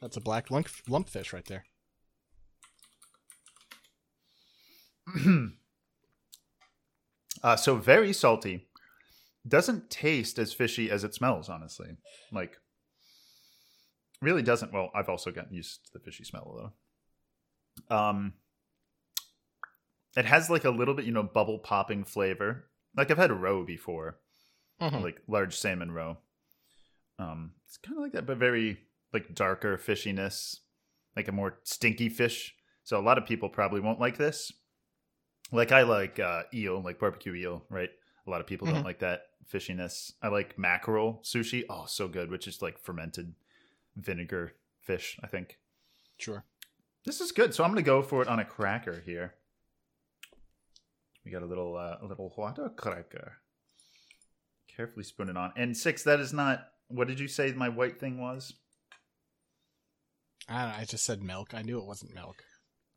That's 0.00 0.16
a 0.16 0.20
black 0.20 0.50
lump 0.50 0.68
lumpfish 0.88 1.32
right 1.32 1.44
there. 1.46 1.64
Uh, 7.42 7.56
so 7.56 7.74
very 7.74 8.12
salty. 8.12 8.68
Doesn't 9.48 9.88
taste 9.88 10.38
as 10.38 10.52
fishy 10.52 10.90
as 10.90 11.04
it 11.04 11.14
smells, 11.14 11.48
honestly. 11.48 11.96
Like, 12.30 12.58
really 14.20 14.42
doesn't. 14.42 14.74
Well, 14.74 14.90
I've 14.94 15.08
also 15.08 15.30
gotten 15.30 15.54
used 15.54 15.86
to 15.86 15.92
the 15.94 16.00
fishy 16.00 16.24
smell 16.24 16.54
though. 16.54 16.72
Um, 17.88 18.34
it 20.16 20.24
has 20.24 20.50
like 20.50 20.64
a 20.64 20.70
little 20.70 20.94
bit, 20.94 21.04
you 21.04 21.12
know, 21.12 21.22
bubble 21.22 21.58
popping 21.58 22.04
flavor. 22.04 22.68
Like 22.96 23.10
I've 23.10 23.18
had 23.18 23.30
roe 23.30 23.64
before, 23.64 24.18
Mhm. 24.80 25.02
like 25.02 25.22
large 25.28 25.56
salmon 25.56 25.92
roe. 25.92 26.18
Um, 27.18 27.54
it's 27.66 27.76
kind 27.76 27.96
of 27.96 28.02
like 28.02 28.12
that, 28.12 28.26
but 28.26 28.38
very 28.38 28.80
like 29.12 29.34
darker 29.34 29.76
fishiness, 29.78 30.56
like 31.16 31.28
a 31.28 31.32
more 31.32 31.60
stinky 31.64 32.08
fish. 32.08 32.56
So 32.82 32.98
a 32.98 33.02
lot 33.02 33.18
of 33.18 33.26
people 33.26 33.48
probably 33.48 33.80
won't 33.80 34.00
like 34.00 34.16
this. 34.16 34.52
Like 35.52 35.70
I 35.72 35.82
like 35.82 36.18
uh, 36.18 36.44
eel, 36.54 36.80
like 36.82 36.98
barbecue 36.98 37.34
eel, 37.34 37.66
right? 37.68 37.90
A 38.26 38.30
lot 38.30 38.40
of 38.40 38.46
people 38.46 38.66
Mhm. 38.68 38.74
don't 38.74 38.84
like 38.84 39.00
that 39.00 39.26
fishiness. 39.48 40.12
I 40.22 40.28
like 40.28 40.58
mackerel 40.58 41.20
sushi. 41.24 41.64
Oh, 41.68 41.86
so 41.86 42.08
good, 42.08 42.30
which 42.30 42.46
is 42.48 42.62
like 42.62 42.78
fermented 42.78 43.34
vinegar 43.96 44.56
fish, 44.80 45.18
I 45.22 45.26
think. 45.26 45.58
Sure. 46.18 46.44
This 47.04 47.20
is 47.20 47.32
good. 47.32 47.54
So 47.54 47.64
I'm 47.64 47.70
going 47.70 47.82
to 47.82 47.86
go 47.86 48.02
for 48.02 48.22
it 48.22 48.28
on 48.28 48.40
a 48.40 48.44
cracker 48.44 49.02
here. 49.04 49.34
We 51.24 51.30
got 51.30 51.42
a 51.42 51.46
little 51.46 51.76
uh, 51.76 51.96
a 52.02 52.06
little 52.06 52.32
water 52.36 52.70
cracker. 52.76 53.38
Carefully 54.74 55.04
spoon 55.04 55.28
it 55.28 55.36
on. 55.36 55.52
And 55.56 55.76
six, 55.76 56.02
that 56.04 56.20
is 56.20 56.32
not 56.32 56.68
what 56.88 57.08
did 57.08 57.20
you 57.20 57.28
say 57.28 57.52
my 57.52 57.68
white 57.68 58.00
thing 58.00 58.20
was? 58.20 58.52
I 60.48 60.62
don't 60.62 60.72
know, 60.72 60.78
I 60.78 60.84
just 60.84 61.04
said 61.04 61.22
milk. 61.22 61.54
I 61.54 61.62
knew 61.62 61.78
it 61.78 61.86
wasn't 61.86 62.14
milk. 62.14 62.42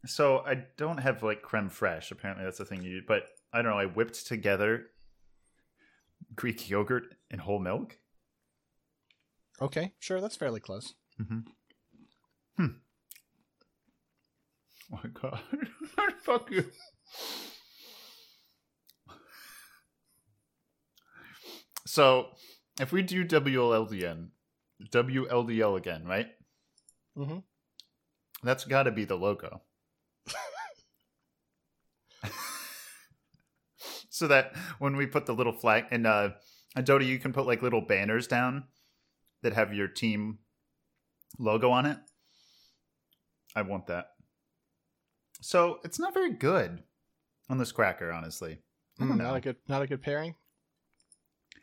So 0.05 0.39
I 0.39 0.65
don't 0.77 0.97
have 0.97 1.23
like 1.23 1.41
creme 1.41 1.69
fraiche. 1.69 2.11
Apparently 2.11 2.43
that's 2.43 2.57
the 2.57 2.65
thing 2.65 2.81
you 2.81 3.01
but 3.07 3.23
I 3.53 3.61
don't 3.61 3.71
know, 3.71 3.77
I 3.77 3.85
whipped 3.85 4.25
together 4.25 4.87
Greek 6.35 6.69
yogurt 6.69 7.15
and 7.29 7.41
whole 7.41 7.59
milk. 7.59 7.97
Okay, 9.61 9.93
sure, 9.99 10.19
that's 10.19 10.35
fairly 10.35 10.59
close. 10.59 10.95
Mm-hmm. 11.21 11.39
Hmm. 12.57 12.77
Oh 14.93 14.99
my 15.03 15.09
god. 15.09 15.39
Fuck 16.23 16.51
you. 16.51 16.65
So, 21.85 22.27
if 22.79 22.91
we 22.91 23.01
do 23.01 23.25
WLDN, 23.25 24.29
WLDL 24.91 25.77
again, 25.77 26.05
right? 26.05 26.27
Mm-hmm. 27.17 27.39
That's 28.43 28.65
got 28.65 28.83
to 28.83 28.91
be 28.91 29.05
the 29.05 29.15
logo. 29.15 29.61
so 34.09 34.27
that 34.27 34.55
when 34.79 34.95
we 34.95 35.05
put 35.05 35.25
the 35.25 35.33
little 35.33 35.53
flag 35.53 35.85
and 35.91 36.07
uh 36.07 36.29
Dota, 36.77 37.05
you 37.05 37.19
can 37.19 37.33
put 37.33 37.45
like 37.45 37.61
little 37.61 37.81
banners 37.81 38.25
down 38.27 38.63
that 39.43 39.53
have 39.53 39.73
your 39.73 39.87
team 39.87 40.39
logo 41.37 41.69
on 41.69 41.85
it. 41.85 41.97
I 43.55 43.61
want 43.61 43.87
that. 43.87 44.12
So 45.43 45.79
it's 45.83 45.99
not 45.99 46.13
very 46.13 46.31
good 46.31 46.81
on 47.49 47.57
this 47.57 47.73
cracker, 47.73 48.13
honestly. 48.13 48.59
I 48.97 49.05
don't 49.05 49.17
know. 49.17 49.25
Mm, 49.25 49.27
Not 49.27 49.35
a 49.35 49.41
good, 49.41 49.55
not 49.67 49.81
a 49.81 49.87
good 49.87 50.01
pairing. 50.01 50.35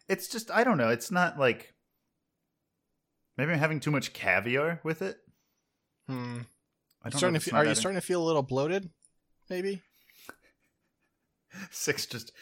It's 0.06 0.28
just 0.28 0.50
I 0.50 0.64
don't 0.64 0.76
know. 0.76 0.90
It's 0.90 1.10
not 1.10 1.38
like 1.38 1.72
maybe 3.38 3.52
I'm 3.52 3.58
having 3.58 3.80
too 3.80 3.90
much 3.90 4.12
caviar 4.12 4.80
with 4.84 5.00
it. 5.00 5.16
Hmm. 6.08 6.40
I 7.02 7.08
don't 7.08 7.18
Starting 7.18 7.34
to 7.34 7.36
it's 7.36 7.44
fe- 7.46 7.52
not 7.52 7.64
are 7.64 7.68
you 7.68 7.74
starting 7.74 7.98
to 8.00 8.06
feel 8.06 8.22
a 8.22 8.26
little 8.26 8.42
bloated? 8.42 8.90
Maybe. 9.48 9.80
Six 11.70 12.04
just 12.06 12.32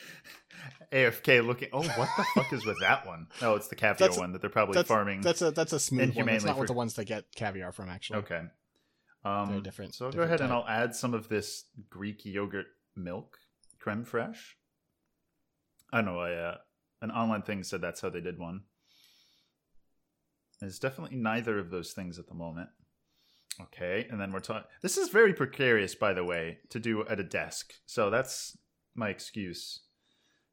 AFK 0.93 1.47
looking. 1.47 1.69
Oh, 1.73 1.83
what 1.83 2.09
the 2.17 2.25
fuck 2.35 2.53
is 2.53 2.67
with 2.67 2.81
that 2.81 3.07
one? 3.07 3.29
No, 3.41 3.55
it's 3.55 3.69
the 3.69 3.77
caviar 3.77 3.97
That's- 4.09 4.19
one 4.19 4.33
that 4.33 4.41
they're 4.41 4.51
probably 4.51 4.75
That's 4.75 4.89
farming. 4.89 5.21
That's 5.21 5.43
a 5.43 5.53
that's 5.53 5.73
a 5.73 5.79
smooth 5.79 6.17
one. 6.17 6.27
That's 6.27 6.45
not 6.45 6.57
what 6.57 6.65
for- 6.65 6.73
the 6.73 6.73
ones 6.77 6.95
that 6.95 7.05
get 7.05 7.27
caviar 7.37 7.71
from 7.71 7.89
actually. 7.91 8.21
okay. 8.21 8.43
Um, 9.29 9.63
different- 9.63 9.95
So 9.95 10.07
I'll 10.07 10.13
go 10.13 10.23
different 10.23 10.41
ahead 10.41 10.41
and. 10.43 10.53
I'll 10.53 10.67
add 10.69 10.95
some 10.95 11.15
of 11.15 11.29
this 11.29 11.65
Greek 11.91 12.25
yogurt 12.25 12.67
milk 12.97 13.39
creme 13.79 14.05
fraiche. 14.05 14.55
I 15.93 15.99
don't 15.99 16.07
know. 16.07 16.19
I 16.21 16.33
uh, 16.35 16.57
an 17.03 17.11
online 17.11 17.43
thing 17.43 17.63
said 17.65 17.81
that's 17.81 18.01
how 18.01 18.11
they 18.11 18.21
did 18.21 18.39
one. 18.39 18.63
It's 20.61 20.79
definitely 20.79 21.17
neither 21.17 21.59
of 21.59 21.71
those 21.71 21.93
things 21.93 22.19
at 22.19 22.27
the 22.27 22.35
moment. 22.35 22.69
Okay, 23.61 24.07
and 24.11 24.21
then 24.21 24.33
we're 24.33 24.41
talking. 24.41 24.69
This 24.83 24.97
is 24.99 25.09
very 25.09 25.33
precarious, 25.35 25.95
by 25.95 26.13
the 26.13 26.25
way, 26.25 26.59
to 26.71 26.79
do 26.79 27.05
at 27.07 27.19
a 27.21 27.25
desk. 27.25 27.73
So 27.87 28.11
that's 28.11 28.57
my 28.95 29.09
excuse. 29.09 29.81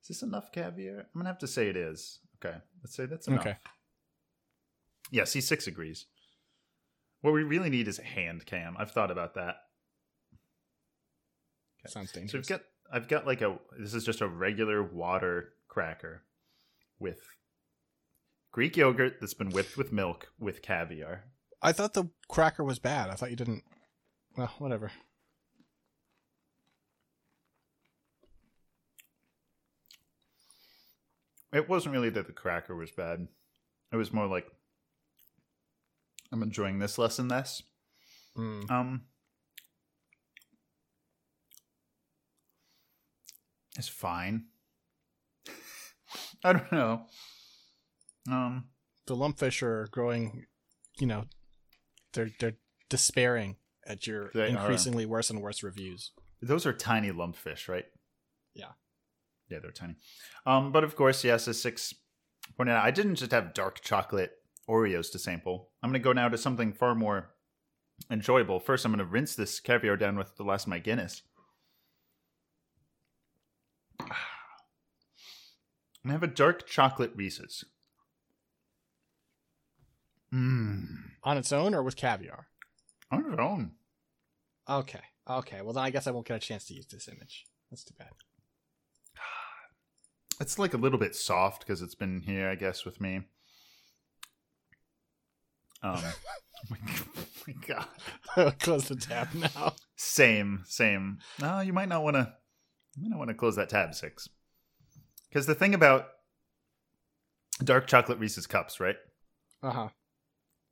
Is 0.01 0.07
this 0.07 0.21
enough 0.23 0.51
caviar? 0.51 0.99
I'm 0.99 1.05
gonna 1.21 1.29
have 1.29 1.39
to 1.39 1.47
say 1.47 1.67
it 1.69 1.75
is. 1.77 2.19
Okay, 2.43 2.55
let's 2.83 2.95
say 2.95 3.05
that's 3.05 3.27
enough. 3.27 3.41
Okay. 3.41 3.57
Yeah, 5.11 5.23
C6 5.23 5.67
agrees. 5.67 6.05
What 7.25 7.33
we 7.33 7.41
really 7.41 7.71
need 7.71 7.87
is 7.87 7.97
a 7.97 8.03
hand 8.03 8.45
cam. 8.45 8.75
I've 8.77 8.91
thought 8.91 9.09
about 9.09 9.33
that. 9.33 9.55
Okay. 11.83 11.91
Sounds 11.91 12.11
So 12.11 12.37
we've 12.37 12.45
got 12.45 12.61
I've 12.93 13.07
got 13.07 13.25
like 13.25 13.41
a 13.41 13.57
this 13.79 13.95
is 13.95 14.05
just 14.05 14.21
a 14.21 14.27
regular 14.27 14.83
water 14.83 15.53
cracker 15.67 16.21
with 16.99 17.21
Greek 18.51 18.77
yogurt 18.77 19.15
that's 19.19 19.33
been 19.33 19.49
whipped 19.49 19.75
with 19.75 19.91
milk 19.91 20.33
with 20.39 20.61
caviar. 20.61 21.23
I 21.63 21.71
thought 21.71 21.95
the 21.95 22.11
cracker 22.29 22.63
was 22.63 22.77
bad. 22.77 23.09
I 23.09 23.15
thought 23.15 23.31
you 23.31 23.35
didn't. 23.35 23.63
Well, 24.37 24.53
whatever. 24.59 24.91
It 31.51 31.67
wasn't 31.67 31.93
really 31.95 32.11
that 32.11 32.27
the 32.27 32.33
cracker 32.33 32.75
was 32.75 32.91
bad. 32.91 33.27
It 33.91 33.95
was 33.95 34.13
more 34.13 34.27
like 34.27 34.45
I'm 36.35 36.43
enjoying 36.43 36.79
this 36.79 36.97
less 36.97 37.17
and 37.17 37.29
less. 37.31 37.63
Mm. 38.37 38.69
Um 38.69 39.01
It's 43.77 43.87
fine. 43.87 44.45
I 46.43 46.53
don't 46.53 46.71
know. 46.71 47.05
Um 48.29 48.65
The 49.07 49.15
lumpfish 49.15 49.63
are 49.63 49.87
growing. 49.91 50.45
You 50.99 51.07
know, 51.07 51.23
they're 52.13 52.31
they're 52.39 52.57
despairing 52.89 53.55
at 53.87 54.05
your 54.05 54.29
They 54.33 54.43
are. 54.43 54.47
increasingly 54.47 55.05
worse 55.05 55.29
and 55.29 55.41
worse 55.41 55.63
reviews. 55.63 56.11
Those 56.41 56.65
are 56.65 56.73
tiny 56.73 57.11
lumpfish, 57.11 57.69
right? 57.69 57.85
Yeah. 58.53 58.71
Yeah, 59.49 59.59
they're 59.59 59.71
tiny. 59.71 59.95
Um, 60.45 60.73
but 60.73 60.83
of 60.83 60.97
course, 60.97 61.23
yes, 61.23 61.47
a 61.47 61.53
six 61.53 61.93
point 62.57 62.67
nine. 62.67 62.81
I 62.83 62.91
didn't 62.91 63.15
just 63.15 63.31
have 63.31 63.53
dark 63.53 63.79
chocolate 63.81 64.31
Oreos 64.69 65.11
to 65.11 65.19
sample. 65.19 65.69
I'm 65.81 65.89
gonna 65.89 65.99
go 65.99 66.13
now 66.13 66.29
to 66.29 66.37
something 66.37 66.73
far 66.73 66.95
more 66.95 67.35
enjoyable. 68.09 68.59
First, 68.59 68.85
I'm 68.85 68.91
gonna 68.91 69.05
rinse 69.05 69.35
this 69.35 69.59
caviar 69.59 69.97
down 69.97 70.17
with 70.17 70.35
the 70.37 70.43
last 70.43 70.63
of 70.63 70.69
my 70.69 70.79
Guinness. 70.79 71.21
I'm 76.03 76.11
have 76.11 76.23
a 76.23 76.27
dark 76.27 76.67
chocolate 76.67 77.13
Reese's. 77.15 77.65
Mmm. 80.33 80.85
On 81.23 81.37
its 81.37 81.51
own 81.51 81.73
or 81.73 81.81
with 81.81 81.95
caviar? 81.95 82.47
On 83.11 83.25
its 83.25 83.39
own. 83.39 83.71
Okay. 84.69 85.01
Okay. 85.29 85.61
Well, 85.61 85.73
then 85.73 85.83
I 85.83 85.89
guess 85.89 86.07
I 86.07 86.11
won't 86.11 86.27
get 86.27 86.37
a 86.37 86.39
chance 86.39 86.65
to 86.65 86.73
use 86.73 86.85
this 86.85 87.07
image. 87.07 87.45
That's 87.69 87.83
too 87.83 87.95
bad. 87.97 88.09
It's 90.41 90.59
like 90.59 90.73
a 90.73 90.77
little 90.77 90.99
bit 90.99 91.15
soft 91.15 91.61
because 91.65 91.81
it's 91.81 91.95
been 91.95 92.19
here, 92.19 92.49
I 92.49 92.55
guess, 92.55 92.83
with 92.83 92.99
me. 92.99 93.21
Um, 95.83 96.01
oh 96.71 96.75
my 97.47 97.53
God. 97.67 98.59
Close 98.59 98.87
the 98.87 98.95
tab 98.95 99.33
now. 99.33 99.73
Same, 99.95 100.63
same. 100.65 101.19
No, 101.39 101.59
you 101.59 101.73
might 101.73 101.89
not 101.89 102.03
want 102.03 102.15
to. 102.15 102.33
You 102.95 103.03
might 103.03 103.09
not 103.11 103.19
want 103.19 103.29
to 103.29 103.35
close 103.35 103.55
that 103.55 103.69
tab 103.69 103.93
six. 103.93 104.29
Because 105.29 105.45
the 105.45 105.55
thing 105.55 105.73
about 105.73 106.07
dark 107.63 107.87
chocolate 107.87 108.19
Reese's 108.19 108.47
cups, 108.47 108.79
right? 108.79 108.95
Uh 109.61 109.71
huh. 109.71 109.87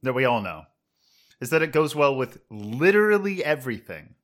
That 0.04 0.14
we 0.14 0.26
all 0.26 0.42
know, 0.42 0.64
is 1.40 1.50
that 1.52 1.62
it 1.62 1.72
goes 1.72 1.96
well 1.96 2.16
with 2.16 2.40
literally 2.50 3.44
everything. 3.44 4.16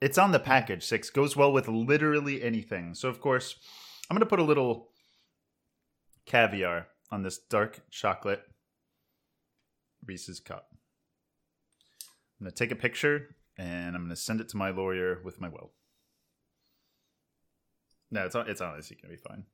It's 0.00 0.18
on 0.18 0.32
the 0.32 0.40
package. 0.40 0.84
Six 0.84 1.10
goes 1.10 1.36
well 1.36 1.52
with 1.52 1.68
literally 1.68 2.42
anything. 2.42 2.94
So 2.94 3.08
of 3.08 3.20
course, 3.20 3.56
I'm 4.08 4.16
gonna 4.16 4.26
put 4.26 4.40
a 4.40 4.44
little 4.44 4.88
caviar 6.26 6.86
on 7.10 7.22
this 7.22 7.38
dark 7.38 7.80
chocolate 7.90 8.42
Reese's 10.04 10.40
cup. 10.40 10.68
I'm 12.40 12.44
gonna 12.44 12.52
take 12.52 12.70
a 12.70 12.76
picture 12.76 13.36
and 13.56 13.94
I'm 13.94 14.04
gonna 14.04 14.16
send 14.16 14.40
it 14.40 14.48
to 14.50 14.56
my 14.56 14.70
lawyer 14.70 15.20
with 15.24 15.40
my 15.40 15.48
will. 15.48 15.72
No, 18.10 18.24
it's 18.24 18.34
it's 18.34 18.60
honestly 18.60 18.96
gonna 19.00 19.14
be 19.14 19.20
fine. 19.20 19.44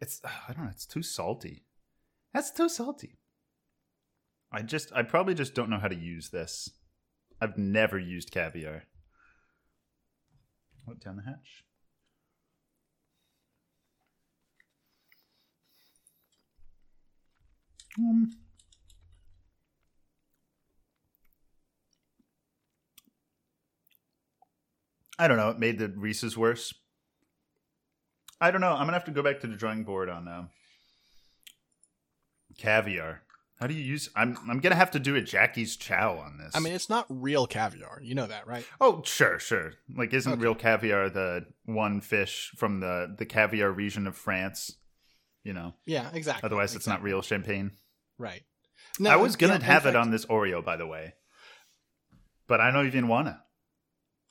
It's 0.00 0.20
I 0.24 0.52
don't 0.52 0.64
know. 0.64 0.70
It's 0.70 0.86
too 0.86 1.02
salty. 1.02 1.64
That's 2.32 2.50
too 2.50 2.68
salty. 2.68 3.18
I 4.52 4.62
just 4.62 4.92
I 4.94 5.02
probably 5.02 5.34
just 5.34 5.54
don't 5.54 5.70
know 5.70 5.78
how 5.78 5.88
to 5.88 5.96
use 5.96 6.30
this. 6.30 6.70
I've 7.40 7.58
never 7.58 7.98
used 7.98 8.30
caviar. 8.30 8.84
Let 10.86 11.00
down 11.00 11.16
the 11.16 11.22
hatch. 11.22 11.64
Um, 17.98 18.30
I 25.18 25.26
don't 25.28 25.36
know. 25.36 25.50
It 25.50 25.58
made 25.58 25.78
the 25.78 25.88
Reese's 25.88 26.36
worse. 26.36 26.72
I 28.40 28.50
don't 28.50 28.60
know. 28.60 28.72
I'm 28.72 28.80
gonna 28.86 28.92
have 28.92 29.04
to 29.06 29.10
go 29.10 29.22
back 29.22 29.40
to 29.40 29.46
the 29.48 29.56
drawing 29.56 29.82
board 29.84 30.08
on 30.08 30.28
uh, 30.28 30.44
caviar 32.56 33.22
How 33.60 33.66
do 33.66 33.74
you 33.74 33.82
use? 33.82 34.08
I'm 34.14 34.38
I'm 34.48 34.60
gonna 34.60 34.76
have 34.76 34.92
to 34.92 35.00
do 35.00 35.16
a 35.16 35.20
Jackie's 35.20 35.76
Chow 35.76 36.18
on 36.18 36.38
this. 36.38 36.54
I 36.54 36.60
mean, 36.60 36.72
it's 36.72 36.88
not 36.88 37.06
real 37.08 37.46
caviar. 37.46 37.98
You 38.02 38.14
know 38.14 38.26
that, 38.26 38.46
right? 38.46 38.64
oh 38.80 39.02
sure, 39.04 39.38
sure. 39.40 39.72
Like, 39.94 40.12
isn't 40.14 40.32
Okay. 40.32 40.40
real 40.40 40.54
caviar 40.54 41.10
the 41.10 41.46
one 41.64 42.00
fish 42.00 42.52
from 42.56 42.80
the 42.80 43.14
the 43.18 43.26
caviar 43.26 43.72
region 43.72 44.06
of 44.06 44.16
France? 44.16 44.76
You 45.42 45.52
know. 45.54 45.74
Yeah, 45.86 46.08
exactly. 46.12 46.46
Otherwise, 46.46 46.76
it's 46.76 46.86
not 46.86 47.02
real 47.02 47.22
champagne. 47.22 47.72
Right. 48.18 48.42
I 49.04 49.16
was 49.16 49.34
gonna 49.36 49.56
in 49.56 49.60
have 49.62 49.86
it 49.86 49.96
on 49.96 50.10
this 50.10 50.26
Oreo, 50.26 50.64
by 50.64 50.76
the 50.76 50.86
way, 50.86 51.14
but 52.46 52.60
I 52.60 52.70
don't 52.70 52.86
even 52.86 53.08
wanna. 53.08 53.42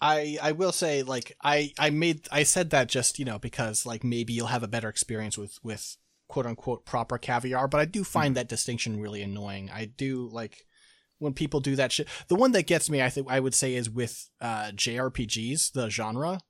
I 0.01 0.37
I 0.41 0.51
will 0.51 0.71
say 0.71 1.03
like 1.03 1.35
I 1.43 1.73
I 1.79 1.89
made 1.89 2.27
I 2.31 2.43
said 2.43 2.69
that 2.69 2.87
just 2.87 3.19
you 3.19 3.25
know 3.25 3.39
because 3.39 3.85
like 3.85 4.03
maybe 4.03 4.33
you'll 4.33 4.47
have 4.47 4.63
a 4.63 4.67
better 4.67 4.89
experience 4.89 5.37
with 5.37 5.57
with 5.63 5.97
quote 6.27 6.45
unquote 6.45 6.85
proper 6.85 7.17
caviar, 7.17 7.67
but 7.67 7.79
I 7.79 7.85
do 7.85 8.03
find 8.03 8.35
that 8.35 8.49
distinction 8.49 8.99
really 8.99 9.21
annoying. 9.23 9.69
I 9.73 9.85
do 9.85 10.29
like 10.31 10.65
when 11.19 11.33
people 11.33 11.59
do 11.59 11.75
that 11.77 11.91
shit. 11.91 12.07
The 12.27 12.35
one 12.35 12.51
that 12.51 12.67
gets 12.67 12.89
me, 12.89 13.01
I 13.01 13.09
think 13.09 13.27
I 13.29 13.39
would 13.39 13.55
say, 13.55 13.73
is 13.75 13.89
with 13.89 14.29
uh 14.39 14.71
JRPGs, 14.71 15.71
the 15.73 15.89
genre. 15.89 16.41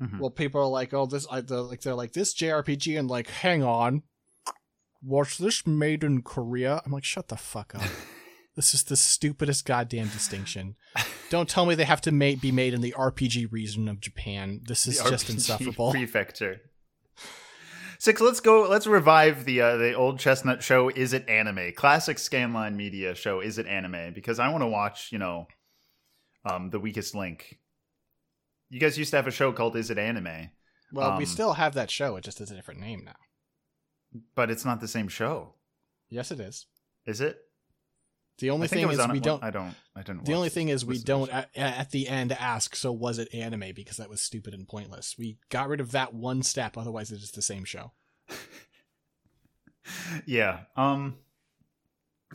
Mhm. 0.00 0.18
Well, 0.18 0.30
people 0.30 0.60
are 0.60 0.66
like, 0.66 0.92
oh, 0.94 1.06
this 1.06 1.26
I, 1.30 1.40
they're 1.40 1.60
like 1.60 1.80
they're 1.80 1.94
like 1.94 2.12
this 2.12 2.34
JRPG, 2.34 2.98
and 2.98 3.08
like, 3.08 3.28
hang 3.28 3.62
on, 3.62 4.02
watch 5.02 5.38
this 5.38 5.66
made 5.66 6.04
in 6.04 6.22
Korea? 6.22 6.82
I'm 6.84 6.92
like, 6.92 7.04
shut 7.04 7.28
the 7.28 7.36
fuck 7.36 7.74
up. 7.74 7.82
this 8.56 8.74
is 8.74 8.82
the 8.84 8.96
stupidest 8.96 9.64
goddamn 9.64 10.08
distinction. 10.08 10.76
Don't 11.30 11.48
tell 11.48 11.64
me 11.64 11.74
they 11.74 11.84
have 11.84 12.00
to 12.02 12.12
ma- 12.12 12.34
be 12.40 12.52
made 12.52 12.74
in 12.74 12.80
the 12.82 12.92
RPG 12.98 13.50
region 13.52 13.88
of 13.88 14.00
Japan. 14.00 14.60
This 14.66 14.86
is 14.86 15.02
The 15.02 15.08
just 15.10 15.26
RPG 15.26 15.30
insufferable. 15.34 15.90
Prefecture. 15.92 16.60
Six. 17.98 18.20
Let's 18.20 18.40
go. 18.40 18.68
Let's 18.68 18.86
revive 18.86 19.44
the 19.44 19.60
uh, 19.60 19.76
the 19.76 19.94
old 19.94 20.18
chestnut 20.18 20.62
show. 20.62 20.88
Is 20.88 21.12
it 21.12 21.28
anime? 21.28 21.72
Classic 21.76 22.16
Scanline 22.16 22.74
Media 22.74 23.14
show. 23.14 23.40
Is 23.40 23.58
it 23.58 23.66
anime? 23.66 24.12
Because 24.14 24.38
I 24.38 24.48
want 24.48 24.62
to 24.62 24.66
watch. 24.68 25.12
You 25.12 25.18
know, 25.18 25.46
um, 26.44 26.70
the 26.70 26.80
weakest 26.80 27.14
link. 27.14 27.58
You 28.70 28.80
guys 28.80 28.96
used 28.98 29.10
to 29.10 29.16
have 29.16 29.26
a 29.26 29.32
show 29.32 29.52
called 29.52 29.76
Is 29.76 29.90
It 29.90 29.98
Anime, 29.98 30.50
well, 30.92 31.10
we 31.18 31.24
um, 31.24 31.26
still 31.26 31.54
have 31.54 31.74
that 31.74 31.90
show. 31.90 32.14
It 32.16 32.22
just 32.22 32.38
has 32.38 32.52
a 32.52 32.54
different 32.54 32.78
name 32.80 33.02
now. 33.04 33.16
but 34.36 34.48
it's 34.50 34.64
not 34.64 34.80
the 34.80 34.86
same 34.88 35.08
show, 35.08 35.54
Yes, 36.08 36.30
it 36.30 36.38
is. 36.38 36.66
is 37.04 37.20
it? 37.20 37.36
The 38.40 38.50
only 38.50 38.68
thing 38.68 38.88
is 38.90 38.98
on 38.98 39.12
we 39.12 39.20
don't. 39.20 39.42
I 39.42 39.50
don't. 39.50 39.74
I 39.94 40.02
didn't. 40.02 40.24
The 40.24 40.34
only 40.34 40.48
thing 40.48 40.68
is 40.68 40.84
we 40.84 40.94
Listen 40.94 41.04
to 41.04 41.12
the 41.12 41.18
don't 41.18 41.32
at, 41.32 41.50
at 41.56 41.90
the 41.90 42.08
end 42.08 42.32
ask. 42.32 42.74
So 42.74 42.90
was 42.90 43.18
it 43.18 43.32
anime? 43.34 43.72
Because 43.74 43.98
that 43.98 44.08
was 44.08 44.20
stupid 44.20 44.54
and 44.54 44.66
pointless. 44.66 45.16
We 45.18 45.38
got 45.50 45.68
rid 45.68 45.80
of 45.80 45.92
that 45.92 46.14
one 46.14 46.42
step. 46.42 46.76
Otherwise, 46.76 47.12
it 47.12 47.22
is 47.22 47.30
the 47.30 47.42
same 47.42 47.64
show. 47.64 47.92
yeah 50.26 50.60
um 50.76 51.16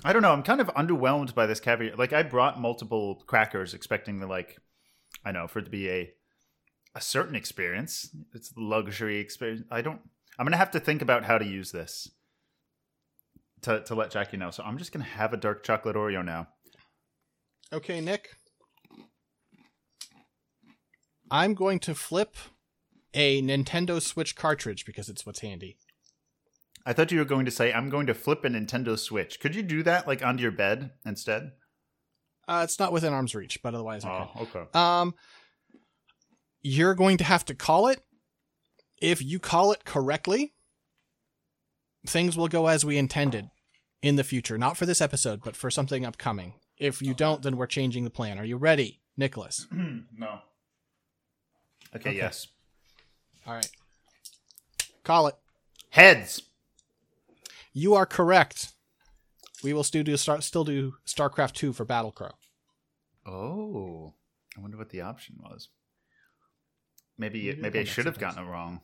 i 0.04 0.12
don't 0.12 0.22
know 0.22 0.32
i'm 0.32 0.44
kind 0.44 0.62
of 0.62 0.68
underwhelmed 0.70 1.34
by 1.34 1.46
this 1.46 1.60
caviar 1.60 1.96
like 1.96 2.14
i 2.14 2.24
brought 2.24 2.60
multiple 2.60 3.24
crackers 3.28 3.74
expecting 3.74 4.20
the 4.20 4.28
like 4.28 4.58
i 5.24 5.32
know 5.32 5.48
for 5.48 5.60
it 5.60 5.66
to 5.66 5.72
be 5.72 5.90
a 5.90 6.12
a 6.96 7.02
certain 7.02 7.36
experience 7.36 8.10
it's 8.34 8.50
the 8.50 8.62
luxury 8.62 9.20
experience 9.20 9.64
i 9.72 9.82
don't 9.82 10.02
i'm 10.38 10.46
gonna 10.46 10.58
have 10.58 10.72
to 10.72 10.80
think 10.80 11.02
about 11.02 11.24
how 11.24 11.38
to 11.38 11.46
use 11.46 11.72
this 11.72 12.10
to, 13.66 13.84
to 13.84 13.94
let 13.96 14.10
jackie 14.12 14.38
know 14.38 14.50
so 14.52 14.64
i'm 14.64 14.78
just 14.78 14.92
gonna 14.92 15.04
have 15.06 15.34
a 15.34 15.38
dark 15.38 15.64
chocolate 15.64 15.96
oreo 15.96 16.24
now 16.24 16.48
Okay, 17.74 18.00
Nick. 18.00 18.30
I'm 21.32 21.56
going 21.56 21.80
to 21.80 21.96
flip 21.96 22.36
a 23.14 23.42
Nintendo 23.42 24.00
Switch 24.02 24.36
cartridge 24.36 24.86
because 24.86 25.10
it's 25.10 25.26
what's 25.26 25.40
handy. 25.40 25.78
i 26.86 26.94
thought 26.94 27.12
you 27.12 27.18
were 27.18 27.26
going 27.26 27.46
to 27.46 27.52
say 27.52 27.74
i'm 27.74 27.90
going 27.90 28.06
to 28.06 28.14
flip 28.14 28.46
a 28.46 28.50
nintendo 28.50 28.98
switch 28.98 29.40
could 29.40 29.56
you 29.56 29.64
do 29.64 29.82
that 29.82 30.06
like 30.08 30.24
onto 30.24 30.44
your 30.44 30.52
bed 30.52 30.92
instead 31.06 31.52
Uh, 32.48 32.62
it's 32.64 32.78
not 32.78 32.94
within 32.94 33.12
arm's 33.14 33.34
reach, 33.34 33.58
but 33.64 33.74
otherwise 33.74 34.06
I 34.06 34.10
oh 34.36 34.42
okay. 34.44 34.66
Um, 34.74 35.16
you're 36.62 36.94
going 36.96 37.18
to 37.18 37.24
have 37.24 37.44
to 37.46 37.56
call 37.56 37.88
it. 37.88 38.00
If 39.02 39.24
you 39.24 39.40
call 39.40 39.72
it 39.72 39.84
correctly, 39.86 40.54
things 42.08 42.38
will 42.38 42.48
go 42.48 42.68
as 42.68 42.86
we 42.86 42.98
intended 42.98 43.50
in 44.06 44.16
the 44.18 44.24
future. 44.24 44.58
Not 44.58 44.78
for 44.78 44.86
this 44.86 45.02
episode, 45.02 45.42
but 45.44 45.56
for 45.56 45.72
something 45.72 46.06
upcoming. 46.06 46.54
If 46.78 47.02
you 47.02 47.14
don't, 47.16 47.42
then 47.42 47.58
we're 47.58 47.66
changing 47.66 48.04
the 48.04 48.10
plan. 48.12 48.38
Are 48.38 48.46
you 48.46 48.56
ready, 48.58 49.00
Nicholas? 49.18 49.66
no 49.72 50.40
okay, 51.96 52.10
Okay. 52.10 52.16
yes 52.18 52.48
All 53.48 53.54
right. 53.54 53.70
Call 55.04 55.28
it. 55.28 55.36
heads 55.90 56.42
You 57.74 57.96
are 57.96 58.06
correct. 58.06 58.74
We 59.64 59.74
will 59.74 59.84
still 59.84 60.04
do 60.04 60.16
start 60.18 60.44
still 60.44 60.64
do 60.64 60.94
StarCraft 61.08 61.54
2 61.54 61.74
for 61.74 61.84
Battle 61.86 62.12
Crow. 62.12 62.32
Oh, 63.26 64.14
I 64.56 64.62
wonder 64.62 64.78
what 64.78 64.90
the 64.90 65.02
option 65.02 65.38
was. 65.42 65.70
Maybe 67.18 67.48
Maybe 67.48 67.62
maybe 67.62 67.80
I 67.80 67.84
should 67.86 68.06
have 68.06 68.20
gotten 68.20 68.44
it 68.46 68.48
wrong. 68.50 68.82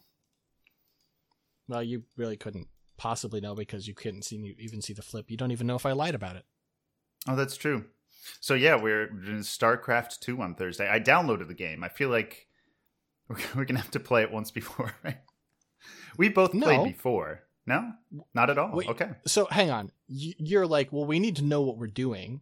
Well, 1.68 1.84
you 1.84 2.04
really 2.18 2.38
couldn't 2.38 2.68
possibly 3.02 3.42
know 3.42 3.56
because 3.56 3.88
you 3.88 3.96
couldn't 3.96 4.22
see 4.22 4.36
you 4.36 4.54
even 4.60 4.80
see 4.80 4.94
the 4.94 5.02
flip. 5.02 5.32
You 5.32 5.36
don't 5.36 5.52
even 5.52 5.66
know 5.66 5.76
if 5.76 5.88
I 5.88 5.92
lied 5.94 6.14
about 6.14 6.36
it. 6.36 6.46
Oh, 7.28 7.36
that's 7.36 7.58
true. 7.58 7.86
So 8.40 8.54
yeah, 8.54 8.76
we're 8.76 9.08
in 9.08 9.40
StarCraft 9.40 10.20
two 10.20 10.40
on 10.40 10.54
Thursday. 10.54 10.88
I 10.88 11.00
downloaded 11.00 11.48
the 11.48 11.56
game. 11.56 11.84
I 11.84 11.90
feel 11.90 12.10
like 12.10 12.48
we're, 13.56 13.66
gonna 13.66 13.80
have 13.80 13.90
to 13.92 14.00
play 14.00 14.22
it 14.22 14.32
once 14.32 14.52
before, 14.52 14.94
right? 15.04 15.18
We 16.16 16.30
both 16.30 16.54
No. 16.54 16.68
played 16.68 16.94
before. 16.94 17.42
No, 17.66 17.92
not 18.36 18.52
at 18.52 18.60
all. 18.60 18.72
Wait. 18.76 18.88
okay. 18.90 19.10
So 19.26 19.46
hang 19.50 19.72
on. 19.72 19.92
You're 20.08 20.68
like, 20.68 20.94
well, 20.94 21.06
we 21.06 21.20
need 21.20 21.38
to 21.38 21.44
know 21.44 21.62
what 21.62 21.78
we're 21.80 21.88
doing. 21.88 22.42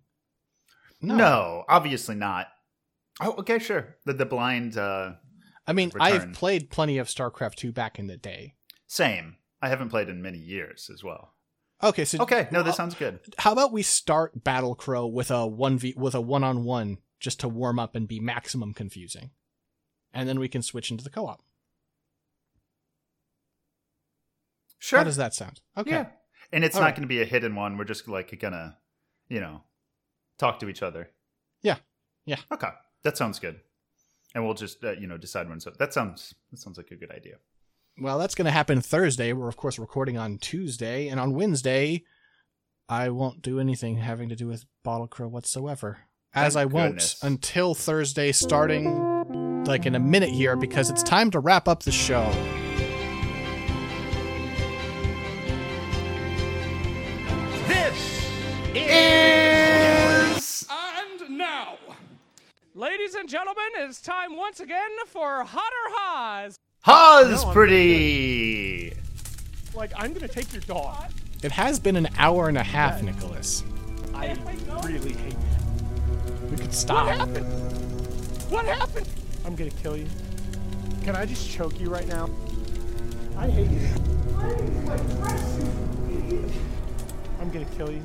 No. 1.02 1.64
obviously 1.69 2.15
not. 2.15 2.48
Oh, 3.22 3.36
okay, 3.40 3.60
sure. 3.60 3.95
The 4.06 4.11
the 4.14 4.26
blind 4.26 4.77
uh 4.77 5.14
I 5.65 5.72
mean, 5.72 5.91
Return. 5.94 6.02
I've 6.02 6.34
played 6.34 6.69
plenty 6.69 6.98
of 6.98 7.07
StarCraft 7.07 7.56
2 7.56 7.72
back 7.72 7.98
in 7.99 8.07
the 8.07 8.18
day. 8.18 8.56
same. 8.88 9.36
I 9.61 9.69
haven't 9.69 9.90
played 9.90 10.10
in 10.10 10.22
many 10.22 10.38
years 10.38 10.90
as 10.94 11.03
well. 11.03 11.34
Okay, 11.81 12.06
so 12.06 12.22
Okay, 12.22 12.48
no, 12.52 12.61
this 12.61 12.76
sounds 12.76 12.95
good. 12.95 13.19
How 13.38 13.53
about 13.53 13.72
we 13.72 13.84
start 13.84 14.44
Battle 14.44 14.76
Crow 14.76 15.07
with 15.07 15.31
a 15.31 15.48
one 15.48 15.77
v 15.77 15.94
with 15.95 16.14
a 16.15 16.22
one 16.22 16.44
on 16.44 16.64
one 16.64 16.98
just 17.19 17.40
to 17.41 17.49
warm 17.49 17.80
up 17.80 17.95
and 17.95 18.07
be 18.07 18.19
maximum 18.19 18.73
confusing, 18.73 19.31
and 20.14 20.27
then 20.27 20.40
we 20.40 20.49
can 20.49 20.61
switch 20.61 20.91
into 20.91 21.03
the 21.03 21.10
co-op. 21.10 21.41
Sure. 24.77 24.99
How 24.99 25.03
does 25.03 25.18
that 25.18 25.34
sound? 25.34 25.61
Okay. 25.77 25.91
Yeah. 25.91 26.06
And 26.52 26.64
it's 26.64 26.76
All 26.76 26.81
not 26.81 26.88
right. 26.88 26.95
going 26.95 27.03
to 27.03 27.07
be 27.07 27.22
a 27.22 27.26
hidden 27.26 27.56
one. 27.56 27.77
We're 27.77 27.84
just 27.84 28.07
like 28.07 28.38
gonna, 28.40 28.77
you 29.27 29.40
know, 29.40 29.61
talk 30.38 30.60
to 30.60 30.69
each 30.69 30.81
other. 30.81 31.11
Yeah. 31.61 31.77
Yeah. 32.26 32.38
Okay, 32.52 32.69
that 33.03 33.18
sounds 33.18 33.40
good. 33.40 33.60
And 34.34 34.45
we'll 34.45 34.53
just 34.53 34.84
uh, 34.84 34.91
you 34.91 35.07
know 35.07 35.18
decide 35.18 35.49
when. 35.49 35.60
So 35.60 35.72
that 35.77 35.94
sounds 35.94 36.34
that 36.52 36.60
sounds 36.60 36.77
like 36.77 36.91
a 36.91 36.95
good 36.95 37.11
idea. 37.11 37.36
Well, 38.01 38.17
that's 38.17 38.34
going 38.34 38.45
to 38.45 38.51
happen 38.51 38.80
Thursday. 38.80 39.34
We're 39.34 39.49
of 39.49 39.57
course 39.57 39.77
recording 39.77 40.17
on 40.17 40.38
Tuesday, 40.38 41.09
and 41.09 41.19
on 41.19 41.34
Wednesday, 41.34 42.05
I 42.88 43.09
won't 43.09 43.41
do 43.41 43.59
anything 43.59 43.97
having 43.97 44.30
to 44.30 44.38
do 44.38 44.47
with 44.47 44.65
Bottle 44.84 45.07
Crow 45.07 45.27
whatsoever. 45.27 45.99
As 46.34 46.53
Thank 46.53 46.61
I 46.61 46.65
won't 46.73 46.91
goodness. 46.93 47.21
until 47.23 47.76
Thursday, 47.76 48.31
starting 48.31 49.65
like 49.65 49.85
in 49.85 49.95
a 49.95 49.99
minute 49.99 50.30
here, 50.30 50.55
because 50.55 50.89
it's 50.89 51.03
time 51.03 51.30
to 51.31 51.39
wrap 51.41 51.67
up 51.67 51.84
the 51.84 51.91
show. 51.91 52.23
This 57.67 58.30
is 58.76 60.67
And 60.71 61.38
now, 61.38 61.77
ladies 62.73 63.15
and 63.15 63.27
gentlemen, 63.27 63.69
it's 63.76 63.99
time 63.99 64.38
once 64.38 64.61
again 64.61 64.91
for 65.05 65.43
Hotter 65.43 66.55
Haws. 66.90 67.44
Haas 67.44 67.53
pretty. 67.53 68.94
Like, 69.76 69.91
I'm 69.95 70.11
gonna 70.11 70.28
take 70.28 70.52
your 70.52 70.61
dog. 70.64 71.11
It 71.44 71.52
has 71.52 71.80
been 71.80 71.95
an 71.95 72.07
hour 72.18 72.49
and 72.49 72.57
a 72.57 72.64
half, 72.64 73.03
Nicholas. 73.03 73.64
I 74.16 74.36
really 74.84 75.14
hate 75.14 75.34
you. 75.34 76.49
We 76.49 76.57
could 76.57 76.74
stop. 76.74 77.06
What 77.06 77.16
happened? 77.16 77.45
What 78.49 78.66
happened? 78.66 79.07
I'm 79.45 79.56
gonna 79.56 79.70
kill 79.70 79.95
you. 79.98 80.07
Can 81.03 81.16
I 81.16 81.28
just 81.28 81.48
choke 81.49 81.80
you 81.80 81.90
right 81.90 82.07
now? 82.07 82.28
I 83.38 83.48
hate 83.49 83.70
you. 83.70 83.88
I'm 87.40 87.52
gonna 87.52 87.66
kill 87.78 87.91
you. 87.91 88.02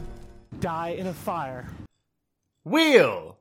Die 0.61 0.89
in 0.91 1.07
a 1.07 1.15
fire. 1.15 1.69
Wheel 2.65 3.39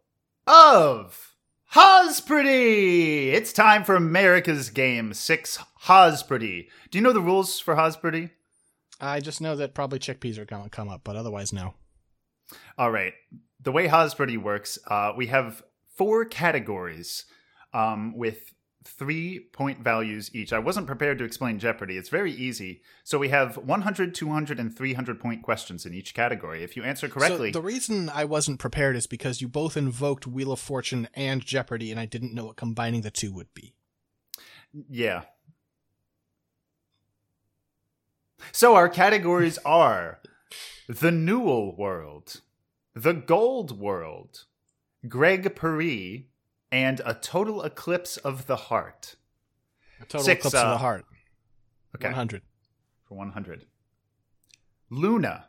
of 0.47 1.32
Hosperty! 1.73 3.33
It's 3.33 3.51
time 3.51 3.83
for 3.83 3.95
America's 3.95 4.69
Game 4.69 5.11
6 5.11 5.57
Hosperty. 5.85 6.67
Do 6.91 6.99
you 6.99 7.03
know 7.03 7.13
the 7.13 7.19
rules 7.19 7.59
for 7.59 7.73
Hosperty? 7.73 8.29
I 9.01 9.19
just 9.21 9.41
know 9.41 9.55
that 9.55 9.73
probably 9.73 9.97
chickpeas 9.97 10.37
are 10.37 10.45
going 10.45 10.65
to 10.65 10.69
come 10.69 10.87
up, 10.87 11.01
but 11.03 11.15
otherwise, 11.15 11.51
no. 11.51 11.73
All 12.77 12.91
right. 12.91 13.13
The 13.59 13.71
way 13.71 13.87
Hosperty 13.87 14.37
works, 14.37 14.77
uh, 14.87 15.13
we 15.17 15.27
have 15.27 15.63
four 15.97 16.25
categories 16.25 17.25
um, 17.73 18.15
with 18.15 18.52
three 18.85 19.39
point 19.39 19.79
values 19.79 20.29
each. 20.33 20.53
I 20.53 20.59
wasn't 20.59 20.87
prepared 20.87 21.17
to 21.19 21.23
explain 21.23 21.59
Jeopardy. 21.59 21.97
It's 21.97 22.09
very 22.09 22.31
easy. 22.31 22.81
So 23.03 23.17
we 23.17 23.29
have 23.29 23.57
100, 23.57 24.13
200, 24.13 24.59
and 24.59 24.75
300 24.75 25.19
point 25.19 25.41
questions 25.41 25.85
in 25.85 25.93
each 25.93 26.13
category. 26.13 26.63
If 26.63 26.75
you 26.75 26.83
answer 26.83 27.07
correctly, 27.07 27.51
So 27.51 27.59
the 27.59 27.65
reason 27.65 28.09
I 28.09 28.25
wasn't 28.25 28.59
prepared 28.59 28.95
is 28.95 29.07
because 29.07 29.41
you 29.41 29.47
both 29.47 29.77
invoked 29.77 30.27
Wheel 30.27 30.51
of 30.51 30.59
Fortune 30.59 31.07
and 31.13 31.43
Jeopardy, 31.45 31.91
and 31.91 31.99
I 31.99 32.05
didn't 32.05 32.33
know 32.33 32.45
what 32.45 32.55
combining 32.55 33.01
the 33.01 33.11
two 33.11 33.31
would 33.33 33.53
be. 33.53 33.73
yeah. 34.89 35.23
So 38.51 38.75
our 38.75 38.89
categories 38.89 39.57
are 39.65 40.19
the 40.87 41.11
Newell 41.11 41.75
World, 41.75 42.41
the 42.93 43.13
Gold 43.13 43.79
World, 43.79 44.45
Greg 45.07 45.55
Paris, 45.55 46.23
and 46.73 47.01
a 47.05 47.13
total 47.13 47.61
eclipse 47.61 48.17
of 48.17 48.47
the 48.47 48.55
heart. 48.55 49.15
A 50.01 50.05
total 50.05 50.25
Six, 50.25 50.39
eclipse 50.39 50.55
of 50.55 50.65
uh, 50.65 50.71
the 50.71 50.77
heart. 50.79 51.05
Okay. 51.95 52.07
100. 52.07 52.41
for 53.07 53.15
100. 53.15 53.67
Luna. 54.89 55.45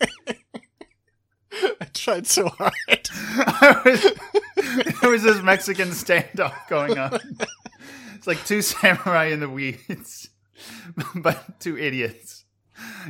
Tried 1.94 2.26
so 2.26 2.48
hard. 2.48 2.72
there 5.02 5.10
was 5.10 5.22
this 5.22 5.42
Mexican 5.42 5.88
standoff 5.88 6.54
going 6.68 6.98
on. 6.98 7.18
It's 8.14 8.26
like 8.26 8.44
two 8.44 8.62
samurai 8.62 9.26
in 9.26 9.40
the 9.40 9.48
weeds, 9.48 10.30
but 11.14 11.60
two 11.60 11.78
idiots 11.78 12.44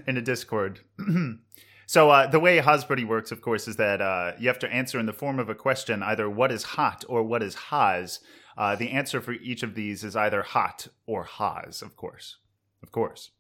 in 0.07 0.17
a 0.17 0.23
Discord. 0.23 0.81
so 1.87 2.11
uh, 2.11 2.27
the 2.27 2.41
way 2.41 2.59
Hasbuddy 2.61 3.07
works, 3.07 3.33
of 3.33 3.43
course, 3.43 3.69
is 3.69 3.77
that 3.77 4.01
uh, 4.01 4.33
you 4.39 4.49
have 4.49 4.59
to 4.61 4.73
answer 4.73 4.99
in 4.99 5.07
the 5.07 5.13
form 5.13 5.39
of 5.39 5.49
a 5.49 5.55
question, 5.55 6.03
either 6.03 6.29
what 6.31 6.53
is 6.53 6.63
hot 6.63 7.05
or 7.09 7.23
what 7.23 7.43
is 7.43 7.55
Haas. 7.55 8.21
Uh, 8.57 8.77
the 8.77 8.91
answer 8.91 9.21
for 9.21 9.33
each 9.33 9.63
of 9.63 9.75
these 9.75 10.05
is 10.05 10.17
either 10.17 10.43
hot 10.43 10.89
or 11.07 11.25
Haas, 11.25 11.83
of 11.83 11.97
course. 11.97 12.37
Of 12.83 12.93
course. 12.93 13.31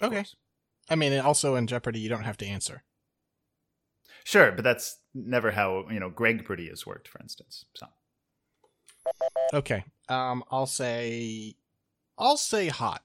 Of 0.00 0.06
Okay. 0.08 0.16
course. 0.16 0.36
I 0.90 0.96
mean, 0.96 1.18
also 1.20 1.54
in 1.54 1.66
Jeopardy, 1.66 2.00
you 2.00 2.08
don't 2.08 2.24
have 2.24 2.36
to 2.38 2.46
answer. 2.46 2.82
Sure, 4.24 4.52
but 4.52 4.64
that's 4.64 4.98
never 5.14 5.50
how, 5.50 5.86
you 5.90 6.00
know, 6.00 6.10
Greg 6.10 6.44
Pretty 6.44 6.68
has 6.68 6.86
worked, 6.86 7.08
for 7.08 7.20
instance. 7.20 7.64
So. 7.74 7.86
Okay. 9.52 9.84
Um, 10.08 10.44
I'll 10.50 10.66
say, 10.66 11.56
I'll 12.18 12.36
say 12.36 12.68
hot. 12.68 13.02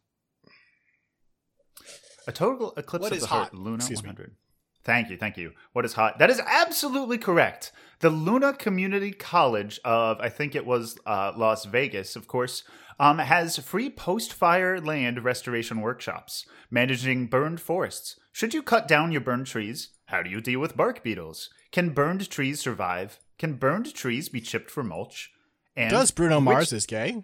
A 2.27 2.31
total 2.31 2.73
eclipse 2.75 3.03
What 3.03 3.13
of 3.13 3.21
the 3.21 3.27
heart, 3.27 3.49
hot? 3.49 3.53
Luna 3.53 3.77
Excuse 3.77 4.03
me. 4.03 4.09
100. 4.09 4.35
Thank 4.83 5.09
you, 5.09 5.17
thank 5.17 5.37
you. 5.37 5.51
What 5.73 5.85
is 5.85 5.93
hot? 5.93 6.19
That 6.19 6.29
is 6.29 6.41
absolutely 6.45 7.17
correct. 7.17 7.71
The 7.99 8.09
Luna 8.09 8.53
Community 8.53 9.11
College 9.11 9.79
of, 9.83 10.19
I 10.21 10.29
think 10.29 10.55
it 10.55 10.65
was 10.65 10.97
uh, 11.05 11.33
Las 11.35 11.65
Vegas, 11.65 12.15
of 12.15 12.27
course, 12.27 12.63
um, 12.99 13.19
has 13.19 13.57
free 13.57 13.89
post-fire 13.89 14.79
land 14.79 15.23
restoration 15.23 15.81
workshops, 15.81 16.45
managing 16.71 17.27
burned 17.27 17.59
forests. 17.59 18.19
Should 18.31 18.53
you 18.53 18.61
cut 18.61 18.87
down 18.87 19.11
your 19.11 19.21
burned 19.21 19.47
trees? 19.47 19.89
How 20.07 20.23
do 20.23 20.29
you 20.29 20.41
deal 20.41 20.59
with 20.59 20.77
bark 20.77 21.03
beetles? 21.03 21.49
Can 21.71 21.89
burned 21.89 22.29
trees 22.29 22.59
survive? 22.59 23.19
Can 23.37 23.53
burned 23.53 23.93
trees 23.93 24.29
be 24.29 24.41
chipped 24.41 24.71
for 24.71 24.83
mulch? 24.83 25.31
And 25.75 25.91
Does 25.91 26.11
Bruno 26.11 26.37
which- 26.37 26.45
Mars 26.45 26.73
is 26.73 26.85
gay? 26.85 27.23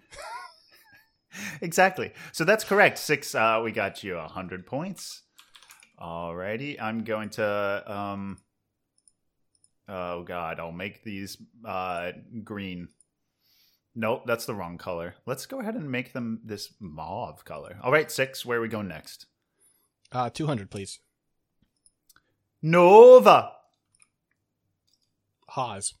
exactly. 1.60 2.12
So 2.32 2.44
that's 2.44 2.62
correct. 2.64 2.98
Six. 2.98 3.34
Uh, 3.34 3.60
we 3.64 3.72
got 3.72 4.04
you 4.04 4.16
a 4.16 4.28
hundred 4.28 4.66
points. 4.66 5.22
Alrighty, 6.00 6.80
I'm 6.80 7.04
going 7.04 7.30
to. 7.30 7.82
Um, 7.86 8.38
oh 9.88 10.22
God, 10.22 10.60
I'll 10.60 10.72
make 10.72 11.02
these 11.04 11.36
uh, 11.64 12.12
green. 12.42 12.88
Nope, 13.94 14.24
that's 14.26 14.44
the 14.44 14.54
wrong 14.54 14.76
color. 14.76 15.14
Let's 15.24 15.46
go 15.46 15.60
ahead 15.60 15.74
and 15.76 15.90
make 15.90 16.12
them 16.12 16.40
this 16.44 16.74
mauve 16.80 17.44
color. 17.44 17.78
All 17.82 17.92
right, 17.92 18.10
six. 18.10 18.44
Where 18.44 18.58
are 18.58 18.62
we 18.62 18.68
going 18.68 18.88
next? 18.88 19.26
Uh, 20.12 20.30
200, 20.30 20.70
please. 20.70 20.98
Nova. 22.64 23.52
Haas. 25.48 25.92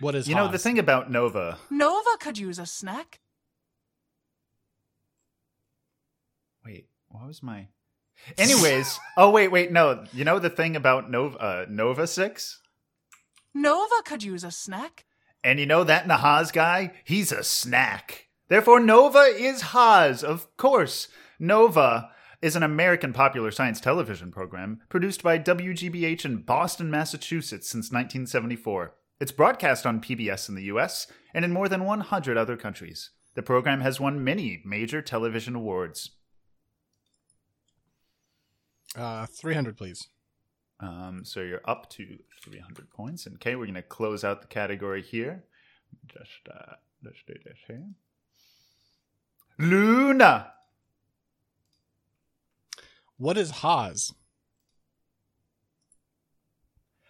What 0.00 0.16
is 0.16 0.28
You 0.28 0.34
know 0.34 0.48
the 0.48 0.58
thing 0.58 0.80
about 0.80 1.12
Nova. 1.12 1.58
Nova 1.70 2.16
could 2.18 2.36
use 2.36 2.58
a 2.58 2.66
snack. 2.66 3.20
Wait, 6.66 6.88
what 7.06 7.28
was 7.28 7.40
my? 7.40 7.68
Anyways, 8.36 8.98
oh 9.16 9.30
wait, 9.30 9.52
wait, 9.52 9.70
no. 9.70 10.04
You 10.12 10.24
know 10.24 10.40
the 10.40 10.50
thing 10.50 10.74
about 10.74 11.08
Nova, 11.08 11.38
uh, 11.38 11.66
Nova 11.68 12.08
Six. 12.08 12.60
Nova 13.54 14.02
could 14.04 14.24
use 14.24 14.42
a 14.42 14.50
snack. 14.50 15.04
And 15.44 15.60
you 15.60 15.66
know 15.66 15.84
that 15.84 16.08
Nahaz 16.08 16.52
guy? 16.52 16.94
He's 17.04 17.30
a 17.30 17.44
snack. 17.44 18.26
Therefore, 18.48 18.80
Nova 18.80 19.20
is 19.20 19.60
Haas, 19.60 20.24
of 20.24 20.48
course. 20.56 21.06
Nova 21.38 22.10
is 22.42 22.56
an 22.56 22.62
American 22.62 23.12
popular 23.12 23.50
science 23.50 23.80
television 23.80 24.30
program 24.30 24.80
produced 24.88 25.22
by 25.22 25.38
WGBH 25.38 26.24
in 26.24 26.42
Boston, 26.42 26.90
Massachusetts 26.90 27.68
since 27.68 27.86
1974. 27.86 28.94
It's 29.20 29.32
broadcast 29.32 29.86
on 29.86 30.00
PBS 30.00 30.48
in 30.48 30.54
the 30.54 30.64
US 30.64 31.06
and 31.34 31.44
in 31.44 31.52
more 31.52 31.68
than 31.68 31.84
100 31.84 32.36
other 32.36 32.56
countries. 32.56 33.10
The 33.34 33.42
program 33.42 33.80
has 33.80 34.00
won 34.00 34.24
many 34.24 34.62
major 34.64 35.02
television 35.02 35.54
awards. 35.54 36.10
Uh, 38.96 39.26
300, 39.26 39.76
please. 39.76 40.08
Um, 40.80 41.22
so 41.24 41.40
you're 41.40 41.60
up 41.64 41.90
to 41.90 42.18
300 42.42 42.90
points. 42.90 43.26
And 43.26 43.34
okay, 43.36 43.56
we're 43.56 43.66
going 43.66 43.74
to 43.74 43.82
close 43.82 44.24
out 44.24 44.40
the 44.40 44.48
category 44.48 45.02
here. 45.02 45.44
Just 46.06 46.48
uh, 46.52 46.74
let's 47.04 47.18
do 47.26 47.34
this 47.44 47.58
here. 47.66 47.84
Luna. 49.58 50.52
What 53.18 53.36
is 53.36 53.50
Haas? 53.50 54.14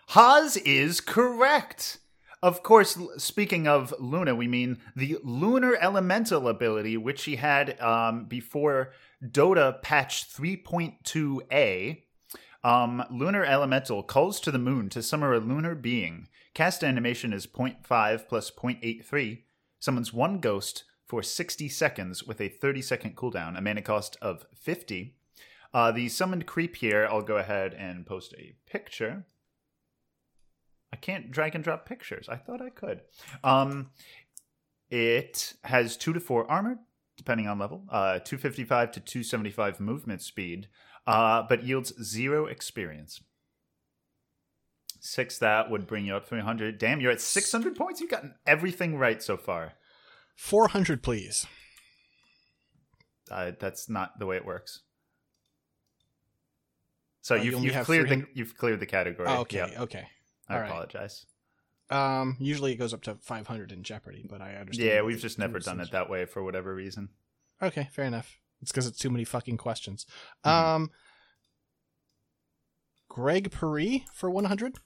Haas 0.08 0.56
is 0.56 1.02
correct. 1.02 1.98
Of 2.42 2.62
course, 2.62 2.98
speaking 3.18 3.68
of 3.68 3.92
Luna, 3.98 4.34
we 4.34 4.48
mean 4.48 4.78
the 4.96 5.18
lunar 5.22 5.76
elemental 5.78 6.48
ability, 6.48 6.96
which 6.96 7.20
she 7.20 7.36
had 7.36 7.78
um, 7.78 8.24
before 8.24 8.92
Dota 9.22 9.82
patch 9.82 10.32
3.2a. 10.32 12.02
Um, 12.64 13.04
lunar 13.10 13.44
elemental 13.44 14.02
calls 14.02 14.40
to 14.40 14.50
the 14.50 14.58
moon 14.58 14.88
to 14.90 15.02
summon 15.02 15.34
a 15.34 15.38
lunar 15.38 15.74
being. 15.74 16.28
Cast 16.54 16.82
animation 16.82 17.34
is 17.34 17.46
0.5 17.46 18.28
plus 18.28 18.50
0.83. 18.50 19.42
Summons 19.78 20.12
one 20.14 20.38
ghost 20.38 20.84
for 21.04 21.22
60 21.22 21.68
seconds 21.68 22.24
with 22.24 22.40
a 22.40 22.48
30 22.48 22.80
second 22.80 23.14
cooldown, 23.14 23.58
a 23.58 23.60
mana 23.60 23.82
cost 23.82 24.16
of 24.22 24.46
50. 24.54 25.17
Uh, 25.72 25.92
the 25.92 26.08
summoned 26.08 26.46
creep 26.46 26.76
here, 26.76 27.06
I'll 27.10 27.22
go 27.22 27.36
ahead 27.36 27.74
and 27.74 28.06
post 28.06 28.34
a 28.38 28.54
picture. 28.70 29.26
I 30.92 30.96
can't 30.96 31.30
drag 31.30 31.54
and 31.54 31.62
drop 31.62 31.86
pictures. 31.86 32.28
I 32.28 32.36
thought 32.36 32.62
I 32.62 32.70
could. 32.70 33.02
Um, 33.44 33.90
it 34.90 35.54
has 35.64 35.96
two 35.96 36.14
to 36.14 36.20
four 36.20 36.50
armor, 36.50 36.78
depending 37.16 37.46
on 37.46 37.58
level, 37.58 37.84
uh, 37.90 38.20
255 38.20 38.92
to 38.92 39.00
275 39.00 39.80
movement 39.80 40.22
speed, 40.22 40.68
uh, 41.06 41.42
but 41.46 41.64
yields 41.64 41.92
zero 42.02 42.46
experience. 42.46 43.20
Six, 45.00 45.38
that 45.38 45.70
would 45.70 45.86
bring 45.86 46.06
you 46.06 46.16
up 46.16 46.26
300. 46.26 46.78
Damn, 46.78 47.00
you're 47.00 47.12
at 47.12 47.20
600 47.20 47.76
points. 47.76 48.00
You've 48.00 48.10
gotten 48.10 48.34
everything 48.46 48.96
right 48.96 49.22
so 49.22 49.36
far. 49.36 49.74
400, 50.36 51.02
please. 51.02 51.46
Uh, 53.30 53.52
that's 53.58 53.88
not 53.88 54.18
the 54.18 54.26
way 54.26 54.36
it 54.36 54.46
works. 54.46 54.82
So 57.28 57.34
you 57.34 57.42
you've, 57.44 57.54
only 57.56 57.66
you've 57.74 57.84
cleared 57.84 58.08
the 58.08 58.26
you've 58.32 58.56
cleared 58.56 58.80
the 58.80 58.86
category. 58.86 59.28
Oh, 59.28 59.40
okay, 59.40 59.58
Yep. 59.58 59.80
okay. 59.80 60.08
I 60.48 60.54
all 60.54 60.60
right. 60.62 60.70
apologize. 60.70 61.26
Um, 61.90 62.38
usually 62.40 62.72
it 62.72 62.76
goes 62.76 62.94
up 62.94 63.02
to 63.02 63.16
500 63.16 63.70
in 63.70 63.82
Jeopardy, 63.82 64.24
but 64.26 64.40
I 64.40 64.54
understand. 64.54 64.88
Yeah, 64.88 65.02
we've 65.02 65.20
just 65.20 65.38
never 65.38 65.58
done 65.58 65.78
it 65.80 65.90
that 65.90 66.08
way 66.08 66.24
for 66.24 66.42
whatever 66.42 66.74
reason. 66.74 67.10
Okay, 67.62 67.90
fair 67.92 68.06
enough. 68.06 68.38
It's 68.62 68.70
because 68.72 68.86
it's 68.86 68.98
too 68.98 69.10
many 69.10 69.24
fucking 69.24 69.58
questions. 69.58 70.06
Mhm. 70.42 70.50
Um, 70.50 70.90
Greg 73.10 73.50
Paris 73.50 74.00
for 74.14 74.30
100? 74.30 74.78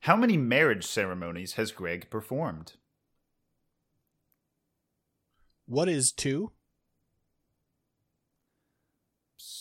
How 0.00 0.14
many 0.14 0.36
marriage 0.36 0.84
ceremonies 0.84 1.54
has 1.54 1.72
Greg 1.72 2.10
performed? 2.10 2.74
What 5.64 5.88
is 5.88 6.12
two? 6.12 6.52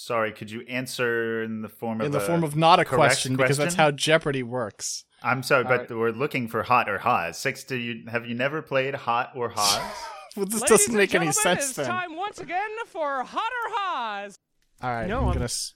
Sorry. 0.06 0.32
Could 0.32 0.52
you 0.52 0.62
answer 0.68 1.44
in 1.44 1.62
the 1.62 1.70
form 1.70 2.00
of 2.02 2.06
in 2.08 2.12
the 2.12 2.20
a 2.20 2.22
form 2.22 2.44
of 2.44 2.56
not 2.56 2.80
a 2.80 2.86
correct 2.86 2.98
question, 3.00 3.36
because 3.36 3.58
that's 3.58 3.76
how 3.76 3.92
Jeopardy 3.92 4.44
works. 4.44 5.06
I'm 5.24 5.42
sorry, 5.44 5.64
but 5.64 5.72
Alright. 5.72 5.90
we're 5.92 6.12
looking 6.12 6.48
for 6.48 6.64
hot 6.64 6.88
or 6.90 7.00
Haas. 7.00 7.38
Six. 7.40 7.64
Do 7.64 7.76
you 7.76 8.04
have 8.10 8.26
you 8.28 8.36
never 8.36 8.62
played 8.62 8.96
hot 8.96 9.32
or 9.36 9.50
Haas? 9.50 9.82
Well, 10.38 10.46
this 10.46 10.56
Ladies 10.64 10.70
doesn't 10.70 10.96
make 10.96 11.16
any 11.16 11.28
gentlemen, 11.28 11.34
sense 11.34 11.64
it's 11.70 11.74
then. 11.78 11.86
time 11.88 12.18
once 12.18 12.42
again 12.42 12.70
for 12.88 13.24
Hotter 13.24 13.66
Haas. 13.70 14.38
All 14.84 14.90
right, 14.90 15.08
No, 15.08 15.20
I'm 15.20 15.24
I'm- 15.28 15.34
gonna 15.34 15.46
s- 15.46 15.76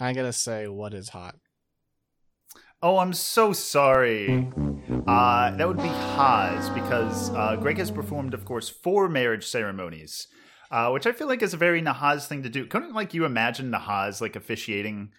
I'm 0.00 0.16
gonna 0.16 0.32
say 0.32 0.66
what 0.66 0.94
is 0.94 1.10
hot. 1.10 1.36
oh, 2.82 2.98
I'm 2.98 3.12
so 3.12 3.52
sorry. 3.52 4.50
Uh, 5.06 5.50
that 5.52 5.68
would 5.68 5.76
be 5.76 5.86
Haas 5.86 6.68
because 6.70 7.30
uh, 7.30 7.54
Greg 7.54 7.78
has 7.78 7.92
performed, 7.92 8.34
of 8.34 8.44
course, 8.44 8.68
four 8.68 9.08
marriage 9.08 9.46
ceremonies, 9.46 10.26
uh, 10.70 10.90
which 10.90 11.06
I 11.06 11.12
feel 11.12 11.26
like 11.26 11.42
is 11.42 11.54
a 11.54 11.58
very 11.58 11.82
Nahaz 11.82 12.26
thing 12.26 12.42
to 12.44 12.48
do. 12.48 12.66
Couldn't 12.66 12.94
like 12.94 13.14
you 13.14 13.24
imagine 13.24 13.70
Nahaz 13.70 14.20
like 14.20 14.36
officiating 14.36 15.12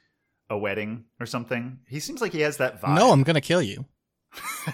a 0.49 0.57
wedding 0.57 1.05
or 1.19 1.25
something? 1.25 1.79
He 1.87 1.99
seems 1.99 2.21
like 2.21 2.31
he 2.31 2.41
has 2.41 2.57
that 2.57 2.81
vibe. 2.81 2.95
No, 2.95 3.11
I'm 3.11 3.23
gonna 3.23 3.41
kill 3.41 3.61
you. 3.61 3.85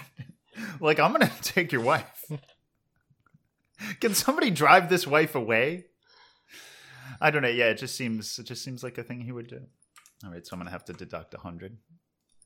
like 0.80 1.00
I'm 1.00 1.12
gonna 1.12 1.32
take 1.42 1.72
your 1.72 1.82
wife. 1.82 2.30
Can 4.00 4.14
somebody 4.14 4.50
drive 4.50 4.88
this 4.88 5.06
wife 5.06 5.34
away? 5.34 5.86
I 7.20 7.30
don't 7.30 7.42
know. 7.42 7.48
Yeah, 7.48 7.66
it 7.66 7.78
just 7.78 7.96
seems 7.96 8.38
it 8.38 8.44
just 8.44 8.62
seems 8.62 8.82
like 8.82 8.98
a 8.98 9.02
thing 9.02 9.20
he 9.20 9.32
would 9.32 9.48
do. 9.48 9.60
All 10.24 10.30
right, 10.30 10.46
so 10.46 10.54
I'm 10.54 10.60
gonna 10.60 10.70
have 10.70 10.84
to 10.86 10.92
deduct 10.92 11.34
a 11.34 11.38
hundred. 11.38 11.78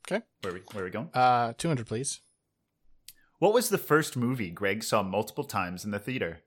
Okay. 0.07 0.25
Where 0.41 0.53
we 0.55 0.61
where 0.73 0.85
we 0.85 0.91
going? 0.91 1.11
Uh, 1.15 1.53
200, 1.57 1.87
please. 1.87 2.21
What 3.39 3.55
was 3.55 3.69
the 3.69 3.79
first 3.79 4.17
movie 4.17 4.51
Greg 4.51 4.85
saw 4.85 5.03
multiple 5.03 5.45
times 5.45 5.85
in 5.85 5.91
the 5.91 5.99
theater? 5.99 6.43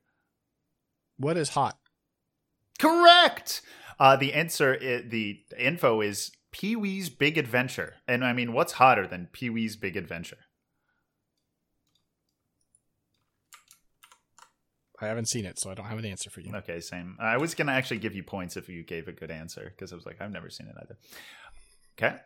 What 1.18 1.38
is 1.38 1.50
hot? 1.50 1.78
Correct. 2.80 3.62
Uh, 4.00 4.16
the 4.16 4.34
answer, 4.34 4.78
i 4.82 5.08
the 5.08 5.40
info 5.58 6.02
is 6.02 6.32
Pee 6.52 6.76
Wee's 6.76 7.10
Big 7.10 7.38
Adventure, 7.38 7.96
and 8.08 8.24
I 8.24 8.34
mean, 8.34 8.54
what's 8.54 8.74
hotter 8.74 9.08
than 9.08 9.30
Pee 9.32 9.50
Wee's 9.50 9.76
Big 9.76 9.96
Adventure? 9.96 10.38
I 15.02 15.08
haven't 15.08 15.28
seen 15.28 15.46
it, 15.46 15.60
so 15.60 15.70
I 15.70 15.74
don't 15.74 15.88
have 15.88 16.00
an 16.00 16.06
answer 16.06 16.30
for 16.30 16.40
you. 16.40 16.54
Okay, 16.56 16.80
same. 16.80 17.18
I 17.20 17.38
was 17.38 17.54
gonna 17.54 17.74
actually 17.74 17.98
give 17.98 18.16
you 18.16 18.24
points 18.24 18.56
if 18.56 18.70
you 18.70 18.84
gave 18.84 19.08
a 19.08 19.12
good 19.12 19.32
answer 19.32 19.74
because 19.76 19.92
I 19.92 19.96
was 19.96 20.06
like, 20.06 20.22
I've 20.22 20.32
never 20.32 20.50
seen 20.50 20.68
it 20.68 20.76
either. 20.82 20.98
Okay. 21.98 22.18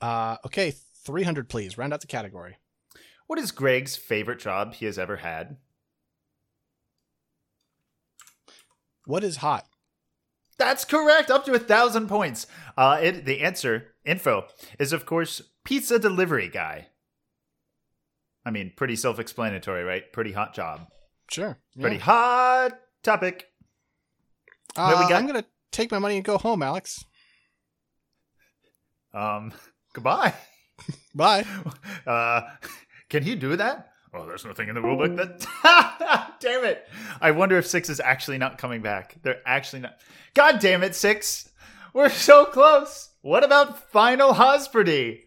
Uh, 0.00 0.36
okay, 0.46 0.74
300, 1.04 1.48
please. 1.48 1.78
Round 1.78 1.92
out 1.92 2.00
the 2.00 2.06
category. 2.06 2.56
What 3.26 3.38
is 3.38 3.52
Greg's 3.52 3.96
favorite 3.96 4.40
job 4.40 4.74
he 4.74 4.86
has 4.86 4.98
ever 4.98 5.16
had? 5.16 5.56
What 9.06 9.24
is 9.24 9.36
hot? 9.38 9.66
That's 10.58 10.84
correct. 10.84 11.30
Up 11.30 11.44
to 11.46 11.54
a 11.54 11.58
thousand 11.58 12.08
points. 12.08 12.46
Uh, 12.76 12.98
it, 13.02 13.24
the 13.24 13.40
answer, 13.40 13.94
info, 14.04 14.46
is 14.78 14.92
of 14.92 15.06
course 15.06 15.42
pizza 15.64 15.98
delivery 15.98 16.48
guy. 16.48 16.88
I 18.44 18.50
mean, 18.50 18.72
pretty 18.76 18.96
self-explanatory, 18.96 19.84
right? 19.84 20.12
Pretty 20.12 20.32
hot 20.32 20.54
job. 20.54 20.88
Sure. 21.30 21.58
Pretty 21.80 21.98
hot 21.98 22.72
topic. 23.02 23.46
Uh? 24.76 25.08
I'm 25.12 25.26
gonna 25.26 25.44
take 25.70 25.90
my 25.90 25.98
money 25.98 26.16
and 26.16 26.24
go 26.24 26.38
home, 26.38 26.62
Alex. 26.62 27.04
Um, 29.14 29.52
goodbye. 29.92 30.34
Bye. 31.14 31.44
Uh, 32.04 32.42
can 33.08 33.22
he 33.22 33.36
do 33.36 33.54
that? 33.54 33.91
Oh, 34.14 34.26
there's 34.26 34.44
nothing 34.44 34.68
in 34.68 34.74
the 34.74 34.80
rulebook 34.82 35.16
that. 35.16 36.34
damn 36.40 36.64
it! 36.64 36.86
I 37.20 37.30
wonder 37.30 37.56
if 37.56 37.66
six 37.66 37.88
is 37.88 37.98
actually 37.98 38.36
not 38.36 38.58
coming 38.58 38.82
back. 38.82 39.16
They're 39.22 39.40
actually 39.46 39.80
not. 39.80 39.98
God 40.34 40.58
damn 40.58 40.82
it, 40.82 40.94
six! 40.94 41.50
We're 41.94 42.10
so 42.10 42.44
close. 42.44 43.10
What 43.22 43.42
about 43.42 43.90
final 43.90 44.34
Hosperdy? 44.34 45.20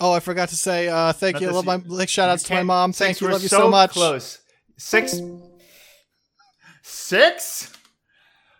Oh, 0.00 0.12
I 0.12 0.20
forgot 0.20 0.48
to 0.48 0.56
say 0.56 0.88
uh, 0.88 1.12
thank 1.12 1.34
Not 1.34 1.42
you. 1.42 1.50
Love 1.50 1.66
my 1.66 1.76
like 1.86 2.08
shout 2.08 2.28
outs 2.28 2.42
to 2.44 2.54
my 2.54 2.62
mom. 2.62 2.92
Thank 2.92 3.20
you. 3.20 3.28
Love 3.28 3.42
you 3.42 3.48
so 3.48 3.68
much. 3.68 3.92
Close. 3.92 4.38
Six. 4.78 5.20
Six. 6.86 7.72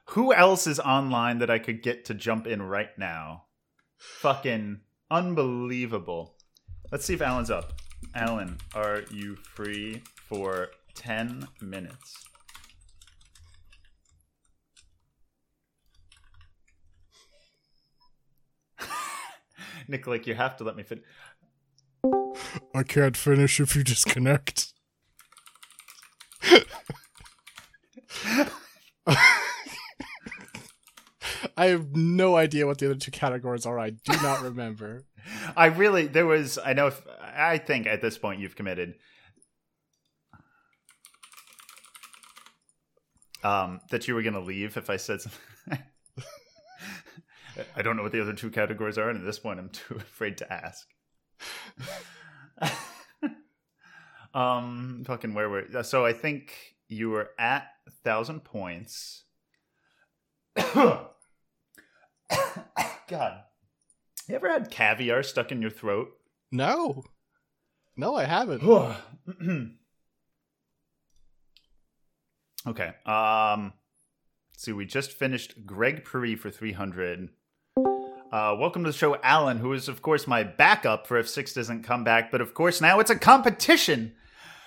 Who 0.06 0.32
else 0.32 0.66
is 0.66 0.80
online 0.80 1.40
that 1.40 1.50
I 1.50 1.58
could 1.58 1.82
get 1.82 2.06
to 2.06 2.14
jump 2.14 2.46
in 2.46 2.62
right 2.62 2.88
now? 2.96 3.44
Fucking 3.98 4.80
unbelievable. 5.10 6.34
Let's 6.90 7.04
see 7.04 7.12
if 7.12 7.20
Alan's 7.20 7.50
up. 7.50 7.74
Alan, 8.14 8.56
are 8.74 9.02
you 9.10 9.36
free 9.36 10.00
for 10.16 10.68
10 10.94 11.48
minutes? 11.60 12.24
Nick, 19.86 20.06
like, 20.06 20.26
you 20.26 20.34
have 20.34 20.56
to 20.56 20.64
let 20.64 20.76
me 20.76 20.82
fin. 20.82 21.02
I 22.74 22.84
can't 22.84 23.18
finish 23.18 23.60
if 23.60 23.76
you 23.76 23.84
disconnect. 23.84 24.72
I 31.56 31.66
have 31.66 31.94
no 31.94 32.36
idea 32.36 32.66
what 32.66 32.78
the 32.78 32.86
other 32.86 32.98
two 32.98 33.10
categories 33.10 33.66
are. 33.66 33.78
I 33.78 33.90
do 33.90 34.12
not 34.22 34.42
remember. 34.42 35.04
I 35.56 35.66
really 35.66 36.06
there 36.06 36.26
was 36.26 36.58
I 36.58 36.72
know 36.72 36.88
if 36.88 37.00
I 37.20 37.58
think 37.58 37.86
at 37.86 38.02
this 38.02 38.18
point 38.18 38.40
you've 38.40 38.56
committed 38.56 38.94
um 43.42 43.80
that 43.90 44.08
you 44.08 44.14
were 44.14 44.22
going 44.22 44.34
to 44.34 44.40
leave 44.40 44.76
if 44.76 44.90
I 44.90 44.96
said 44.96 45.20
something. 45.20 45.40
I 47.76 47.82
don't 47.82 47.96
know 47.96 48.02
what 48.02 48.12
the 48.12 48.20
other 48.20 48.32
two 48.32 48.50
categories 48.50 48.98
are 48.98 49.08
and 49.08 49.18
at 49.18 49.24
this 49.24 49.38
point 49.38 49.60
I'm 49.60 49.70
too 49.70 49.94
afraid 49.96 50.38
to 50.38 50.52
ask. 50.52 50.86
um 54.34 55.04
fucking 55.06 55.34
where 55.34 55.48
were 55.48 55.82
so 55.84 56.04
I 56.04 56.12
think 56.12 56.73
you 56.88 57.10
were 57.10 57.30
at 57.38 57.68
a 57.86 57.90
1000 58.02 58.44
points. 58.44 59.24
God. 60.56 61.08
You 64.28 64.34
ever 64.34 64.50
had 64.50 64.70
caviar 64.70 65.22
stuck 65.22 65.52
in 65.52 65.60
your 65.60 65.70
throat? 65.70 66.08
No, 66.50 67.04
no, 67.96 68.14
I 68.14 68.24
haven't. 68.24 68.62
okay. 72.66 72.92
Um 73.04 73.72
see 74.56 74.72
we 74.72 74.86
just 74.86 75.12
finished 75.12 75.66
Greg 75.66 76.04
Puri 76.04 76.36
for 76.36 76.50
300. 76.50 77.28
Uh, 78.34 78.56
welcome 78.58 78.82
to 78.82 78.90
the 78.90 78.96
show, 78.96 79.16
Alan, 79.22 79.58
who 79.58 79.72
is, 79.72 79.88
of 79.88 80.02
course, 80.02 80.26
my 80.26 80.42
backup 80.42 81.06
for 81.06 81.18
if 81.18 81.28
Six 81.28 81.54
doesn't 81.54 81.84
come 81.84 82.02
back. 82.02 82.32
But 82.32 82.40
of 82.40 82.52
course, 82.52 82.80
now 82.80 82.98
it's 82.98 83.10
a 83.10 83.16
competition. 83.16 84.16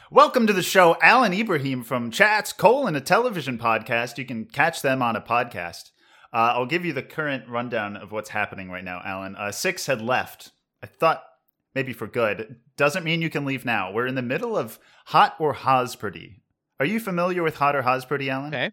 Welcome 0.09 0.47
to 0.47 0.53
the 0.53 0.63
show, 0.63 0.95
Alan 1.01 1.33
Ibrahim 1.33 1.83
from 1.83 2.11
Chats 2.11 2.53
Cole, 2.53 2.87
and 2.87 2.95
a 2.95 3.01
television 3.01 3.57
podcast. 3.57 4.17
You 4.17 4.23
can 4.23 4.45
catch 4.45 4.81
them 4.81 5.01
on 5.01 5.17
a 5.17 5.21
podcast. 5.21 5.91
Uh, 6.31 6.55
I'll 6.55 6.65
give 6.65 6.85
you 6.85 6.93
the 6.93 7.03
current 7.03 7.49
rundown 7.49 7.97
of 7.97 8.13
what's 8.13 8.29
happening 8.29 8.71
right 8.71 8.85
now, 8.85 9.01
Alan. 9.03 9.35
Uh, 9.35 9.51
Six 9.51 9.85
had 9.87 10.01
left. 10.01 10.53
I 10.81 10.85
thought 10.85 11.25
maybe 11.75 11.91
for 11.91 12.07
good. 12.07 12.55
Doesn't 12.77 13.03
mean 13.03 13.21
you 13.21 13.29
can 13.29 13.43
leave 13.43 13.65
now. 13.65 13.91
We're 13.91 14.07
in 14.07 14.15
the 14.15 14.21
middle 14.21 14.57
of 14.57 14.79
Hot 15.07 15.35
or 15.39 15.53
Hosperdy. 15.53 16.39
Are 16.79 16.85
you 16.85 17.01
familiar 17.01 17.43
with 17.43 17.55
Hot 17.55 17.75
or 17.75 17.81
Hosperdy, 17.81 18.29
Alan? 18.29 18.55
Okay. 18.55 18.71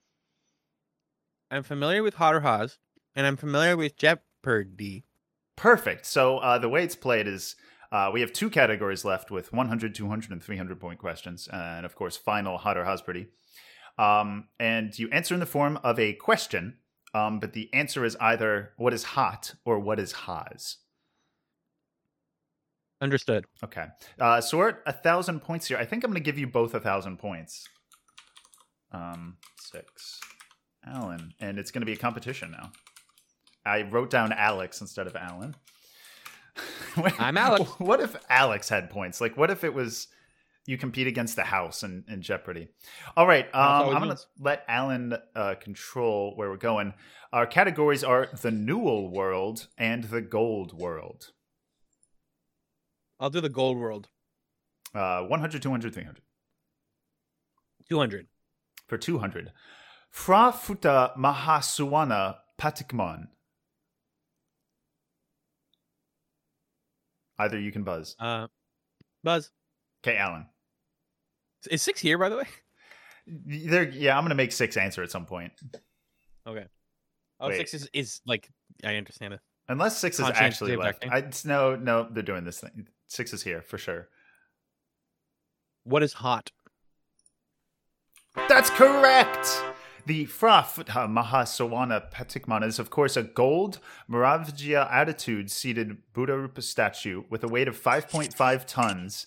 I'm 1.50 1.64
familiar 1.64 2.04
with 2.04 2.14
Hot 2.14 2.36
or 2.36 2.42
Haas, 2.42 2.78
and 3.16 3.26
I'm 3.26 3.36
familiar 3.36 3.76
with 3.76 3.96
Jeopardy. 3.96 5.04
Perfect. 5.56 6.06
So 6.06 6.38
uh, 6.38 6.58
the 6.58 6.68
way 6.68 6.84
it's 6.84 6.94
played 6.94 7.26
is 7.26 7.56
uh, 7.92 8.10
we 8.12 8.20
have 8.20 8.32
two 8.32 8.50
categories 8.50 9.04
left 9.04 9.30
with 9.30 9.52
100, 9.52 9.94
200, 9.94 10.30
and 10.30 10.42
300 10.42 10.80
point 10.80 10.98
questions. 10.98 11.48
And 11.52 11.86
of 11.86 11.94
course, 11.94 12.16
final 12.16 12.58
hot 12.58 12.76
or 12.76 12.84
Hosperdy. 12.84 13.28
Um, 13.98 14.48
and 14.58 14.96
you 14.98 15.08
answer 15.10 15.34
in 15.34 15.40
the 15.40 15.46
form 15.46 15.78
of 15.84 15.98
a 15.98 16.14
question, 16.14 16.78
um, 17.14 17.38
but 17.38 17.52
the 17.52 17.72
answer 17.72 18.04
is 18.04 18.16
either 18.20 18.72
what 18.76 18.92
is 18.92 19.04
hot 19.04 19.54
or 19.64 19.78
what 19.78 20.00
is 20.00 20.12
Haas. 20.12 20.78
Understood. 23.00 23.44
Okay. 23.62 23.86
Uh, 24.18 24.40
so 24.40 24.58
we're 24.58 24.68
at 24.70 24.78
a 24.86 24.92
thousand 24.92 25.40
points 25.40 25.66
here. 25.66 25.76
I 25.76 25.84
think 25.84 26.04
I'm 26.04 26.10
going 26.10 26.22
to 26.22 26.24
give 26.24 26.38
you 26.38 26.46
both 26.46 26.74
a 26.74 26.80
thousand 26.80 27.18
points. 27.18 27.68
Um, 28.92 29.36
six. 29.60 30.20
Alan. 30.86 31.34
And 31.40 31.58
it's 31.58 31.70
going 31.70 31.82
to 31.82 31.86
be 31.86 31.92
a 31.92 31.96
competition 31.96 32.50
now. 32.50 32.72
I 33.66 33.82
wrote 33.82 34.10
down 34.10 34.32
Alex 34.32 34.80
instead 34.80 35.06
of 35.06 35.16
Alan. 35.16 35.54
Wait, 36.96 37.20
I'm 37.20 37.36
Alex. 37.36 37.70
What 37.78 38.00
if 38.00 38.16
Alex 38.28 38.68
had 38.68 38.90
points? 38.90 39.20
Like, 39.20 39.36
what 39.36 39.50
if 39.50 39.64
it 39.64 39.74
was 39.74 40.08
you 40.66 40.78
compete 40.78 41.06
against 41.06 41.36
the 41.36 41.42
house 41.42 41.82
in, 41.82 42.04
in 42.08 42.22
Jeopardy? 42.22 42.68
All 43.16 43.26
right. 43.26 43.46
Um, 43.54 43.94
I'm 43.94 44.02
going 44.02 44.16
to 44.16 44.22
let 44.40 44.64
Alan 44.68 45.16
uh, 45.34 45.54
control 45.60 46.32
where 46.36 46.48
we're 46.48 46.56
going. 46.56 46.94
Our 47.32 47.46
categories 47.46 48.04
are 48.04 48.28
the 48.40 48.50
Newell 48.50 49.10
world 49.10 49.66
and 49.76 50.04
the 50.04 50.20
gold 50.20 50.72
world. 50.72 51.32
I'll 53.18 53.30
do 53.30 53.40
the 53.40 53.48
gold 53.48 53.76
world. 53.76 54.08
Uh, 54.94 55.22
100, 55.22 55.60
200, 55.60 55.92
300. 55.92 56.22
200. 57.88 58.26
For 58.86 58.98
200. 58.98 59.52
Phra 60.12 60.52
Phuttha 60.52 61.16
Mahasuana 61.16 62.36
Patikmon. 62.58 63.26
Either 67.38 67.58
you 67.58 67.72
can 67.72 67.82
buzz. 67.82 68.14
Uh, 68.18 68.46
Buzz. 69.22 69.50
Okay, 70.06 70.16
Alan. 70.16 70.46
Is 71.70 71.82
six 71.82 72.00
here, 72.00 72.18
by 72.18 72.28
the 72.28 72.36
way? 72.36 72.46
There, 73.26 73.88
yeah, 73.88 74.16
I'm 74.16 74.24
gonna 74.24 74.34
make 74.34 74.52
six 74.52 74.76
answer 74.76 75.02
at 75.02 75.10
some 75.10 75.24
point. 75.24 75.52
Okay. 76.46 76.66
Oh, 77.40 77.48
Wait. 77.48 77.56
six 77.56 77.74
is, 77.74 77.88
is 77.92 78.20
like, 78.26 78.48
I 78.84 78.96
understand 78.96 79.34
it. 79.34 79.40
Unless 79.68 79.98
six 79.98 80.20
is 80.20 80.26
actually 80.26 80.76
left. 80.76 81.04
I 81.10 81.24
no, 81.44 81.74
no, 81.74 82.06
they're 82.10 82.22
doing 82.22 82.44
this 82.44 82.60
thing. 82.60 82.86
Six 83.06 83.32
is 83.32 83.42
here 83.42 83.62
for 83.62 83.78
sure. 83.78 84.08
What 85.84 86.02
is 86.02 86.12
hot? 86.12 86.50
That's 88.48 88.68
correct. 88.70 89.48
The 90.06 90.26
Phra 90.26 90.62
Phuttha 90.62 90.96
uh, 90.96 91.08
Mahasawana 91.08 92.10
Patikman 92.10 92.62
is, 92.62 92.78
of 92.78 92.90
course, 92.90 93.16
a 93.16 93.22
gold 93.22 93.78
Maravijaya 94.06 94.86
attitude 94.92 95.50
seated 95.50 95.96
Buddha 96.12 96.36
Rupa 96.36 96.60
statue 96.60 97.22
with 97.30 97.42
a 97.42 97.48
weight 97.48 97.68
of 97.68 97.82
5.5 97.82 98.66
tons. 98.66 99.24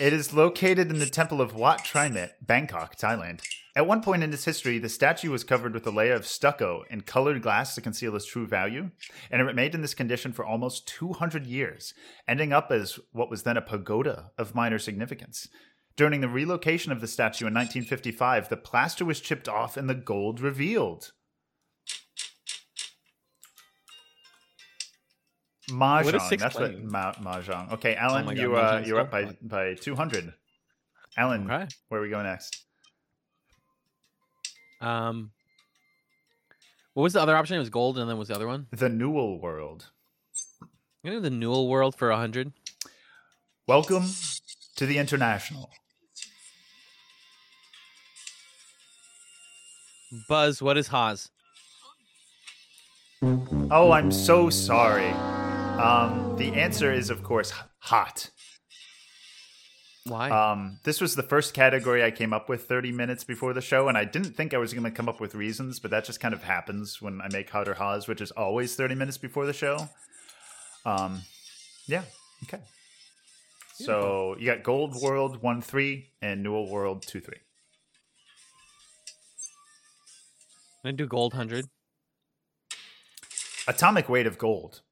It 0.00 0.14
is 0.14 0.32
located 0.32 0.90
in 0.90 1.00
the 1.00 1.06
temple 1.06 1.42
of 1.42 1.54
Wat 1.54 1.84
Trimit, 1.84 2.30
Bangkok, 2.40 2.96
Thailand. 2.96 3.42
At 3.76 3.86
one 3.86 4.00
point 4.00 4.22
in 4.22 4.32
its 4.32 4.46
history, 4.46 4.78
the 4.78 4.88
statue 4.88 5.30
was 5.30 5.44
covered 5.44 5.74
with 5.74 5.86
a 5.86 5.90
layer 5.90 6.14
of 6.14 6.26
stucco 6.26 6.84
and 6.90 7.04
colored 7.04 7.42
glass 7.42 7.74
to 7.74 7.82
conceal 7.82 8.16
its 8.16 8.24
true 8.24 8.46
value, 8.46 8.90
and 9.30 9.42
it 9.42 9.44
remained 9.44 9.74
in 9.74 9.82
this 9.82 9.94
condition 9.94 10.32
for 10.32 10.46
almost 10.46 10.88
200 10.88 11.44
years, 11.44 11.92
ending 12.26 12.54
up 12.54 12.72
as 12.72 12.98
what 13.12 13.28
was 13.28 13.42
then 13.42 13.58
a 13.58 13.62
pagoda 13.62 14.30
of 14.38 14.54
minor 14.54 14.78
significance. 14.78 15.48
During 15.96 16.20
the 16.20 16.28
relocation 16.28 16.90
of 16.90 17.00
the 17.00 17.06
statue 17.06 17.46
in 17.46 17.54
1955, 17.54 18.48
the 18.48 18.56
plaster 18.56 19.04
was 19.04 19.20
chipped 19.20 19.48
off 19.48 19.76
and 19.76 19.88
the 19.88 19.94
gold 19.94 20.40
revealed. 20.40 21.12
Mahjong. 25.70 26.04
What 26.04 26.14
is 26.16 26.22
six 26.28 26.42
That's 26.42 26.56
what 26.58 26.82
ma- 26.82 27.12
mahjong. 27.14 27.72
Okay, 27.74 27.94
Alan, 27.94 28.24
Oh 28.24 28.28
God, 28.28 28.38
you 28.38 28.56
uh, 28.56 28.82
you're 28.84 29.00
up 29.00 29.10
by 29.10 29.26
fun. 29.26 29.36
by 29.40 29.74
200. 29.74 30.34
Alan, 31.16 31.50
Okay. 31.50 31.68
where 31.88 32.00
are 32.00 32.04
we 32.04 32.10
going 32.10 32.24
next? 32.26 32.64
Um, 34.80 35.30
what 36.92 37.04
was 37.04 37.12
the 37.14 37.20
other 37.22 37.36
option? 37.36 37.56
It 37.56 37.60
was 37.60 37.70
gold, 37.70 37.98
and 37.98 38.10
then 38.10 38.18
was 38.18 38.28
the 38.28 38.34
other 38.34 38.46
one? 38.48 38.66
The 38.72 38.88
Newell 38.90 39.40
World. 39.40 39.86
I'm 40.60 40.68
gonna 41.10 41.20
the 41.20 41.30
Newell 41.30 41.68
world 41.68 41.94
for 41.96 42.10
100. 42.10 42.52
Welcome 43.66 44.10
to 44.76 44.84
the 44.86 44.98
International. 44.98 45.70
Buzz, 50.28 50.62
what 50.62 50.76
is 50.76 50.88
Haas? 50.88 51.30
Oh, 53.22 53.92
I'm 53.92 54.12
so 54.12 54.50
sorry. 54.50 55.10
Um, 55.10 56.36
the 56.36 56.52
answer 56.54 56.92
is, 56.92 57.10
of 57.10 57.22
course, 57.22 57.52
hot. 57.78 58.30
Why? 60.06 60.28
Um, 60.28 60.78
this 60.84 61.00
was 61.00 61.14
the 61.14 61.22
first 61.22 61.54
category 61.54 62.04
I 62.04 62.10
came 62.10 62.34
up 62.34 62.48
with 62.48 62.68
30 62.68 62.92
minutes 62.92 63.24
before 63.24 63.54
the 63.54 63.62
show, 63.62 63.88
and 63.88 63.96
I 63.96 64.04
didn't 64.04 64.36
think 64.36 64.52
I 64.52 64.58
was 64.58 64.74
going 64.74 64.84
to 64.84 64.90
come 64.90 65.08
up 65.08 65.20
with 65.20 65.34
reasons, 65.34 65.80
but 65.80 65.90
that 65.90 66.04
just 66.04 66.20
kind 66.20 66.34
of 66.34 66.42
happens 66.42 67.00
when 67.00 67.20
I 67.22 67.28
make 67.32 67.48
Hot 67.50 67.66
or 67.66 67.74
Haas, 67.74 68.06
which 68.06 68.20
is 68.20 68.30
always 68.32 68.76
30 68.76 68.94
minutes 68.94 69.16
before 69.16 69.46
the 69.46 69.54
show. 69.54 69.88
Um, 70.84 71.22
yeah, 71.86 72.02
okay. 72.44 72.62
So 73.74 74.36
you 74.38 74.46
got 74.46 74.62
Gold 74.62 74.94
World 75.02 75.42
1 75.42 75.62
3 75.62 76.10
and 76.22 76.42
Newell 76.42 76.70
World 76.70 77.02
2 77.06 77.20
3. 77.20 77.34
I'm 80.84 80.88
gonna 80.88 80.96
do 80.98 81.06
gold 81.06 81.32
100. 81.32 81.66
Atomic 83.66 84.10
weight 84.10 84.26
of 84.26 84.36
gold. 84.36 84.82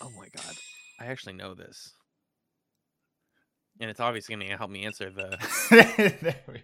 Oh 0.00 0.10
my 0.16 0.28
god, 0.36 0.54
I 1.00 1.06
actually 1.06 1.32
know 1.32 1.54
this, 1.54 1.94
and 3.80 3.90
it's 3.90 3.98
obviously 4.00 4.36
gonna 4.36 4.56
help 4.56 4.70
me 4.70 4.84
answer 4.84 5.10
the 5.10 5.36
There 6.22 6.36
we- 6.48 6.62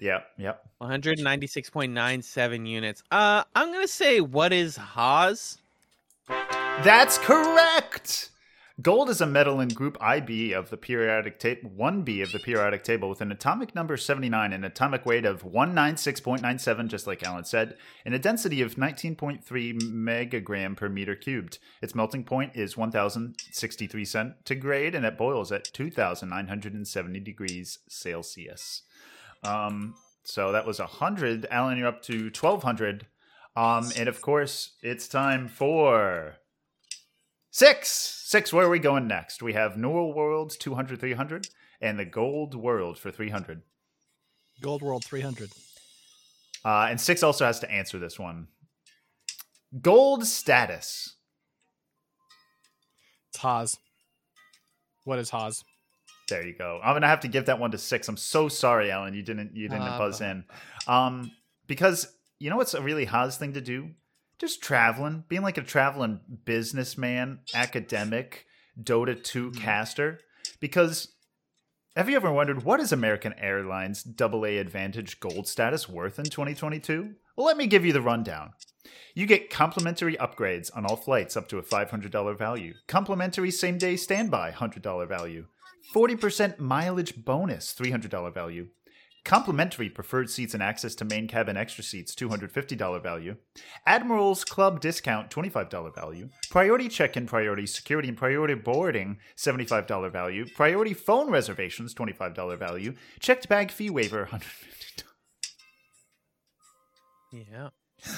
Yep, 0.00 0.26
yep. 0.38 0.62
196.97 0.80 2.66
units. 2.66 3.02
Uh, 3.10 3.44
I'm 3.54 3.70
gonna 3.72 3.86
say 3.86 4.20
what 4.20 4.52
is 4.54 4.76
Haas? 4.76 5.58
That's 6.28 7.18
correct. 7.18 8.30
Gold 8.82 9.10
is 9.10 9.20
a 9.20 9.26
metal 9.26 9.60
in 9.60 9.68
Group 9.68 9.96
IB 10.00 10.52
of 10.52 10.70
the 10.70 10.76
periodic 10.76 11.38
table, 11.38 11.70
1B 11.70 12.20
of 12.20 12.32
the 12.32 12.40
periodic 12.40 12.82
table, 12.82 13.08
with 13.08 13.20
an 13.20 13.30
atomic 13.30 13.76
number 13.76 13.96
79, 13.96 14.52
an 14.52 14.64
atomic 14.64 15.06
weight 15.06 15.24
of 15.24 15.44
196.97, 15.44 16.88
just 16.88 17.06
like 17.06 17.22
Alan 17.22 17.44
said, 17.44 17.76
and 18.04 18.12
a 18.12 18.18
density 18.18 18.60
of 18.60 18.74
19.3 18.74 19.44
megagram 19.82 20.76
per 20.76 20.88
meter 20.88 21.14
cubed. 21.14 21.58
Its 21.80 21.94
melting 21.94 22.24
point 22.24 22.56
is 22.56 22.76
1063 22.76 24.04
centigrade, 24.04 24.94
and 24.96 25.06
it 25.06 25.16
boils 25.16 25.52
at 25.52 25.64
2970 25.64 27.20
degrees 27.20 27.78
Celsius. 27.88 28.82
Um, 29.44 29.94
so 30.24 30.50
that 30.50 30.66
was 30.66 30.80
100. 30.80 31.46
Alan, 31.50 31.78
you're 31.78 31.86
up 31.86 32.02
to 32.02 32.24
1200. 32.24 33.06
Um, 33.54 33.92
and 33.96 34.08
of 34.08 34.20
course, 34.22 34.72
it's 34.82 35.06
time 35.06 35.46
for 35.46 36.38
six. 37.52 37.88
Six, 38.26 38.52
where 38.52 38.66
are 38.66 38.70
we 38.70 38.78
going 38.80 39.06
next? 39.06 39.42
We 39.42 39.52
have 39.52 39.76
Newell 39.76 40.12
Worlds 40.12 40.56
200, 40.56 40.98
300, 40.98 41.48
and 41.80 41.98
the 41.98 42.04
Gold 42.04 42.54
World 42.54 42.98
for 42.98 43.10
300. 43.10 43.62
Gold 44.60 44.82
World 44.82 45.04
300. 45.04 45.50
Uh, 46.64 46.86
and 46.88 47.00
six 47.00 47.22
also 47.22 47.44
has 47.44 47.60
to 47.60 47.70
answer 47.70 47.98
this 47.98 48.18
one. 48.18 48.48
Gold 49.80 50.24
status. 50.26 51.16
It's 53.30 53.38
Haas. 53.38 53.76
What 55.04 55.18
is 55.18 55.30
Haas? 55.30 55.64
There 56.28 56.46
you 56.46 56.54
go. 56.56 56.80
I'm 56.82 56.94
gonna 56.94 57.08
have 57.08 57.20
to 57.20 57.28
give 57.28 57.46
that 57.46 57.58
one 57.58 57.72
to 57.72 57.78
six. 57.78 58.08
I'm 58.08 58.16
so 58.16 58.48
sorry, 58.48 58.90
Alan. 58.90 59.12
You 59.14 59.22
didn't 59.22 59.56
you 59.56 59.68
didn't 59.68 59.82
Ah, 59.82 59.98
buzz 59.98 60.20
in. 60.20 60.44
Um, 60.86 61.32
because 61.66 62.14
you 62.38 62.48
know 62.48 62.56
what's 62.56 62.74
a 62.74 62.80
really 62.82 63.04
Haas 63.04 63.36
thing 63.36 63.54
to 63.54 63.60
do? 63.60 63.90
Just 64.42 64.60
traveling, 64.60 65.22
being 65.28 65.42
like 65.42 65.56
a 65.56 65.62
traveling 65.62 66.18
businessman, 66.44 67.38
academic, 67.54 68.44
Dota 68.76 69.22
2 69.22 69.50
Hmm. 69.50 69.56
caster. 69.56 70.18
Because 70.58 71.14
have 71.94 72.10
you 72.10 72.16
ever 72.16 72.32
wondered 72.32 72.64
what 72.64 72.80
is 72.80 72.90
American 72.90 73.34
Airlines 73.34 74.04
AA 74.04 74.58
Advantage 74.58 75.20
Gold 75.20 75.46
status 75.46 75.88
worth 75.88 76.18
in 76.18 76.24
2022? 76.24 77.14
Well, 77.36 77.46
let 77.46 77.56
me 77.56 77.68
give 77.68 77.84
you 77.84 77.92
the 77.92 78.00
rundown. 78.02 78.54
You 79.14 79.26
get 79.26 79.48
complimentary 79.48 80.16
upgrades 80.16 80.76
on 80.76 80.86
all 80.86 80.96
flights 80.96 81.36
up 81.36 81.46
to 81.50 81.58
a 81.58 81.62
$500 81.62 82.36
value, 82.36 82.74
complimentary 82.88 83.52
same 83.52 83.78
day 83.78 83.94
standby 83.94 84.50
$100 84.50 85.06
value, 85.06 85.46
40% 85.94 86.58
mileage 86.58 87.24
bonus 87.24 87.72
$300 87.72 88.34
value, 88.34 88.70
complimentary 89.24 89.88
preferred 89.88 90.30
seats 90.30 90.54
and 90.54 90.62
access 90.62 90.94
to 90.96 91.04
main 91.04 91.28
cabin 91.28 91.56
extra 91.56 91.84
seats 91.84 92.14
$250 92.14 93.02
value, 93.02 93.36
Admiral's 93.86 94.44
Club 94.44 94.80
discount 94.80 95.30
$25 95.30 95.94
value, 95.94 96.28
priority 96.50 96.88
check 96.88 97.16
in, 97.16 97.26
priority 97.26 97.66
security, 97.66 98.08
and 98.08 98.18
priority 98.18 98.54
boarding 98.54 99.18
$75 99.36 100.10
value, 100.10 100.46
priority 100.54 100.94
phone 100.94 101.30
reservations 101.30 101.94
$25 101.94 102.58
value, 102.58 102.94
checked 103.20 103.48
bag 103.48 103.70
fee 103.70 103.90
waiver 103.90 104.26
$150. 104.26 105.04
Yeah. 107.32 107.68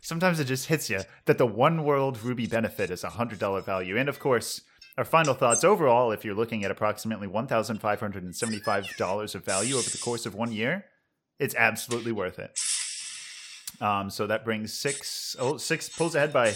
Sometimes 0.00 0.38
it 0.38 0.44
just 0.44 0.66
hits 0.66 0.90
you 0.90 1.00
that 1.24 1.38
the 1.38 1.46
one 1.46 1.82
world 1.82 2.22
Ruby 2.22 2.46
benefit 2.46 2.90
is 2.90 3.04
a 3.04 3.08
$100 3.08 3.64
value. 3.64 3.96
And 3.96 4.06
of 4.06 4.18
course, 4.18 4.60
our 4.96 5.04
final 5.04 5.34
thoughts 5.34 5.64
overall, 5.64 6.12
if 6.12 6.24
you're 6.24 6.34
looking 6.34 6.64
at 6.64 6.70
approximately 6.70 7.26
$1,575 7.26 9.34
of 9.34 9.44
value 9.44 9.76
over 9.76 9.90
the 9.90 9.98
course 9.98 10.26
of 10.26 10.34
one 10.34 10.52
year, 10.52 10.84
it's 11.38 11.54
absolutely 11.54 12.12
worth 12.12 12.38
it. 12.38 12.58
Um, 13.80 14.08
so 14.08 14.26
that 14.28 14.44
brings 14.44 14.72
six, 14.72 15.34
oh, 15.38 15.56
six 15.56 15.88
pulls 15.88 16.14
ahead 16.14 16.32
by 16.32 16.46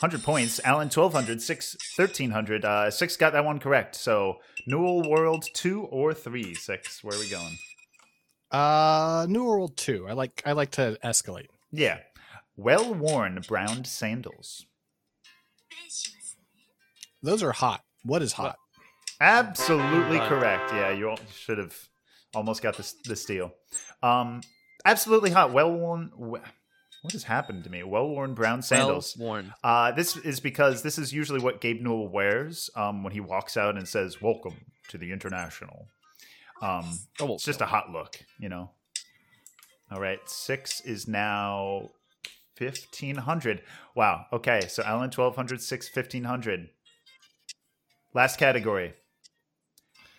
100 0.00 0.22
points. 0.22 0.60
Alan, 0.64 0.88
1200, 0.88 1.40
six, 1.40 1.76
1300. 1.96 2.64
Uh, 2.64 2.90
six 2.90 3.16
got 3.16 3.32
that 3.32 3.44
one 3.44 3.58
correct. 3.58 3.94
So 3.94 4.36
Newell 4.66 5.08
World, 5.08 5.46
two 5.54 5.84
or 5.84 6.12
three? 6.12 6.54
Six, 6.54 7.02
where 7.02 7.16
are 7.16 7.20
we 7.20 7.30
going? 7.30 7.56
Uh, 8.50 9.26
Newell 9.28 9.48
World 9.48 9.76
2. 9.76 10.06
I 10.08 10.12
like 10.12 10.42
I 10.44 10.52
like 10.52 10.70
to 10.72 10.98
escalate. 11.04 11.48
Yeah. 11.70 11.98
Well 12.56 12.94
worn 12.94 13.40
brown 13.46 13.84
sandals. 13.84 14.66
Those 17.22 17.42
are 17.42 17.52
hot. 17.52 17.82
What 18.04 18.22
is 18.22 18.32
hot? 18.32 18.56
Absolutely 19.20 20.18
Hot. 20.18 20.28
correct. 20.28 20.72
Yeah, 20.72 20.90
you 20.92 21.16
should 21.34 21.58
have 21.58 21.76
almost 22.34 22.62
got 22.62 22.76
this 22.76 22.94
the 23.04 23.16
steal. 23.16 23.52
Um, 24.02 24.42
absolutely 24.84 25.30
hot. 25.30 25.52
Well 25.52 25.72
worn, 25.72 26.10
What 26.14 26.42
has 27.12 27.24
happened 27.24 27.64
to 27.64 27.70
me? 27.70 27.82
Well 27.82 28.08
worn 28.08 28.34
brown 28.34 28.62
sandals. 28.62 29.16
Well 29.18 29.28
worn. 29.28 29.54
Uh, 29.64 29.90
this 29.92 30.16
is 30.18 30.38
because 30.40 30.82
this 30.82 30.98
is 30.98 31.12
usually 31.12 31.40
what 31.40 31.60
Gabe 31.60 31.80
Newell 31.82 32.08
wears 32.08 32.70
um, 32.76 33.02
when 33.02 33.12
he 33.12 33.20
walks 33.20 33.56
out 33.56 33.76
and 33.76 33.88
says, 33.88 34.22
"Welcome 34.22 34.54
to 34.88 34.98
the 34.98 35.10
International." 35.12 35.88
Um, 36.62 36.98
Oh, 37.20 37.34
it's 37.34 37.44
just 37.44 37.60
a 37.60 37.66
hot 37.66 37.90
look, 37.90 38.20
you 38.38 38.48
know. 38.48 38.70
All 39.90 40.00
right, 40.00 40.18
six 40.26 40.80
is 40.82 41.08
now 41.08 41.90
fifteen 42.54 43.16
hundred. 43.16 43.62
Wow. 43.96 44.26
Okay, 44.32 44.60
so 44.68 44.82
Alan 44.84 45.10
twelve 45.10 45.34
hundred, 45.34 45.60
six 45.62 45.88
fifteen 45.88 46.24
hundred. 46.24 46.68
Last 48.18 48.36
category: 48.36 48.94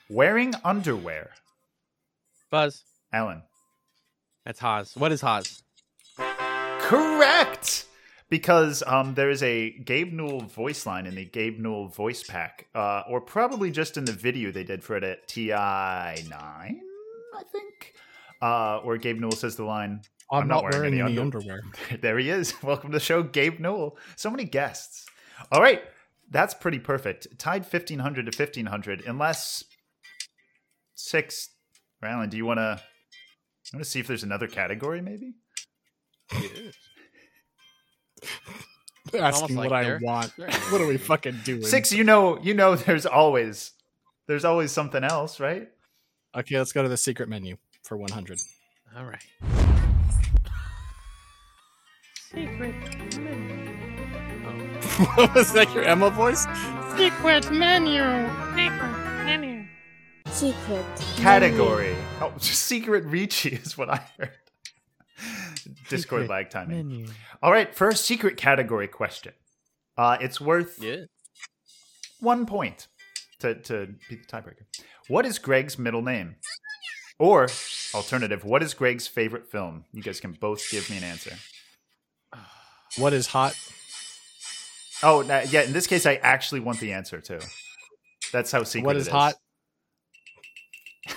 wearing 0.10 0.54
underwear. 0.64 1.32
Buzz. 2.50 2.86
Alan, 3.12 3.42
That's 4.46 4.62
Haas. 4.62 4.96
What 4.96 5.12
is 5.12 5.20
Haas? 5.20 5.64
correct. 6.80 7.88
Because 8.30 8.84
um, 8.88 9.16
there 9.16 9.30
is 9.30 9.44
a 9.44 9.72
Gabe 9.80 10.14
Newell 10.14 10.40
voice 10.40 10.86
line 10.86 11.08
in 11.08 11.16
the 11.16 11.26
Gabe 11.26 11.60
Newell 11.60 11.90
voice 11.90 12.24
pack, 12.24 12.68
uh, 12.74 13.04
or 13.10 13.20
probably 13.20 13.70
just 13.70 13.98
in 13.98 14.06
the 14.06 14.14
video 14.14 14.50
they 14.50 14.64
did 14.64 14.82
for 14.82 14.96
it 14.96 15.04
at 15.04 15.28
TI 15.28 15.50
nine, 15.50 16.80
I 17.36 17.44
think, 17.52 17.96
uh, 18.42 18.80
where 18.80 18.96
Gabe 18.96 19.20
Newell 19.20 19.34
says 19.34 19.58
the 19.58 19.66
line, 19.66 20.04
I'm, 20.32 20.48
not, 20.48 20.64
wearing, 20.64 20.94
any 20.94 21.02
under- 21.02 21.40
underwear. 21.40 21.64
there 22.02 22.18
he 22.18 22.30
is. 22.30 22.54
Welcome 22.64 22.92
to 22.92 22.98
the 22.98 23.04
show, 23.04 23.24
Gabe 23.24 23.60
Newell. 23.60 23.98
So 24.16 24.30
many 24.30 24.46
guests. 24.46 25.06
All 25.52 25.62
right, 25.62 25.82
that's 26.30 26.54
pretty 26.54 26.80
perfect. 26.80 27.40
Tied 27.40 27.66
fifteen 27.66 28.00
hundred 28.00 28.26
to 28.26 28.32
fifteen 28.32 28.68
hundred, 28.68 29.04
unless 29.06 29.64
six. 30.96 31.50
Rylan, 32.04 32.30
do 32.30 32.38
you 32.38 32.46
want 32.46 32.60
to? 32.60 32.82
Want 33.74 33.84
to 33.84 33.90
see 33.90 34.00
if 34.00 34.08
there's 34.08 34.24
another 34.24 34.48
category, 34.48 35.02
maybe? 35.02 35.34
Asking 39.14 39.56
like 39.56 39.70
what 39.70 39.80
I 39.80 39.84
there. 39.84 40.00
want. 40.02 40.34
What 40.72 40.82
are 40.82 40.88
we 40.88 40.98
fucking 40.98 41.40
doing? 41.44 41.64
Six. 41.64 41.92
You 41.92 42.04
know, 42.04 42.40
you 42.42 42.54
know. 42.54 42.76
There's 42.76 43.06
always, 43.06 43.72
there's 44.28 44.46
always 44.46 44.72
something 44.72 45.04
else, 45.04 45.40
right? 45.40 45.68
Okay, 46.36 46.58
let's 46.58 46.72
go 46.72 46.84
to 46.84 46.90
the 46.90 46.98
secret 46.98 47.28
menu 47.30 47.58
for 47.84 47.98
100. 47.98 48.40
All 48.96 49.06
right. 49.06 49.24
What 55.16 55.34
was 55.34 55.54
that 55.54 55.74
your 55.74 55.84
Emma 55.84 56.10
voice? 56.10 56.46
Secret 56.98 57.52
menu. 57.52 58.04
Secret 58.56 59.26
menu. 59.26 59.66
Secret 60.28 60.86
Category. 61.18 61.96
Oh, 62.22 62.34
secret 62.40 63.06
Ricci 63.06 63.50
is 63.50 63.78
what 63.78 63.90
I 63.90 64.02
heard. 64.18 64.32
Discord 65.90 66.24
Secret 66.24 66.30
lag 66.30 66.50
timing. 66.50 66.90
Menu. 66.90 67.08
All 67.42 67.52
right, 67.52 67.74
first 67.74 68.06
secret 68.06 68.36
category 68.38 68.88
question. 68.88 69.34
Uh, 69.98 70.18
it's 70.20 70.40
worth 70.42 70.82
Yeah. 70.82 71.06
one 72.20 72.46
point 72.46 72.88
to, 73.40 73.56
to 73.56 73.88
be 74.10 74.16
the 74.18 74.26
tiebreaker. 74.26 74.66
What 75.08 75.26
is 75.26 75.40
Greg's 75.40 75.80
middle 75.80 76.02
name? 76.02 76.36
Or, 77.18 77.48
alternative, 77.94 78.44
what 78.46 78.64
is 78.64 78.74
Greg's 78.74 79.08
favorite 79.08 79.50
film? 79.50 79.86
You 79.94 80.02
guys 80.04 80.20
can 80.20 80.34
both 80.34 80.70
give 80.72 80.90
me 80.90 80.98
an 80.98 81.04
answer. 81.04 81.36
What 82.98 83.14
is 83.14 83.28
hot? 83.28 83.56
Oh, 85.02 85.22
na- 85.22 85.42
yeah, 85.50 85.62
in 85.62 85.74
this 85.74 85.88
case, 85.88 86.06
I 86.06 86.16
actually 86.16 86.60
want 86.60 86.80
the 86.80 86.94
answer 86.94 87.22
too. 87.22 87.40
That's 88.32 88.52
how 88.52 88.64
secret 88.64 88.86
What 88.86 88.96
it 88.96 89.00
is 89.00 89.08
hot? 89.08 89.36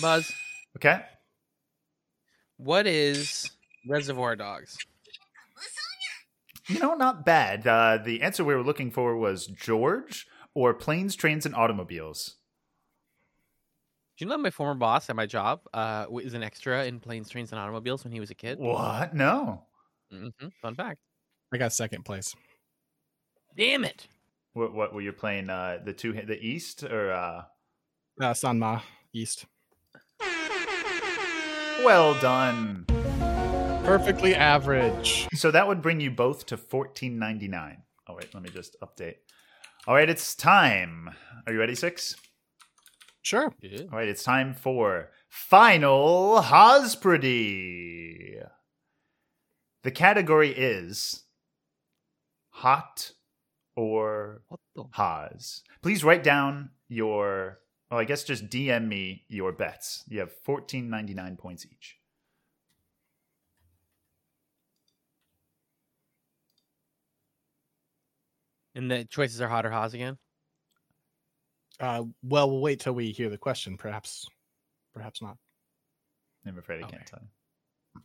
Buzz. 0.00 0.32
Okay. 0.76 1.02
What 2.56 2.86
is 2.86 3.50
Reservoir 3.86 4.36
Dogs? 4.36 4.76
You 6.68 6.78
know, 6.78 6.94
not 6.94 7.26
bad. 7.26 7.66
Uh, 7.66 7.98
the 8.02 8.22
answer 8.22 8.42
we 8.42 8.54
were 8.54 8.62
looking 8.62 8.90
for 8.90 9.16
was 9.16 9.46
George 9.46 10.26
or 10.54 10.72
Planes, 10.72 11.14
Trains, 11.14 11.44
and 11.44 11.54
Automobiles. 11.54 12.36
Do 14.16 14.24
you 14.24 14.28
know 14.28 14.36
that 14.36 14.42
my 14.42 14.50
former 14.50 14.74
boss 14.78 15.10
at 15.10 15.16
my 15.16 15.26
job 15.26 15.60
uh, 15.74 16.06
was 16.08 16.32
an 16.34 16.42
extra 16.42 16.84
in 16.86 17.00
Planes, 17.00 17.28
Trains, 17.28 17.52
and 17.52 17.60
Automobiles 17.60 18.04
when 18.04 18.12
he 18.12 18.20
was 18.20 18.30
a 18.30 18.34
kid? 18.34 18.58
What? 18.58 19.14
No. 19.14 19.64
hmm 20.10 20.28
Fun 20.62 20.74
fact. 20.74 21.00
I 21.54 21.56
got 21.56 21.72
second 21.72 22.04
place. 22.04 22.34
Damn 23.56 23.84
it. 23.84 24.08
What, 24.54 24.74
what 24.74 24.92
were 24.92 25.02
you 25.02 25.12
playing? 25.12 25.50
Uh, 25.50 25.78
the 25.84 25.92
two, 25.92 26.12
the 26.12 26.44
East 26.44 26.82
or? 26.82 27.12
Uh... 27.12 27.42
Uh, 28.20 28.32
Sanma 28.32 28.82
East. 29.12 29.46
Well 31.84 32.20
done. 32.20 32.86
Perfectly 33.84 34.34
average. 34.34 35.28
So 35.34 35.52
that 35.52 35.68
would 35.68 35.80
bring 35.80 36.00
you 36.00 36.10
both 36.10 36.44
to 36.46 36.56
fourteen 36.56 37.20
ninety 37.20 37.46
nine. 37.46 37.84
All 38.08 38.16
right, 38.16 38.28
let 38.34 38.42
me 38.42 38.50
just 38.50 38.76
update. 38.82 39.18
All 39.86 39.94
right, 39.94 40.10
it's 40.10 40.34
time. 40.34 41.08
Are 41.46 41.52
you 41.52 41.60
ready, 41.60 41.76
six? 41.76 42.16
Sure. 43.22 43.44
All 43.44 43.88
right, 43.92 44.08
it's 44.08 44.24
time 44.24 44.54
for 44.54 45.10
Final 45.28 46.40
Hospredy. 46.42 48.42
The 49.82 49.90
category 49.90 50.48
is 50.48 51.23
hot 52.54 53.10
or 53.74 54.42
What? 54.48 54.60
Haas. 54.92 55.62
Please 55.82 56.04
write 56.04 56.22
down 56.22 56.70
your, 56.88 57.58
well, 57.90 57.98
I 58.00 58.04
guess 58.04 58.22
just 58.24 58.48
DM 58.48 58.86
me 58.86 59.24
your 59.28 59.50
bets. 59.52 60.04
You 60.08 60.20
have 60.20 60.32
fourteen 60.44 60.88
ninety 60.88 61.14
nine 61.14 61.36
points 61.36 61.66
each. 61.66 61.98
And 68.74 68.90
the 68.90 69.04
choices 69.04 69.40
are 69.40 69.48
hot 69.48 69.64
or 69.64 69.70
Haas 69.70 69.94
again? 69.94 70.18
Uh, 71.80 72.04
well, 72.22 72.50
we'll 72.50 72.60
wait 72.60 72.80
till 72.80 72.92
we 72.92 73.10
hear 73.12 73.28
the 73.30 73.38
question. 73.38 73.76
Perhaps, 73.76 74.26
perhaps 74.92 75.22
not. 75.22 75.36
I'm 76.46 76.58
afraid 76.58 76.82
I 76.82 76.86
Okay. 76.86 76.96
can't 76.96 77.06
tell 77.06 77.20
you. 77.22 78.02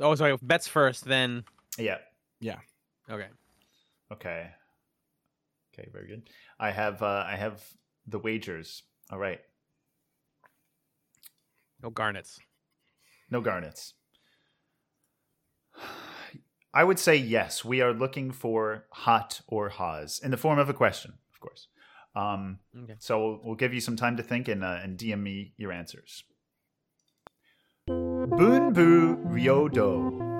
Oh, 0.00 0.14
sorry. 0.14 0.36
Bets 0.42 0.68
first, 0.68 1.04
then. 1.04 1.44
Yeah. 1.78 1.98
Yeah. 2.40 2.58
Okay. 3.08 3.28
Okay. 4.12 4.50
Okay, 5.74 5.88
very 5.92 6.06
good. 6.06 6.28
I 6.58 6.70
have 6.70 7.02
uh 7.02 7.24
I 7.26 7.36
have 7.36 7.62
the 8.06 8.18
wagers. 8.18 8.82
All 9.10 9.18
right. 9.18 9.40
No 11.82 11.90
garnets. 11.90 12.38
No 13.30 13.40
garnets. 13.40 13.94
I 16.72 16.84
would 16.84 16.98
say 16.98 17.16
yes. 17.16 17.64
We 17.64 17.80
are 17.80 17.92
looking 17.92 18.30
for 18.32 18.84
hot 18.92 19.40
or 19.46 19.70
Haas 19.70 20.18
in 20.18 20.30
the 20.30 20.36
form 20.36 20.58
of 20.58 20.68
a 20.68 20.74
question, 20.74 21.14
of 21.32 21.40
course. 21.40 21.68
Um, 22.14 22.58
Okay. 22.84 22.96
so 22.98 23.18
we'll, 23.18 23.40
we'll 23.44 23.54
give 23.54 23.72
you 23.72 23.80
some 23.80 23.96
time 23.96 24.16
to 24.18 24.22
think 24.22 24.48
and, 24.48 24.62
uh, 24.62 24.78
and 24.82 24.98
DM 24.98 25.22
me 25.22 25.54
your 25.56 25.72
answers. 25.72 26.24
Bunbu 27.88 29.24
Ryodo. 29.26 30.35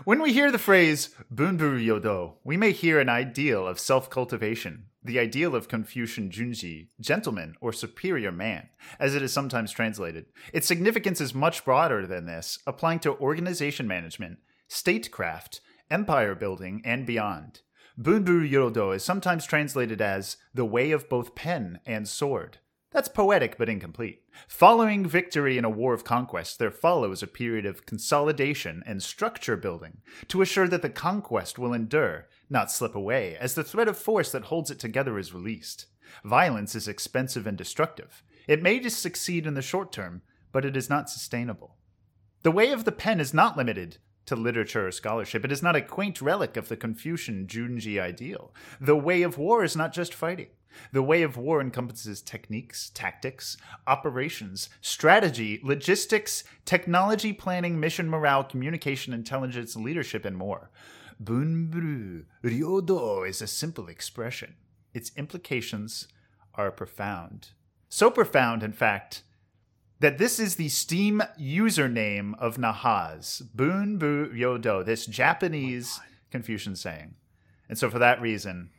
When 0.04 0.22
we 0.22 0.32
hear 0.32 0.52
the 0.52 0.58
phrase 0.58 1.10
Bunbu 1.34 1.84
Yodo, 1.84 2.34
we 2.44 2.56
may 2.56 2.72
hear 2.72 3.00
an 3.00 3.08
ideal 3.08 3.66
of 3.66 3.80
self 3.80 4.08
cultivation, 4.08 4.86
the 5.02 5.18
ideal 5.18 5.54
of 5.54 5.68
Confucian 5.68 6.30
Junji, 6.30 6.88
gentleman 7.00 7.56
or 7.60 7.72
superior 7.72 8.30
man, 8.30 8.68
as 9.00 9.14
it 9.14 9.22
is 9.22 9.32
sometimes 9.32 9.72
translated. 9.72 10.26
Its 10.52 10.66
significance 10.66 11.20
is 11.20 11.34
much 11.34 11.64
broader 11.64 12.06
than 12.06 12.26
this, 12.26 12.58
applying 12.66 13.00
to 13.00 13.18
organization 13.18 13.88
management, 13.88 14.38
statecraft, 14.68 15.60
empire 15.90 16.34
building, 16.34 16.82
and 16.84 17.06
beyond. 17.06 17.62
Bunbu 17.98 18.48
Yodo 18.48 18.94
is 18.94 19.02
sometimes 19.02 19.46
translated 19.46 20.02
as 20.02 20.36
the 20.52 20.66
way 20.66 20.90
of 20.90 21.08
both 21.08 21.34
pen 21.34 21.80
and 21.86 22.06
sword. 22.06 22.58
That's 22.96 23.08
poetic 23.08 23.58
but 23.58 23.68
incomplete. 23.68 24.22
Following 24.48 25.04
victory 25.04 25.58
in 25.58 25.66
a 25.66 25.70
war 25.70 25.92
of 25.92 26.02
conquest, 26.02 26.58
there 26.58 26.70
follows 26.70 27.22
a 27.22 27.26
period 27.26 27.66
of 27.66 27.84
consolidation 27.84 28.82
and 28.86 29.02
structure 29.02 29.54
building 29.54 29.98
to 30.28 30.40
assure 30.40 30.66
that 30.68 30.80
the 30.80 30.88
conquest 30.88 31.58
will 31.58 31.74
endure, 31.74 32.26
not 32.48 32.70
slip 32.70 32.94
away, 32.94 33.36
as 33.36 33.54
the 33.54 33.62
thread 33.62 33.86
of 33.86 33.98
force 33.98 34.32
that 34.32 34.44
holds 34.44 34.70
it 34.70 34.78
together 34.78 35.18
is 35.18 35.34
released. 35.34 35.88
Violence 36.24 36.74
is 36.74 36.88
expensive 36.88 37.46
and 37.46 37.58
destructive. 37.58 38.22
It 38.48 38.62
may 38.62 38.80
just 38.80 39.02
succeed 39.02 39.46
in 39.46 39.52
the 39.52 39.60
short 39.60 39.92
term, 39.92 40.22
but 40.50 40.64
it 40.64 40.74
is 40.74 40.88
not 40.88 41.10
sustainable. 41.10 41.76
The 42.44 42.50
way 42.50 42.70
of 42.70 42.86
the 42.86 42.92
pen 42.92 43.20
is 43.20 43.34
not 43.34 43.58
limited 43.58 43.98
to 44.26 44.36
literature 44.36 44.86
or 44.86 44.92
scholarship. 44.92 45.44
It 45.44 45.52
is 45.52 45.62
not 45.62 45.76
a 45.76 45.80
quaint 45.80 46.20
relic 46.20 46.56
of 46.56 46.68
the 46.68 46.76
Confucian 46.76 47.46
Junji 47.46 48.00
ideal. 48.00 48.52
The 48.80 48.96
way 48.96 49.22
of 49.22 49.38
war 49.38 49.64
is 49.64 49.76
not 49.76 49.92
just 49.92 50.12
fighting. 50.12 50.48
The 50.92 51.02
way 51.02 51.22
of 51.22 51.36
war 51.36 51.60
encompasses 51.60 52.20
techniques, 52.20 52.90
tactics, 52.90 53.56
operations, 53.86 54.68
strategy, 54.80 55.60
logistics, 55.62 56.44
technology 56.64 57.32
planning, 57.32 57.80
mission 57.80 58.10
morale, 58.10 58.44
communication, 58.44 59.12
intelligence, 59.12 59.74
leadership, 59.74 60.24
and 60.24 60.36
more. 60.36 60.70
Bunbu 61.22 62.24
Ryodo 62.44 63.26
is 63.26 63.40
a 63.40 63.46
simple 63.46 63.88
expression. 63.88 64.54
Its 64.92 65.12
implications 65.16 66.08
are 66.54 66.70
profound. 66.70 67.50
So 67.88 68.10
profound, 68.10 68.62
in 68.62 68.72
fact, 68.72 69.22
that 70.00 70.18
this 70.18 70.38
is 70.38 70.56
the 70.56 70.68
Steam 70.68 71.22
username 71.40 72.38
of 72.38 72.56
Nahaz, 72.56 73.42
Bunbu 73.54 74.34
Yodo, 74.34 74.84
this 74.84 75.06
Japanese 75.06 76.00
Confucian 76.30 76.76
saying. 76.76 77.14
And 77.68 77.78
so 77.78 77.90
for 77.90 77.98
that 77.98 78.20
reason, 78.20 78.70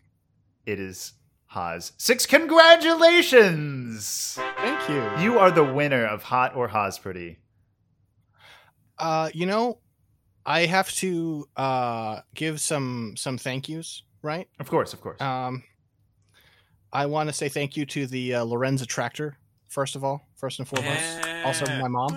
it 0.65 0.79
is 0.79 1.13
Haas. 1.47 1.93
Six 1.97 2.25
congratulations! 2.25 4.37
Thank 4.57 4.89
you. 4.89 5.23
You 5.23 5.39
are 5.39 5.49
the 5.49 5.63
winner 5.63 6.05
of 6.05 6.23
Hot 6.23 6.55
or 6.55 6.67
Haas 6.67 6.99
Pretty. 6.99 7.39
Uh, 8.99 9.29
you 9.33 9.45
know, 9.45 9.79
I 10.45 10.65
have 10.65 10.91
to 10.95 11.47
uh 11.55 12.21
give 12.35 12.59
some 12.59 13.13
some 13.15 13.37
thank 13.37 13.69
yous, 13.69 14.03
right? 14.21 14.47
Of 14.59 14.69
course, 14.69 14.93
of 14.93 15.01
course. 15.01 15.21
Um, 15.21 15.63
I 16.91 17.05
want 17.05 17.29
to 17.29 17.33
say 17.33 17.49
thank 17.49 17.77
you 17.77 17.85
to 17.87 18.07
the 18.07 18.35
uh, 18.35 18.45
Lorenza 18.45 18.85
tractor, 18.85 19.37
first 19.67 19.95
of 19.95 20.03
all, 20.03 20.27
first 20.35 20.59
and 20.59 20.67
foremost. 20.67 21.27
Also, 21.45 21.65
my 21.79 21.87
mom. 21.87 22.09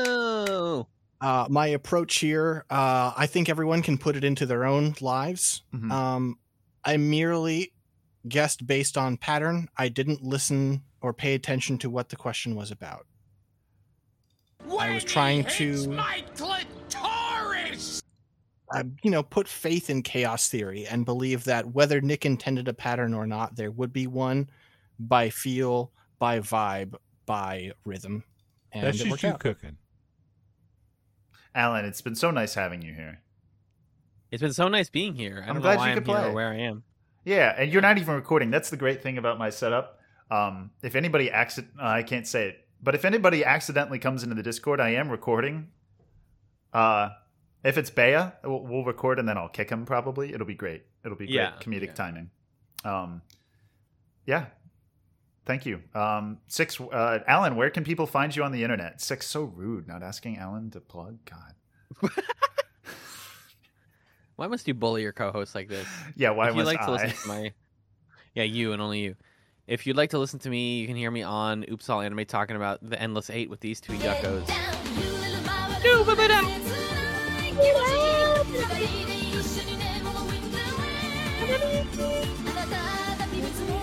Oh. 0.00 0.86
Uh, 1.20 1.46
my 1.50 1.66
approach 1.68 2.18
here, 2.18 2.64
uh, 2.70 3.12
I 3.16 3.26
think 3.26 3.48
everyone 3.48 3.82
can 3.82 3.98
put 3.98 4.14
it 4.14 4.22
into 4.22 4.46
their 4.46 4.64
own 4.64 4.94
lives. 5.00 5.62
Mhm. 5.74 5.90
Um, 5.90 6.38
I 6.84 6.96
merely 6.96 7.72
guessed 8.28 8.66
based 8.66 8.96
on 8.96 9.16
pattern. 9.16 9.68
I 9.76 9.88
didn't 9.88 10.22
listen 10.22 10.84
or 11.00 11.12
pay 11.12 11.34
attention 11.34 11.78
to 11.78 11.90
what 11.90 12.08
the 12.08 12.16
question 12.16 12.54
was 12.54 12.70
about. 12.70 13.06
I 14.78 14.94
was 14.94 15.04
trying 15.04 15.44
to, 15.44 15.96
uh, 18.70 18.84
you 19.02 19.10
know, 19.10 19.22
put 19.22 19.48
faith 19.48 19.90
in 19.90 20.02
chaos 20.02 20.48
theory 20.48 20.86
and 20.86 21.04
believe 21.04 21.44
that 21.44 21.72
whether 21.72 22.00
Nick 22.00 22.26
intended 22.26 22.68
a 22.68 22.74
pattern 22.74 23.14
or 23.14 23.26
not, 23.26 23.56
there 23.56 23.70
would 23.70 23.92
be 23.92 24.06
one 24.06 24.50
by 24.98 25.30
feel, 25.30 25.92
by 26.18 26.40
vibe, 26.40 26.94
by 27.26 27.72
rhythm. 27.84 28.24
And 28.72 28.84
That's 28.84 28.96
it 28.96 28.98
just 29.00 29.10
worked 29.10 29.22
you 29.22 29.28
out. 29.30 29.40
cooking. 29.40 29.76
Alan, 31.54 31.84
it's 31.84 32.00
been 32.00 32.14
so 32.14 32.30
nice 32.30 32.54
having 32.54 32.82
you 32.82 32.92
here. 32.94 33.20
It's 34.30 34.42
been 34.42 34.52
so 34.52 34.68
nice 34.68 34.90
being 34.90 35.14
here. 35.14 35.42
I 35.44 35.48
I'm 35.48 35.54
don't 35.54 35.62
glad 35.62 35.74
know 35.74 35.78
why 35.78 35.86
you 35.86 35.92
I'm 35.92 35.98
could 35.98 36.06
here 36.06 36.16
play. 36.16 36.26
or 36.28 36.32
where 36.32 36.48
I 36.50 36.56
am. 36.58 36.82
Yeah, 37.24 37.54
and 37.56 37.72
you're 37.72 37.82
not 37.82 37.98
even 37.98 38.14
recording. 38.14 38.50
That's 38.50 38.70
the 38.70 38.76
great 38.76 39.02
thing 39.02 39.18
about 39.18 39.38
my 39.38 39.50
setup. 39.50 39.98
Um, 40.30 40.70
if 40.82 40.94
anybody 40.94 41.30
accident, 41.30 41.72
uh, 41.80 41.86
I 41.86 42.02
can't 42.02 42.26
say 42.26 42.48
it, 42.50 42.68
but 42.82 42.94
if 42.94 43.04
anybody 43.04 43.44
accidentally 43.44 43.98
comes 43.98 44.22
into 44.22 44.34
the 44.34 44.42
Discord, 44.42 44.80
I 44.80 44.90
am 44.90 45.08
recording. 45.08 45.68
Uh, 46.72 47.08
if 47.64 47.78
it's 47.78 47.90
Bea, 47.90 48.30
we'll, 48.44 48.60
we'll 48.62 48.84
record 48.84 49.18
and 49.18 49.26
then 49.28 49.38
I'll 49.38 49.48
kick 49.48 49.70
him. 49.70 49.84
Probably 49.86 50.32
it'll 50.34 50.46
be 50.46 50.54
great. 50.54 50.84
It'll 51.04 51.16
be 51.16 51.26
great 51.26 51.34
Yeah, 51.34 51.52
comedic 51.60 51.86
yeah. 51.86 51.92
timing. 51.94 52.30
Um, 52.84 53.22
yeah. 54.26 54.46
Thank 55.48 55.64
you. 55.64 55.80
Um, 55.94 56.36
six, 56.46 56.78
uh, 56.78 57.20
Alan, 57.26 57.56
where 57.56 57.70
can 57.70 57.82
people 57.82 58.04
find 58.06 58.36
you 58.36 58.44
on 58.44 58.52
the 58.52 58.62
internet? 58.62 59.00
Six, 59.00 59.26
so 59.26 59.44
rude, 59.44 59.88
not 59.88 60.02
asking 60.02 60.36
Alan 60.36 60.70
to 60.72 60.80
plug. 60.80 61.16
God. 61.24 62.10
Why 64.36 64.46
must 64.46 64.68
you 64.68 64.74
bully 64.74 65.00
your 65.00 65.12
co-host 65.12 65.54
like 65.54 65.68
this? 65.68 65.88
Yeah, 66.16 66.30
why 66.30 66.50
if 66.50 66.54
you 66.54 66.62
must 66.62 66.66
like 66.66 66.80
to 66.80 66.84
I? 66.84 66.90
listen 66.90 67.22
to 67.22 67.28
my, 67.28 67.52
yeah, 68.34 68.42
you 68.42 68.72
and 68.74 68.82
only 68.82 69.00
you. 69.00 69.16
If 69.66 69.86
you'd 69.86 69.96
like 69.96 70.10
to 70.10 70.18
listen 70.18 70.38
to 70.40 70.50
me, 70.50 70.80
you 70.80 70.86
can 70.86 70.96
hear 70.96 71.10
me 71.10 71.22
on 71.22 71.64
Oops 71.70 71.88
All 71.88 72.02
Anime 72.02 72.26
talking 72.26 72.54
about 72.54 72.78
the 72.88 73.00
Endless 73.00 73.30
Eight 73.30 73.48
with 73.48 73.60
these 73.60 73.80
two 73.80 73.94
yuckos. 73.94 74.44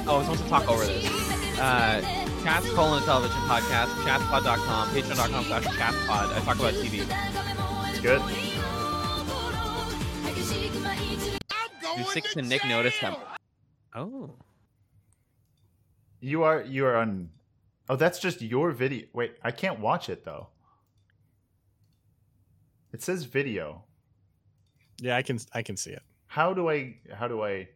Oh, 0.07 0.17
I'm 0.19 0.23
supposed 0.23 0.43
to 0.43 0.49
talk 0.49 0.69
over 0.69 0.85
this. 0.85 1.24
Uh, 1.59 2.01
Chats 2.43 2.69
colon 2.73 3.01
television 3.03 3.37
podcast, 3.43 3.87
chatspod.com, 4.03 4.89
patreon.com 4.89 5.45
slash 5.45 5.63
chatspod. 5.63 6.35
I 6.35 6.39
talk 6.41 6.59
about 6.59 6.73
TV. 6.73 7.05
It's 7.89 7.99
good. 8.01 8.21
Do 11.97 12.03
Six 12.11 12.35
and 12.35 12.49
Nick 12.49 12.65
notice 12.65 12.99
them? 12.99 13.15
Oh. 13.95 14.35
You 16.19 16.43
are 16.43 16.61
you 16.63 16.85
are 16.85 16.97
on. 16.97 17.29
Oh, 17.87 17.95
that's 17.95 18.19
just 18.19 18.41
your 18.41 18.71
video. 18.71 19.05
Wait, 19.13 19.35
I 19.41 19.51
can't 19.51 19.79
watch 19.79 20.09
it 20.09 20.25
though. 20.25 20.47
It 22.91 23.01
says 23.01 23.23
video. 23.23 23.83
Yeah, 24.99 25.15
I 25.15 25.21
can 25.21 25.39
I 25.53 25.61
can 25.61 25.77
see 25.77 25.91
it. 25.91 26.03
How 26.27 26.53
do 26.53 26.69
I? 26.69 26.97
How 27.13 27.27
do 27.27 27.43
I? 27.43 27.69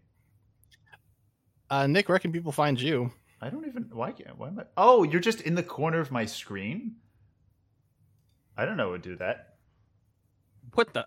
Uh, 1.70 1.88
Nick, 1.88 2.10
where 2.10 2.20
can 2.20 2.32
people 2.32 2.52
find 2.52 2.80
you? 2.82 3.12
I 3.42 3.50
don't 3.50 3.66
even. 3.68 3.90
Why 3.94 4.12
can't? 4.12 4.38
Why 4.38 4.48
am 4.48 4.60
I? 4.60 4.64
Oh, 4.78 5.04
you're 5.04 5.22
just 5.22 5.42
in 5.42 5.56
the 5.56 5.64
corner 5.64 6.00
of 6.00 6.12
my 6.12 6.26
screen. 6.26 6.96
I 8.58 8.66
don't 8.66 8.78
know 8.78 8.90
how 8.90 8.98
to 8.98 9.02
do 9.02 9.16
that. 9.18 9.56
What 10.74 10.94
the? 10.94 11.06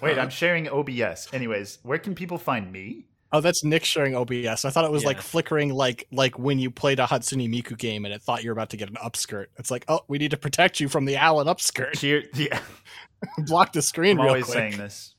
Wait, 0.00 0.12
Uh-huh. 0.12 0.20
I'm 0.20 0.30
sharing 0.30 0.68
OBS. 0.68 1.28
Anyways, 1.32 1.78
where 1.84 1.98
can 1.98 2.14
people 2.14 2.38
find 2.38 2.72
me? 2.72 3.06
Oh, 3.34 3.40
that's 3.40 3.64
Nick 3.64 3.84
sharing 3.84 4.14
OBS. 4.14 4.64
I 4.66 4.70
thought 4.70 4.84
it 4.84 4.90
was 4.90 5.04
like 5.06 5.20
flickering, 5.22 5.72
like 5.72 6.06
like 6.12 6.38
when 6.38 6.58
you 6.58 6.70
played 6.70 6.98
a 7.00 7.06
Hatsune 7.06 7.48
Miku 7.48 7.78
game 7.78 8.04
and 8.04 8.12
it 8.12 8.20
thought 8.20 8.42
you 8.42 8.50
were 8.50 8.52
about 8.52 8.70
to 8.70 8.76
get 8.76 8.90
an 8.90 8.96
upskirt. 8.96 9.46
It's 9.58 9.70
like, 9.70 9.84
oh, 9.88 10.00
we 10.08 10.18
need 10.18 10.32
to 10.32 10.36
protect 10.36 10.80
you 10.80 10.88
from 10.88 11.06
the 11.06 11.16
Alan 11.16 11.46
upskirt. 11.46 11.96
Here, 11.98 12.24
yeah. 12.34 12.60
Block 13.46 13.72
the 13.72 13.80
screen 13.80 14.18
I'm 14.18 14.24
real 14.24 14.28
always 14.30 14.44
quick. 14.46 14.54
saying 14.56 14.76
this. 14.76 15.14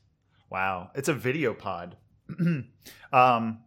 Wow, 0.50 0.90
it's 0.94 1.08
a 1.08 1.14
video 1.14 1.54
pod. 1.54 1.96
um, 3.12 3.58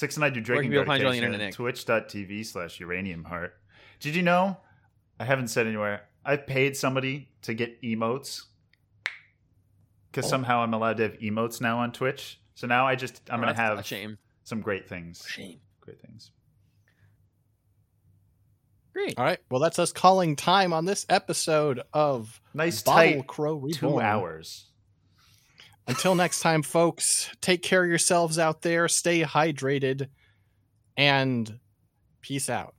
Six 0.00 0.16
and 0.16 0.24
I 0.24 0.30
do 0.30 0.36
Where 0.40 0.44
drinking 0.44 0.72
can 0.72 0.86
find 0.86 1.02
you 1.02 1.08
on 1.08 1.12
the 1.14 1.20
dedication 1.20 1.34
internet, 1.34 1.48
at 1.48 1.54
twitch.tv 1.56 2.46
slash 2.46 2.80
uranium 2.80 3.24
heart. 3.24 3.52
Did 4.00 4.14
you 4.16 4.22
know? 4.22 4.56
I 5.18 5.26
haven't 5.26 5.48
said 5.48 5.66
anywhere. 5.66 6.08
I 6.24 6.38
paid 6.38 6.74
somebody 6.74 7.28
to 7.42 7.52
get 7.52 7.82
emotes 7.82 8.44
because 10.10 10.24
Oh. 10.24 10.28
somehow 10.30 10.62
I'm 10.62 10.72
allowed 10.72 10.96
to 10.96 11.02
have 11.02 11.18
emotes 11.18 11.60
now 11.60 11.80
on 11.80 11.92
Twitch. 11.92 12.40
So 12.54 12.66
now 12.66 12.86
I 12.86 12.94
just 12.94 13.20
I'm 13.28 13.40
Oh, 13.40 13.42
gonna 13.44 13.54
have 13.56 13.84
shame. 13.84 14.16
some 14.42 14.62
great 14.62 14.88
things. 14.88 15.22
Shame. 15.28 15.60
Great 15.82 16.00
things. 16.00 16.30
Great. 18.94 19.18
All 19.18 19.24
right. 19.24 19.38
Well, 19.50 19.60
that's 19.60 19.78
us 19.78 19.92
calling 19.92 20.34
time 20.34 20.72
on 20.72 20.86
this 20.86 21.04
episode 21.10 21.82
of 21.92 22.40
Nice 22.54 22.82
Bottle 22.82 23.16
tight 23.18 23.26
Crow 23.26 23.54
Reborn. 23.56 23.72
two 23.74 24.00
hours. 24.00 24.69
Until 25.90 26.14
next 26.14 26.38
time, 26.38 26.62
folks, 26.62 27.28
take 27.40 27.62
care 27.62 27.82
of 27.82 27.90
yourselves 27.90 28.38
out 28.38 28.62
there. 28.62 28.86
Stay 28.86 29.22
hydrated. 29.22 30.06
and 30.96 31.58
peace 32.20 32.48
out. 32.48 32.74